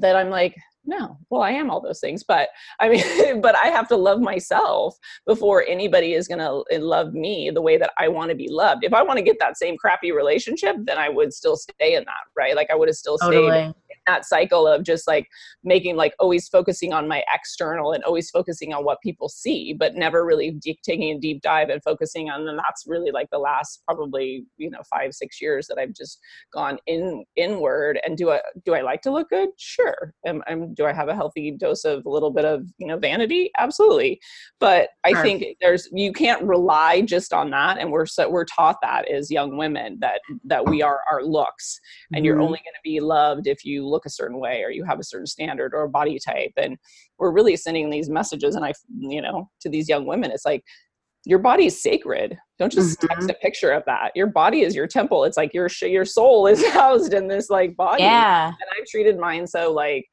that 0.00 0.16
I'm 0.16 0.30
like, 0.30 0.54
no 0.86 1.16
well 1.30 1.40
i 1.40 1.50
am 1.50 1.70
all 1.70 1.80
those 1.80 1.98
things 1.98 2.22
but 2.22 2.50
i 2.78 2.90
mean 2.90 3.40
but 3.40 3.56
i 3.56 3.68
have 3.68 3.88
to 3.88 3.96
love 3.96 4.20
myself 4.20 4.94
before 5.26 5.64
anybody 5.66 6.12
is 6.12 6.28
going 6.28 6.38
to 6.38 6.62
eh, 6.70 6.78
love 6.78 7.14
me 7.14 7.50
the 7.50 7.62
way 7.62 7.78
that 7.78 7.90
i 7.98 8.06
want 8.06 8.28
to 8.28 8.34
be 8.34 8.48
loved 8.50 8.84
if 8.84 8.92
i 8.92 9.02
want 9.02 9.16
to 9.16 9.22
get 9.22 9.38
that 9.40 9.56
same 9.56 9.78
crappy 9.78 10.12
relationship 10.12 10.76
then 10.84 10.98
i 10.98 11.08
would 11.08 11.32
still 11.32 11.56
stay 11.56 11.94
in 11.94 12.04
that 12.04 12.24
right 12.36 12.54
like 12.54 12.70
i 12.70 12.74
would 12.74 12.86
have 12.86 12.96
still 12.96 13.16
totally. 13.16 13.48
stayed 13.48 13.74
that 14.06 14.24
cycle 14.24 14.66
of 14.66 14.82
just 14.82 15.06
like 15.06 15.28
making 15.62 15.96
like 15.96 16.14
always 16.18 16.48
focusing 16.48 16.92
on 16.92 17.08
my 17.08 17.22
external 17.32 17.92
and 17.92 18.04
always 18.04 18.30
focusing 18.30 18.72
on 18.72 18.84
what 18.84 19.00
people 19.00 19.28
see 19.28 19.72
but 19.72 19.94
never 19.94 20.24
really 20.24 20.52
deep, 20.52 20.80
taking 20.82 21.16
a 21.16 21.20
deep 21.20 21.42
dive 21.42 21.68
and 21.68 21.82
focusing 21.82 22.30
on 22.30 22.46
and 22.48 22.58
that's 22.58 22.84
really 22.86 23.10
like 23.10 23.28
the 23.30 23.38
last 23.38 23.82
probably 23.86 24.44
you 24.56 24.70
know 24.70 24.80
five 24.88 25.14
six 25.14 25.40
years 25.40 25.66
that 25.66 25.78
i've 25.78 25.94
just 25.94 26.18
gone 26.52 26.78
in 26.86 27.24
inward 27.36 28.00
and 28.04 28.16
do 28.16 28.30
i 28.30 28.40
do 28.64 28.74
i 28.74 28.80
like 28.80 29.02
to 29.02 29.10
look 29.10 29.28
good 29.28 29.48
sure 29.56 30.14
am, 30.26 30.42
am 30.48 30.74
do 30.74 30.84
i 30.84 30.92
have 30.92 31.08
a 31.08 31.14
healthy 31.14 31.50
dose 31.50 31.84
of 31.84 32.04
a 32.06 32.10
little 32.10 32.30
bit 32.30 32.44
of 32.44 32.66
you 32.78 32.86
know 32.86 32.98
vanity 32.98 33.50
absolutely 33.58 34.20
but 34.60 34.90
i 35.04 35.10
sure. 35.10 35.22
think 35.22 35.44
there's 35.60 35.88
you 35.92 36.12
can't 36.12 36.42
rely 36.42 37.00
just 37.00 37.32
on 37.32 37.50
that 37.50 37.78
and 37.78 37.90
we're 37.90 38.06
so 38.06 38.28
we're 38.28 38.44
taught 38.44 38.76
that 38.82 39.08
as 39.10 39.30
young 39.30 39.56
women 39.56 39.98
that 40.00 40.20
that 40.44 40.66
we 40.66 40.82
are 40.82 41.00
our 41.10 41.22
looks 41.22 41.80
and 42.12 42.18
mm-hmm. 42.18 42.26
you're 42.26 42.40
only 42.40 42.58
going 42.58 42.74
to 42.74 42.80
be 42.82 43.00
loved 43.00 43.46
if 43.46 43.64
you 43.64 43.86
look 43.94 44.06
a 44.06 44.10
certain 44.10 44.38
way 44.38 44.62
or 44.62 44.70
you 44.70 44.84
have 44.84 44.98
a 44.98 45.04
certain 45.04 45.26
standard 45.26 45.72
or 45.74 45.82
a 45.82 45.88
body 45.88 46.18
type 46.18 46.52
and 46.56 46.76
we're 47.18 47.30
really 47.30 47.56
sending 47.56 47.88
these 47.88 48.10
messages 48.10 48.56
and 48.56 48.64
i 48.64 48.72
you 48.98 49.22
know 49.22 49.48
to 49.60 49.68
these 49.70 49.88
young 49.88 50.06
women 50.06 50.30
it's 50.30 50.44
like 50.44 50.62
your 51.26 51.38
body 51.38 51.66
is 51.66 51.82
sacred. 51.82 52.36
Don't 52.58 52.72
just 52.72 52.98
mm-hmm. 52.98 53.06
text 53.06 53.30
a 53.30 53.34
picture 53.34 53.70
of 53.70 53.82
that. 53.86 54.12
Your 54.14 54.26
body 54.26 54.60
is 54.60 54.74
your 54.74 54.86
temple. 54.86 55.24
It's 55.24 55.36
like 55.36 55.54
your 55.54 55.68
your 55.82 56.04
soul 56.04 56.46
is 56.46 56.64
housed 56.72 57.14
in 57.14 57.28
this 57.28 57.50
like 57.50 57.76
body. 57.76 58.02
Yeah. 58.02 58.48
And 58.48 58.56
i've 58.78 58.86
treated 58.86 59.18
mine 59.18 59.46
so 59.46 59.72
like 59.72 60.06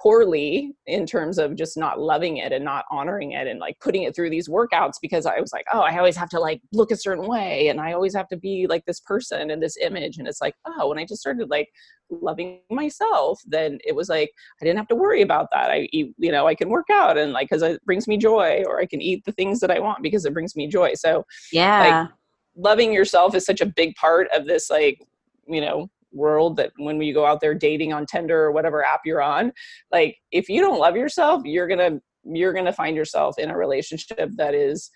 poorly 0.00 0.74
in 0.86 1.06
terms 1.06 1.38
of 1.38 1.54
just 1.54 1.76
not 1.76 2.00
loving 2.00 2.38
it 2.38 2.52
and 2.52 2.64
not 2.64 2.84
honoring 2.90 3.32
it 3.32 3.46
and 3.46 3.60
like 3.60 3.78
putting 3.80 4.02
it 4.02 4.14
through 4.14 4.30
these 4.30 4.48
workouts 4.48 4.94
because 5.00 5.24
I 5.24 5.40
was 5.40 5.52
like, 5.52 5.64
oh, 5.72 5.80
I 5.80 5.96
always 5.98 6.16
have 6.16 6.28
to 6.30 6.40
like 6.40 6.60
look 6.72 6.90
a 6.90 6.96
certain 6.96 7.26
way 7.26 7.68
and 7.68 7.80
I 7.80 7.92
always 7.92 8.14
have 8.14 8.28
to 8.28 8.36
be 8.36 8.66
like 8.68 8.84
this 8.84 9.00
person 9.00 9.50
and 9.50 9.62
this 9.62 9.76
image. 9.76 10.18
And 10.18 10.28
it's 10.28 10.40
like, 10.40 10.54
oh, 10.66 10.88
when 10.88 10.98
I 10.98 11.04
just 11.04 11.20
started 11.20 11.48
like 11.48 11.68
loving 12.10 12.60
myself, 12.70 13.40
then 13.46 13.78
it 13.84 13.94
was 13.94 14.08
like 14.08 14.30
I 14.60 14.64
didn't 14.64 14.78
have 14.78 14.88
to 14.88 14.96
worry 14.96 15.22
about 15.22 15.48
that. 15.52 15.70
I 15.70 15.88
eat, 15.92 16.14
you 16.18 16.32
know, 16.32 16.46
I 16.46 16.54
can 16.54 16.68
work 16.68 16.86
out 16.90 17.16
and 17.16 17.32
like 17.32 17.48
because 17.48 17.62
it 17.62 17.84
brings 17.84 18.08
me 18.08 18.16
joy, 18.16 18.62
or 18.66 18.80
I 18.80 18.86
can 18.86 19.00
eat 19.00 19.24
the 19.24 19.32
things 19.32 19.60
that 19.60 19.70
I 19.70 19.78
want 19.78 20.02
because 20.02 20.24
it 20.24 20.34
brings 20.34 20.56
me 20.56 20.66
joy. 20.66 20.94
So 20.94 21.24
yeah. 21.52 22.02
Like, 22.02 22.10
loving 22.56 22.92
yourself 22.92 23.34
is 23.34 23.44
such 23.44 23.60
a 23.60 23.66
big 23.66 23.94
part 23.96 24.28
of 24.32 24.46
this 24.46 24.70
like 24.70 25.00
you 25.48 25.60
know 25.60 25.90
world 26.14 26.56
that 26.56 26.72
when 26.78 27.00
you 27.00 27.12
go 27.12 27.26
out 27.26 27.40
there 27.40 27.54
dating 27.54 27.92
on 27.92 28.06
Tinder 28.06 28.44
or 28.44 28.52
whatever 28.52 28.84
app 28.84 29.00
you're 29.04 29.22
on, 29.22 29.52
like 29.92 30.16
if 30.30 30.48
you 30.48 30.60
don't 30.60 30.78
love 30.78 30.96
yourself, 30.96 31.42
you're 31.44 31.68
gonna 31.68 32.00
you're 32.24 32.52
gonna 32.52 32.72
find 32.72 32.96
yourself 32.96 33.38
in 33.38 33.50
a 33.50 33.56
relationship 33.56 34.30
that 34.36 34.54
is 34.54 34.90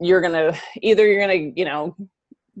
you're 0.00 0.20
gonna 0.20 0.56
either 0.82 1.06
you're 1.06 1.20
gonna 1.20 1.50
you 1.54 1.64
know 1.64 1.96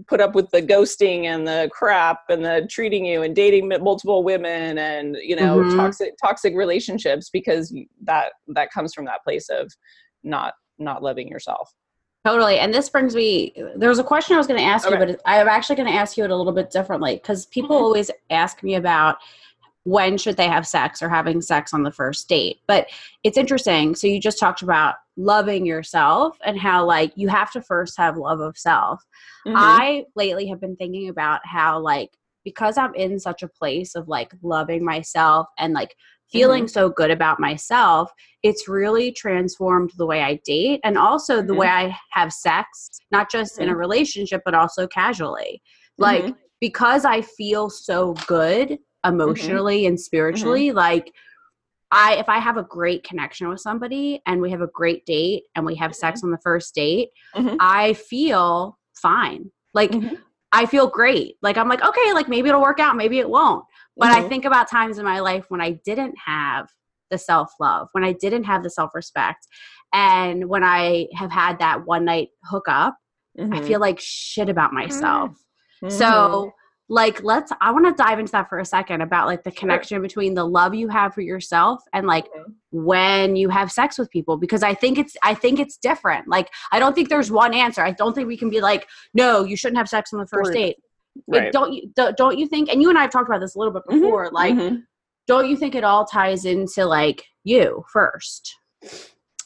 put 0.08 0.20
up 0.20 0.34
with 0.34 0.50
the 0.50 0.60
ghosting 0.60 1.24
and 1.24 1.46
the 1.48 1.70
crap 1.72 2.20
and 2.28 2.44
the 2.44 2.66
treating 2.70 3.04
you 3.06 3.22
and 3.22 3.34
dating 3.34 3.68
multiple 3.68 4.22
women 4.22 4.78
and 4.78 5.16
you 5.22 5.36
know 5.36 5.58
mm-hmm. 5.58 5.76
toxic 5.76 6.14
toxic 6.22 6.54
relationships 6.54 7.30
because 7.30 7.74
that 8.02 8.32
that 8.48 8.70
comes 8.70 8.92
from 8.92 9.04
that 9.04 9.22
place 9.24 9.48
of 9.48 9.72
not 10.22 10.54
not 10.78 11.02
loving 11.02 11.28
yourself 11.28 11.72
Totally. 12.26 12.58
And 12.58 12.74
this 12.74 12.88
brings 12.88 13.14
me, 13.14 13.52
there 13.76 13.88
was 13.88 14.00
a 14.00 14.04
question 14.04 14.34
I 14.34 14.38
was 14.38 14.48
going 14.48 14.58
to 14.58 14.66
ask 14.66 14.84
okay. 14.84 14.98
you, 14.98 15.06
but 15.06 15.20
I'm 15.26 15.46
actually 15.46 15.76
going 15.76 15.88
to 15.88 15.94
ask 15.94 16.16
you 16.16 16.24
it 16.24 16.30
a 16.32 16.36
little 16.36 16.52
bit 16.52 16.70
differently 16.70 17.14
because 17.14 17.46
people 17.46 17.76
mm-hmm. 17.76 17.84
always 17.84 18.10
ask 18.30 18.64
me 18.64 18.74
about 18.74 19.18
when 19.84 20.18
should 20.18 20.36
they 20.36 20.48
have 20.48 20.66
sex 20.66 21.00
or 21.00 21.08
having 21.08 21.40
sex 21.40 21.72
on 21.72 21.84
the 21.84 21.92
first 21.92 22.28
date. 22.28 22.58
But 22.66 22.88
it's 23.22 23.38
interesting. 23.38 23.94
So 23.94 24.08
you 24.08 24.18
just 24.18 24.40
talked 24.40 24.62
about 24.62 24.96
loving 25.16 25.64
yourself 25.64 26.36
and 26.44 26.58
how 26.58 26.84
like 26.84 27.12
you 27.14 27.28
have 27.28 27.52
to 27.52 27.62
first 27.62 27.96
have 27.96 28.16
love 28.16 28.40
of 28.40 28.58
self. 28.58 29.04
Mm-hmm. 29.46 29.56
I 29.56 30.04
lately 30.16 30.48
have 30.48 30.60
been 30.60 30.74
thinking 30.74 31.08
about 31.08 31.42
how 31.44 31.78
like 31.78 32.10
because 32.42 32.76
I'm 32.76 32.94
in 32.96 33.20
such 33.20 33.44
a 33.44 33.48
place 33.48 33.94
of 33.94 34.08
like 34.08 34.32
loving 34.42 34.84
myself 34.84 35.46
and 35.58 35.74
like 35.74 35.94
feeling 36.30 36.64
mm-hmm. 36.64 36.68
so 36.68 36.88
good 36.88 37.10
about 37.10 37.40
myself, 37.40 38.10
it's 38.42 38.68
really 38.68 39.12
transformed 39.12 39.92
the 39.96 40.06
way 40.06 40.22
I 40.22 40.40
date 40.44 40.80
and 40.84 40.98
also 40.98 41.36
the 41.36 41.48
mm-hmm. 41.48 41.58
way 41.58 41.68
I 41.68 41.96
have 42.10 42.32
sex, 42.32 42.90
not 43.10 43.30
just 43.30 43.54
mm-hmm. 43.54 43.62
in 43.62 43.68
a 43.68 43.72
mm-hmm. 43.72 43.80
relationship, 43.80 44.42
but 44.44 44.54
also 44.54 44.86
casually. 44.86 45.62
Like, 45.98 46.24
mm-hmm. 46.24 46.32
because 46.60 47.04
I 47.04 47.22
feel 47.22 47.70
so 47.70 48.14
good 48.26 48.70
mm-hmm. 48.70 49.12
emotionally 49.14 49.86
and 49.86 49.98
spiritually, 49.98 50.72
like, 50.72 51.12
I 51.92 52.14
if 52.14 52.28
I 52.28 52.38
have 52.38 52.56
a 52.56 52.64
great 52.64 53.04
connection 53.04 53.48
with 53.48 53.60
somebody 53.60 54.20
and 54.26 54.40
we 54.40 54.50
have 54.50 54.60
a 54.60 54.66
great 54.66 55.06
date 55.06 55.44
and 55.54 55.64
we 55.64 55.76
have 55.76 55.94
sex 55.94 56.24
on 56.24 56.32
the 56.32 56.38
first 56.38 56.74
date, 56.74 57.10
I 57.60 57.92
feel 57.92 58.76
fine. 58.94 59.50
Like 59.72 59.94
I 60.52 60.66
feel 60.66 60.88
great. 60.88 61.36
Like 61.42 61.56
I'm 61.56 61.68
like, 61.68 61.84
okay, 61.84 62.12
like 62.12 62.28
maybe 62.28 62.48
it'll 62.48 62.60
work 62.60 62.80
out, 62.80 62.96
maybe 62.96 63.18
it 63.18 63.28
won't. 63.28 63.64
But 63.96 64.10
mm-hmm. 64.10 64.24
I 64.24 64.28
think 64.28 64.44
about 64.44 64.70
times 64.70 64.98
in 64.98 65.04
my 65.04 65.20
life 65.20 65.46
when 65.48 65.60
I 65.60 65.80
didn't 65.84 66.14
have 66.24 66.68
the 67.10 67.18
self 67.18 67.52
love, 67.60 67.88
when 67.92 68.04
I 68.04 68.12
didn't 68.12 68.44
have 68.44 68.62
the 68.62 68.70
self 68.70 68.94
respect, 68.94 69.46
and 69.92 70.48
when 70.48 70.64
I 70.64 71.06
have 71.14 71.30
had 71.30 71.58
that 71.60 71.86
one 71.86 72.04
night 72.04 72.28
hookup, 72.44 72.96
mm-hmm. 73.38 73.54
I 73.54 73.62
feel 73.62 73.80
like 73.80 73.98
shit 74.00 74.48
about 74.48 74.72
myself. 74.72 75.30
Mm-hmm. 75.82 75.90
So, 75.90 76.52
like, 76.88 77.22
let's, 77.22 77.50
I 77.60 77.72
want 77.72 77.86
to 77.86 78.02
dive 78.02 78.18
into 78.18 78.32
that 78.32 78.48
for 78.48 78.58
a 78.58 78.64
second 78.64 79.00
about 79.00 79.26
like 79.26 79.42
the 79.42 79.50
connection 79.50 80.00
between 80.02 80.34
the 80.34 80.44
love 80.44 80.74
you 80.74 80.88
have 80.88 81.14
for 81.14 81.20
yourself 81.20 81.82
and 81.92 82.06
like 82.06 82.26
mm-hmm. 82.26 82.52
when 82.70 83.36
you 83.36 83.48
have 83.48 83.72
sex 83.72 83.98
with 83.98 84.08
people 84.10 84.36
because 84.36 84.62
I 84.62 84.72
think 84.72 84.96
it's, 84.96 85.16
I 85.22 85.34
think 85.34 85.58
it's 85.58 85.76
different. 85.76 86.28
Like, 86.28 86.48
I 86.70 86.78
don't 86.78 86.94
think 86.94 87.08
there's 87.08 87.30
one 87.30 87.54
answer. 87.54 87.82
I 87.82 87.90
don't 87.90 88.14
think 88.14 88.28
we 88.28 88.36
can 88.36 88.50
be 88.50 88.60
like, 88.60 88.86
no, 89.14 89.42
you 89.44 89.56
shouldn't 89.56 89.78
have 89.78 89.88
sex 89.88 90.12
on 90.12 90.20
the 90.20 90.26
first 90.26 90.52
date 90.52 90.76
right. 91.26 91.52
don't 91.52 91.72
you 91.72 91.92
don't 92.16 92.38
you 92.38 92.46
think 92.46 92.68
and 92.68 92.82
you 92.82 92.88
and 92.88 92.98
i 92.98 93.02
have 93.02 93.10
talked 93.10 93.28
about 93.28 93.40
this 93.40 93.54
a 93.54 93.58
little 93.58 93.72
bit 93.72 93.82
mm-hmm. 93.88 94.00
before 94.00 94.26
mm-hmm. 94.26 94.34
like 94.34 94.54
mm-hmm. 94.54 94.76
don't 95.26 95.48
you 95.48 95.56
think 95.56 95.74
it 95.74 95.84
all 95.84 96.04
ties 96.04 96.44
into 96.44 96.84
like 96.84 97.24
you 97.44 97.84
first 97.92 98.54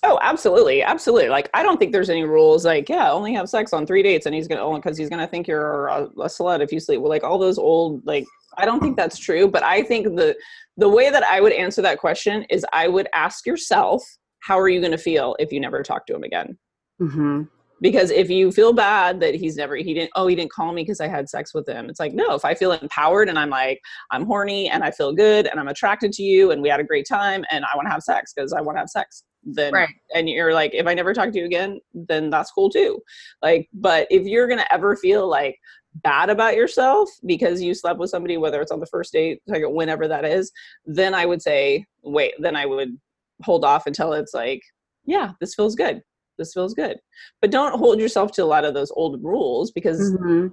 oh 0.02 0.18
absolutely 0.22 0.82
absolutely 0.82 1.28
like 1.28 1.50
i 1.54 1.62
don't 1.62 1.78
think 1.78 1.92
there's 1.92 2.10
any 2.10 2.24
rules 2.24 2.64
like 2.64 2.88
yeah 2.88 3.10
only 3.10 3.34
have 3.34 3.48
sex 3.48 3.72
on 3.72 3.86
three 3.86 4.02
dates 4.02 4.26
and 4.26 4.34
he's 4.34 4.48
gonna 4.48 4.60
only 4.60 4.80
because 4.80 4.96
he's 4.96 5.10
gonna 5.10 5.26
think 5.26 5.46
you're 5.46 5.88
a, 5.88 6.04
a 6.04 6.26
slut 6.26 6.60
if 6.60 6.72
you 6.72 6.80
sleep 6.80 7.00
well 7.00 7.10
like 7.10 7.24
all 7.24 7.38
those 7.38 7.58
old 7.58 8.04
like 8.06 8.24
i 8.58 8.64
don't 8.64 8.80
think 8.80 8.96
that's 8.96 9.18
true 9.18 9.48
but 9.48 9.62
i 9.62 9.82
think 9.82 10.16
the 10.16 10.34
the 10.76 10.88
way 10.88 11.10
that 11.10 11.22
i 11.24 11.40
would 11.40 11.52
answer 11.52 11.82
that 11.82 11.98
question 11.98 12.44
is 12.44 12.64
i 12.72 12.88
would 12.88 13.08
ask 13.14 13.46
yourself 13.46 14.02
how 14.40 14.58
are 14.58 14.68
you 14.68 14.80
going 14.80 14.90
to 14.92 14.98
feel 14.98 15.36
if 15.38 15.52
you 15.52 15.60
never 15.60 15.82
talk 15.82 16.06
to 16.06 16.14
him 16.14 16.22
again 16.22 16.56
mm-hmm 17.00 17.42
because 17.80 18.10
if 18.10 18.28
you 18.28 18.52
feel 18.52 18.72
bad 18.72 19.20
that 19.20 19.34
he's 19.34 19.56
never 19.56 19.76
he 19.76 19.94
didn't 19.94 20.10
oh 20.14 20.26
he 20.26 20.34
didn't 20.34 20.52
call 20.52 20.72
me 20.72 20.82
because 20.82 21.00
i 21.00 21.08
had 21.08 21.28
sex 21.28 21.54
with 21.54 21.68
him 21.68 21.88
it's 21.88 22.00
like 22.00 22.12
no 22.12 22.34
if 22.34 22.44
i 22.44 22.54
feel 22.54 22.72
empowered 22.72 23.28
and 23.28 23.38
i'm 23.38 23.50
like 23.50 23.80
i'm 24.10 24.24
horny 24.24 24.68
and 24.68 24.84
i 24.84 24.90
feel 24.90 25.12
good 25.12 25.46
and 25.46 25.58
i'm 25.58 25.68
attracted 25.68 26.12
to 26.12 26.22
you 26.22 26.50
and 26.50 26.62
we 26.62 26.68
had 26.68 26.80
a 26.80 26.84
great 26.84 27.06
time 27.06 27.44
and 27.50 27.64
i 27.64 27.76
want 27.76 27.86
to 27.86 27.90
have 27.92 28.02
sex 28.02 28.32
because 28.34 28.52
i 28.52 28.60
want 28.60 28.76
to 28.76 28.80
have 28.80 28.90
sex 28.90 29.24
then 29.42 29.72
right. 29.72 29.88
and 30.14 30.28
you're 30.28 30.52
like 30.52 30.74
if 30.74 30.86
i 30.86 30.94
never 30.94 31.14
talk 31.14 31.32
to 31.32 31.38
you 31.38 31.46
again 31.46 31.80
then 31.94 32.28
that's 32.30 32.50
cool 32.50 32.68
too 32.68 33.00
like 33.42 33.68
but 33.72 34.06
if 34.10 34.26
you're 34.26 34.48
gonna 34.48 34.66
ever 34.70 34.96
feel 34.96 35.28
like 35.28 35.56
bad 35.96 36.30
about 36.30 36.54
yourself 36.54 37.08
because 37.26 37.60
you 37.60 37.74
slept 37.74 37.98
with 37.98 38.10
somebody 38.10 38.36
whether 38.36 38.60
it's 38.60 38.70
on 38.70 38.80
the 38.80 38.86
first 38.86 39.12
date 39.12 39.40
like 39.46 39.62
whenever 39.66 40.06
that 40.06 40.24
is 40.24 40.52
then 40.84 41.14
i 41.14 41.26
would 41.26 41.42
say 41.42 41.84
wait 42.02 42.34
then 42.38 42.54
i 42.54 42.64
would 42.64 42.96
hold 43.42 43.64
off 43.64 43.86
until 43.86 44.12
it's 44.12 44.34
like 44.34 44.62
yeah 45.04 45.32
this 45.40 45.54
feels 45.54 45.74
good 45.74 46.00
this 46.40 46.52
feels 46.52 46.74
good. 46.74 46.98
But 47.40 47.52
don't 47.52 47.78
hold 47.78 48.00
yourself 48.00 48.32
to 48.32 48.44
a 48.44 48.46
lot 48.46 48.64
of 48.64 48.74
those 48.74 48.90
old 48.96 49.22
rules 49.22 49.70
because 49.70 50.12
mm-hmm. 50.14 50.48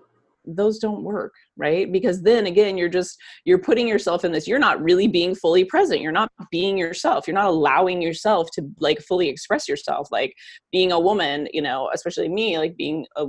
those 0.45 0.77
don't 0.77 1.03
work 1.03 1.33
right? 1.57 1.91
Because 1.91 2.21
then 2.21 2.45
again 2.45 2.77
you're 2.77 2.87
just 2.87 3.17
you're 3.43 3.57
putting 3.57 3.87
yourself 3.87 4.23
in 4.23 4.31
this 4.31 4.47
you're 4.47 4.59
not 4.59 4.81
really 4.83 5.07
being 5.07 5.33
fully 5.33 5.65
present. 5.65 6.01
You're 6.01 6.11
not 6.11 6.31
being 6.51 6.77
yourself. 6.77 7.27
You're 7.27 7.33
not 7.33 7.47
allowing 7.47 8.01
yourself 8.01 8.49
to 8.53 8.69
like 8.79 8.99
fully 9.01 9.27
express 9.27 9.67
yourself. 9.67 10.09
Like 10.11 10.35
being 10.71 10.91
a 10.91 10.99
woman 10.99 11.47
you 11.51 11.61
know 11.61 11.89
especially 11.93 12.29
me 12.29 12.57
like 12.57 12.77
being 12.77 13.05
a 13.15 13.25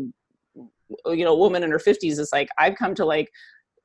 you 1.07 1.25
know 1.25 1.37
woman 1.37 1.63
in 1.63 1.71
her 1.71 1.79
50s 1.79 2.19
is 2.19 2.31
like 2.33 2.49
i've 2.59 2.75
come 2.77 2.95
to 2.95 3.05
like 3.05 3.29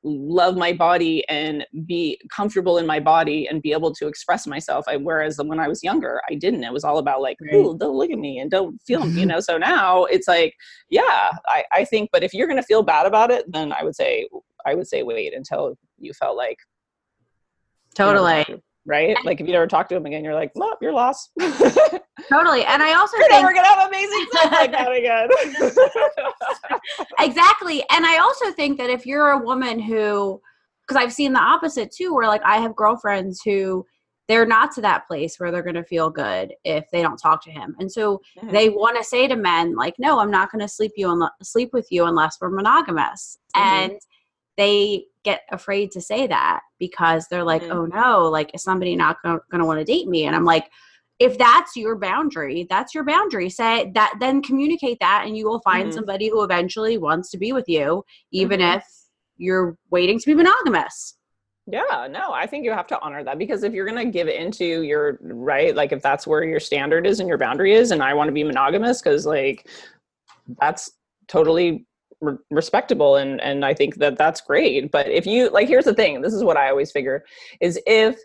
love 0.03 0.57
my 0.57 0.73
body 0.73 1.27
and 1.29 1.65
be 1.85 2.19
comfortable 2.29 2.77
in 2.77 2.85
my 2.85 2.99
body 2.99 3.47
and 3.47 3.61
be 3.61 3.71
able 3.71 3.93
to 3.95 4.07
express 4.07 4.45
myself. 4.45 4.85
I, 4.87 4.97
whereas 4.97 5.39
when 5.43 5.59
I 5.59 5.67
was 5.67 5.83
younger, 5.83 6.21
I 6.29 6.35
didn't. 6.35 6.63
It 6.63 6.73
was 6.73 6.83
all 6.83 6.97
about 6.97 7.21
like, 7.21 7.37
right. 7.41 7.53
oh, 7.53 7.75
don't 7.75 7.95
look 7.95 8.11
at 8.11 8.19
me 8.19 8.39
and 8.39 8.51
don't 8.51 8.81
feel, 8.81 9.07
you 9.07 9.25
know. 9.25 9.39
So 9.39 9.57
now 9.57 10.05
it's 10.05 10.27
like, 10.27 10.53
yeah, 10.89 11.31
I, 11.47 11.63
I 11.71 11.85
think. 11.85 12.09
But 12.11 12.23
if 12.23 12.33
you're 12.33 12.47
gonna 12.47 12.63
feel 12.63 12.83
bad 12.83 13.05
about 13.05 13.31
it, 13.31 13.49
then 13.51 13.71
I 13.71 13.83
would 13.83 13.95
say, 13.95 14.27
I 14.65 14.75
would 14.75 14.87
say, 14.87 15.03
wait 15.03 15.33
until 15.33 15.77
you 15.97 16.13
felt 16.13 16.37
like 16.37 16.57
totally 17.95 18.45
right? 18.85 19.15
Like 19.23 19.39
if 19.39 19.47
you 19.47 19.53
never 19.53 19.67
talk 19.67 19.87
to 19.89 19.95
him 19.95 20.05
again, 20.05 20.23
you're 20.23 20.33
like, 20.33 20.51
well, 20.55 20.77
you're 20.81 20.93
lost. 20.93 21.31
totally. 21.39 22.65
And 22.65 22.83
I 22.83 22.93
also 22.93 23.17
you're 23.17 23.27
think 23.27 23.43
never 23.43 23.53
gonna 23.53 23.67
have 23.67 23.87
amazing 23.87 24.25
sex 24.31 24.51
like 24.51 24.71
that 24.71 24.91
again. 24.97 25.29
exactly. 27.19 27.83
And 27.91 28.05
I 28.05 28.19
also 28.19 28.51
think 28.51 28.77
that 28.77 28.89
if 28.89 29.05
you're 29.05 29.29
a 29.29 29.43
woman 29.43 29.79
who 29.79 30.41
because 30.87 31.01
I've 31.01 31.13
seen 31.13 31.31
the 31.31 31.39
opposite 31.39 31.91
too, 31.91 32.13
where 32.13 32.27
like 32.27 32.41
I 32.43 32.57
have 32.57 32.75
girlfriends 32.75 33.41
who 33.43 33.85
they're 34.27 34.45
not 34.45 34.71
to 34.71 34.81
that 34.81 35.05
place 35.07 35.35
where 35.37 35.51
they're 35.51 35.63
going 35.63 35.75
to 35.75 35.83
feel 35.83 36.09
good 36.09 36.53
if 36.63 36.85
they 36.91 37.01
don't 37.01 37.17
talk 37.17 37.43
to 37.43 37.51
him 37.51 37.75
and 37.79 37.91
so 37.91 38.21
mm-hmm. 38.37 38.51
they 38.51 38.69
want 38.69 38.97
to 38.97 39.03
say 39.03 39.27
to 39.27 39.35
men 39.35 39.75
like 39.75 39.93
no 39.99 40.17
i'm 40.19 40.31
not 40.31 40.49
going 40.49 40.61
to 40.61 40.67
sleep 40.67 40.93
you 40.95 41.11
unless, 41.11 41.31
sleep 41.41 41.69
with 41.73 41.87
you 41.91 42.05
unless 42.05 42.37
we're 42.39 42.49
monogamous 42.49 43.37
mm-hmm. 43.55 43.67
and 43.67 43.99
they 44.55 45.03
get 45.23 45.41
afraid 45.51 45.91
to 45.91 46.01
say 46.01 46.27
that 46.27 46.61
because 46.79 47.27
they're 47.29 47.43
like, 47.43 47.63
mm-hmm. 47.63 47.71
oh 47.71 47.85
no, 47.85 48.29
like 48.29 48.51
is 48.53 48.63
somebody 48.63 48.95
not 48.95 49.17
going 49.23 49.39
to 49.51 49.65
want 49.65 49.79
to 49.79 49.85
date 49.85 50.07
me? 50.07 50.25
And 50.25 50.35
I'm 50.35 50.45
like, 50.45 50.69
if 51.19 51.37
that's 51.37 51.75
your 51.75 51.95
boundary, 51.95 52.67
that's 52.69 52.93
your 52.93 53.03
boundary. 53.03 53.49
Say 53.49 53.91
that, 53.95 54.15
then 54.19 54.41
communicate 54.41 54.97
that, 54.99 55.23
and 55.25 55.37
you 55.37 55.47
will 55.47 55.61
find 55.61 55.85
mm-hmm. 55.85 55.95
somebody 55.95 56.29
who 56.29 56.43
eventually 56.43 56.97
wants 56.97 57.29
to 57.31 57.37
be 57.37 57.53
with 57.53 57.65
you, 57.67 58.03
even 58.31 58.59
mm-hmm. 58.59 58.77
if 58.77 58.85
you're 59.37 59.77
waiting 59.89 60.19
to 60.19 60.25
be 60.25 60.33
monogamous. 60.33 61.15
Yeah, 61.65 62.07
no, 62.11 62.33
I 62.33 62.45
think 62.45 62.65
you 62.65 62.71
have 62.71 62.87
to 62.87 62.99
honor 62.99 63.23
that 63.23 63.39
because 63.39 63.63
if 63.63 63.73
you're 63.73 63.85
going 63.85 64.05
to 64.05 64.11
give 64.11 64.27
into 64.27 64.81
your 64.81 65.17
right, 65.21 65.73
like 65.73 65.93
if 65.93 66.01
that's 66.01 66.27
where 66.27 66.43
your 66.43 66.59
standard 66.59 67.07
is 67.07 67.21
and 67.21 67.29
your 67.29 67.37
boundary 67.37 67.73
is, 67.73 67.91
and 67.91 68.03
I 68.03 68.13
want 68.13 68.27
to 68.27 68.33
be 68.33 68.43
monogamous 68.43 69.01
because 69.01 69.25
like 69.25 69.69
that's 70.59 70.91
totally 71.29 71.85
re- 72.21 72.37
respectable 72.51 73.15
and 73.15 73.41
and 73.41 73.65
I 73.65 73.73
think 73.73 73.95
that 73.97 74.17
that's 74.17 74.41
great. 74.41 74.91
But 74.91 75.09
if 75.09 75.25
you 75.25 75.49
like, 75.49 75.67
here's 75.67 75.85
the 75.85 75.93
thing. 75.93 76.21
This 76.21 76.33
is 76.33 76.43
what 76.43 76.57
I 76.57 76.69
always 76.69 76.91
figure: 76.91 77.23
is 77.61 77.79
if 77.85 78.17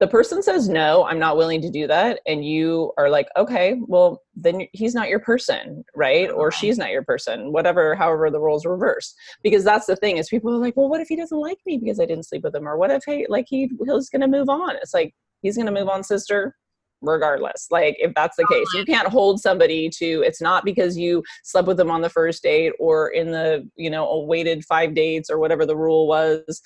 the 0.00 0.08
person 0.08 0.42
says 0.42 0.68
no 0.68 1.04
i'm 1.04 1.18
not 1.18 1.36
willing 1.36 1.62
to 1.62 1.70
do 1.70 1.86
that 1.86 2.20
and 2.26 2.44
you 2.44 2.92
are 2.98 3.08
like 3.08 3.28
okay 3.36 3.80
well 3.86 4.20
then 4.34 4.66
he's 4.72 4.94
not 4.94 5.08
your 5.08 5.20
person 5.20 5.84
right? 5.94 6.30
Or 6.30 6.48
uh-huh. 6.48 6.58
she's 6.58 6.78
not 6.78 6.90
your 6.90 7.04
person 7.04 7.52
whatever 7.52 7.94
however 7.94 8.30
the 8.30 8.40
roles 8.40 8.66
reverse. 8.66 9.14
Because 9.42 9.64
that's 9.64 9.86
the 9.86 9.96
thing 9.96 10.16
is 10.16 10.28
people 10.28 10.52
are 10.52 10.58
like 10.58 10.76
well 10.76 10.88
what 10.88 11.00
if 11.00 11.08
he 11.08 11.16
doesn't 11.16 11.38
like 11.38 11.58
me 11.64 11.78
because 11.78 12.00
i 12.00 12.06
didn't 12.06 12.26
sleep 12.26 12.42
with 12.42 12.54
him? 12.54 12.68
Or 12.68 12.76
what 12.76 12.90
if 12.90 13.04
he 13.04 13.26
like 13.28 13.46
he 13.48 13.70
he's 13.86 14.10
gonna 14.10 14.28
move 14.28 14.48
on. 14.48 14.76
It's 14.76 14.94
like 14.94 15.14
he's 15.42 15.56
gonna 15.56 15.72
move 15.72 15.88
on 15.88 16.02
sister 16.02 16.56
regardless 17.04 17.66
like 17.70 17.96
if 17.98 18.12
that's 18.14 18.36
the 18.36 18.46
case 18.50 18.66
you 18.74 18.84
can't 18.84 19.08
hold 19.08 19.40
somebody 19.40 19.88
to 19.88 20.22
it's 20.24 20.40
not 20.40 20.64
because 20.64 20.96
you 20.96 21.22
slept 21.42 21.68
with 21.68 21.76
them 21.76 21.90
on 21.90 22.00
the 22.00 22.08
first 22.08 22.42
date 22.42 22.72
or 22.78 23.08
in 23.08 23.30
the 23.30 23.68
you 23.76 23.90
know 23.90 24.24
waited 24.26 24.64
five 24.64 24.94
dates 24.94 25.30
or 25.30 25.38
whatever 25.38 25.66
the 25.66 25.76
rule 25.76 26.06
was 26.06 26.60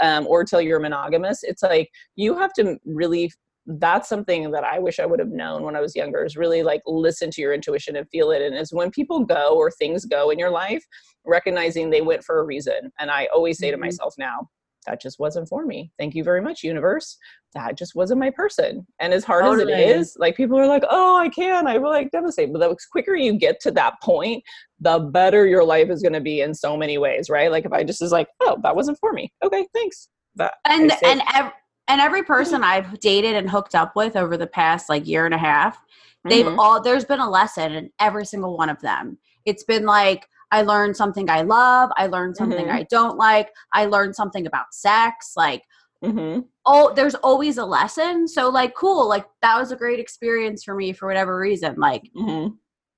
um, 0.00 0.26
or 0.26 0.44
till 0.44 0.60
you're 0.60 0.80
monogamous 0.80 1.40
it's 1.42 1.62
like 1.62 1.90
you 2.16 2.36
have 2.36 2.52
to 2.52 2.76
really 2.84 3.30
that's 3.68 4.08
something 4.08 4.50
that 4.50 4.64
I 4.64 4.78
wish 4.78 4.98
I 4.98 5.04
would 5.04 5.18
have 5.18 5.28
known 5.28 5.62
when 5.62 5.76
I 5.76 5.80
was 5.80 5.94
younger 5.94 6.24
is 6.24 6.36
really 6.36 6.62
like 6.62 6.80
listen 6.86 7.30
to 7.32 7.42
your 7.42 7.52
intuition 7.52 7.96
and 7.96 8.08
feel 8.08 8.30
it. 8.30 8.40
And 8.40 8.56
is 8.56 8.72
when 8.72 8.90
people 8.90 9.24
go 9.24 9.54
or 9.56 9.70
things 9.70 10.06
go 10.06 10.30
in 10.30 10.38
your 10.38 10.50
life, 10.50 10.82
recognizing 11.26 11.90
they 11.90 12.00
went 12.00 12.24
for 12.24 12.40
a 12.40 12.44
reason. 12.44 12.90
And 12.98 13.10
I 13.10 13.26
always 13.26 13.58
say 13.58 13.70
to 13.70 13.76
mm-hmm. 13.76 13.84
myself 13.84 14.14
now, 14.16 14.48
that 14.88 15.00
just 15.00 15.18
wasn't 15.18 15.48
for 15.48 15.66
me. 15.66 15.92
Thank 15.98 16.14
you 16.14 16.24
very 16.24 16.40
much, 16.40 16.62
universe. 16.62 17.18
That 17.54 17.76
just 17.76 17.94
wasn't 17.94 18.20
my 18.20 18.30
person. 18.30 18.86
And 19.00 19.12
as 19.12 19.22
hard 19.22 19.44
totally. 19.44 19.72
as 19.74 19.78
it 19.78 19.96
is, 19.96 20.16
like 20.18 20.36
people 20.36 20.58
are 20.58 20.66
like, 20.66 20.84
oh, 20.88 21.16
I 21.16 21.28
can. 21.28 21.66
I 21.66 21.76
will 21.76 21.90
like 21.90 22.10
devastate. 22.10 22.52
But 22.52 22.60
the 22.60 22.76
quicker 22.90 23.14
you 23.14 23.34
get 23.34 23.60
to 23.60 23.70
that 23.72 23.94
point, 24.02 24.42
the 24.80 24.98
better 24.98 25.46
your 25.46 25.64
life 25.64 25.90
is 25.90 26.00
going 26.02 26.14
to 26.14 26.20
be 26.20 26.40
in 26.40 26.54
so 26.54 26.76
many 26.76 26.96
ways, 26.96 27.28
right? 27.28 27.50
Like 27.50 27.66
if 27.66 27.72
I 27.72 27.84
just 27.84 28.02
is 28.02 28.12
like, 28.12 28.28
oh, 28.40 28.58
that 28.62 28.74
wasn't 28.74 28.98
for 28.98 29.12
me. 29.12 29.30
Okay, 29.44 29.66
thanks. 29.74 30.08
That 30.36 30.54
and 30.64 30.90
and 31.04 31.22
ev- 31.34 31.52
and 31.88 32.00
every 32.00 32.22
person 32.22 32.62
I've 32.62 32.98
dated 33.00 33.34
and 33.34 33.50
hooked 33.50 33.74
up 33.74 33.94
with 33.94 34.16
over 34.16 34.36
the 34.36 34.46
past 34.46 34.88
like 34.88 35.06
year 35.06 35.26
and 35.26 35.34
a 35.34 35.38
half, 35.38 35.78
they've 36.24 36.46
mm-hmm. 36.46 36.58
all 36.58 36.80
there's 36.80 37.04
been 37.04 37.20
a 37.20 37.28
lesson 37.28 37.72
in 37.72 37.90
every 37.98 38.24
single 38.24 38.56
one 38.56 38.70
of 38.70 38.80
them. 38.80 39.18
It's 39.44 39.64
been 39.64 39.84
like 39.84 40.26
I 40.50 40.62
learned 40.62 40.96
something 40.96 41.28
I 41.28 41.42
love. 41.42 41.90
I 41.96 42.06
learned 42.06 42.36
something 42.36 42.66
mm-hmm. 42.66 42.76
I 42.76 42.86
don't 42.90 43.16
like. 43.16 43.50
I 43.72 43.86
learned 43.86 44.16
something 44.16 44.46
about 44.46 44.72
sex. 44.72 45.32
Like, 45.36 45.62
mm-hmm. 46.02 46.40
oh, 46.64 46.92
there's 46.94 47.14
always 47.16 47.58
a 47.58 47.64
lesson. 47.64 48.26
So, 48.26 48.48
like, 48.48 48.74
cool. 48.74 49.08
Like, 49.08 49.26
that 49.42 49.58
was 49.58 49.72
a 49.72 49.76
great 49.76 50.00
experience 50.00 50.64
for 50.64 50.74
me 50.74 50.92
for 50.92 51.06
whatever 51.06 51.38
reason. 51.38 51.76
Like, 51.76 52.04
mm-hmm. 52.16 52.54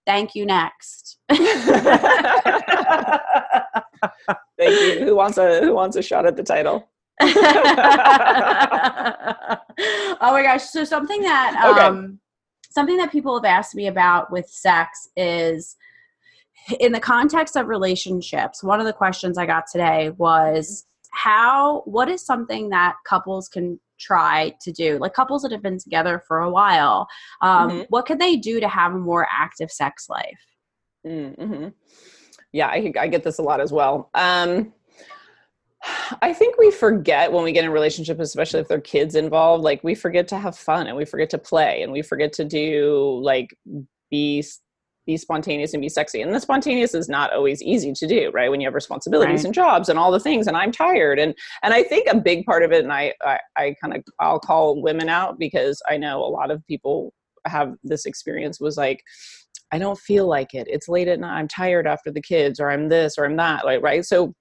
thank 0.06 0.34
you. 0.34 0.46
Next. 0.46 1.18
thank 1.30 1.50
you. 4.58 5.04
Who 5.04 5.16
wants 5.16 5.38
a 5.38 5.60
Who 5.60 5.74
wants 5.74 5.96
a 5.96 6.02
shot 6.02 6.26
at 6.26 6.36
the 6.36 6.42
title? 6.42 6.88
oh 7.22 7.28
my 10.20 10.42
gosh! 10.42 10.64
So 10.64 10.84
something 10.84 11.20
that 11.20 11.70
okay. 11.70 11.82
um, 11.82 12.18
something 12.70 12.96
that 12.96 13.12
people 13.12 13.34
have 13.36 13.44
asked 13.44 13.74
me 13.74 13.88
about 13.88 14.32
with 14.32 14.48
sex 14.48 15.08
is 15.16 15.76
in 16.78 16.92
the 16.92 17.00
context 17.00 17.56
of 17.56 17.68
relationships, 17.68 18.62
one 18.62 18.80
of 18.80 18.86
the 18.86 18.92
questions 18.92 19.38
I 19.38 19.46
got 19.46 19.64
today 19.70 20.10
was 20.10 20.86
how, 21.12 21.82
what 21.86 22.08
is 22.08 22.24
something 22.24 22.68
that 22.70 22.96
couples 23.06 23.48
can 23.48 23.80
try 23.98 24.54
to 24.62 24.72
do? 24.72 24.98
Like 24.98 25.14
couples 25.14 25.42
that 25.42 25.52
have 25.52 25.62
been 25.62 25.78
together 25.78 26.22
for 26.26 26.40
a 26.40 26.50
while, 26.50 27.08
um, 27.42 27.70
mm-hmm. 27.70 27.80
what 27.88 28.06
can 28.06 28.18
they 28.18 28.36
do 28.36 28.60
to 28.60 28.68
have 28.68 28.94
a 28.94 28.98
more 28.98 29.26
active 29.30 29.70
sex 29.70 30.08
life? 30.08 30.40
Mm-hmm. 31.06 31.68
Yeah, 32.52 32.68
I, 32.68 32.92
I 32.98 33.08
get 33.08 33.24
this 33.24 33.38
a 33.38 33.42
lot 33.42 33.60
as 33.60 33.72
well. 33.72 34.10
Um, 34.14 34.72
I 36.20 36.32
think 36.32 36.58
we 36.58 36.70
forget 36.70 37.32
when 37.32 37.42
we 37.42 37.52
get 37.52 37.64
in 37.64 37.70
a 37.70 37.72
relationship, 37.72 38.20
especially 38.20 38.60
if 38.60 38.68
there 38.68 38.78
are 38.78 38.82
kids 38.82 39.14
involved, 39.14 39.64
like 39.64 39.82
we 39.82 39.94
forget 39.94 40.28
to 40.28 40.38
have 40.38 40.56
fun 40.56 40.86
and 40.86 40.96
we 40.96 41.04
forget 41.04 41.30
to 41.30 41.38
play 41.38 41.82
and 41.82 41.90
we 41.90 42.02
forget 42.02 42.32
to 42.34 42.44
do 42.44 43.20
like 43.22 43.56
be 44.10 44.44
be 45.06 45.16
spontaneous 45.16 45.72
and 45.74 45.80
be 45.80 45.88
sexy. 45.88 46.22
And 46.22 46.34
the 46.34 46.40
spontaneous 46.40 46.94
is 46.94 47.08
not 47.08 47.32
always 47.32 47.62
easy 47.62 47.92
to 47.92 48.06
do, 48.06 48.30
right? 48.32 48.50
When 48.50 48.60
you 48.60 48.66
have 48.66 48.74
responsibilities 48.74 49.38
right. 49.38 49.44
and 49.46 49.54
jobs 49.54 49.88
and 49.88 49.98
all 49.98 50.10
the 50.10 50.20
things, 50.20 50.46
and 50.46 50.56
I'm 50.56 50.72
tired. 50.72 51.18
And 51.18 51.34
and 51.62 51.74
I 51.74 51.82
think 51.82 52.08
a 52.08 52.16
big 52.16 52.44
part 52.44 52.62
of 52.62 52.72
it, 52.72 52.84
and 52.84 52.92
I 52.92 53.14
I, 53.22 53.38
I 53.56 53.74
kind 53.82 53.96
of 53.96 54.04
I'll 54.18 54.40
call 54.40 54.82
women 54.82 55.08
out 55.08 55.38
because 55.38 55.82
I 55.88 55.96
know 55.96 56.24
a 56.24 56.26
lot 56.26 56.50
of 56.50 56.64
people 56.66 57.12
have 57.46 57.74
this 57.82 58.04
experience 58.04 58.60
was 58.60 58.76
like 58.76 59.02
I 59.72 59.78
don't 59.78 59.98
feel 59.98 60.26
like 60.26 60.54
it. 60.54 60.66
It's 60.68 60.88
late 60.88 61.08
at 61.08 61.20
night. 61.20 61.38
I'm 61.38 61.48
tired 61.48 61.86
after 61.86 62.10
the 62.10 62.20
kids, 62.20 62.58
or 62.58 62.70
I'm 62.70 62.88
this, 62.88 63.16
or 63.16 63.24
I'm 63.24 63.36
that. 63.36 63.64
Like, 63.64 63.82
right? 63.82 64.04
So 64.04 64.34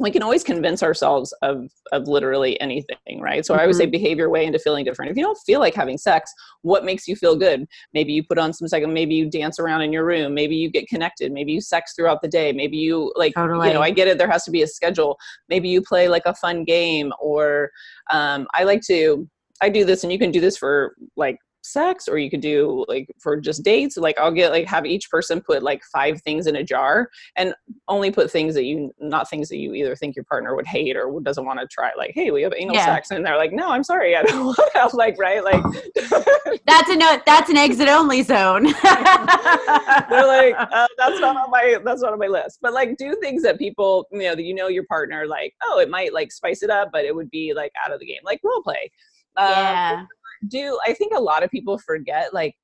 we 0.00 0.10
can 0.10 0.22
always 0.22 0.42
convince 0.42 0.82
ourselves 0.82 1.32
of 1.42 1.70
of 1.92 2.08
literally 2.08 2.60
anything 2.60 3.20
right 3.20 3.44
so 3.44 3.52
mm-hmm. 3.52 3.62
i 3.62 3.66
would 3.66 3.76
say 3.76 3.84
mm-hmm. 3.84 3.92
behave 3.92 4.16
your 4.16 4.30
way 4.30 4.44
into 4.44 4.58
feeling 4.58 4.84
different 4.84 5.10
if 5.10 5.16
you 5.16 5.22
don't 5.22 5.38
feel 5.46 5.60
like 5.60 5.74
having 5.74 5.98
sex 5.98 6.32
what 6.62 6.84
makes 6.84 7.06
you 7.06 7.14
feel 7.14 7.36
good 7.36 7.66
maybe 7.92 8.12
you 8.12 8.24
put 8.24 8.38
on 8.38 8.52
some 8.52 8.66
second 8.66 8.92
maybe 8.92 9.14
you 9.14 9.30
dance 9.30 9.60
around 9.60 9.82
in 9.82 9.92
your 9.92 10.04
room 10.04 10.34
maybe 10.34 10.56
you 10.56 10.70
get 10.70 10.88
connected 10.88 11.30
maybe 11.30 11.52
you 11.52 11.60
sex 11.60 11.92
throughout 11.94 12.22
the 12.22 12.28
day 12.28 12.50
maybe 12.52 12.76
you 12.76 13.12
like 13.14 13.34
totally. 13.34 13.68
you 13.68 13.74
know 13.74 13.82
i 13.82 13.90
get 13.90 14.08
it 14.08 14.18
there 14.18 14.30
has 14.30 14.44
to 14.44 14.50
be 14.50 14.62
a 14.62 14.66
schedule 14.66 15.16
maybe 15.48 15.68
you 15.68 15.82
play 15.82 16.08
like 16.08 16.24
a 16.24 16.34
fun 16.34 16.64
game 16.64 17.12
or 17.20 17.70
um, 18.10 18.46
i 18.54 18.64
like 18.64 18.80
to 18.80 19.28
i 19.60 19.68
do 19.68 19.84
this 19.84 20.02
and 20.02 20.12
you 20.12 20.18
can 20.18 20.30
do 20.30 20.40
this 20.40 20.56
for 20.56 20.94
like 21.16 21.36
sex 21.62 22.08
or 22.08 22.18
you 22.18 22.30
could 22.30 22.40
do 22.40 22.84
like 22.88 23.08
for 23.18 23.38
just 23.38 23.62
dates 23.62 23.96
like 23.96 24.18
i'll 24.18 24.32
get 24.32 24.50
like 24.50 24.66
have 24.66 24.86
each 24.86 25.10
person 25.10 25.40
put 25.40 25.62
like 25.62 25.82
five 25.92 26.20
things 26.22 26.46
in 26.46 26.56
a 26.56 26.64
jar 26.64 27.08
and 27.36 27.54
only 27.88 28.10
put 28.10 28.30
things 28.30 28.54
that 28.54 28.64
you 28.64 28.90
not 28.98 29.28
things 29.28 29.48
that 29.48 29.58
you 29.58 29.74
either 29.74 29.94
think 29.94 30.16
your 30.16 30.24
partner 30.24 30.56
would 30.56 30.66
hate 30.66 30.96
or 30.96 31.20
doesn't 31.20 31.44
want 31.44 31.60
to 31.60 31.66
try 31.66 31.90
like 31.96 32.12
hey 32.14 32.30
we 32.30 32.42
have 32.42 32.52
anal 32.56 32.74
yeah. 32.74 32.86
sex 32.86 33.10
and 33.10 33.24
they're 33.24 33.36
like 33.36 33.52
no 33.52 33.68
i'm 33.68 33.84
sorry 33.84 34.16
i 34.16 34.22
don't 34.22 34.46
want 34.74 34.90
to 34.90 34.96
like 34.96 35.18
right 35.18 35.44
like 35.44 35.62
that's 36.66 36.90
a 36.90 36.96
no 36.96 37.20
that's 37.26 37.50
an 37.50 37.56
exit 37.56 37.88
only 37.88 38.22
zone. 38.22 38.64
They're 38.82 40.26
like 40.26 40.54
uh, 40.58 40.86
that's 40.98 41.20
not 41.20 41.36
on 41.36 41.50
my 41.50 41.78
that's 41.84 42.02
not 42.02 42.12
on 42.12 42.18
my 42.18 42.26
list 42.26 42.58
but 42.62 42.72
like 42.72 42.96
do 42.96 43.16
things 43.20 43.42
that 43.42 43.58
people 43.58 44.06
you 44.12 44.20
know 44.20 44.34
that 44.34 44.42
you 44.42 44.54
know 44.54 44.68
your 44.68 44.84
partner 44.84 45.26
like 45.26 45.54
oh 45.62 45.78
it 45.78 45.90
might 45.90 46.12
like 46.12 46.32
spice 46.32 46.62
it 46.62 46.70
up 46.70 46.90
but 46.92 47.04
it 47.04 47.14
would 47.14 47.30
be 47.30 47.52
like 47.54 47.72
out 47.84 47.92
of 47.92 48.00
the 48.00 48.06
game 48.06 48.20
like 48.24 48.40
role 48.42 48.62
play. 48.62 48.90
Um, 49.36 49.48
yeah 49.48 50.04
do 50.48 50.78
i 50.86 50.92
think 50.92 51.12
a 51.14 51.20
lot 51.20 51.42
of 51.42 51.50
people 51.50 51.78
forget 51.78 52.32
like 52.32 52.54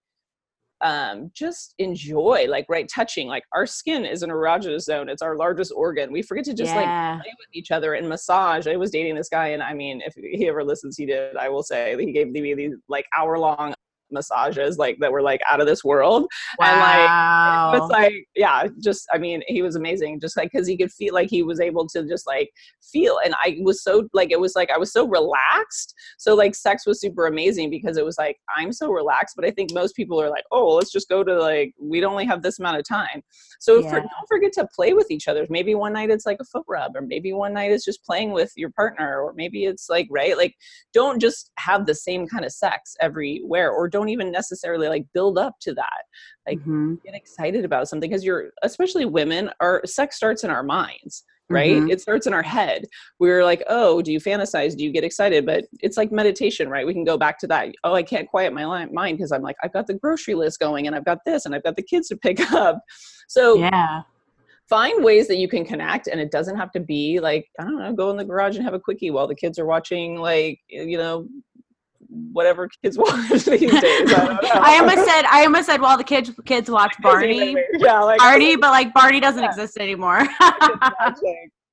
um 0.82 1.30
just 1.34 1.74
enjoy 1.78 2.46
like 2.48 2.66
right 2.68 2.88
touching 2.94 3.28
like 3.28 3.44
our 3.54 3.64
skin 3.66 4.04
is 4.04 4.22
an 4.22 4.28
erogenous 4.28 4.82
zone 4.82 5.08
it's 5.08 5.22
our 5.22 5.36
largest 5.36 5.72
organ 5.74 6.12
we 6.12 6.20
forget 6.20 6.44
to 6.44 6.52
just 6.52 6.70
yeah. 6.74 7.12
like 7.14 7.22
play 7.22 7.32
with 7.38 7.48
each 7.54 7.70
other 7.70 7.94
and 7.94 8.06
massage 8.06 8.66
i 8.66 8.76
was 8.76 8.90
dating 8.90 9.14
this 9.14 9.30
guy 9.30 9.48
and 9.48 9.62
i 9.62 9.72
mean 9.72 10.02
if 10.04 10.12
he 10.14 10.46
ever 10.46 10.62
listens 10.62 10.96
he 10.96 11.06
did 11.06 11.34
i 11.36 11.48
will 11.48 11.62
say 11.62 11.96
he 11.98 12.12
gave 12.12 12.28
me 12.28 12.54
these 12.54 12.74
like 12.88 13.06
hour 13.16 13.38
long 13.38 13.72
massages 14.10 14.78
like 14.78 14.96
that 15.00 15.12
were 15.12 15.22
like 15.22 15.40
out 15.48 15.60
of 15.60 15.66
this 15.66 15.84
world. 15.84 16.26
Wow. 16.58 16.66
and 16.66 16.80
like 16.80 17.76
it 17.76 17.80
was 17.80 17.90
like 17.90 18.28
yeah 18.34 18.66
just 18.82 19.06
i 19.12 19.18
mean 19.18 19.42
he 19.46 19.62
was 19.62 19.76
amazing 19.76 20.20
just 20.20 20.36
like 20.36 20.50
because 20.52 20.66
he 20.66 20.76
could 20.76 20.92
feel 20.92 21.14
like 21.14 21.28
he 21.30 21.42
was 21.42 21.60
able 21.60 21.86
to 21.88 22.04
just 22.04 22.26
like 22.26 22.50
feel 22.92 23.18
and 23.24 23.34
i 23.42 23.58
was 23.60 23.82
so 23.82 24.08
like 24.12 24.30
it 24.30 24.40
was 24.40 24.54
like 24.54 24.70
i 24.70 24.78
was 24.78 24.92
so 24.92 25.06
relaxed. 25.06 25.94
So 26.18 26.34
like 26.34 26.54
sex 26.54 26.86
was 26.86 27.00
super 27.00 27.26
amazing 27.26 27.70
because 27.70 27.96
it 27.96 28.04
was 28.04 28.18
like 28.18 28.38
i'm 28.56 28.72
so 28.72 28.90
relaxed 28.90 29.36
but 29.36 29.44
i 29.44 29.50
think 29.50 29.72
most 29.72 29.94
people 29.94 30.20
are 30.20 30.30
like 30.30 30.44
oh 30.52 30.74
let's 30.74 30.92
just 30.92 31.08
go 31.08 31.22
to 31.22 31.34
like 31.40 31.74
we'd 31.78 32.04
only 32.04 32.24
have 32.24 32.42
this 32.42 32.58
amount 32.58 32.78
of 32.78 32.84
time. 32.84 33.22
So 33.60 33.80
yeah. 33.80 33.90
for, 33.90 34.00
don't 34.00 34.28
forget 34.28 34.52
to 34.54 34.68
play 34.74 34.92
with 34.92 35.10
each 35.10 35.28
other. 35.28 35.46
Maybe 35.50 35.74
one 35.74 35.92
night 35.92 36.10
it's 36.10 36.26
like 36.26 36.38
a 36.40 36.44
foot 36.44 36.64
rub 36.68 36.96
or 36.96 37.02
maybe 37.02 37.32
one 37.32 37.54
night 37.54 37.72
it's 37.72 37.84
just 37.84 38.04
playing 38.04 38.32
with 38.32 38.52
your 38.56 38.70
partner 38.70 39.22
or 39.22 39.32
maybe 39.34 39.64
it's 39.64 39.88
like 39.88 40.08
right? 40.10 40.36
Like 40.36 40.54
don't 40.92 41.20
just 41.20 41.52
have 41.58 41.86
the 41.86 41.94
same 41.94 42.26
kind 42.26 42.44
of 42.44 42.52
sex 42.52 42.96
everywhere 43.00 43.70
or 43.70 43.88
don't 43.96 44.10
even 44.10 44.30
necessarily 44.30 44.88
like 44.88 45.06
build 45.14 45.38
up 45.38 45.54
to 45.62 45.72
that. 45.72 46.02
Like 46.46 46.58
mm-hmm. 46.58 46.96
get 47.04 47.14
excited 47.14 47.64
about 47.64 47.88
something 47.88 48.10
because 48.10 48.24
you're 48.24 48.50
especially 48.62 49.06
women 49.06 49.50
our 49.60 49.80
sex 49.86 50.16
starts 50.16 50.44
in 50.44 50.50
our 50.50 50.62
minds 50.62 51.24
right? 51.48 51.76
Mm-hmm. 51.76 51.90
it 51.90 52.00
starts 52.00 52.26
in 52.26 52.34
our 52.34 52.42
head. 52.42 52.84
We're 53.18 53.44
like 53.44 53.62
oh 53.68 54.02
do 54.02 54.12
you 54.12 54.20
fantasize? 54.20 54.76
Do 54.76 54.84
you 54.84 54.92
get 54.92 55.04
excited? 55.04 55.46
But 55.46 55.64
it's 55.80 55.96
like 55.96 56.12
meditation 56.12 56.68
right? 56.68 56.86
We 56.86 56.92
can 56.92 57.04
go 57.04 57.16
back 57.16 57.38
to 57.40 57.46
that 57.48 57.68
oh 57.84 57.94
i 57.94 58.02
can't 58.02 58.28
quiet 58.28 58.52
my 58.52 58.86
mind 58.86 59.16
because 59.16 59.32
i'm 59.32 59.42
like 59.42 59.56
i've 59.62 59.72
got 59.72 59.86
the 59.86 59.94
grocery 59.94 60.34
list 60.34 60.58
going 60.58 60.86
and 60.86 60.96
i've 60.96 61.04
got 61.04 61.18
this 61.24 61.46
and 61.46 61.54
i've 61.54 61.62
got 61.62 61.76
the 61.76 61.82
kids 61.82 62.08
to 62.08 62.16
pick 62.16 62.40
up. 62.52 62.80
So 63.28 63.56
yeah. 63.56 64.02
find 64.68 65.04
ways 65.04 65.28
that 65.28 65.36
you 65.36 65.48
can 65.48 65.64
connect 65.64 66.08
and 66.08 66.20
it 66.20 66.30
doesn't 66.30 66.56
have 66.56 66.72
to 66.72 66.80
be 66.80 67.20
like 67.20 67.46
i 67.60 67.64
don't 67.64 67.78
know 67.78 67.92
go 67.92 68.10
in 68.10 68.16
the 68.16 68.24
garage 68.24 68.56
and 68.56 68.64
have 68.64 68.74
a 68.74 68.80
quickie 68.80 69.10
while 69.10 69.26
the 69.26 69.34
kids 69.34 69.58
are 69.58 69.66
watching 69.66 70.16
like 70.16 70.58
you 70.68 70.98
know 70.98 71.28
whatever 72.32 72.68
kids 72.82 72.98
watch 72.98 73.28
these 73.30 73.44
days. 73.44 74.12
I, 74.12 74.38
I, 74.62 74.78
almost 74.78 75.08
said 75.08 75.24
I 75.24 75.44
almost 75.44 75.66
said 75.66 75.80
well 75.80 75.96
the 75.96 76.04
kids 76.04 76.30
kids 76.44 76.70
watch 76.70 76.94
Barney. 77.02 77.56
Yeah, 77.74 78.00
like 78.00 78.18
Barney, 78.18 78.56
but 78.56 78.70
like 78.70 78.92
Barney 78.94 79.20
doesn't 79.20 79.42
yeah. 79.42 79.48
exist 79.48 79.78
anymore. 79.78 80.20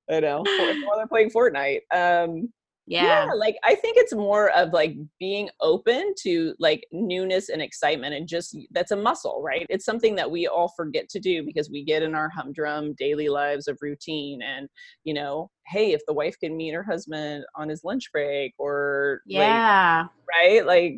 I 0.09 0.19
know. 0.19 0.43
While 0.85 0.97
they're 0.97 1.07
playing 1.07 1.31
Fortnite. 1.31 1.81
Um 1.93 2.51
Yeah. 2.85 3.25
yeah 3.25 3.33
like 3.33 3.55
i 3.63 3.75
think 3.75 3.97
it's 3.97 4.13
more 4.13 4.49
of 4.51 4.73
like 4.73 4.95
being 5.19 5.49
open 5.61 6.13
to 6.23 6.53
like 6.59 6.83
newness 6.91 7.49
and 7.49 7.61
excitement 7.61 8.13
and 8.13 8.27
just 8.27 8.57
that's 8.71 8.91
a 8.91 8.95
muscle 8.95 9.41
right 9.41 9.65
it's 9.69 9.85
something 9.85 10.15
that 10.15 10.29
we 10.29 10.47
all 10.47 10.71
forget 10.75 11.07
to 11.09 11.19
do 11.19 11.43
because 11.43 11.69
we 11.69 11.83
get 11.83 12.03
in 12.03 12.13
our 12.13 12.29
humdrum 12.29 12.93
daily 12.97 13.29
lives 13.29 13.69
of 13.69 13.77
routine 13.81 14.41
and 14.41 14.67
you 15.05 15.13
know 15.13 15.49
hey 15.67 15.93
if 15.93 16.01
the 16.07 16.13
wife 16.13 16.37
can 16.39 16.57
meet 16.57 16.73
her 16.73 16.83
husband 16.83 17.45
on 17.55 17.69
his 17.69 17.85
lunch 17.85 18.11
break 18.11 18.53
or 18.57 19.21
yeah 19.25 20.01
like, 20.01 20.09
right 20.35 20.65
like 20.65 20.95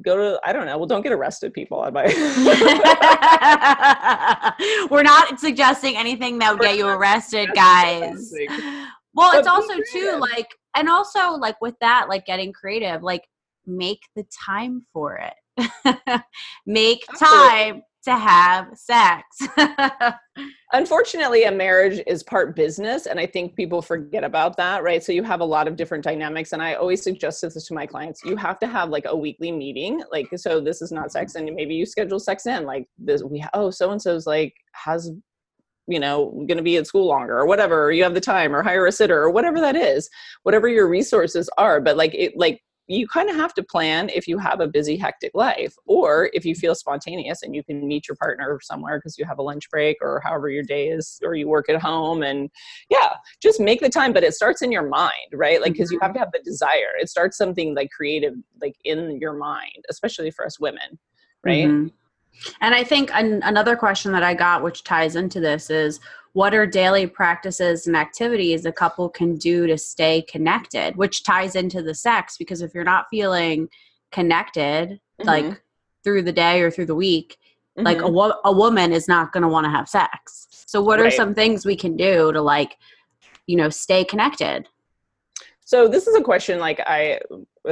go 0.00 0.16
to 0.16 0.40
I 0.44 0.52
don't 0.52 0.66
know. 0.66 0.78
Well, 0.78 0.86
don't 0.86 1.02
get 1.02 1.10
arrested, 1.12 1.52
people. 1.52 1.82
I 1.82 1.90
might. 1.90 2.16
We're 4.90 5.02
not 5.02 5.38
suggesting 5.40 5.96
anything 5.96 6.38
that 6.38 6.52
would 6.52 6.62
get 6.62 6.78
you 6.78 6.86
arrested, 6.86 7.50
guys. 7.54 8.32
Well, 9.14 9.38
it's 9.38 9.48
also 9.48 9.74
too 9.92 10.18
like, 10.18 10.48
and 10.76 10.88
also 10.88 11.32
like 11.32 11.60
with 11.60 11.74
that, 11.80 12.08
like 12.08 12.26
getting 12.26 12.52
creative, 12.52 13.02
like 13.02 13.24
make 13.66 14.00
the 14.16 14.24
time 14.46 14.84
for 14.92 15.18
it. 15.18 15.34
make 16.66 17.04
time 17.18 17.82
to 18.04 18.16
have 18.16 18.68
sex. 18.74 19.24
Unfortunately, 20.72 21.44
a 21.44 21.52
marriage 21.52 22.02
is 22.06 22.22
part 22.22 22.56
business, 22.56 23.06
and 23.06 23.20
I 23.20 23.26
think 23.26 23.54
people 23.54 23.82
forget 23.82 24.24
about 24.24 24.56
that, 24.56 24.82
right? 24.82 25.02
So 25.02 25.12
you 25.12 25.22
have 25.22 25.40
a 25.40 25.44
lot 25.44 25.68
of 25.68 25.76
different 25.76 26.02
dynamics, 26.02 26.52
and 26.52 26.62
I 26.62 26.74
always 26.74 27.02
suggest 27.02 27.42
this 27.42 27.66
to 27.66 27.74
my 27.74 27.86
clients: 27.86 28.24
you 28.24 28.36
have 28.36 28.58
to 28.60 28.66
have 28.66 28.88
like 28.88 29.04
a 29.06 29.16
weekly 29.16 29.52
meeting, 29.52 30.02
like 30.10 30.28
so. 30.36 30.60
This 30.60 30.82
is 30.82 30.90
not 30.90 31.12
sex, 31.12 31.34
mm-hmm. 31.34 31.48
and 31.48 31.56
maybe 31.56 31.74
you 31.74 31.86
schedule 31.86 32.18
sex 32.18 32.46
in, 32.46 32.64
like 32.64 32.86
this. 32.98 33.22
We 33.22 33.44
oh, 33.54 33.70
so 33.70 33.90
and 33.90 34.02
so's 34.02 34.26
like 34.26 34.54
has 34.72 35.10
you 35.86 35.98
know 35.98 36.30
going 36.46 36.56
to 36.56 36.62
be 36.62 36.76
at 36.76 36.86
school 36.86 37.06
longer 37.06 37.36
or 37.36 37.46
whatever 37.46 37.84
or 37.84 37.92
you 37.92 38.02
have 38.02 38.14
the 38.14 38.20
time 38.20 38.54
or 38.54 38.62
hire 38.62 38.86
a 38.86 38.92
sitter 38.92 39.20
or 39.20 39.30
whatever 39.30 39.60
that 39.60 39.76
is 39.76 40.08
whatever 40.42 40.68
your 40.68 40.88
resources 40.88 41.50
are 41.58 41.80
but 41.80 41.96
like 41.96 42.14
it 42.14 42.36
like 42.36 42.62
you 42.88 43.06
kind 43.06 43.30
of 43.30 43.36
have 43.36 43.54
to 43.54 43.62
plan 43.62 44.08
if 44.10 44.26
you 44.26 44.38
have 44.38 44.60
a 44.60 44.66
busy 44.66 44.96
hectic 44.96 45.30
life 45.34 45.74
or 45.86 46.30
if 46.32 46.44
you 46.44 46.54
feel 46.54 46.74
spontaneous 46.74 47.42
and 47.42 47.54
you 47.54 47.62
can 47.62 47.86
meet 47.86 48.08
your 48.08 48.16
partner 48.16 48.58
somewhere 48.62 48.98
because 48.98 49.16
you 49.16 49.24
have 49.24 49.38
a 49.38 49.42
lunch 49.42 49.70
break 49.70 49.96
or 50.00 50.20
however 50.24 50.48
your 50.48 50.64
day 50.64 50.88
is 50.88 51.20
or 51.22 51.34
you 51.34 51.48
work 51.48 51.68
at 51.68 51.80
home 51.80 52.22
and 52.22 52.50
yeah 52.90 53.14
just 53.40 53.60
make 53.60 53.80
the 53.80 53.88
time 53.88 54.12
but 54.12 54.24
it 54.24 54.34
starts 54.34 54.62
in 54.62 54.72
your 54.72 54.86
mind 54.88 55.12
right 55.32 55.60
like 55.60 55.72
because 55.72 55.90
you 55.90 55.98
have 56.00 56.10
mm-hmm. 56.10 56.14
to 56.14 56.20
have 56.20 56.32
the 56.32 56.40
desire 56.40 56.92
it 57.00 57.08
starts 57.08 57.36
something 57.36 57.74
like 57.74 57.90
creative 57.90 58.34
like 58.60 58.74
in 58.84 59.18
your 59.20 59.32
mind 59.32 59.84
especially 59.88 60.30
for 60.30 60.44
us 60.44 60.58
women 60.58 60.98
right 61.44 61.66
mm-hmm. 61.66 61.88
And 62.60 62.74
i 62.74 62.82
think 62.82 63.10
an- 63.14 63.42
another 63.44 63.76
question 63.76 64.12
that 64.12 64.22
i 64.22 64.34
got 64.34 64.62
which 64.62 64.84
ties 64.84 65.16
into 65.16 65.40
this 65.40 65.70
is 65.70 66.00
what 66.34 66.54
are 66.54 66.66
daily 66.66 67.06
practices 67.06 67.86
and 67.86 67.96
activities 67.96 68.64
a 68.64 68.72
couple 68.72 69.08
can 69.08 69.36
do 69.36 69.66
to 69.66 69.76
stay 69.76 70.22
connected 70.22 70.96
which 70.96 71.24
ties 71.24 71.54
into 71.54 71.82
the 71.82 71.94
sex 71.94 72.36
because 72.36 72.62
if 72.62 72.74
you're 72.74 72.84
not 72.84 73.06
feeling 73.10 73.68
connected 74.10 75.00
mm-hmm. 75.20 75.26
like 75.26 75.62
through 76.04 76.22
the 76.22 76.32
day 76.32 76.60
or 76.60 76.70
through 76.70 76.86
the 76.86 76.94
week 76.94 77.36
mm-hmm. 77.76 77.86
like 77.86 78.00
a, 78.00 78.08
wo- 78.08 78.40
a 78.44 78.52
woman 78.52 78.92
is 78.92 79.08
not 79.08 79.32
going 79.32 79.42
to 79.42 79.48
want 79.48 79.64
to 79.64 79.70
have 79.70 79.88
sex 79.88 80.46
so 80.66 80.82
what 80.82 80.98
right. 80.98 81.08
are 81.08 81.10
some 81.10 81.34
things 81.34 81.66
we 81.66 81.76
can 81.76 81.96
do 81.96 82.32
to 82.32 82.40
like 82.40 82.76
you 83.46 83.56
know 83.56 83.68
stay 83.68 84.04
connected 84.04 84.68
so 85.64 85.88
this 85.88 86.06
is 86.06 86.14
a 86.14 86.22
question 86.22 86.58
like 86.58 86.80
I 86.80 87.18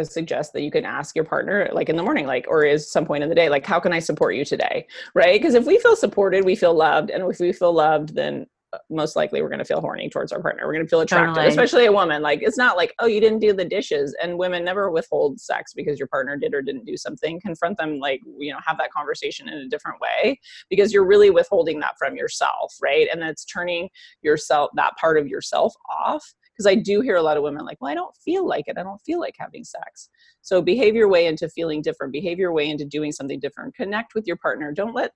suggest 0.02 0.52
that 0.52 0.62
you 0.62 0.70
can 0.70 0.84
ask 0.84 1.14
your 1.14 1.24
partner 1.24 1.68
like 1.72 1.88
in 1.88 1.96
the 1.96 2.02
morning, 2.02 2.26
like 2.26 2.46
or 2.48 2.64
is 2.64 2.90
some 2.90 3.04
point 3.04 3.22
in 3.22 3.28
the 3.28 3.34
day, 3.34 3.48
like 3.48 3.66
how 3.66 3.80
can 3.80 3.92
I 3.92 3.98
support 3.98 4.34
you 4.34 4.44
today? 4.44 4.86
Right? 5.14 5.40
Because 5.40 5.54
if 5.54 5.66
we 5.66 5.78
feel 5.78 5.96
supported, 5.96 6.44
we 6.44 6.56
feel 6.56 6.74
loved, 6.74 7.10
and 7.10 7.24
if 7.24 7.40
we 7.40 7.52
feel 7.52 7.72
loved, 7.72 8.14
then 8.14 8.46
uh, 8.72 8.78
most 8.88 9.16
likely 9.16 9.42
we're 9.42 9.48
going 9.48 9.58
to 9.58 9.64
feel 9.64 9.80
horny 9.80 10.08
towards 10.08 10.30
our 10.32 10.40
partner. 10.40 10.64
We're 10.64 10.74
going 10.74 10.84
to 10.84 10.88
feel 10.88 11.00
attracted, 11.00 11.34
totally. 11.34 11.48
especially 11.48 11.86
a 11.86 11.92
woman. 11.92 12.22
Like 12.22 12.40
it's 12.42 12.56
not 12.56 12.76
like, 12.76 12.94
oh, 13.00 13.06
you 13.06 13.20
didn't 13.20 13.40
do 13.40 13.52
the 13.52 13.64
dishes. 13.64 14.14
And 14.22 14.38
women 14.38 14.64
never 14.64 14.92
withhold 14.92 15.40
sex 15.40 15.72
because 15.74 15.98
your 15.98 16.06
partner 16.06 16.36
did 16.36 16.54
or 16.54 16.62
didn't 16.62 16.84
do 16.84 16.96
something. 16.96 17.40
Confront 17.40 17.78
them, 17.78 17.98
like, 17.98 18.20
you 18.38 18.52
know, 18.52 18.60
have 18.64 18.78
that 18.78 18.92
conversation 18.92 19.48
in 19.48 19.58
a 19.58 19.68
different 19.68 20.00
way 20.00 20.38
because 20.68 20.92
you're 20.92 21.06
really 21.06 21.30
withholding 21.30 21.80
that 21.80 21.98
from 21.98 22.14
yourself, 22.14 22.72
right? 22.80 23.08
And 23.12 23.20
that's 23.20 23.44
turning 23.44 23.88
yourself, 24.22 24.70
that 24.76 24.96
part 24.98 25.18
of 25.18 25.26
yourself 25.26 25.74
off 25.90 26.24
because 26.60 26.70
I 26.70 26.74
do 26.74 27.00
hear 27.00 27.16
a 27.16 27.22
lot 27.22 27.38
of 27.38 27.42
women 27.42 27.64
like, 27.64 27.78
well, 27.80 27.90
I 27.90 27.94
don't 27.94 28.14
feel 28.16 28.46
like 28.46 28.64
it. 28.66 28.76
I 28.76 28.82
don't 28.82 29.00
feel 29.00 29.18
like 29.18 29.34
having 29.38 29.64
sex. 29.64 30.10
So 30.42 30.60
behave 30.60 30.94
your 30.94 31.08
way 31.08 31.26
into 31.26 31.48
feeling 31.48 31.80
different, 31.80 32.12
behave 32.12 32.38
your 32.38 32.52
way 32.52 32.68
into 32.68 32.84
doing 32.84 33.12
something 33.12 33.40
different, 33.40 33.74
connect 33.74 34.14
with 34.14 34.26
your 34.26 34.36
partner. 34.36 34.70
Don't 34.72 34.94
let 34.94 35.12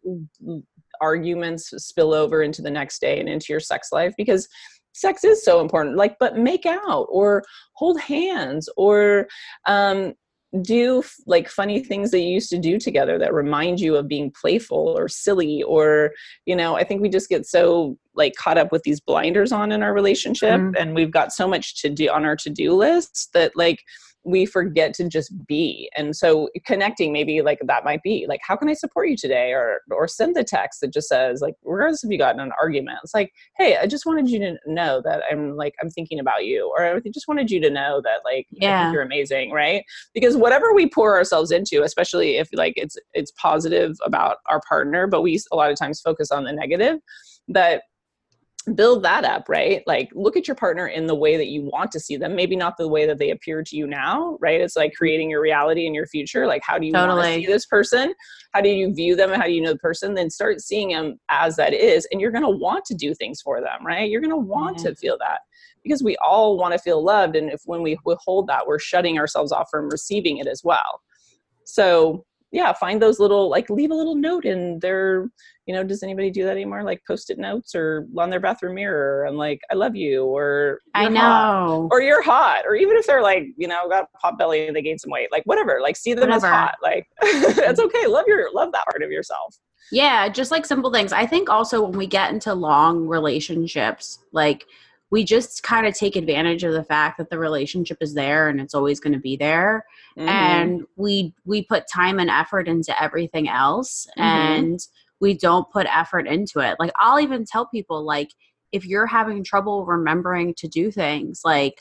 arguments 1.02 1.70
spill 1.76 2.14
over 2.14 2.42
into 2.42 2.62
the 2.62 2.70
next 2.70 3.00
day 3.00 3.20
and 3.20 3.28
into 3.28 3.46
your 3.50 3.60
sex 3.60 3.90
life 3.92 4.14
because 4.16 4.48
sex 4.94 5.24
is 5.24 5.44
so 5.44 5.60
important 5.60 5.96
like 5.96 6.16
but 6.20 6.38
make 6.38 6.64
out 6.64 7.06
or 7.10 7.42
hold 7.74 8.00
hands 8.00 8.68
or 8.76 9.26
um, 9.66 10.14
do 10.62 11.02
like 11.26 11.48
funny 11.48 11.82
things 11.82 12.10
that 12.10 12.20
you 12.20 12.28
used 12.28 12.50
to 12.50 12.58
do 12.58 12.78
together 12.78 13.18
that 13.18 13.34
remind 13.34 13.80
you 13.80 13.96
of 13.96 14.06
being 14.06 14.30
playful 14.30 14.96
or 14.96 15.08
silly 15.08 15.62
or 15.64 16.12
you 16.46 16.54
know 16.54 16.76
i 16.76 16.84
think 16.84 17.00
we 17.00 17.08
just 17.08 17.28
get 17.28 17.46
so 17.46 17.96
like 18.14 18.34
caught 18.36 18.58
up 18.58 18.70
with 18.70 18.82
these 18.84 19.00
blinders 19.00 19.52
on 19.52 19.72
in 19.72 19.82
our 19.82 19.92
relationship 19.92 20.60
mm-hmm. 20.60 20.76
and 20.76 20.94
we've 20.94 21.10
got 21.10 21.32
so 21.32 21.48
much 21.48 21.80
to 21.80 21.88
do 21.88 22.08
on 22.08 22.24
our 22.24 22.36
to-do 22.36 22.72
list 22.72 23.30
that 23.34 23.52
like 23.56 23.82
we 24.24 24.46
forget 24.46 24.94
to 24.94 25.08
just 25.08 25.32
be. 25.46 25.90
And 25.96 26.16
so 26.16 26.48
connecting 26.66 27.12
maybe 27.12 27.42
like 27.42 27.60
that 27.66 27.84
might 27.84 28.02
be 28.02 28.26
like 28.28 28.40
how 28.46 28.56
can 28.56 28.68
i 28.68 28.74
support 28.74 29.08
you 29.08 29.16
today? 29.16 29.52
Or 29.52 29.80
or 29.90 30.08
send 30.08 30.34
the 30.34 30.44
text 30.44 30.80
that 30.80 30.92
just 30.92 31.08
says 31.08 31.40
like 31.40 31.54
regardless 31.64 32.04
if 32.04 32.10
you 32.10 32.18
got 32.18 32.34
in 32.34 32.40
an 32.40 32.52
argument 32.60 32.98
it's 33.02 33.14
like 33.14 33.32
hey 33.56 33.76
i 33.76 33.86
just 33.86 34.06
wanted 34.06 34.28
you 34.28 34.38
to 34.38 34.56
know 34.66 35.02
that 35.04 35.22
i'm 35.30 35.56
like 35.56 35.74
i'm 35.82 35.90
thinking 35.90 36.18
about 36.18 36.44
you 36.44 36.72
or 36.76 36.84
i 36.84 37.00
just 37.12 37.28
wanted 37.28 37.50
you 37.50 37.60
to 37.60 37.70
know 37.70 38.00
that 38.02 38.20
like 38.24 38.46
yeah. 38.50 38.90
you're 38.92 39.02
amazing 39.02 39.50
right? 39.50 39.84
Because 40.12 40.36
whatever 40.36 40.74
we 40.74 40.88
pour 40.88 41.16
ourselves 41.16 41.50
into 41.50 41.82
especially 41.82 42.36
if 42.36 42.48
like 42.52 42.74
it's 42.76 42.96
it's 43.12 43.32
positive 43.32 43.96
about 44.04 44.38
our 44.48 44.60
partner 44.68 45.06
but 45.06 45.22
we 45.22 45.40
a 45.52 45.56
lot 45.56 45.70
of 45.70 45.78
times 45.78 46.00
focus 46.00 46.30
on 46.30 46.44
the 46.44 46.52
negative 46.52 46.98
that 47.48 47.82
build 48.74 49.02
that 49.02 49.24
up 49.24 49.48
right? 49.48 49.82
Like 49.86 50.10
look 50.14 50.36
at 50.36 50.46
your 50.46 50.54
partner 50.54 50.86
in 50.86 51.06
the 51.06 51.14
way 51.14 51.36
that 51.36 51.48
you 51.48 51.62
want 51.62 51.92
to 51.92 52.00
see 52.00 52.16
them 52.16 52.34
maybe 52.34 52.56
not 52.56 52.76
the 52.76 52.88
way 52.88 53.06
that 53.06 53.18
they 53.18 53.30
appear 53.30 53.62
to 53.62 53.76
you 53.76 53.86
now 53.86 54.38
right? 54.40 54.60
It's 54.60 54.76
like 54.76 54.94
creating 54.94 55.30
your 55.30 55.40
reality 55.40 55.86
and 55.86 55.94
your 55.94 56.06
future. 56.06 56.46
Like 56.46 56.62
how 56.64 56.78
do 56.78 56.86
you 56.86 56.92
totally. 56.92 57.16
want 57.16 57.34
to 57.34 57.40
see 57.40 57.46
this 57.46 57.66
person? 57.66 58.14
How 58.52 58.60
do 58.60 58.68
you 58.68 58.94
view 58.94 59.16
them 59.16 59.30
how 59.30 59.44
do 59.44 59.52
you 59.52 59.60
know 59.60 59.72
the 59.72 59.78
person? 59.78 60.14
Then 60.14 60.30
start 60.30 60.60
seeing 60.60 60.90
them 60.90 61.18
as 61.28 61.56
that 61.56 61.74
is 61.74 62.06
and 62.10 62.20
you're 62.20 62.30
going 62.30 62.44
to 62.44 62.48
want 62.50 62.84
to 62.86 62.94
do 62.94 63.14
things 63.14 63.40
for 63.40 63.60
them 63.60 63.84
right? 63.84 64.08
You're 64.08 64.20
going 64.20 64.30
to 64.30 64.36
want 64.36 64.78
mm-hmm. 64.78 64.88
to 64.88 64.96
feel 64.96 65.18
that 65.18 65.40
because 65.82 66.02
we 66.02 66.16
all 66.24 66.56
want 66.56 66.72
to 66.72 66.78
feel 66.78 67.04
loved 67.04 67.36
and 67.36 67.50
if 67.50 67.62
when 67.66 67.82
we 67.82 67.98
withhold 68.04 68.46
that 68.48 68.66
we're 68.66 68.78
shutting 68.78 69.18
ourselves 69.18 69.52
off 69.52 69.68
from 69.70 69.88
receiving 69.90 70.38
it 70.38 70.46
as 70.46 70.62
well. 70.64 71.02
So 71.64 72.24
yeah 72.54 72.72
find 72.72 73.02
those 73.02 73.18
little 73.18 73.50
like 73.50 73.68
leave 73.68 73.90
a 73.90 73.94
little 73.94 74.14
note 74.14 74.44
in 74.44 74.78
their 74.78 75.26
you 75.66 75.74
know 75.74 75.82
does 75.82 76.02
anybody 76.02 76.30
do 76.30 76.44
that 76.44 76.52
anymore? 76.52 76.84
Like 76.84 77.02
post-it 77.06 77.38
notes 77.38 77.74
or 77.74 78.06
on 78.16 78.30
their 78.30 78.38
bathroom 78.38 78.76
mirror 78.76 79.24
and 79.24 79.36
like 79.36 79.60
i 79.70 79.74
love 79.74 79.96
you 79.96 80.24
or 80.24 80.78
i 80.94 81.08
know 81.08 81.20
hot, 81.20 81.88
or 81.90 82.00
you're 82.00 82.22
hot 82.22 82.62
or 82.64 82.76
even 82.76 82.96
if 82.96 83.06
they're 83.06 83.22
like 83.22 83.46
you 83.56 83.66
know 83.66 83.88
got 83.88 84.12
pot 84.12 84.38
belly 84.38 84.66
and 84.66 84.76
they 84.76 84.82
gain 84.82 84.98
some 84.98 85.10
weight 85.10 85.32
like 85.32 85.42
whatever 85.44 85.80
like 85.82 85.96
see 85.96 86.14
them 86.14 86.28
whatever. 86.28 86.46
as 86.46 86.52
hot 86.52 86.74
like 86.82 87.06
it's 87.22 87.80
okay 87.80 88.06
love 88.06 88.24
your 88.28 88.52
love 88.54 88.70
that 88.72 88.84
part 88.86 89.02
of 89.02 89.10
yourself. 89.10 89.56
Yeah 89.90 90.28
just 90.28 90.50
like 90.50 90.64
simple 90.64 90.92
things. 90.92 91.12
I 91.12 91.26
think 91.26 91.50
also 91.50 91.82
when 91.82 91.98
we 91.98 92.06
get 92.06 92.32
into 92.32 92.54
long 92.54 93.06
relationships 93.06 94.20
like 94.32 94.64
we 95.14 95.22
just 95.22 95.62
kind 95.62 95.86
of 95.86 95.94
take 95.94 96.16
advantage 96.16 96.64
of 96.64 96.72
the 96.72 96.82
fact 96.82 97.18
that 97.18 97.30
the 97.30 97.38
relationship 97.38 97.98
is 98.00 98.14
there 98.14 98.48
and 98.48 98.60
it's 98.60 98.74
always 98.74 98.98
going 98.98 99.12
to 99.12 99.20
be 99.20 99.36
there 99.36 99.84
mm-hmm. 100.18 100.28
and 100.28 100.82
we 100.96 101.32
we 101.44 101.62
put 101.62 101.84
time 101.86 102.18
and 102.18 102.28
effort 102.28 102.66
into 102.66 103.00
everything 103.00 103.48
else 103.48 104.08
mm-hmm. 104.18 104.28
and 104.28 104.80
we 105.20 105.32
don't 105.32 105.70
put 105.70 105.86
effort 105.86 106.26
into 106.26 106.58
it 106.58 106.74
like 106.80 106.90
i'll 106.98 107.20
even 107.20 107.44
tell 107.44 107.64
people 107.64 108.02
like 108.02 108.30
if 108.72 108.84
you're 108.84 109.06
having 109.06 109.44
trouble 109.44 109.86
remembering 109.86 110.52
to 110.52 110.66
do 110.66 110.90
things 110.90 111.42
like 111.44 111.80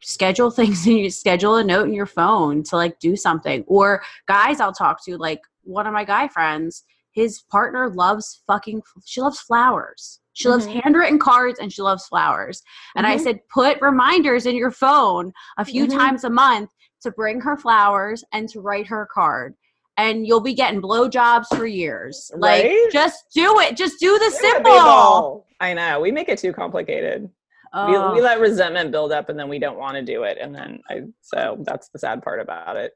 schedule 0.00 0.50
things 0.58 0.86
and 0.86 0.96
you 0.96 1.10
schedule 1.10 1.56
a 1.56 1.64
note 1.64 1.88
in 1.88 1.92
your 1.92 2.06
phone 2.06 2.62
to 2.62 2.76
like 2.76 2.96
do 3.00 3.16
something 3.16 3.64
or 3.66 4.00
guys 4.28 4.60
i'll 4.60 4.72
talk 4.72 5.04
to 5.04 5.16
like 5.16 5.40
one 5.64 5.88
of 5.88 5.92
my 5.92 6.04
guy 6.04 6.28
friends 6.28 6.84
his 7.10 7.42
partner 7.50 7.90
loves 7.90 8.44
fucking 8.46 8.80
she 9.04 9.20
loves 9.20 9.40
flowers 9.40 10.19
she 10.32 10.48
mm-hmm. 10.48 10.52
loves 10.52 10.66
handwritten 10.66 11.18
cards 11.18 11.58
and 11.58 11.72
she 11.72 11.82
loves 11.82 12.06
flowers. 12.06 12.62
And 12.96 13.06
mm-hmm. 13.06 13.20
I 13.20 13.22
said, 13.22 13.40
put 13.52 13.80
reminders 13.80 14.46
in 14.46 14.56
your 14.56 14.70
phone 14.70 15.32
a 15.58 15.64
few 15.64 15.86
mm-hmm. 15.86 15.98
times 15.98 16.24
a 16.24 16.30
month 16.30 16.70
to 17.02 17.10
bring 17.10 17.40
her 17.40 17.56
flowers 17.56 18.24
and 18.32 18.48
to 18.50 18.60
write 18.60 18.86
her 18.86 19.02
a 19.02 19.06
card. 19.06 19.54
And 19.96 20.26
you'll 20.26 20.40
be 20.40 20.54
getting 20.54 20.80
blowjobs 20.80 21.46
for 21.54 21.66
years. 21.66 22.30
Like, 22.34 22.64
right? 22.64 22.88
just 22.92 23.24
do 23.34 23.60
it. 23.60 23.76
Just 23.76 24.00
do 24.00 24.18
the 24.18 24.30
yeah, 24.42 24.52
simple. 24.52 25.46
I 25.60 25.74
know. 25.74 26.00
We 26.00 26.10
make 26.10 26.28
it 26.28 26.38
too 26.38 26.52
complicated. 26.52 27.28
We, 27.72 27.92
we 27.92 28.20
let 28.20 28.40
resentment 28.40 28.90
build 28.90 29.12
up 29.12 29.28
and 29.28 29.38
then 29.38 29.48
we 29.48 29.60
don't 29.60 29.78
want 29.78 29.94
to 29.94 30.02
do 30.02 30.24
it. 30.24 30.38
And 30.40 30.52
then 30.52 30.80
I, 30.90 31.02
so 31.20 31.58
that's 31.60 31.88
the 31.90 32.00
sad 32.00 32.20
part 32.20 32.40
about 32.40 32.76
it. 32.76 32.92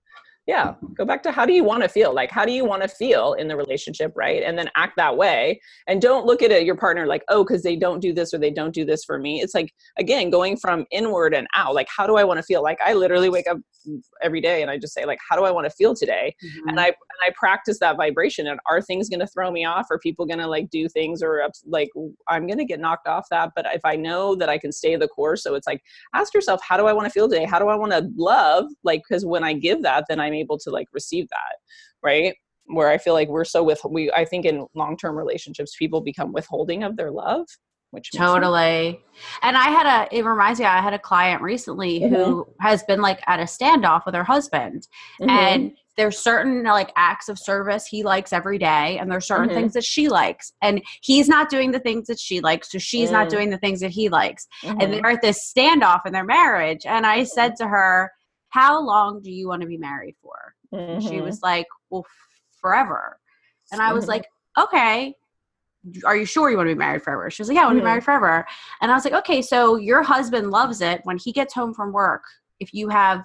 Yeah 0.47 0.75
go 0.95 1.05
back 1.05 1.23
to 1.23 1.33
how 1.33 1.47
do 1.47 1.53
you 1.53 1.65
want 1.65 1.83
to 1.83 1.89
feel? 1.89 2.15
Like 2.15 2.31
how 2.31 2.45
do 2.45 2.53
you 2.53 2.65
want 2.65 2.83
to 2.83 2.89
feel 2.89 3.35
in 3.35 3.49
the 3.49 3.57
relationship 3.57 4.13
right? 4.15 4.43
And 4.43 4.59
then 4.59 4.69
act 4.77 4.95
that 4.97 5.17
way. 5.17 5.61
And 5.87 6.01
don't 6.01 6.27
look 6.27 6.43
at 6.43 6.51
it, 6.51 6.65
your 6.65 6.77
partner 6.77 7.07
like 7.07 7.23
oh 7.29 7.45
because 7.45 7.63
they 7.63 7.77
don't 7.77 8.01
do 8.01 8.13
this 8.13 8.35
or 8.35 8.39
they 8.39 8.51
don't 8.51 8.75
do 8.75 8.85
this 8.85 9.05
for 9.05 9.19
me. 9.19 9.41
It's 9.41 9.55
like 9.55 9.73
again 9.99 10.31
going 10.31 10.57
from 10.57 10.87
inward 10.91 11.35
and 11.35 11.47
out. 11.55 11.75
Like 11.75 11.89
how 11.95 12.07
do 12.07 12.17
i 12.17 12.25
want 12.25 12.39
to 12.39 12.43
feel? 12.43 12.63
Like 12.63 12.79
i 12.85 12.93
literally 12.93 13.29
wake 13.29 13.49
up 13.49 13.59
every 14.23 14.41
day 14.41 14.63
and 14.63 14.71
i 14.71 14.79
just 14.79 14.95
say 14.95 15.05
like 15.05 15.19
how 15.29 15.37
do 15.37 15.45
i 15.45 15.51
want 15.51 15.65
to 15.67 15.71
feel 15.71 15.95
today? 15.95 16.35
Mm-hmm. 16.45 16.69
and 16.69 16.81
i 16.81 16.87
and 16.87 17.21
i 17.23 17.31
practice 17.37 17.79
that 17.81 17.97
vibration 17.97 18.47
and 18.47 18.59
are 18.69 18.81
things 18.81 19.09
going 19.09 19.21
to 19.21 19.27
throw 19.27 19.51
me 19.51 19.65
off? 19.65 19.87
Are 19.91 19.99
people 19.99 20.27
going 20.27 20.39
to 20.39 20.47
like 20.47 20.71
do 20.71 20.89
things 20.89 21.23
or 21.23 21.49
like 21.67 21.89
i'm 22.29 22.47
going 22.47 22.59
to 22.59 22.65
get 22.65 22.81
knocked 22.81 23.07
off 23.07 23.27
that 23.31 23.53
but 23.57 23.67
if 23.73 23.85
i 23.85 23.97
know 23.97 24.35
that 24.35 24.49
i 24.49 24.59
can 24.59 24.73
stay 24.73 24.97
the 24.97 25.09
course 25.09 25.43
so 25.43 25.55
it's 25.55 25.67
like 25.67 25.83
ask 26.15 26.35
yourself 26.35 26.61
how 26.67 26.77
do 26.77 26.87
i 26.87 26.93
want 26.93 27.07
to 27.07 27.11
feel 27.11 27.29
today? 27.29 27.45
How 27.45 27.59
do 27.59 27.69
i 27.69 27.75
want 27.75 27.93
to 27.93 28.11
love? 28.17 28.67
Like 28.83 29.03
because 29.09 29.25
when 29.25 29.45
i 29.45 29.53
give 29.53 29.83
that 29.83 30.05
then 30.09 30.21
i'm 30.21 30.34
able 30.35 30.59
to 30.59 30.71
like 30.71 30.89
receive 30.93 31.29
that 31.29 31.57
right 32.03 32.35
where 32.67 32.89
i 32.89 32.99
feel 32.99 33.15
like 33.15 33.29
we're 33.29 33.45
so 33.45 33.63
with 33.63 33.81
we 33.89 34.11
i 34.13 34.25
think 34.25 34.45
in 34.45 34.67
long-term 34.75 35.17
relationships 35.17 35.77
people 35.79 36.01
become 36.01 36.33
withholding 36.33 36.83
of 36.83 36.97
their 36.97 37.11
love 37.11 37.47
which 37.91 38.11
totally 38.13 39.01
and 39.43 39.57
i 39.57 39.69
had 39.69 39.87
a 39.87 40.17
it 40.17 40.25
reminds 40.25 40.59
me 40.59 40.67
i 40.67 40.81
had 40.81 40.95
a 40.95 40.99
client 40.99 41.41
recently 41.41 42.01
mm-hmm. 42.01 42.15
who 42.15 42.47
has 42.61 42.83
been 42.85 43.01
like 43.01 43.21
at 43.27 43.39
a 43.39 43.45
standoff 43.45 44.05
with 44.05 44.15
her 44.15 44.25
husband 44.25 44.89
mm-hmm. 45.21 45.31
and 45.31 45.73
there's 45.97 46.19
certain 46.19 46.65
like 46.65 46.91
acts 46.97 47.29
of 47.29 47.39
service 47.39 47.87
he 47.87 48.03
likes 48.03 48.33
every 48.33 48.59
day 48.59 48.99
and 48.99 49.11
there's 49.11 49.27
certain 49.27 49.49
mm-hmm. 49.49 49.59
things 49.59 49.73
that 49.75 49.85
she 49.85 50.09
likes 50.09 50.53
and 50.61 50.83
he's 51.03 51.29
not 51.29 51.49
doing 51.49 51.71
the 51.71 51.79
things 51.79 52.09
that 52.09 52.19
she 52.19 52.41
likes 52.41 52.71
so 52.73 52.79
she's 52.79 53.11
not 53.11 53.29
mm. 53.29 53.31
doing 53.31 53.51
the 53.51 53.59
things 53.59 53.81
that 53.81 53.91
he 53.91 54.09
likes 54.09 54.47
and 54.65 54.81
mm-hmm. 54.81 54.91
they're 54.91 55.13
at 55.13 55.23
this 55.23 55.53
standoff 55.57 56.01
in 56.05 56.13
their 56.13 56.25
marriage 56.25 56.85
and 56.85 57.07
i 57.07 57.23
said 57.23 57.53
mm-hmm. 57.53 57.65
to 57.65 57.69
her 57.69 58.11
how 58.55 58.81
long 58.81 59.21
do 59.21 59.33
you 59.33 59.49
want 59.49 59.63
to 59.63 59.67
be 59.67 59.77
married 59.77 60.15
for? 60.23 60.55
Mm-hmm. 60.73 61.09
She 61.09 61.21
was 61.21 61.43
like, 61.43 61.67
well, 61.91 62.07
forever. 62.61 63.19
And 63.73 63.83
I 63.83 63.93
was 63.93 64.05
mm-hmm. 64.05 64.11
like, 64.13 64.27
okay, 64.57 65.17
are 66.05 66.17
you 66.17 66.25
sure 66.25 66.51
you 66.51 66.57
want 66.57 66.69
to 66.69 66.75
be 66.75 66.79
married 66.79 67.03
forever? 67.03 67.29
She 67.33 67.43
was 67.43 67.49
like, 67.49 67.57
yeah, 67.57 67.63
I 67.63 67.65
want 67.65 67.75
to 67.75 67.81
mm-hmm. 67.81 67.87
be 67.87 67.91
married 67.91 68.05
forever. 68.05 68.47
And 68.81 68.93
I 68.93 68.95
was 68.95 69.05
like, 69.05 69.15
okay, 69.15 69.43
so 69.43 69.75
your 69.75 70.05
husband 70.05 70.53
loves 70.53 70.83
it 70.83 71.01
when 71.03 71.19
he 71.19 71.33
gets 71.33 71.53
home 71.53 71.75
from 71.75 71.93
work. 71.93 72.23
If 72.61 72.73
you 72.73 72.89
have 72.91 73.25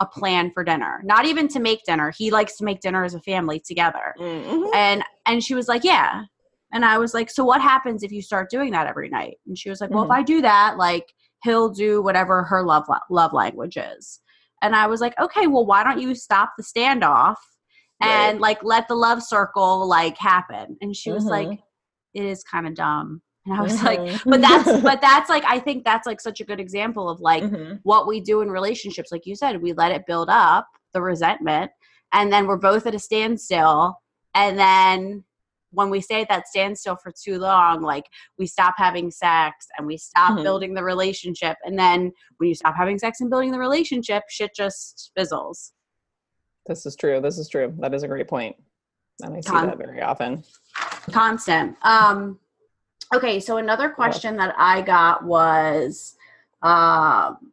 a 0.00 0.06
plan 0.06 0.50
for 0.50 0.64
dinner, 0.64 1.02
not 1.04 1.26
even 1.26 1.46
to 1.48 1.60
make 1.60 1.84
dinner, 1.84 2.10
he 2.16 2.30
likes 2.30 2.56
to 2.56 2.64
make 2.64 2.80
dinner 2.80 3.04
as 3.04 3.12
a 3.12 3.20
family 3.20 3.60
together. 3.60 4.14
Mm-hmm. 4.18 4.74
And 4.74 5.04
and 5.26 5.44
she 5.44 5.54
was 5.54 5.68
like, 5.68 5.84
yeah. 5.84 6.24
And 6.72 6.86
I 6.86 6.96
was 6.96 7.12
like, 7.12 7.28
so 7.28 7.44
what 7.44 7.60
happens 7.60 8.02
if 8.02 8.12
you 8.12 8.22
start 8.22 8.48
doing 8.48 8.70
that 8.72 8.86
every 8.86 9.10
night? 9.10 9.36
And 9.46 9.58
she 9.58 9.68
was 9.68 9.82
like, 9.82 9.90
well, 9.90 10.04
if 10.04 10.10
mm-hmm. 10.10 10.20
I 10.20 10.22
do 10.22 10.40
that, 10.40 10.78
like 10.78 11.04
he'll 11.44 11.68
do 11.68 12.00
whatever 12.00 12.44
her 12.44 12.62
love 12.62 12.86
love 13.10 13.34
language 13.34 13.76
is. 13.76 14.20
And 14.62 14.74
I 14.74 14.86
was 14.86 15.00
like, 15.00 15.18
okay, 15.18 15.46
well, 15.46 15.66
why 15.66 15.84
don't 15.84 16.00
you 16.00 16.14
stop 16.14 16.52
the 16.56 16.62
standoff 16.62 17.36
and 18.02 18.34
right. 18.34 18.40
like 18.40 18.62
let 18.62 18.88
the 18.88 18.94
love 18.94 19.22
circle 19.22 19.86
like 19.86 20.18
happen? 20.18 20.76
And 20.80 20.94
she 20.94 21.10
was 21.10 21.24
mm-hmm. 21.24 21.50
like, 21.50 21.60
it 22.14 22.24
is 22.24 22.42
kind 22.42 22.66
of 22.66 22.74
dumb. 22.74 23.22
And 23.46 23.54
I 23.54 23.62
was 23.62 23.76
mm-hmm. 23.76 24.04
like, 24.04 24.24
but 24.24 24.40
that's 24.40 24.80
but 24.82 25.00
that's 25.00 25.30
like 25.30 25.44
I 25.46 25.58
think 25.58 25.84
that's 25.84 26.06
like 26.06 26.20
such 26.20 26.40
a 26.40 26.44
good 26.44 26.60
example 26.60 27.08
of 27.08 27.20
like 27.20 27.42
mm-hmm. 27.42 27.76
what 27.82 28.06
we 28.06 28.20
do 28.20 28.42
in 28.42 28.50
relationships. 28.50 29.10
Like 29.10 29.26
you 29.26 29.34
said, 29.34 29.62
we 29.62 29.72
let 29.72 29.92
it 29.92 30.06
build 30.06 30.28
up 30.30 30.68
the 30.92 31.00
resentment, 31.00 31.70
and 32.12 32.32
then 32.32 32.46
we're 32.46 32.58
both 32.58 32.86
at 32.86 32.94
a 32.94 32.98
standstill, 32.98 33.98
and 34.34 34.58
then 34.58 35.24
when 35.72 35.90
we 35.90 36.00
stay 36.00 36.22
at 36.22 36.28
that 36.28 36.48
standstill 36.48 36.96
for 36.96 37.12
too 37.12 37.38
long, 37.38 37.82
like 37.82 38.04
we 38.38 38.46
stop 38.46 38.74
having 38.76 39.10
sex 39.10 39.66
and 39.76 39.86
we 39.86 39.96
stop 39.96 40.32
mm-hmm. 40.32 40.42
building 40.42 40.74
the 40.74 40.82
relationship. 40.82 41.56
And 41.64 41.78
then 41.78 42.12
when 42.38 42.48
you 42.48 42.54
stop 42.54 42.74
having 42.76 42.98
sex 42.98 43.20
and 43.20 43.30
building 43.30 43.52
the 43.52 43.58
relationship, 43.58 44.24
shit 44.28 44.50
just 44.54 45.12
fizzles. 45.16 45.72
This 46.66 46.86
is 46.86 46.96
true. 46.96 47.20
This 47.20 47.38
is 47.38 47.48
true. 47.48 47.74
That 47.78 47.94
is 47.94 48.02
a 48.02 48.08
great 48.08 48.28
point. 48.28 48.56
And 49.22 49.34
I 49.34 49.40
see 49.40 49.50
Con- 49.50 49.66
that 49.66 49.78
very 49.78 50.02
often. 50.02 50.44
Constant. 51.10 51.76
Um, 51.82 52.38
okay, 53.14 53.40
so 53.40 53.56
another 53.56 53.90
question 53.90 54.36
that 54.36 54.54
I 54.56 54.82
got 54.82 55.24
was 55.24 56.16
um, 56.62 57.52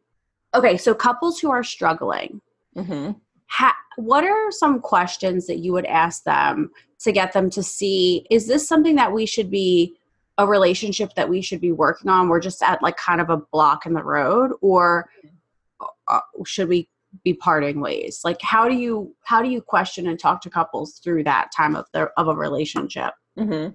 okay, 0.54 0.76
so 0.76 0.94
couples 0.94 1.38
who 1.38 1.50
are 1.50 1.64
struggling. 1.64 2.40
Mm-hmm. 2.76 3.12
Ha- 3.48 3.76
what 3.96 4.24
are 4.24 4.50
some 4.50 4.80
questions 4.80 5.46
that 5.46 5.58
you 5.58 5.72
would 5.72 5.86
ask 5.86 6.24
them 6.24 6.70
to 7.00 7.12
get 7.12 7.32
them 7.32 7.50
to 7.50 7.62
see 7.62 8.26
is 8.30 8.46
this 8.46 8.66
something 8.66 8.96
that 8.96 9.12
we 9.12 9.26
should 9.26 9.50
be 9.50 9.96
a 10.38 10.46
relationship 10.46 11.14
that 11.14 11.28
we 11.28 11.40
should 11.42 11.60
be 11.60 11.72
working 11.72 12.10
on? 12.10 12.28
We're 12.28 12.40
just 12.40 12.62
at 12.62 12.82
like 12.82 12.96
kind 12.96 13.20
of 13.20 13.30
a 13.30 13.38
block 13.38 13.86
in 13.86 13.92
the 13.94 14.02
road 14.02 14.52
or 14.60 15.08
uh, 16.06 16.20
should 16.46 16.68
we 16.68 16.88
be 17.24 17.34
parting 17.34 17.80
ways? 17.80 18.20
Like 18.24 18.40
how 18.42 18.68
do 18.68 18.74
you 18.74 19.14
how 19.22 19.42
do 19.42 19.48
you 19.48 19.60
question 19.60 20.06
and 20.08 20.18
talk 20.18 20.40
to 20.42 20.50
couples 20.50 20.98
through 20.98 21.24
that 21.24 21.50
time 21.56 21.74
of 21.74 21.86
their 21.92 22.18
of 22.18 22.28
a 22.28 22.34
relationship? 22.34 23.14
Mm-hmm. 23.38 23.74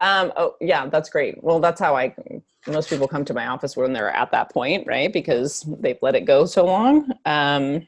um, 0.00 0.32
oh 0.36 0.56
yeah 0.60 0.86
that's 0.86 1.08
great. 1.10 1.42
Well 1.42 1.60
that's 1.60 1.80
how 1.80 1.96
i 1.96 2.14
most 2.66 2.88
people 2.88 3.06
come 3.06 3.24
to 3.26 3.34
my 3.34 3.46
office 3.48 3.76
when 3.76 3.92
they're 3.92 4.10
at 4.10 4.30
that 4.30 4.52
point 4.52 4.86
right? 4.86 5.12
Because 5.12 5.64
they've 5.80 5.98
let 6.02 6.14
it 6.14 6.24
go 6.24 6.46
so 6.46 6.64
long. 6.64 7.10
Um, 7.24 7.86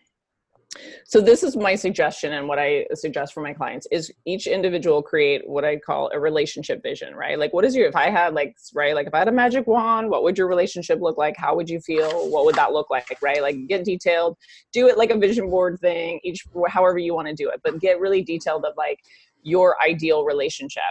so 1.04 1.20
this 1.20 1.42
is 1.42 1.56
my 1.56 1.74
suggestion 1.74 2.32
and 2.32 2.48
what 2.48 2.58
I 2.58 2.86
suggest 2.94 3.32
for 3.32 3.42
my 3.42 3.52
clients 3.52 3.86
is 3.90 4.12
each 4.24 4.46
individual 4.46 5.02
create 5.02 5.48
what 5.48 5.64
I 5.64 5.76
call 5.76 6.10
a 6.12 6.18
relationship 6.18 6.82
vision, 6.82 7.14
right? 7.14 7.38
Like 7.38 7.52
what 7.52 7.64
is 7.64 7.74
your 7.74 7.86
if 7.86 7.96
I 7.96 8.10
had 8.10 8.34
like 8.34 8.56
right, 8.74 8.94
like 8.94 9.06
if 9.06 9.14
I 9.14 9.18
had 9.18 9.28
a 9.28 9.32
magic 9.32 9.66
wand, 9.66 10.10
what 10.10 10.22
would 10.22 10.36
your 10.36 10.48
relationship 10.48 11.00
look 11.00 11.16
like? 11.16 11.36
How 11.36 11.54
would 11.54 11.70
you 11.70 11.80
feel? 11.80 12.28
What 12.30 12.44
would 12.44 12.56
that 12.56 12.72
look 12.72 12.90
like, 12.90 13.06
right? 13.22 13.40
Like 13.40 13.66
get 13.68 13.84
detailed, 13.84 14.36
do 14.72 14.88
it 14.88 14.98
like 14.98 15.10
a 15.10 15.18
vision 15.18 15.48
board 15.48 15.78
thing, 15.80 16.20
each 16.24 16.44
however 16.68 16.98
you 16.98 17.14
want 17.14 17.28
to 17.28 17.34
do 17.34 17.48
it, 17.48 17.60
but 17.62 17.80
get 17.80 18.00
really 18.00 18.22
detailed 18.22 18.64
of 18.64 18.74
like 18.76 18.98
your 19.42 19.76
ideal 19.82 20.24
relationship, 20.24 20.82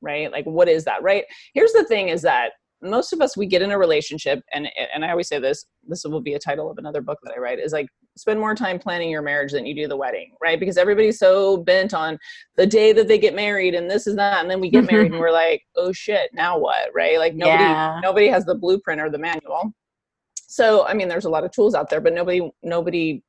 right? 0.00 0.30
Like 0.30 0.44
what 0.44 0.68
is 0.68 0.84
that, 0.84 1.02
right? 1.02 1.24
Here's 1.54 1.72
the 1.72 1.84
thing 1.84 2.08
is 2.08 2.22
that 2.22 2.52
most 2.82 3.12
of 3.12 3.20
us 3.20 3.36
we 3.36 3.46
get 3.46 3.62
in 3.62 3.70
a 3.70 3.78
relationship 3.78 4.42
and 4.52 4.68
and 4.94 5.04
I 5.04 5.10
always 5.10 5.28
say 5.28 5.38
this 5.38 5.66
this 5.86 6.02
will 6.04 6.22
be 6.22 6.34
a 6.34 6.38
title 6.38 6.70
of 6.70 6.78
another 6.78 7.02
book 7.02 7.18
that 7.22 7.34
I 7.36 7.38
write 7.38 7.58
is 7.58 7.72
like 7.72 7.88
spend 8.16 8.40
more 8.40 8.54
time 8.54 8.78
planning 8.78 9.10
your 9.10 9.22
marriage 9.22 9.52
than 9.52 9.66
you 9.66 9.74
do 9.74 9.88
the 9.88 9.96
wedding 9.96 10.32
right? 10.42 10.60
Because 10.60 10.76
everybody's 10.76 11.18
so 11.18 11.58
bent 11.58 11.94
on 11.94 12.18
the 12.56 12.66
day 12.66 12.92
that 12.92 13.08
they 13.08 13.18
get 13.18 13.34
married 13.34 13.74
and 13.74 13.90
this 13.90 14.06
is 14.06 14.16
that 14.16 14.40
and 14.40 14.50
then 14.50 14.60
we 14.60 14.70
get 14.70 14.90
married 14.90 15.12
and 15.12 15.20
we're 15.20 15.32
like 15.32 15.62
oh 15.76 15.92
shit 15.92 16.30
now 16.32 16.58
what? 16.58 16.90
Right? 16.94 17.18
Like 17.18 17.34
nobody 17.34 17.64
yeah. 17.64 18.00
nobody 18.02 18.28
has 18.28 18.44
the 18.44 18.54
blueprint 18.54 19.00
or 19.00 19.10
the 19.10 19.18
manual. 19.18 19.72
So 20.34 20.86
I 20.86 20.94
mean 20.94 21.08
there's 21.08 21.24
a 21.24 21.30
lot 21.30 21.44
of 21.44 21.52
tools 21.52 21.74
out 21.74 21.90
there 21.90 22.00
but 22.00 22.12
nobody 22.12 22.50
nobody 22.62 23.22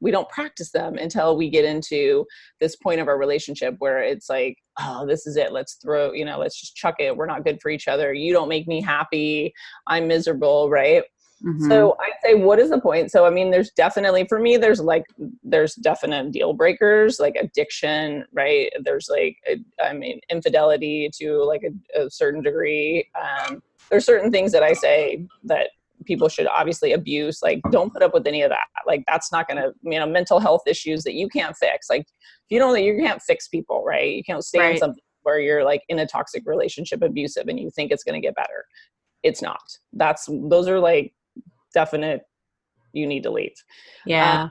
we 0.00 0.10
don't 0.10 0.28
practice 0.28 0.72
them 0.72 0.96
until 0.96 1.36
we 1.36 1.48
get 1.48 1.64
into 1.64 2.26
this 2.58 2.74
point 2.74 3.00
of 3.00 3.06
our 3.06 3.16
relationship 3.16 3.76
where 3.78 4.02
it's 4.02 4.28
like 4.28 4.56
oh 4.80 5.06
this 5.06 5.28
is 5.28 5.36
it 5.36 5.52
let's 5.52 5.74
throw 5.74 6.12
you 6.12 6.24
know 6.24 6.38
let's 6.38 6.60
just 6.60 6.76
chuck 6.76 6.96
it. 6.98 7.16
We're 7.16 7.26
not 7.26 7.44
good 7.44 7.60
for 7.60 7.70
each 7.70 7.88
other. 7.88 8.12
You 8.12 8.32
don't 8.32 8.48
make 8.48 8.66
me 8.66 8.80
happy. 8.80 9.52
I'm 9.86 10.08
miserable 10.08 10.70
right 10.70 11.04
mm-hmm. 11.44 11.68
so 11.68 11.96
i'd 12.00 12.12
say 12.22 12.34
what 12.34 12.58
is 12.58 12.70
the 12.70 12.80
point? 12.80 13.10
So 13.10 13.24
i 13.24 13.30
mean 13.30 13.50
there's 13.50 13.70
definitely 13.70 14.26
for 14.26 14.38
me 14.38 14.56
there's 14.56 14.80
like 14.80 15.04
there's 15.42 15.74
definite 15.76 16.32
deal 16.32 16.52
breakers 16.52 17.20
like 17.20 17.36
addiction 17.40 18.24
right? 18.32 18.72
There's 18.82 19.08
like 19.10 19.36
a, 19.48 19.56
I 19.82 19.92
mean 19.92 20.20
infidelity 20.30 21.10
to 21.20 21.42
like 21.44 21.62
a, 21.62 22.02
a 22.02 22.10
certain 22.10 22.42
degree. 22.42 23.08
Um, 23.20 23.62
there's 23.90 24.06
certain 24.06 24.30
things 24.30 24.52
that 24.52 24.62
i 24.62 24.72
say 24.72 25.26
that 25.44 25.68
people 26.04 26.28
should 26.28 26.46
obviously 26.46 26.92
abuse 26.92 27.42
like 27.42 27.60
don't 27.70 27.92
put 27.92 28.02
up 28.02 28.14
with 28.14 28.26
any 28.26 28.42
of 28.42 28.50
that. 28.50 28.66
Like 28.86 29.04
that's 29.06 29.32
not 29.32 29.48
going 29.48 29.62
to 29.62 29.72
you 29.82 29.98
know 29.98 30.06
mental 30.06 30.40
health 30.40 30.62
issues 30.66 31.04
that 31.04 31.14
you 31.14 31.28
can't 31.28 31.56
fix. 31.56 31.88
Like 31.88 32.02
if 32.02 32.50
you 32.50 32.58
don't 32.58 32.82
you 32.82 32.96
can't 32.96 33.22
fix 33.22 33.48
people 33.48 33.84
right? 33.84 34.14
You 34.14 34.24
can't 34.24 34.44
stay 34.44 34.58
right. 34.58 34.72
in 34.72 34.78
something 34.78 35.02
where 35.22 35.40
you're 35.40 35.64
like 35.64 35.82
in 35.88 36.00
a 36.00 36.06
toxic 36.06 36.42
relationship 36.46 37.02
abusive 37.02 37.48
and 37.48 37.58
you 37.58 37.70
think 37.70 37.92
it's 37.92 38.04
going 38.04 38.20
to 38.20 38.26
get 38.26 38.34
better. 38.34 38.66
It's 39.22 39.42
not. 39.42 39.62
That's 39.92 40.28
those 40.28 40.68
are 40.68 40.80
like 40.80 41.14
definite 41.72 42.22
you 42.92 43.06
need 43.06 43.22
to 43.22 43.30
leave 43.30 43.54
yeah 44.06 44.44
um, 44.44 44.50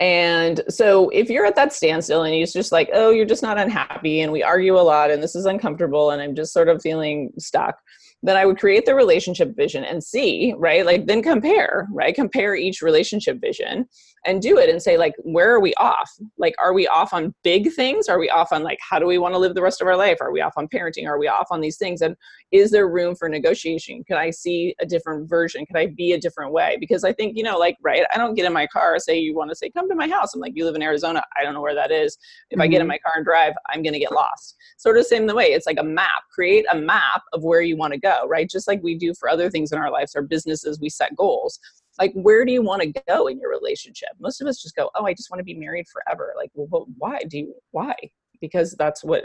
and 0.00 0.60
so 0.68 1.08
if 1.08 1.28
you're 1.28 1.46
at 1.46 1.56
that 1.56 1.72
standstill 1.72 2.22
and 2.22 2.34
it's 2.34 2.52
just 2.52 2.70
like, 2.70 2.88
oh, 2.92 3.10
you're 3.10 3.26
just 3.26 3.42
not 3.42 3.58
unhappy 3.58 4.20
and 4.20 4.30
we 4.30 4.44
argue 4.44 4.78
a 4.78 4.80
lot 4.80 5.10
and 5.10 5.20
this 5.22 5.34
is 5.34 5.46
uncomfortable 5.46 6.10
and 6.10 6.22
I'm 6.22 6.36
just 6.36 6.52
sort 6.52 6.68
of 6.68 6.80
feeling 6.80 7.32
stuck, 7.36 7.76
then 8.22 8.36
I 8.36 8.46
would 8.46 8.58
create 8.58 8.86
the 8.86 8.94
relationship 8.94 9.56
vision 9.56 9.84
and 9.84 10.02
see, 10.02 10.54
right? 10.56 10.86
Like 10.86 11.06
then 11.06 11.22
compare, 11.22 11.88
right? 11.92 12.14
Compare 12.14 12.54
each 12.54 12.80
relationship 12.80 13.40
vision 13.40 13.86
and 14.28 14.42
do 14.42 14.58
it 14.58 14.68
and 14.68 14.82
say, 14.82 14.98
like, 14.98 15.14
where 15.24 15.50
are 15.50 15.58
we 15.58 15.72
off? 15.74 16.10
Like, 16.36 16.54
are 16.62 16.74
we 16.74 16.86
off 16.86 17.14
on 17.14 17.34
big 17.42 17.72
things? 17.72 18.08
Are 18.08 18.18
we 18.18 18.28
off 18.28 18.52
on 18.52 18.62
like, 18.62 18.78
how 18.86 18.98
do 18.98 19.06
we 19.06 19.16
want 19.16 19.32
to 19.34 19.38
live 19.38 19.54
the 19.54 19.62
rest 19.62 19.80
of 19.80 19.88
our 19.88 19.96
life? 19.96 20.18
Are 20.20 20.30
we 20.30 20.42
off 20.42 20.52
on 20.58 20.68
parenting? 20.68 21.06
Are 21.06 21.18
we 21.18 21.28
off 21.28 21.46
on 21.50 21.62
these 21.62 21.78
things? 21.78 22.02
And 22.02 22.14
is 22.52 22.70
there 22.70 22.86
room 22.90 23.14
for 23.16 23.26
negotiation? 23.30 24.04
Can 24.04 24.18
I 24.18 24.28
see 24.28 24.74
a 24.82 24.86
different 24.86 25.30
version? 25.30 25.64
Can 25.64 25.78
I 25.78 25.86
be 25.86 26.12
a 26.12 26.20
different 26.20 26.52
way? 26.52 26.76
Because 26.78 27.04
I 27.04 27.12
think, 27.14 27.38
you 27.38 27.42
know, 27.42 27.56
like, 27.56 27.78
right, 27.82 28.04
I 28.14 28.18
don't 28.18 28.34
get 28.34 28.44
in 28.44 28.52
my 28.52 28.66
car, 28.66 28.98
say 28.98 29.18
you 29.18 29.34
want 29.34 29.48
to 29.48 29.56
say, 29.56 29.70
come 29.70 29.88
to 29.88 29.94
my 29.94 30.08
house. 30.08 30.34
I'm 30.34 30.40
like, 30.40 30.52
you 30.54 30.66
live 30.66 30.74
in 30.74 30.82
Arizona. 30.82 31.22
I 31.34 31.42
don't 31.42 31.54
know 31.54 31.62
where 31.62 31.74
that 31.74 31.90
is. 31.90 32.18
If 32.50 32.56
mm-hmm. 32.56 32.62
I 32.62 32.66
get 32.66 32.76
in 32.76 32.82
mm-hmm. 32.82 32.88
my 32.88 32.98
car 32.98 33.14
and 33.16 33.24
drive, 33.24 33.54
I'm 33.70 33.82
going 33.82 33.94
to 33.94 33.98
get 33.98 34.12
lost. 34.12 34.56
Sort 34.76 34.98
of 34.98 35.06
same 35.06 35.26
the 35.26 35.34
way. 35.34 35.46
It's 35.46 35.66
like 35.66 35.78
a 35.80 35.84
map. 35.84 36.24
Create 36.34 36.66
a 36.70 36.76
map 36.76 37.22
of 37.32 37.44
where 37.44 37.62
you 37.62 37.78
want 37.78 37.94
to 37.94 37.98
go, 37.98 38.26
right? 38.28 38.48
Just 38.48 38.68
like 38.68 38.82
we 38.82 38.94
do 38.94 39.14
for 39.14 39.30
other 39.30 39.48
things 39.48 39.72
in 39.72 39.78
our 39.78 39.90
lives, 39.90 40.14
our 40.14 40.22
businesses, 40.22 40.78
we 40.78 40.90
set 40.90 41.16
goals 41.16 41.58
like 41.98 42.12
where 42.14 42.44
do 42.44 42.52
you 42.52 42.62
want 42.62 42.82
to 42.82 43.02
go 43.08 43.26
in 43.26 43.38
your 43.38 43.50
relationship? 43.50 44.10
Most 44.18 44.40
of 44.40 44.46
us 44.46 44.62
just 44.62 44.76
go 44.76 44.90
oh 44.94 45.04
i 45.04 45.12
just 45.12 45.30
want 45.30 45.40
to 45.40 45.44
be 45.44 45.54
married 45.54 45.86
forever. 45.88 46.34
Like 46.36 46.50
well 46.54 46.86
why? 46.98 47.20
Do 47.28 47.38
you 47.38 47.54
why? 47.70 47.94
Because 48.40 48.74
that's 48.78 49.04
what 49.04 49.24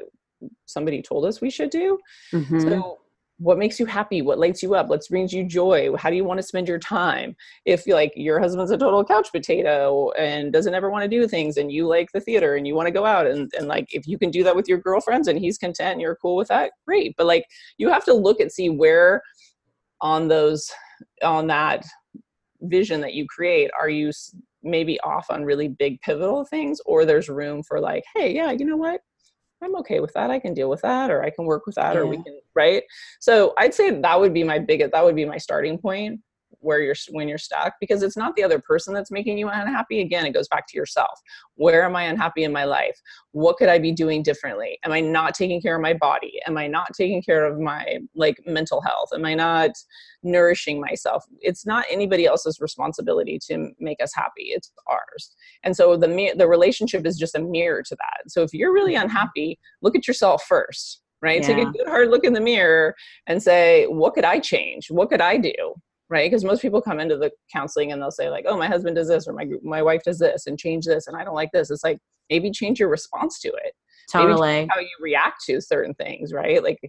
somebody 0.65 1.01
told 1.01 1.25
us 1.25 1.41
we 1.41 1.49
should 1.49 1.69
do. 1.69 1.99
Mm-hmm. 2.33 2.59
so 2.59 2.99
what 3.37 3.57
makes 3.57 3.79
you 3.79 3.85
happy? 3.85 4.21
What 4.21 4.39
lights 4.39 4.61
you 4.61 4.75
up? 4.75 4.87
What 4.87 5.01
brings 5.09 5.33
you 5.33 5.43
joy? 5.43 5.93
How 5.97 6.09
do 6.09 6.15
you 6.15 6.23
want 6.23 6.39
to 6.39 6.43
spend 6.43 6.67
your 6.67 6.79
time? 6.79 7.35
If 7.65 7.87
like 7.87 8.13
your 8.15 8.39
husband's 8.39 8.71
a 8.71 8.77
total 8.77 9.03
couch 9.03 9.31
potato 9.31 10.11
and 10.11 10.53
doesn't 10.53 10.73
ever 10.73 10.89
want 10.89 11.03
to 11.03 11.09
do 11.09 11.27
things 11.27 11.57
and 11.57 11.71
you 11.71 11.87
like 11.87 12.09
the 12.13 12.21
theater 12.21 12.55
and 12.55 12.67
you 12.67 12.75
want 12.75 12.87
to 12.87 12.93
go 12.93 13.05
out 13.05 13.25
and, 13.25 13.51
and 13.57 13.67
like 13.67 13.87
if 13.91 14.07
you 14.07 14.17
can 14.17 14.29
do 14.29 14.43
that 14.43 14.55
with 14.55 14.67
your 14.67 14.77
girlfriends 14.77 15.27
and 15.27 15.39
he's 15.39 15.57
content 15.57 15.93
and 15.93 16.01
you're 16.01 16.15
cool 16.15 16.35
with 16.35 16.47
that 16.49 16.71
great. 16.87 17.15
But 17.17 17.27
like 17.27 17.45
you 17.77 17.89
have 17.89 18.05
to 18.05 18.13
look 18.13 18.39
and 18.39 18.51
see 18.51 18.69
where 18.69 19.21
on 20.01 20.27
those 20.27 20.71
on 21.23 21.47
that 21.47 21.85
vision 22.63 23.01
that 23.01 23.13
you 23.13 23.25
create 23.27 23.69
are 23.79 23.89
you 23.89 24.11
maybe 24.63 24.99
off 25.01 25.27
on 25.29 25.43
really 25.43 25.67
big 25.67 25.99
pivotal 26.01 26.45
things 26.45 26.79
or 26.85 27.05
there's 27.05 27.29
room 27.29 27.61
for 27.63 27.79
like 27.79 28.03
hey 28.15 28.33
yeah 28.33 28.51
you 28.51 28.65
know 28.65 28.77
what 28.77 29.01
I'm 29.63 29.75
okay 29.77 30.01
with 30.01 30.11
that. 30.13 30.29
I 30.29 30.39
can 30.39 30.53
deal 30.53 30.69
with 30.69 30.81
that, 30.81 31.09
or 31.09 31.23
I 31.23 31.29
can 31.29 31.45
work 31.45 31.65
with 31.65 31.75
that, 31.75 31.95
yeah. 31.95 32.01
or 32.01 32.05
we 32.05 32.17
can, 32.17 32.37
right? 32.53 32.83
So 33.21 33.53
I'd 33.57 33.73
say 33.73 33.91
that 33.91 34.19
would 34.19 34.33
be 34.33 34.43
my 34.43 34.59
biggest, 34.59 34.91
that 34.91 35.05
would 35.05 35.15
be 35.15 35.23
my 35.23 35.37
starting 35.37 35.77
point 35.77 36.19
where 36.63 36.81
you're 36.81 36.95
when 37.11 37.27
you're 37.27 37.37
stuck 37.37 37.73
because 37.79 38.03
it's 38.03 38.17
not 38.17 38.35
the 38.35 38.43
other 38.43 38.59
person 38.59 38.93
that's 38.93 39.11
making 39.11 39.37
you 39.37 39.49
unhappy. 39.49 40.01
Again 40.01 40.25
it 40.25 40.33
goes 40.33 40.47
back 40.47 40.67
to 40.67 40.77
yourself. 40.77 41.19
Where 41.55 41.83
am 41.83 41.95
i 41.95 42.03
unhappy 42.03 42.43
in 42.43 42.51
my 42.51 42.65
life? 42.65 42.99
What 43.31 43.57
could 43.57 43.69
i 43.69 43.77
be 43.77 43.91
doing 43.91 44.23
differently? 44.23 44.79
Am 44.83 44.91
i 44.91 44.99
not 44.99 45.33
taking 45.33 45.61
care 45.61 45.75
of 45.75 45.81
my 45.81 45.93
body? 45.93 46.39
Am 46.47 46.57
i 46.57 46.67
not 46.67 46.89
taking 46.97 47.21
care 47.21 47.45
of 47.45 47.59
my 47.59 47.99
like 48.15 48.37
mental 48.45 48.81
health? 48.81 49.09
Am 49.13 49.25
i 49.25 49.33
not 49.33 49.71
nourishing 50.23 50.79
myself? 50.79 51.25
It's 51.41 51.65
not 51.65 51.85
anybody 51.89 52.25
else's 52.25 52.59
responsibility 52.61 53.39
to 53.47 53.71
make 53.79 54.01
us 54.01 54.13
happy. 54.15 54.51
It's 54.55 54.71
ours. 54.87 55.35
And 55.63 55.75
so 55.75 55.97
the 55.97 56.33
the 56.37 56.47
relationship 56.47 57.05
is 57.05 57.17
just 57.17 57.35
a 57.35 57.39
mirror 57.39 57.83
to 57.83 57.95
that. 57.95 58.31
So 58.31 58.41
if 58.41 58.53
you're 58.53 58.73
really 58.73 58.93
mm-hmm. 58.93 59.03
unhappy 59.03 59.59
look 59.81 59.95
at 59.95 60.07
yourself 60.07 60.43
first 60.43 61.01
right? 61.23 61.41
Yeah. 61.41 61.55
take 61.55 61.67
a 61.67 61.71
good 61.71 61.87
hard 61.87 62.09
look 62.09 62.25
in 62.25 62.33
the 62.33 62.41
mirror 62.41 62.93
and 63.27 63.41
say 63.41 63.85
what 63.85 64.13
could 64.13 64.25
i 64.25 64.39
change? 64.39 64.91
What 64.91 65.09
could 65.09 65.21
i 65.21 65.37
do 65.37 65.73
right? 66.09 66.29
Because 66.29 66.43
most 66.43 66.61
people 66.61 66.81
come 66.81 66.99
into 66.99 67.17
the 67.17 67.31
counseling 67.51 67.91
and 67.91 68.01
they'll 68.01 68.11
say 68.11 68.29
like 68.29 68.45
oh 68.47 68.57
my 68.57 68.67
husband 68.67 68.95
does 68.95 69.07
this 69.07 69.27
or 69.27 69.33
my 69.33 69.45
my 69.63 69.81
wife 69.81 70.01
does 70.03 70.19
this 70.19 70.47
and 70.47 70.59
change 70.59 70.85
this 70.85 71.07
and 71.07 71.17
i 71.17 71.23
don't 71.23 71.35
like 71.35 71.51
this. 71.53 71.69
It's 71.69 71.83
like 71.83 71.99
maybe 72.29 72.51
change 72.51 72.79
your 72.79 72.89
response 72.89 73.39
to 73.41 73.49
it. 73.49 73.73
Totally. 74.11 74.67
how 74.69 74.79
you 74.79 74.89
react 75.01 75.43
to 75.45 75.61
certain 75.61 75.93
things 75.95 76.33
right? 76.33 76.61
Like 76.63 76.79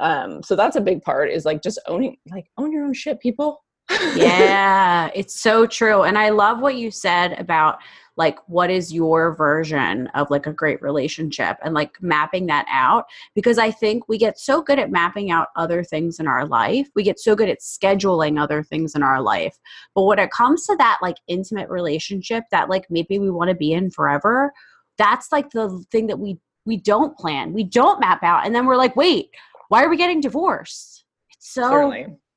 um 0.00 0.42
so 0.42 0.56
that's 0.56 0.76
a 0.76 0.80
big 0.80 1.02
part 1.02 1.30
is 1.30 1.44
like 1.44 1.62
just 1.62 1.78
owning 1.86 2.16
like 2.30 2.46
own 2.58 2.72
your 2.72 2.84
own 2.84 2.94
shit 2.94 3.20
people. 3.20 3.62
Yeah 4.16 5.10
it's 5.14 5.40
so 5.40 5.66
true 5.66 6.02
and 6.02 6.16
i 6.16 6.30
love 6.30 6.60
what 6.60 6.76
you 6.76 6.90
said 6.90 7.32
about 7.38 7.78
like 8.16 8.38
what 8.46 8.70
is 8.70 8.92
your 8.92 9.34
version 9.34 10.06
of 10.08 10.30
like 10.30 10.46
a 10.46 10.52
great 10.52 10.82
relationship 10.82 11.56
and 11.64 11.74
like 11.74 12.00
mapping 12.02 12.46
that 12.46 12.66
out? 12.68 13.04
Because 13.34 13.58
i 13.58 13.70
think 13.70 14.08
we 14.08 14.18
get 14.18 14.38
so 14.38 14.62
good 14.62 14.78
at 14.78 14.90
mapping 14.90 15.30
out 15.30 15.48
other 15.56 15.82
things 15.82 16.18
in 16.20 16.26
our 16.26 16.46
life. 16.46 16.88
We 16.94 17.02
get 17.02 17.18
so 17.18 17.34
good 17.34 17.48
at 17.48 17.60
scheduling 17.60 18.40
other 18.40 18.62
things 18.62 18.94
in 18.94 19.02
our 19.02 19.20
life. 19.20 19.56
But 19.94 20.04
when 20.04 20.18
it 20.18 20.30
comes 20.30 20.66
to 20.66 20.76
that 20.76 20.98
like 21.02 21.16
intimate 21.28 21.68
relationship 21.68 22.44
that 22.50 22.68
like 22.68 22.86
maybe 22.90 23.18
we 23.18 23.30
want 23.30 23.48
to 23.48 23.56
be 23.56 23.72
in 23.72 23.90
forever 23.90 24.52
that's 24.98 25.32
like 25.32 25.50
the 25.50 25.84
thing 25.90 26.06
that 26.06 26.18
we 26.18 26.38
we 26.64 26.76
don't 26.76 27.16
plan. 27.16 27.52
We 27.52 27.64
don't 27.64 27.98
map 27.98 28.22
out. 28.22 28.46
And 28.46 28.54
then 28.54 28.66
we're 28.66 28.76
like 28.76 28.96
wait 28.96 29.30
why 29.68 29.82
are 29.82 29.88
we 29.88 29.96
getting 29.96 30.20
divorced? 30.20 31.04
It's 31.30 31.52
so 31.54 31.70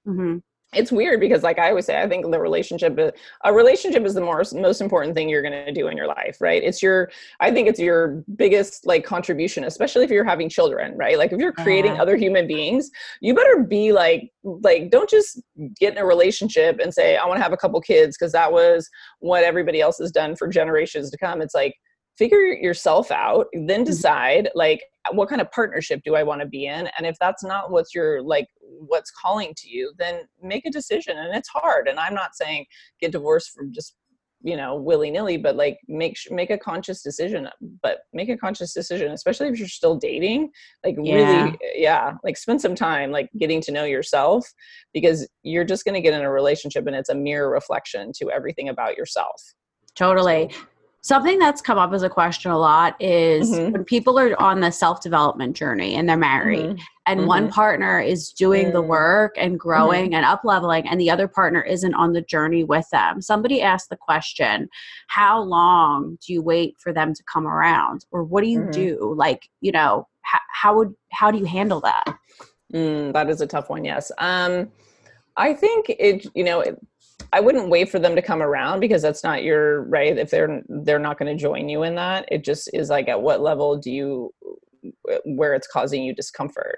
mm-hmm 0.08 0.38
it's 0.76 0.92
weird 0.92 1.20
because 1.20 1.44
like 1.44 1.60
i 1.60 1.70
always 1.70 1.86
say 1.86 2.02
i 2.02 2.08
think 2.08 2.30
the 2.30 2.40
relationship 2.40 2.98
a 3.44 3.54
relationship 3.54 4.04
is 4.06 4.14
the 4.14 4.22
most 4.22 4.54
most 4.54 4.82
important 4.82 5.16
thing 5.16 5.30
you're 5.30 5.42
going 5.42 5.66
to 5.66 5.72
do 5.72 5.88
in 5.88 5.98
your 5.98 6.08
life 6.08 6.38
right 6.40 6.64
it's 6.64 6.82
your 6.82 7.10
i 7.40 7.52
think 7.52 7.68
it's 7.68 7.80
your 7.80 8.24
biggest 8.36 8.86
like 8.86 9.04
contribution 9.04 9.64
especially 9.64 10.04
if 10.04 10.12
you're 10.12 10.24
having 10.24 10.50
children 10.50 10.96
right 10.98 11.18
like 11.18 11.32
if 11.32 11.40
you're 11.40 11.54
creating 11.54 11.92
uh-huh. 11.92 12.02
other 12.02 12.16
human 12.16 12.48
beings 12.48 12.90
you 13.22 13.34
better 13.34 13.64
be 13.64 13.92
like 13.92 14.32
like 14.44 14.90
don't 14.92 15.10
just 15.10 15.42
get 15.80 15.94
in 15.94 16.00
a 16.00 16.06
relationship 16.06 16.80
and 16.82 16.94
say 16.94 17.18
i 17.18 17.26
want 17.26 17.38
to 17.38 17.44
have 17.44 17.54
a 17.54 17.58
couple 17.58 17.80
kids 17.82 18.18
because 18.18 18.32
that 18.32 18.52
was 18.52 18.90
what 19.20 19.44
everybody 19.44 19.82
else 19.82 19.98
has 19.98 20.12
done 20.12 20.36
for 20.36 20.48
generations 20.48 21.10
to 21.10 21.18
come 21.18 21.42
it's 21.42 21.56
like 21.56 21.76
figure 22.18 22.54
yourself 22.54 23.12
out 23.12 23.48
then 23.54 23.68
mm-hmm. 23.68 23.84
decide 23.86 24.50
like 24.56 24.82
what 25.12 25.30
kind 25.30 25.42
of 25.42 25.52
partnership 25.52 26.02
do 26.04 26.16
i 26.16 26.24
want 26.24 26.42
to 26.42 26.48
be 26.48 26.66
in? 26.66 26.90
And 26.98 27.06
if 27.06 27.16
that's 27.20 27.44
not 27.44 27.72
what's 27.72 27.94
your 27.94 28.22
like 28.22 28.48
what's 28.62 29.12
calling 29.12 29.54
to 29.58 29.70
you 29.70 29.94
then 29.98 30.22
make 30.42 30.66
a 30.66 30.72
decision 30.72 31.18
and 31.18 31.36
it's 31.36 31.50
hard. 31.50 31.88
And 31.88 32.00
i'm 32.00 32.14
not 32.14 32.36
saying 32.36 32.66
get 33.00 33.12
divorced 33.12 33.52
from 33.52 33.72
just 33.74 33.96
you 34.44 34.56
know 34.56 34.76
willy-nilly 34.76 35.38
but 35.38 35.56
like 35.56 35.80
make 35.88 36.16
make 36.30 36.52
a 36.52 36.58
conscious 36.58 37.02
decision 37.02 37.50
but 37.82 38.00
make 38.14 38.30
a 38.30 38.38
conscious 38.38 38.74
decision 38.74 39.12
especially 39.12 39.48
if 39.48 39.58
you're 39.58 39.68
still 39.68 39.96
dating 39.96 40.50
like 40.84 40.96
yeah. 41.02 41.16
really 41.16 41.58
yeah. 41.74 42.14
like 42.24 42.38
spend 42.38 42.62
some 42.62 42.76
time 42.76 43.12
like 43.12 43.30
getting 43.40 43.60
to 43.60 43.72
know 43.72 43.86
yourself 43.86 44.48
because 44.94 45.28
you're 45.42 45.64
just 45.64 45.84
going 45.84 45.96
to 45.96 46.02
get 46.02 46.14
in 46.14 46.22
a 46.22 46.32
relationship 46.32 46.86
and 46.86 46.96
it's 46.96 47.10
a 47.10 47.16
mirror 47.16 47.50
reflection 47.50 48.12
to 48.16 48.30
everything 48.30 48.70
about 48.70 48.96
yourself. 48.96 49.42
Totally 49.96 50.52
Something 51.06 51.38
that's 51.38 51.62
come 51.62 51.78
up 51.78 51.94
as 51.94 52.02
a 52.02 52.10
question 52.10 52.50
a 52.50 52.58
lot 52.58 53.00
is 53.00 53.52
mm-hmm. 53.52 53.74
when 53.74 53.84
people 53.84 54.18
are 54.18 54.42
on 54.42 54.62
the 54.62 54.72
self 54.72 55.04
development 55.04 55.56
journey 55.56 55.94
and 55.94 56.10
they're 56.10 56.18
married, 56.18 56.66
mm-hmm. 56.66 56.82
and 57.06 57.20
mm-hmm. 57.20 57.28
one 57.28 57.52
partner 57.52 58.00
is 58.00 58.32
doing 58.32 58.74
the 58.74 58.82
mm. 58.82 58.88
work 58.88 59.36
and 59.38 59.60
growing 59.60 60.06
mm-hmm. 60.06 60.14
and 60.16 60.26
up 60.26 60.42
leveling, 60.44 60.88
and 60.88 61.00
the 61.00 61.12
other 61.12 61.28
partner 61.28 61.62
isn't 61.62 61.94
on 61.94 62.14
the 62.14 62.24
journey 62.24 62.64
with 62.64 62.90
them. 62.90 63.22
Somebody 63.22 63.62
asked 63.62 63.92
the 63.92 63.98
question, 63.98 64.68
How 65.06 65.40
long 65.40 66.18
do 66.26 66.34
you 66.34 66.42
wait 66.42 66.74
for 66.80 66.92
them 66.92 67.14
to 67.14 67.24
come 67.32 67.46
around? 67.46 68.04
Or 68.10 68.24
what 68.24 68.44
do 68.44 68.50
you 68.50 68.62
mm-hmm. 68.62 68.72
do? 68.72 69.14
Like, 69.16 69.48
you 69.62 69.74
know, 69.74 70.08
how, 70.24 70.40
how 70.52 70.76
would 70.76 70.96
how 71.12 71.30
do 71.30 71.38
you 71.38 71.46
handle 71.46 71.82
that? 71.82 72.18
Mm, 72.74 73.14
that 73.14 73.30
is 73.30 73.42
a 73.42 73.46
tough 73.46 73.70
one, 73.70 73.86
yes. 73.86 74.12
Um, 74.18 74.72
I 75.38 75.54
think 75.54 75.86
it, 75.90 76.26
you 76.34 76.44
know, 76.44 76.62
it, 76.62 76.80
I 77.36 77.42
wouldn't 77.42 77.70
wait 77.70 77.90
for 77.90 78.00
them 78.00 78.16
to 78.16 78.22
come 78.22 78.42
around 78.42 78.80
because 78.80 79.02
that's 79.02 79.22
not 79.22 79.44
your 79.44 79.82
right. 79.84 80.18
If 80.18 80.32
they're 80.32 80.64
they're 80.70 81.00
not 81.00 81.20
going 81.20 81.36
to 81.36 81.42
join 81.42 81.68
you 81.68 81.84
in 81.84 81.96
that, 81.96 82.26
it 82.32 82.46
just 82.46 82.70
is 82.74 82.90
like 82.90 83.10
at 83.10 83.22
what 83.22 83.42
level 83.42 83.76
do 83.78 83.92
you 83.92 84.34
where 85.26 85.54
it's 85.54 85.68
causing 85.68 86.02
you 86.02 86.16
discomfort, 86.16 86.78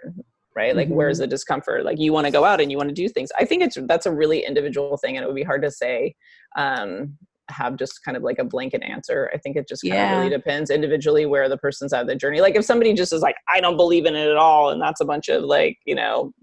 right? 0.55 0.75
Like 0.75 0.87
mm-hmm. 0.87 0.95
where's 0.95 1.19
the 1.19 1.27
discomfort? 1.27 1.85
Like 1.85 1.99
you 1.99 2.11
want 2.11 2.25
to 2.25 2.31
go 2.31 2.43
out 2.43 2.59
and 2.59 2.71
you 2.71 2.77
want 2.77 2.89
to 2.89 2.95
do 2.95 3.07
things. 3.07 3.29
I 3.39 3.45
think 3.45 3.61
it's 3.61 3.77
that's 3.83 4.07
a 4.07 4.11
really 4.11 4.43
individual 4.43 4.97
thing, 4.97 5.15
and 5.15 5.23
it 5.23 5.27
would 5.27 5.35
be 5.35 5.43
hard 5.43 5.61
to 5.61 5.69
say. 5.69 6.15
Um, 6.57 7.17
have 7.49 7.77
just 7.77 8.03
kind 8.03 8.17
of 8.17 8.23
like 8.23 8.39
a 8.39 8.43
blanket 8.43 8.83
answer. 8.83 9.31
I 9.33 9.37
think 9.37 9.55
it 9.55 9.69
just 9.69 9.81
kind 9.81 9.93
yeah. 9.93 10.11
of 10.11 10.17
really 10.17 10.29
depends 10.29 10.69
individually 10.69 11.25
where 11.25 11.47
the 11.47 11.55
person's 11.55 11.93
at 11.93 12.05
the 12.05 12.13
journey. 12.13 12.41
Like 12.41 12.55
if 12.55 12.65
somebody 12.65 12.93
just 12.93 13.13
is 13.13 13.21
like, 13.21 13.37
I 13.53 13.61
don't 13.61 13.77
believe 13.77 14.05
in 14.05 14.17
it 14.17 14.27
at 14.27 14.35
all, 14.35 14.69
and 14.69 14.81
that's 14.81 14.99
a 14.99 15.05
bunch 15.05 15.29
of 15.29 15.43
like, 15.43 15.77
you 15.85 15.95
know, 15.95 16.33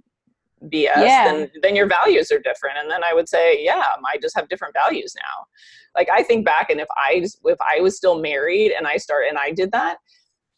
BS, 0.71 0.97
yeah. 0.97 1.25
then 1.25 1.51
then 1.63 1.77
your 1.77 1.87
values 1.87 2.31
are 2.31 2.39
different. 2.39 2.79
And 2.79 2.91
then 2.91 3.05
I 3.05 3.15
would 3.15 3.29
say, 3.29 3.63
yeah, 3.63 3.85
um, 3.97 4.05
I 4.07 4.19
just 4.21 4.37
have 4.37 4.49
different 4.49 4.75
values 4.75 5.15
now. 5.17 5.47
Like 5.95 6.09
I 6.13 6.23
think 6.23 6.45
back, 6.45 6.71
and 6.71 6.81
if 6.81 6.89
I 6.97 7.25
if 7.45 7.59
I 7.61 7.81
was 7.81 7.97
still 7.97 8.21
married 8.21 8.73
and 8.73 8.87
I 8.87 8.97
start 8.97 9.27
and 9.29 9.39
I 9.39 9.51
did 9.51 9.73
that, 9.73 9.99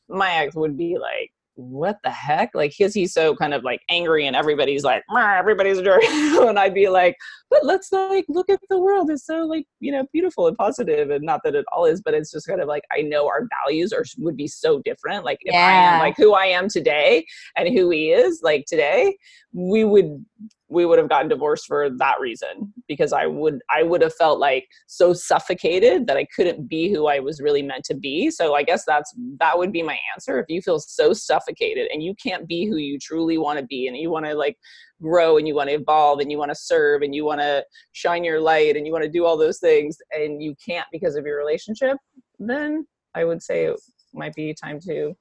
my 0.08 0.32
ex 0.34 0.54
would 0.54 0.76
be 0.76 0.96
like, 0.98 1.32
what 1.56 1.96
the 2.04 2.10
heck? 2.10 2.54
Like, 2.54 2.74
because 2.76 2.94
he's 2.94 3.12
so 3.12 3.34
kind 3.34 3.54
of 3.54 3.64
like 3.64 3.80
angry 3.88 4.26
and 4.26 4.36
everybody's 4.36 4.84
like, 4.84 5.02
everybody's 5.16 5.80
dirty. 5.80 6.06
and 6.10 6.58
I'd 6.58 6.74
be 6.74 6.88
like, 6.88 7.16
but 7.50 7.64
let's 7.64 7.90
like 7.90 8.26
look 8.28 8.50
at 8.50 8.60
the 8.68 8.78
world. 8.78 9.10
It's 9.10 9.26
so 9.26 9.44
like, 9.46 9.66
you 9.80 9.90
know, 9.90 10.06
beautiful 10.12 10.46
and 10.48 10.56
positive 10.56 11.10
and 11.10 11.24
not 11.24 11.40
that 11.44 11.54
it 11.54 11.64
all 11.72 11.86
is, 11.86 12.02
but 12.02 12.14
it's 12.14 12.30
just 12.30 12.46
kind 12.46 12.60
of 12.60 12.68
like, 12.68 12.84
I 12.96 13.02
know 13.02 13.26
our 13.26 13.48
values 13.64 13.92
are, 13.92 14.04
would 14.18 14.36
be 14.36 14.46
so 14.46 14.80
different. 14.84 15.24
Like 15.24 15.38
if 15.42 15.54
yeah. 15.54 15.66
I 15.66 15.72
am 15.72 15.98
like 16.00 16.16
who 16.16 16.34
I 16.34 16.46
am 16.46 16.68
today 16.68 17.26
and 17.56 17.68
who 17.68 17.90
he 17.90 18.10
is 18.10 18.40
like 18.42 18.66
today, 18.66 19.16
we 19.52 19.84
would 19.84 20.24
we 20.68 20.84
would 20.84 20.98
have 20.98 21.08
gotten 21.08 21.28
divorced 21.28 21.66
for 21.66 21.90
that 21.90 22.18
reason 22.20 22.72
because 22.88 23.12
i 23.12 23.26
would 23.26 23.60
i 23.70 23.82
would 23.82 24.02
have 24.02 24.14
felt 24.14 24.38
like 24.38 24.66
so 24.86 25.12
suffocated 25.12 26.06
that 26.06 26.16
i 26.16 26.26
couldn't 26.34 26.68
be 26.68 26.92
who 26.92 27.06
i 27.06 27.18
was 27.18 27.40
really 27.40 27.62
meant 27.62 27.84
to 27.84 27.94
be. 27.94 28.30
So 28.30 28.54
i 28.54 28.62
guess 28.62 28.84
that's 28.84 29.14
that 29.40 29.56
would 29.56 29.72
be 29.72 29.82
my 29.82 29.98
answer. 30.14 30.38
If 30.38 30.46
you 30.48 30.60
feel 30.60 30.78
so 30.78 31.12
suffocated 31.12 31.88
and 31.92 32.02
you 32.02 32.14
can't 32.14 32.46
be 32.46 32.66
who 32.66 32.76
you 32.76 32.98
truly 32.98 33.38
want 33.38 33.58
to 33.58 33.64
be 33.64 33.86
and 33.86 33.96
you 33.96 34.10
want 34.10 34.26
to 34.26 34.34
like 34.34 34.56
grow 35.00 35.36
and 35.36 35.46
you 35.46 35.54
want 35.54 35.68
to 35.68 35.74
evolve 35.74 36.20
and 36.20 36.30
you 36.30 36.38
want 36.38 36.50
to 36.50 36.54
serve 36.54 37.02
and 37.02 37.14
you 37.14 37.24
want 37.24 37.40
to 37.40 37.64
shine 37.92 38.24
your 38.24 38.40
light 38.40 38.76
and 38.76 38.86
you 38.86 38.92
want 38.92 39.04
to 39.04 39.10
do 39.10 39.24
all 39.24 39.36
those 39.36 39.58
things 39.58 39.98
and 40.12 40.42
you 40.42 40.54
can't 40.64 40.86
because 40.90 41.16
of 41.16 41.26
your 41.26 41.36
relationship 41.36 41.96
then 42.38 42.86
i 43.14 43.24
would 43.24 43.42
say 43.42 43.66
it 43.66 43.78
might 44.14 44.34
be 44.34 44.54
time 44.54 44.80
to 44.80 45.14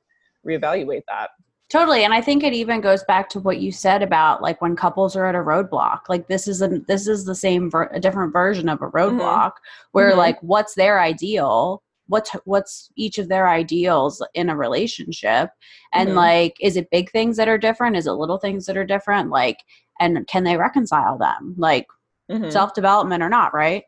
reevaluate 0.48 1.02
that 1.08 1.30
Totally. 1.76 2.06
And 2.06 2.14
I 2.14 2.22
think 2.22 2.42
it 2.42 2.54
even 2.54 2.80
goes 2.80 3.04
back 3.04 3.28
to 3.32 3.40
what 3.42 3.60
you 3.60 3.70
said 3.70 4.02
about 4.02 4.42
like 4.42 4.62
when 4.62 4.78
couples 4.78 5.14
are 5.18 5.26
at 5.26 5.36
a 5.36 5.40
roadblock. 5.40 6.08
Like 6.08 6.30
this 6.30 6.48
is 6.48 6.62
a 6.62 6.70
this 6.88 7.06
is 7.06 7.26
the 7.26 7.36
same 7.36 7.70
ver- 7.70 7.90
a 7.92 8.00
different 8.00 8.32
version 8.32 8.70
of 8.70 8.82
a 8.82 8.86
mm-hmm. 8.86 8.96
roadblock 8.96 9.50
mm-hmm. 9.50 9.90
where 9.92 10.12
mm-hmm. 10.12 10.20
like 10.20 10.40
what's 10.42 10.76
their 10.76 11.02
ideal? 11.02 11.84
What's 12.08 12.30
what's 12.46 12.90
each 12.96 13.18
of 13.18 13.28
their 13.28 13.50
ideals 13.50 14.26
in 14.36 14.48
a 14.48 14.56
relationship? 14.56 15.50
And 15.92 16.10
mm-hmm. 16.10 16.18
like 16.18 16.56
is 16.62 16.78
it 16.78 16.90
big 16.92 17.12
things 17.12 17.36
that 17.36 17.50
are 17.50 17.58
different? 17.58 17.98
Is 17.98 18.08
it 18.08 18.14
little 18.14 18.38
things 18.38 18.68
that 18.68 18.78
are 18.78 18.86
different? 18.86 19.30
Like 19.30 19.58
and 20.00 20.26
can 20.28 20.46
they 20.46 20.56
reconcile 20.56 21.18
them? 21.18 21.56
Like 21.58 21.88
mm-hmm. 22.32 22.52
self 22.52 22.74
development 22.74 23.22
or 23.22 23.28
not, 23.28 23.54
right? 23.54 23.84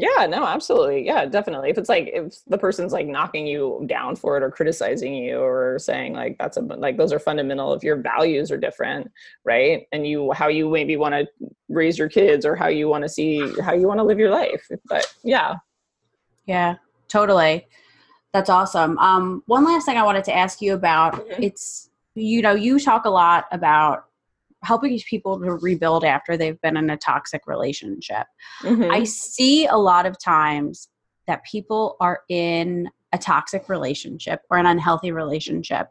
Yeah, 0.00 0.26
no, 0.26 0.46
absolutely. 0.46 1.04
Yeah, 1.04 1.26
definitely. 1.26 1.70
If 1.70 1.76
it's 1.76 1.88
like 1.88 2.08
if 2.14 2.36
the 2.46 2.56
person's 2.56 2.92
like 2.92 3.08
knocking 3.08 3.48
you 3.48 3.84
down 3.88 4.14
for 4.14 4.36
it 4.36 4.44
or 4.44 4.50
criticizing 4.50 5.12
you 5.12 5.40
or 5.40 5.76
saying 5.80 6.12
like 6.12 6.36
that's 6.38 6.56
a 6.56 6.60
like 6.60 6.96
those 6.96 7.12
are 7.12 7.18
fundamental 7.18 7.74
if 7.74 7.82
your 7.82 7.96
values 7.96 8.52
are 8.52 8.58
different, 8.58 9.10
right? 9.44 9.88
And 9.90 10.06
you 10.06 10.30
how 10.30 10.46
you 10.46 10.70
maybe 10.70 10.96
want 10.96 11.14
to 11.14 11.26
raise 11.68 11.98
your 11.98 12.08
kids 12.08 12.46
or 12.46 12.54
how 12.54 12.68
you 12.68 12.86
want 12.86 13.02
to 13.02 13.08
see 13.08 13.40
how 13.60 13.72
you 13.72 13.88
want 13.88 13.98
to 13.98 14.04
live 14.04 14.20
your 14.20 14.30
life. 14.30 14.64
But 14.88 15.12
yeah. 15.24 15.56
Yeah, 16.46 16.76
totally. 17.08 17.66
That's 18.32 18.50
awesome. 18.50 18.96
Um 18.98 19.42
one 19.46 19.64
last 19.64 19.84
thing 19.84 19.96
I 19.96 20.04
wanted 20.04 20.22
to 20.24 20.36
ask 20.36 20.62
you 20.62 20.74
about 20.74 21.14
mm-hmm. 21.14 21.42
it's 21.42 21.90
you 22.14 22.40
know, 22.40 22.54
you 22.54 22.78
talk 22.78 23.04
a 23.04 23.10
lot 23.10 23.46
about 23.50 24.04
helping 24.62 24.98
people 25.08 25.38
to 25.38 25.52
rebuild 25.52 26.04
after 26.04 26.36
they've 26.36 26.60
been 26.60 26.76
in 26.76 26.90
a 26.90 26.96
toxic 26.96 27.42
relationship. 27.46 28.26
Mm-hmm. 28.62 28.90
I 28.90 29.04
see 29.04 29.66
a 29.66 29.76
lot 29.76 30.06
of 30.06 30.18
times 30.18 30.88
that 31.26 31.44
people 31.44 31.96
are 32.00 32.20
in 32.28 32.88
a 33.12 33.18
toxic 33.18 33.68
relationship 33.68 34.40
or 34.50 34.58
an 34.58 34.66
unhealthy 34.66 35.12
relationship 35.12 35.88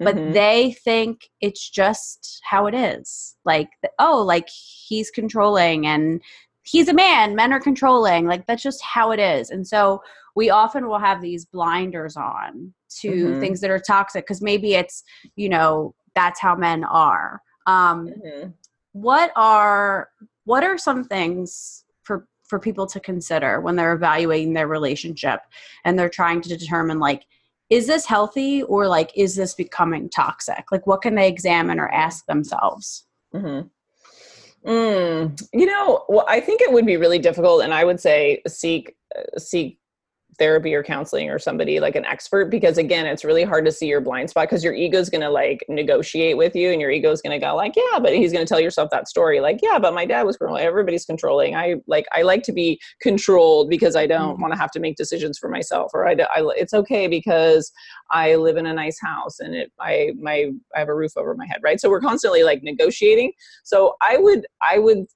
but 0.00 0.16
mm-hmm. 0.16 0.32
they 0.32 0.72
think 0.84 1.28
it's 1.40 1.68
just 1.68 2.40
how 2.44 2.66
it 2.66 2.74
is 2.74 3.36
like 3.44 3.68
oh 3.98 4.22
like 4.22 4.48
he's 4.48 5.10
controlling 5.10 5.86
and 5.86 6.20
he's 6.62 6.88
a 6.88 6.94
man 6.94 7.34
men 7.34 7.52
are 7.52 7.60
controlling 7.60 8.26
like 8.26 8.46
that's 8.46 8.62
just 8.62 8.82
how 8.82 9.10
it 9.10 9.18
is 9.18 9.50
and 9.50 9.66
so 9.66 10.02
we 10.36 10.50
often 10.50 10.88
will 10.88 10.98
have 10.98 11.20
these 11.20 11.46
blinders 11.46 12.16
on 12.16 12.72
to 12.88 13.10
mm-hmm. 13.10 13.40
things 13.40 13.60
that 13.60 13.70
are 13.70 13.80
toxic 13.80 14.24
because 14.24 14.42
maybe 14.42 14.74
it's 14.74 15.02
you 15.36 15.48
know 15.48 15.94
that's 16.14 16.40
how 16.40 16.54
men 16.54 16.84
are 16.84 17.40
um, 17.68 18.08
mm-hmm. 18.08 18.48
What 18.92 19.30
are 19.36 20.08
what 20.44 20.64
are 20.64 20.78
some 20.78 21.04
things 21.04 21.84
for 22.02 22.26
for 22.44 22.58
people 22.58 22.86
to 22.86 22.98
consider 22.98 23.60
when 23.60 23.76
they're 23.76 23.92
evaluating 23.92 24.54
their 24.54 24.66
relationship 24.66 25.40
and 25.84 25.96
they're 25.96 26.08
trying 26.08 26.40
to 26.40 26.56
determine 26.56 26.98
like 26.98 27.26
is 27.68 27.86
this 27.86 28.06
healthy 28.06 28.62
or 28.62 28.88
like 28.88 29.12
is 29.14 29.36
this 29.36 29.54
becoming 29.54 30.08
toxic? 30.08 30.72
Like 30.72 30.86
what 30.86 31.02
can 31.02 31.14
they 31.14 31.28
examine 31.28 31.78
or 31.78 31.88
ask 31.88 32.24
themselves? 32.24 33.04
Mm-hmm. 33.34 33.68
Mm, 34.68 35.48
you 35.52 35.66
know, 35.66 36.04
well, 36.08 36.24
I 36.28 36.40
think 36.40 36.62
it 36.62 36.72
would 36.72 36.86
be 36.86 36.96
really 36.96 37.18
difficult, 37.18 37.62
and 37.62 37.72
I 37.72 37.84
would 37.84 38.00
say 38.00 38.42
seek 38.48 38.96
uh, 39.16 39.38
seek 39.38 39.77
therapy 40.38 40.74
or 40.74 40.82
counseling 40.82 41.28
or 41.28 41.38
somebody 41.38 41.80
like 41.80 41.96
an 41.96 42.04
expert 42.04 42.46
because 42.46 42.78
again 42.78 43.06
it's 43.06 43.24
really 43.24 43.42
hard 43.42 43.64
to 43.64 43.72
see 43.72 43.86
your 43.86 44.00
blind 44.00 44.30
spot 44.30 44.48
because 44.48 44.62
your 44.62 44.72
ego 44.72 44.98
is 44.98 45.10
going 45.10 45.20
to 45.20 45.30
like 45.30 45.64
negotiate 45.68 46.36
with 46.36 46.54
you 46.54 46.70
and 46.70 46.80
your 46.80 46.90
ego 46.90 47.10
is 47.10 47.20
going 47.20 47.38
to 47.38 47.44
go 47.44 47.54
like 47.56 47.74
yeah 47.76 47.98
but 47.98 48.14
he's 48.14 48.32
going 48.32 48.44
to 48.44 48.48
tell 48.48 48.60
yourself 48.60 48.88
that 48.90 49.08
story 49.08 49.40
like 49.40 49.58
yeah 49.62 49.78
but 49.78 49.92
my 49.92 50.06
dad 50.06 50.22
was 50.22 50.36
controlling 50.36 50.64
everybody's 50.64 51.04
controlling 51.04 51.56
i 51.56 51.74
like 51.86 52.06
i 52.14 52.22
like 52.22 52.42
to 52.42 52.52
be 52.52 52.80
controlled 53.00 53.68
because 53.68 53.96
i 53.96 54.06
don't 54.06 54.34
mm-hmm. 54.34 54.42
want 54.42 54.52
to 54.52 54.58
have 54.58 54.70
to 54.70 54.80
make 54.80 54.96
decisions 54.96 55.38
for 55.38 55.48
myself 55.48 55.90
or 55.92 56.06
I, 56.06 56.12
I 56.12 56.48
it's 56.56 56.74
okay 56.74 57.08
because 57.08 57.72
i 58.10 58.36
live 58.36 58.56
in 58.56 58.66
a 58.66 58.72
nice 58.72 59.00
house 59.00 59.40
and 59.40 59.54
it 59.54 59.72
i 59.80 60.12
my 60.20 60.50
i 60.74 60.78
have 60.78 60.88
a 60.88 60.94
roof 60.94 61.16
over 61.16 61.34
my 61.34 61.46
head 61.46 61.60
right 61.62 61.80
so 61.80 61.90
we're 61.90 62.00
constantly 62.00 62.44
like 62.44 62.62
negotiating 62.62 63.32
so 63.64 63.96
i 64.00 64.16
would 64.16 64.46
i 64.62 64.78
would 64.78 65.06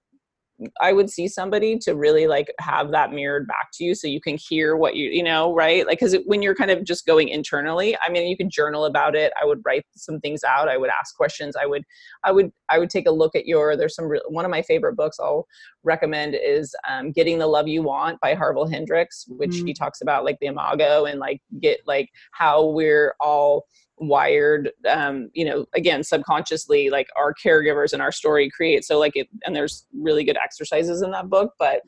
I 0.80 0.92
would 0.92 1.10
see 1.10 1.28
somebody 1.28 1.78
to 1.78 1.94
really 1.94 2.26
like 2.26 2.52
have 2.60 2.90
that 2.92 3.12
mirrored 3.12 3.46
back 3.46 3.68
to 3.74 3.84
you 3.84 3.94
so 3.94 4.06
you 4.06 4.20
can 4.20 4.36
hear 4.36 4.76
what 4.76 4.96
you, 4.96 5.10
you 5.10 5.22
know, 5.22 5.54
right? 5.54 5.86
Like, 5.86 6.00
because 6.00 6.16
when 6.26 6.42
you're 6.42 6.54
kind 6.54 6.70
of 6.70 6.84
just 6.84 7.06
going 7.06 7.28
internally, 7.28 7.96
I 8.04 8.10
mean, 8.10 8.26
you 8.26 8.36
can 8.36 8.50
journal 8.50 8.84
about 8.84 9.14
it. 9.14 9.32
I 9.40 9.44
would 9.44 9.60
write 9.64 9.84
some 9.96 10.20
things 10.20 10.44
out. 10.44 10.68
I 10.68 10.76
would 10.76 10.90
ask 10.98 11.16
questions. 11.16 11.56
I 11.56 11.66
would, 11.66 11.84
I 12.24 12.32
would, 12.32 12.52
I 12.68 12.78
would 12.78 12.90
take 12.90 13.06
a 13.06 13.10
look 13.10 13.34
at 13.34 13.46
your, 13.46 13.76
there's 13.76 13.94
some, 13.94 14.10
one 14.28 14.44
of 14.44 14.50
my 14.50 14.62
favorite 14.62 14.96
books 14.96 15.18
I'll 15.20 15.46
recommend 15.84 16.34
is 16.34 16.74
um, 16.88 17.12
Getting 17.12 17.38
the 17.38 17.46
Love 17.46 17.68
You 17.68 17.82
Want 17.82 18.20
by 18.20 18.34
Harville 18.34 18.66
Hendrix, 18.66 19.24
which 19.28 19.50
mm-hmm. 19.50 19.66
he 19.66 19.74
talks 19.74 20.00
about 20.00 20.24
like 20.24 20.38
the 20.40 20.46
imago 20.46 21.04
and 21.04 21.18
like 21.18 21.40
get 21.60 21.80
like 21.86 22.08
how 22.32 22.66
we're 22.66 23.14
all, 23.20 23.66
wired 23.98 24.70
um 24.88 25.30
you 25.32 25.44
know 25.44 25.64
again 25.74 26.02
subconsciously 26.02 26.90
like 26.90 27.08
our 27.16 27.32
caregivers 27.34 27.92
and 27.92 28.02
our 28.02 28.10
story 28.10 28.50
create 28.50 28.84
so 28.84 28.98
like 28.98 29.12
it 29.14 29.28
and 29.44 29.54
there's 29.54 29.86
really 29.94 30.24
good 30.24 30.36
exercises 30.42 31.02
in 31.02 31.10
that 31.10 31.28
book 31.28 31.52
but 31.58 31.82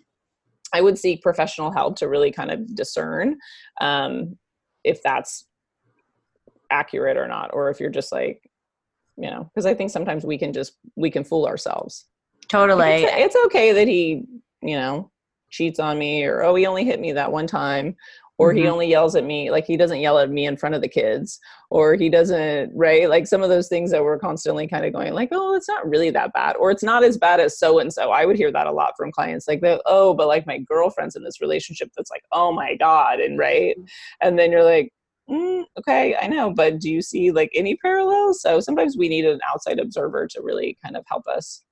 i 0.73 0.81
would 0.81 0.99
seek 0.99 1.23
professional 1.23 1.73
help 1.73 1.97
to 1.97 2.09
really 2.09 2.31
kind 2.31 2.51
of 2.51 2.75
discern 2.75 3.37
um 3.81 4.37
if 4.85 5.03
that's 5.03 5.47
accurate 6.71 7.17
or 7.17 7.27
not 7.27 7.51
or 7.53 7.69
if 7.69 7.81
you're 7.81 7.91
just 7.91 8.13
like 8.13 8.49
you 9.17 9.31
know 9.31 9.51
because 9.53 9.67
i 9.67 9.75
think 9.75 9.91
sometimes 9.91 10.25
we 10.25 10.39
can 10.39 10.53
just 10.53 10.75
we 10.97 11.11
can 11.11 11.25
fool 11.25 11.47
ourselves 11.47 12.07
totally. 12.55 13.05
It's, 13.05 13.35
it's 13.35 13.47
okay 13.47 13.73
that 13.73 13.89
he 13.89 14.25
you 14.63 14.77
know 14.77 15.11
cheats 15.51 15.79
on 15.79 15.99
me 15.99 16.25
or 16.25 16.43
oh 16.43 16.55
he 16.55 16.67
only 16.67 16.85
hit 16.85 17.01
me 17.01 17.13
that 17.13 17.31
one 17.31 17.47
time 17.47 17.95
or 18.39 18.51
mm-hmm. 18.51 18.59
he 18.59 18.69
only 18.69 18.89
yells 18.89 19.15
at 19.15 19.25
me 19.25 19.51
like 19.51 19.65
he 19.65 19.77
doesn't 19.77 20.01
yell 20.01 20.19
at 20.19 20.31
me 20.31 20.47
in 20.47 20.57
front 20.57 20.75
of 20.75 20.81
the 20.81 20.89
kids 20.89 21.39
or 21.71 21.95
he 21.95 22.09
doesn't 22.09 22.73
right? 22.75 23.09
Like 23.09 23.27
some 23.27 23.43
of 23.43 23.51
those 23.51 23.69
things 23.69 23.91
that 23.93 24.03
we're 24.03 24.19
constantly 24.19 24.67
kind 24.67 24.85
of 24.85 24.93
going 24.93 25.13
like 25.13 25.29
oh 25.31 25.55
it's 25.55 25.69
not 25.69 25.89
really 25.89 26.11
that 26.11 26.33
bad 26.33 26.57
or 26.57 26.71
it's 26.71 26.83
not 26.83 27.05
as 27.05 27.17
bad 27.17 27.39
as 27.41 27.59
so 27.59 27.79
and 27.79 27.93
so 27.93 28.11
i 28.11 28.25
would 28.25 28.37
hear 28.37 28.51
that 28.51 28.67
a 28.67 28.73
lot 28.73 28.95
from 28.97 29.13
clients 29.13 29.47
like 29.47 29.63
oh 29.87 30.15
but 30.15 30.27
like 30.27 30.47
my 30.47 30.59
girlfriend's 30.59 31.15
in 31.15 31.23
this 31.23 31.41
relationship 31.41 31.91
that's 31.97 32.11
like 32.11 32.25
oh 32.33 32.53
my 32.53 32.75
god 32.77 33.21
and 33.21 33.39
right? 33.39 33.77
Mm-hmm. 33.79 34.27
and 34.27 34.39
then 34.39 34.51
you're 34.51 34.65
like 34.65 34.93
mm, 35.31 35.63
okay 35.79 36.17
i 36.21 36.27
know 36.27 36.53
but 36.53 36.81
do 36.81 36.91
you 36.91 37.03
see 37.03 37.31
like 37.31 37.51
any 37.55 37.77
parallels? 37.77 38.41
So 38.41 38.59
sometimes 38.61 38.97
we 38.97 39.09
need 39.09 39.25
an 39.25 39.41
outside 39.47 39.79
observer 39.79 40.27
to 40.29 40.43
really 40.43 40.77
kind 40.83 40.97
of 40.97 41.05
help 41.09 41.27
us 41.29 41.63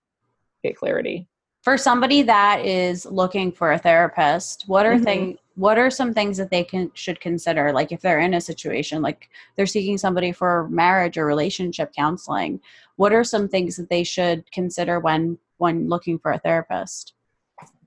get 0.62 0.76
clarity. 0.76 1.26
For 1.62 1.78
somebody 1.78 2.22
that 2.22 2.64
is 2.64 3.06
looking 3.06 3.52
for 3.52 3.72
a 3.72 3.78
therapist 3.78 4.64
what 4.66 4.86
are 4.86 4.94
mm-hmm. 4.94 5.04
things 5.04 5.38
what 5.54 5.76
are 5.76 5.90
some 5.90 6.14
things 6.14 6.38
that 6.38 6.50
they 6.50 6.64
can 6.64 6.90
should 6.94 7.20
consider? 7.20 7.72
Like 7.72 7.92
if 7.92 8.00
they're 8.00 8.20
in 8.20 8.34
a 8.34 8.40
situation 8.40 9.02
like 9.02 9.28
they're 9.56 9.66
seeking 9.66 9.98
somebody 9.98 10.32
for 10.32 10.68
marriage 10.70 11.18
or 11.18 11.26
relationship 11.26 11.92
counseling 11.94 12.60
what 12.96 13.12
are 13.12 13.24
some 13.24 13.48
things 13.48 13.76
that 13.76 13.90
they 13.90 14.04
should 14.04 14.50
consider 14.52 14.98
when 15.00 15.38
when 15.58 15.88
looking 15.88 16.18
for 16.18 16.32
a 16.32 16.38
therapist 16.38 17.14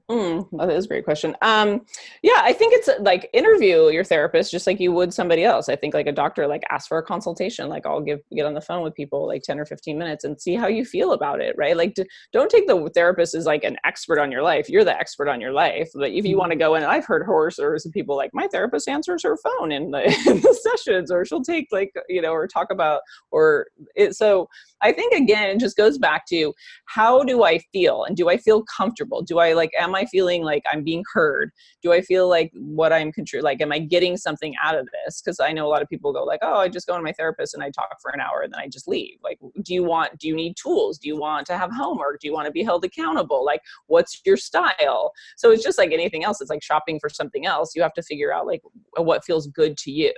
Mm, 0.09 0.47
that 0.59 0.69
is 0.69 0.85
a 0.85 0.87
great 0.87 1.03
question. 1.03 1.35
Um, 1.41 1.83
yeah, 2.21 2.41
I 2.43 2.53
think 2.53 2.75
it's 2.75 2.87
like 2.99 3.27
interview 3.33 3.87
your 3.87 4.03
therapist 4.03 4.51
just 4.51 4.67
like 4.67 4.79
you 4.79 4.91
would 4.91 5.11
somebody 5.11 5.43
else. 5.43 5.67
I 5.67 5.75
think 5.75 5.95
like 5.95 6.05
a 6.05 6.11
doctor, 6.11 6.45
like 6.45 6.61
ask 6.69 6.87
for 6.87 6.99
a 6.99 7.03
consultation. 7.03 7.69
Like 7.69 7.87
I'll 7.87 8.01
give 8.01 8.19
get 8.31 8.45
on 8.45 8.53
the 8.53 8.61
phone 8.61 8.83
with 8.83 8.93
people 8.93 9.25
like 9.25 9.41
ten 9.41 9.59
or 9.59 9.65
fifteen 9.65 9.97
minutes 9.97 10.23
and 10.23 10.39
see 10.39 10.53
how 10.53 10.67
you 10.67 10.85
feel 10.85 11.13
about 11.13 11.41
it. 11.41 11.55
Right? 11.57 11.75
Like 11.75 11.95
d- 11.95 12.05
don't 12.31 12.51
take 12.51 12.67
the 12.67 12.87
therapist 12.93 13.33
as 13.33 13.47
like 13.47 13.63
an 13.63 13.77
expert 13.83 14.19
on 14.19 14.31
your 14.31 14.43
life. 14.43 14.69
You're 14.69 14.83
the 14.83 14.95
expert 14.95 15.27
on 15.27 15.41
your 15.41 15.53
life. 15.53 15.89
But 15.95 16.11
if 16.11 16.23
you 16.23 16.33
mm-hmm. 16.33 16.39
want 16.39 16.51
to 16.51 16.57
go 16.57 16.75
in, 16.75 16.83
I've 16.83 17.05
heard 17.05 17.25
horror 17.25 17.49
stories 17.49 17.87
of 17.87 17.91
people 17.91 18.15
like 18.15 18.29
my 18.31 18.47
therapist 18.47 18.87
answers 18.87 19.23
her 19.23 19.37
phone 19.37 19.71
in 19.71 19.89
the, 19.89 20.03
in 20.27 20.39
the 20.39 20.53
sessions, 20.53 21.09
or 21.09 21.25
she'll 21.25 21.41
take 21.41 21.67
like 21.71 21.91
you 22.09 22.21
know, 22.21 22.31
or 22.31 22.47
talk 22.47 22.67
about 22.69 23.01
or 23.31 23.65
it. 23.95 24.15
So 24.15 24.49
I 24.85 24.91
think 24.91 25.13
again, 25.13 25.49
it 25.49 25.59
just 25.59 25.75
goes 25.75 25.97
back 25.97 26.27
to 26.27 26.53
how 26.85 27.23
do 27.23 27.43
I 27.43 27.57
feel 27.73 28.03
and 28.03 28.15
do 28.15 28.29
I 28.29 28.37
feel 28.37 28.63
comfortable? 28.63 29.23
Do 29.23 29.39
I 29.39 29.53
like 29.53 29.71
am 29.79 29.95
I 29.95 30.05
feeling 30.05 30.43
like 30.43 30.63
I'm 30.71 30.83
being 30.83 31.03
heard? 31.11 31.49
Do 31.81 31.91
I 31.91 32.01
feel 32.01 32.29
like 32.29 32.51
what 32.53 32.93
I'm 32.93 33.11
contributing? 33.11 33.45
Like, 33.45 33.61
am 33.61 33.71
I 33.71 33.79
getting 33.79 34.15
something 34.15 34.53
out 34.63 34.77
of 34.77 34.87
this? 34.91 35.23
Because 35.23 35.39
I 35.39 35.53
know 35.53 35.65
a 35.65 35.69
lot 35.69 35.81
of 35.81 35.89
people 35.89 36.13
go 36.13 36.23
like, 36.23 36.41
oh, 36.43 36.57
I 36.57 36.69
just 36.69 36.85
go 36.85 36.95
to 36.95 37.01
my 37.01 37.13
therapist 37.13 37.55
and 37.55 37.63
I 37.63 37.71
talk 37.71 37.99
for 37.99 38.11
an 38.11 38.19
hour 38.19 38.41
and 38.43 38.53
then 38.53 38.59
I 38.59 38.67
just 38.67 38.87
leave. 38.87 39.17
Like, 39.23 39.39
do 39.63 39.73
you 39.73 39.83
want? 39.83 40.19
Do 40.19 40.27
you 40.27 40.35
need 40.35 40.55
tools? 40.55 40.99
Do 40.99 41.07
you 41.07 41.17
want 41.17 41.47
to 41.47 41.57
have 41.57 41.71
homework? 41.71 42.19
Do 42.19 42.27
you 42.27 42.33
want 42.33 42.45
to 42.45 42.51
be 42.51 42.61
held 42.61 42.85
accountable? 42.85 43.43
Like, 43.43 43.61
what's 43.87 44.21
your 44.23 44.37
style? 44.37 45.13
So 45.35 45.49
it's 45.49 45.63
just 45.63 45.79
like 45.79 45.93
anything 45.93 46.23
else. 46.23 46.41
It's 46.41 46.51
like 46.51 46.61
shopping 46.61 46.99
for 46.99 47.09
something 47.09 47.47
else. 47.47 47.75
You 47.75 47.81
have 47.81 47.93
to 47.93 48.03
figure 48.03 48.31
out 48.31 48.45
like 48.45 48.61
what 48.97 49.25
feels 49.25 49.47
good 49.47 49.77
to 49.77 49.91
you 49.91 50.13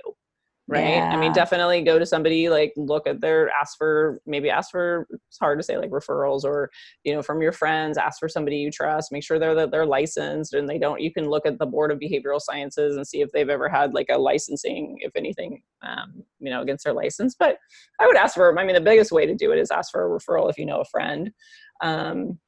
right? 0.68 0.96
Yeah. 0.96 1.10
i 1.10 1.16
mean 1.16 1.32
definitely 1.32 1.82
go 1.82 1.98
to 1.98 2.06
somebody 2.06 2.48
like 2.48 2.72
look 2.76 3.06
at 3.06 3.20
their 3.20 3.50
ask 3.50 3.76
for 3.76 4.20
maybe 4.26 4.50
ask 4.50 4.70
for 4.70 5.06
it's 5.10 5.38
hard 5.38 5.58
to 5.58 5.62
say 5.62 5.76
like 5.76 5.90
referrals 5.90 6.44
or 6.44 6.70
you 7.04 7.14
know 7.14 7.22
from 7.22 7.42
your 7.42 7.52
friends 7.52 7.98
ask 7.98 8.20
for 8.20 8.28
somebody 8.28 8.56
you 8.56 8.70
trust 8.70 9.10
make 9.10 9.24
sure 9.24 9.38
they're 9.38 9.54
that 9.54 9.70
they're 9.70 9.86
licensed 9.86 10.54
and 10.54 10.68
they 10.68 10.78
don't 10.78 11.00
you 11.00 11.12
can 11.12 11.28
look 11.28 11.46
at 11.46 11.58
the 11.58 11.66
board 11.66 11.90
of 11.90 11.98
behavioral 11.98 12.40
sciences 12.40 12.96
and 12.96 13.06
see 13.06 13.20
if 13.20 13.30
they've 13.32 13.48
ever 13.48 13.68
had 13.68 13.94
like 13.94 14.08
a 14.10 14.18
licensing 14.18 14.96
if 15.00 15.12
anything 15.16 15.62
um, 15.82 16.22
you 16.38 16.50
know 16.50 16.62
against 16.62 16.84
their 16.84 16.94
license 16.94 17.34
but 17.38 17.58
i 18.00 18.06
would 18.06 18.16
ask 18.16 18.34
for 18.34 18.56
i 18.58 18.64
mean 18.64 18.74
the 18.74 18.80
biggest 18.80 19.10
way 19.10 19.26
to 19.26 19.34
do 19.34 19.50
it 19.52 19.58
is 19.58 19.70
ask 19.70 19.90
for 19.90 20.04
a 20.04 20.18
referral 20.18 20.50
if 20.50 20.58
you 20.58 20.66
know 20.66 20.80
a 20.80 20.84
friend 20.84 21.32
um, 21.80 22.38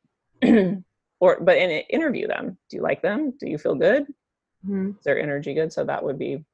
or 1.20 1.38
but 1.40 1.56
in 1.56 1.70
interview 1.90 2.26
them. 2.26 2.58
Do 2.68 2.76
you 2.76 2.82
like 2.82 3.02
them? 3.02 3.34
Do 3.38 3.48
you 3.48 3.58
feel 3.58 3.74
good? 3.74 4.06
Mm-hmm. 4.66 4.90
is 4.98 5.04
their 5.04 5.18
energy 5.18 5.54
good? 5.54 5.72
So 5.72 5.84
that 5.84 6.04
would 6.04 6.18
be 6.18 6.44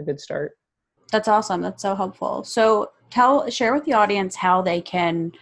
a 0.00 0.04
good 0.04 0.20
start. 0.20 0.58
That's 1.12 1.28
awesome. 1.28 1.60
That's 1.60 1.82
so 1.82 1.94
helpful. 1.94 2.42
So 2.44 2.90
tell 3.10 3.48
share 3.50 3.74
with 3.74 3.84
the 3.84 3.92
audience 3.92 4.34
how 4.36 4.62
they 4.62 4.80
can 4.80 5.32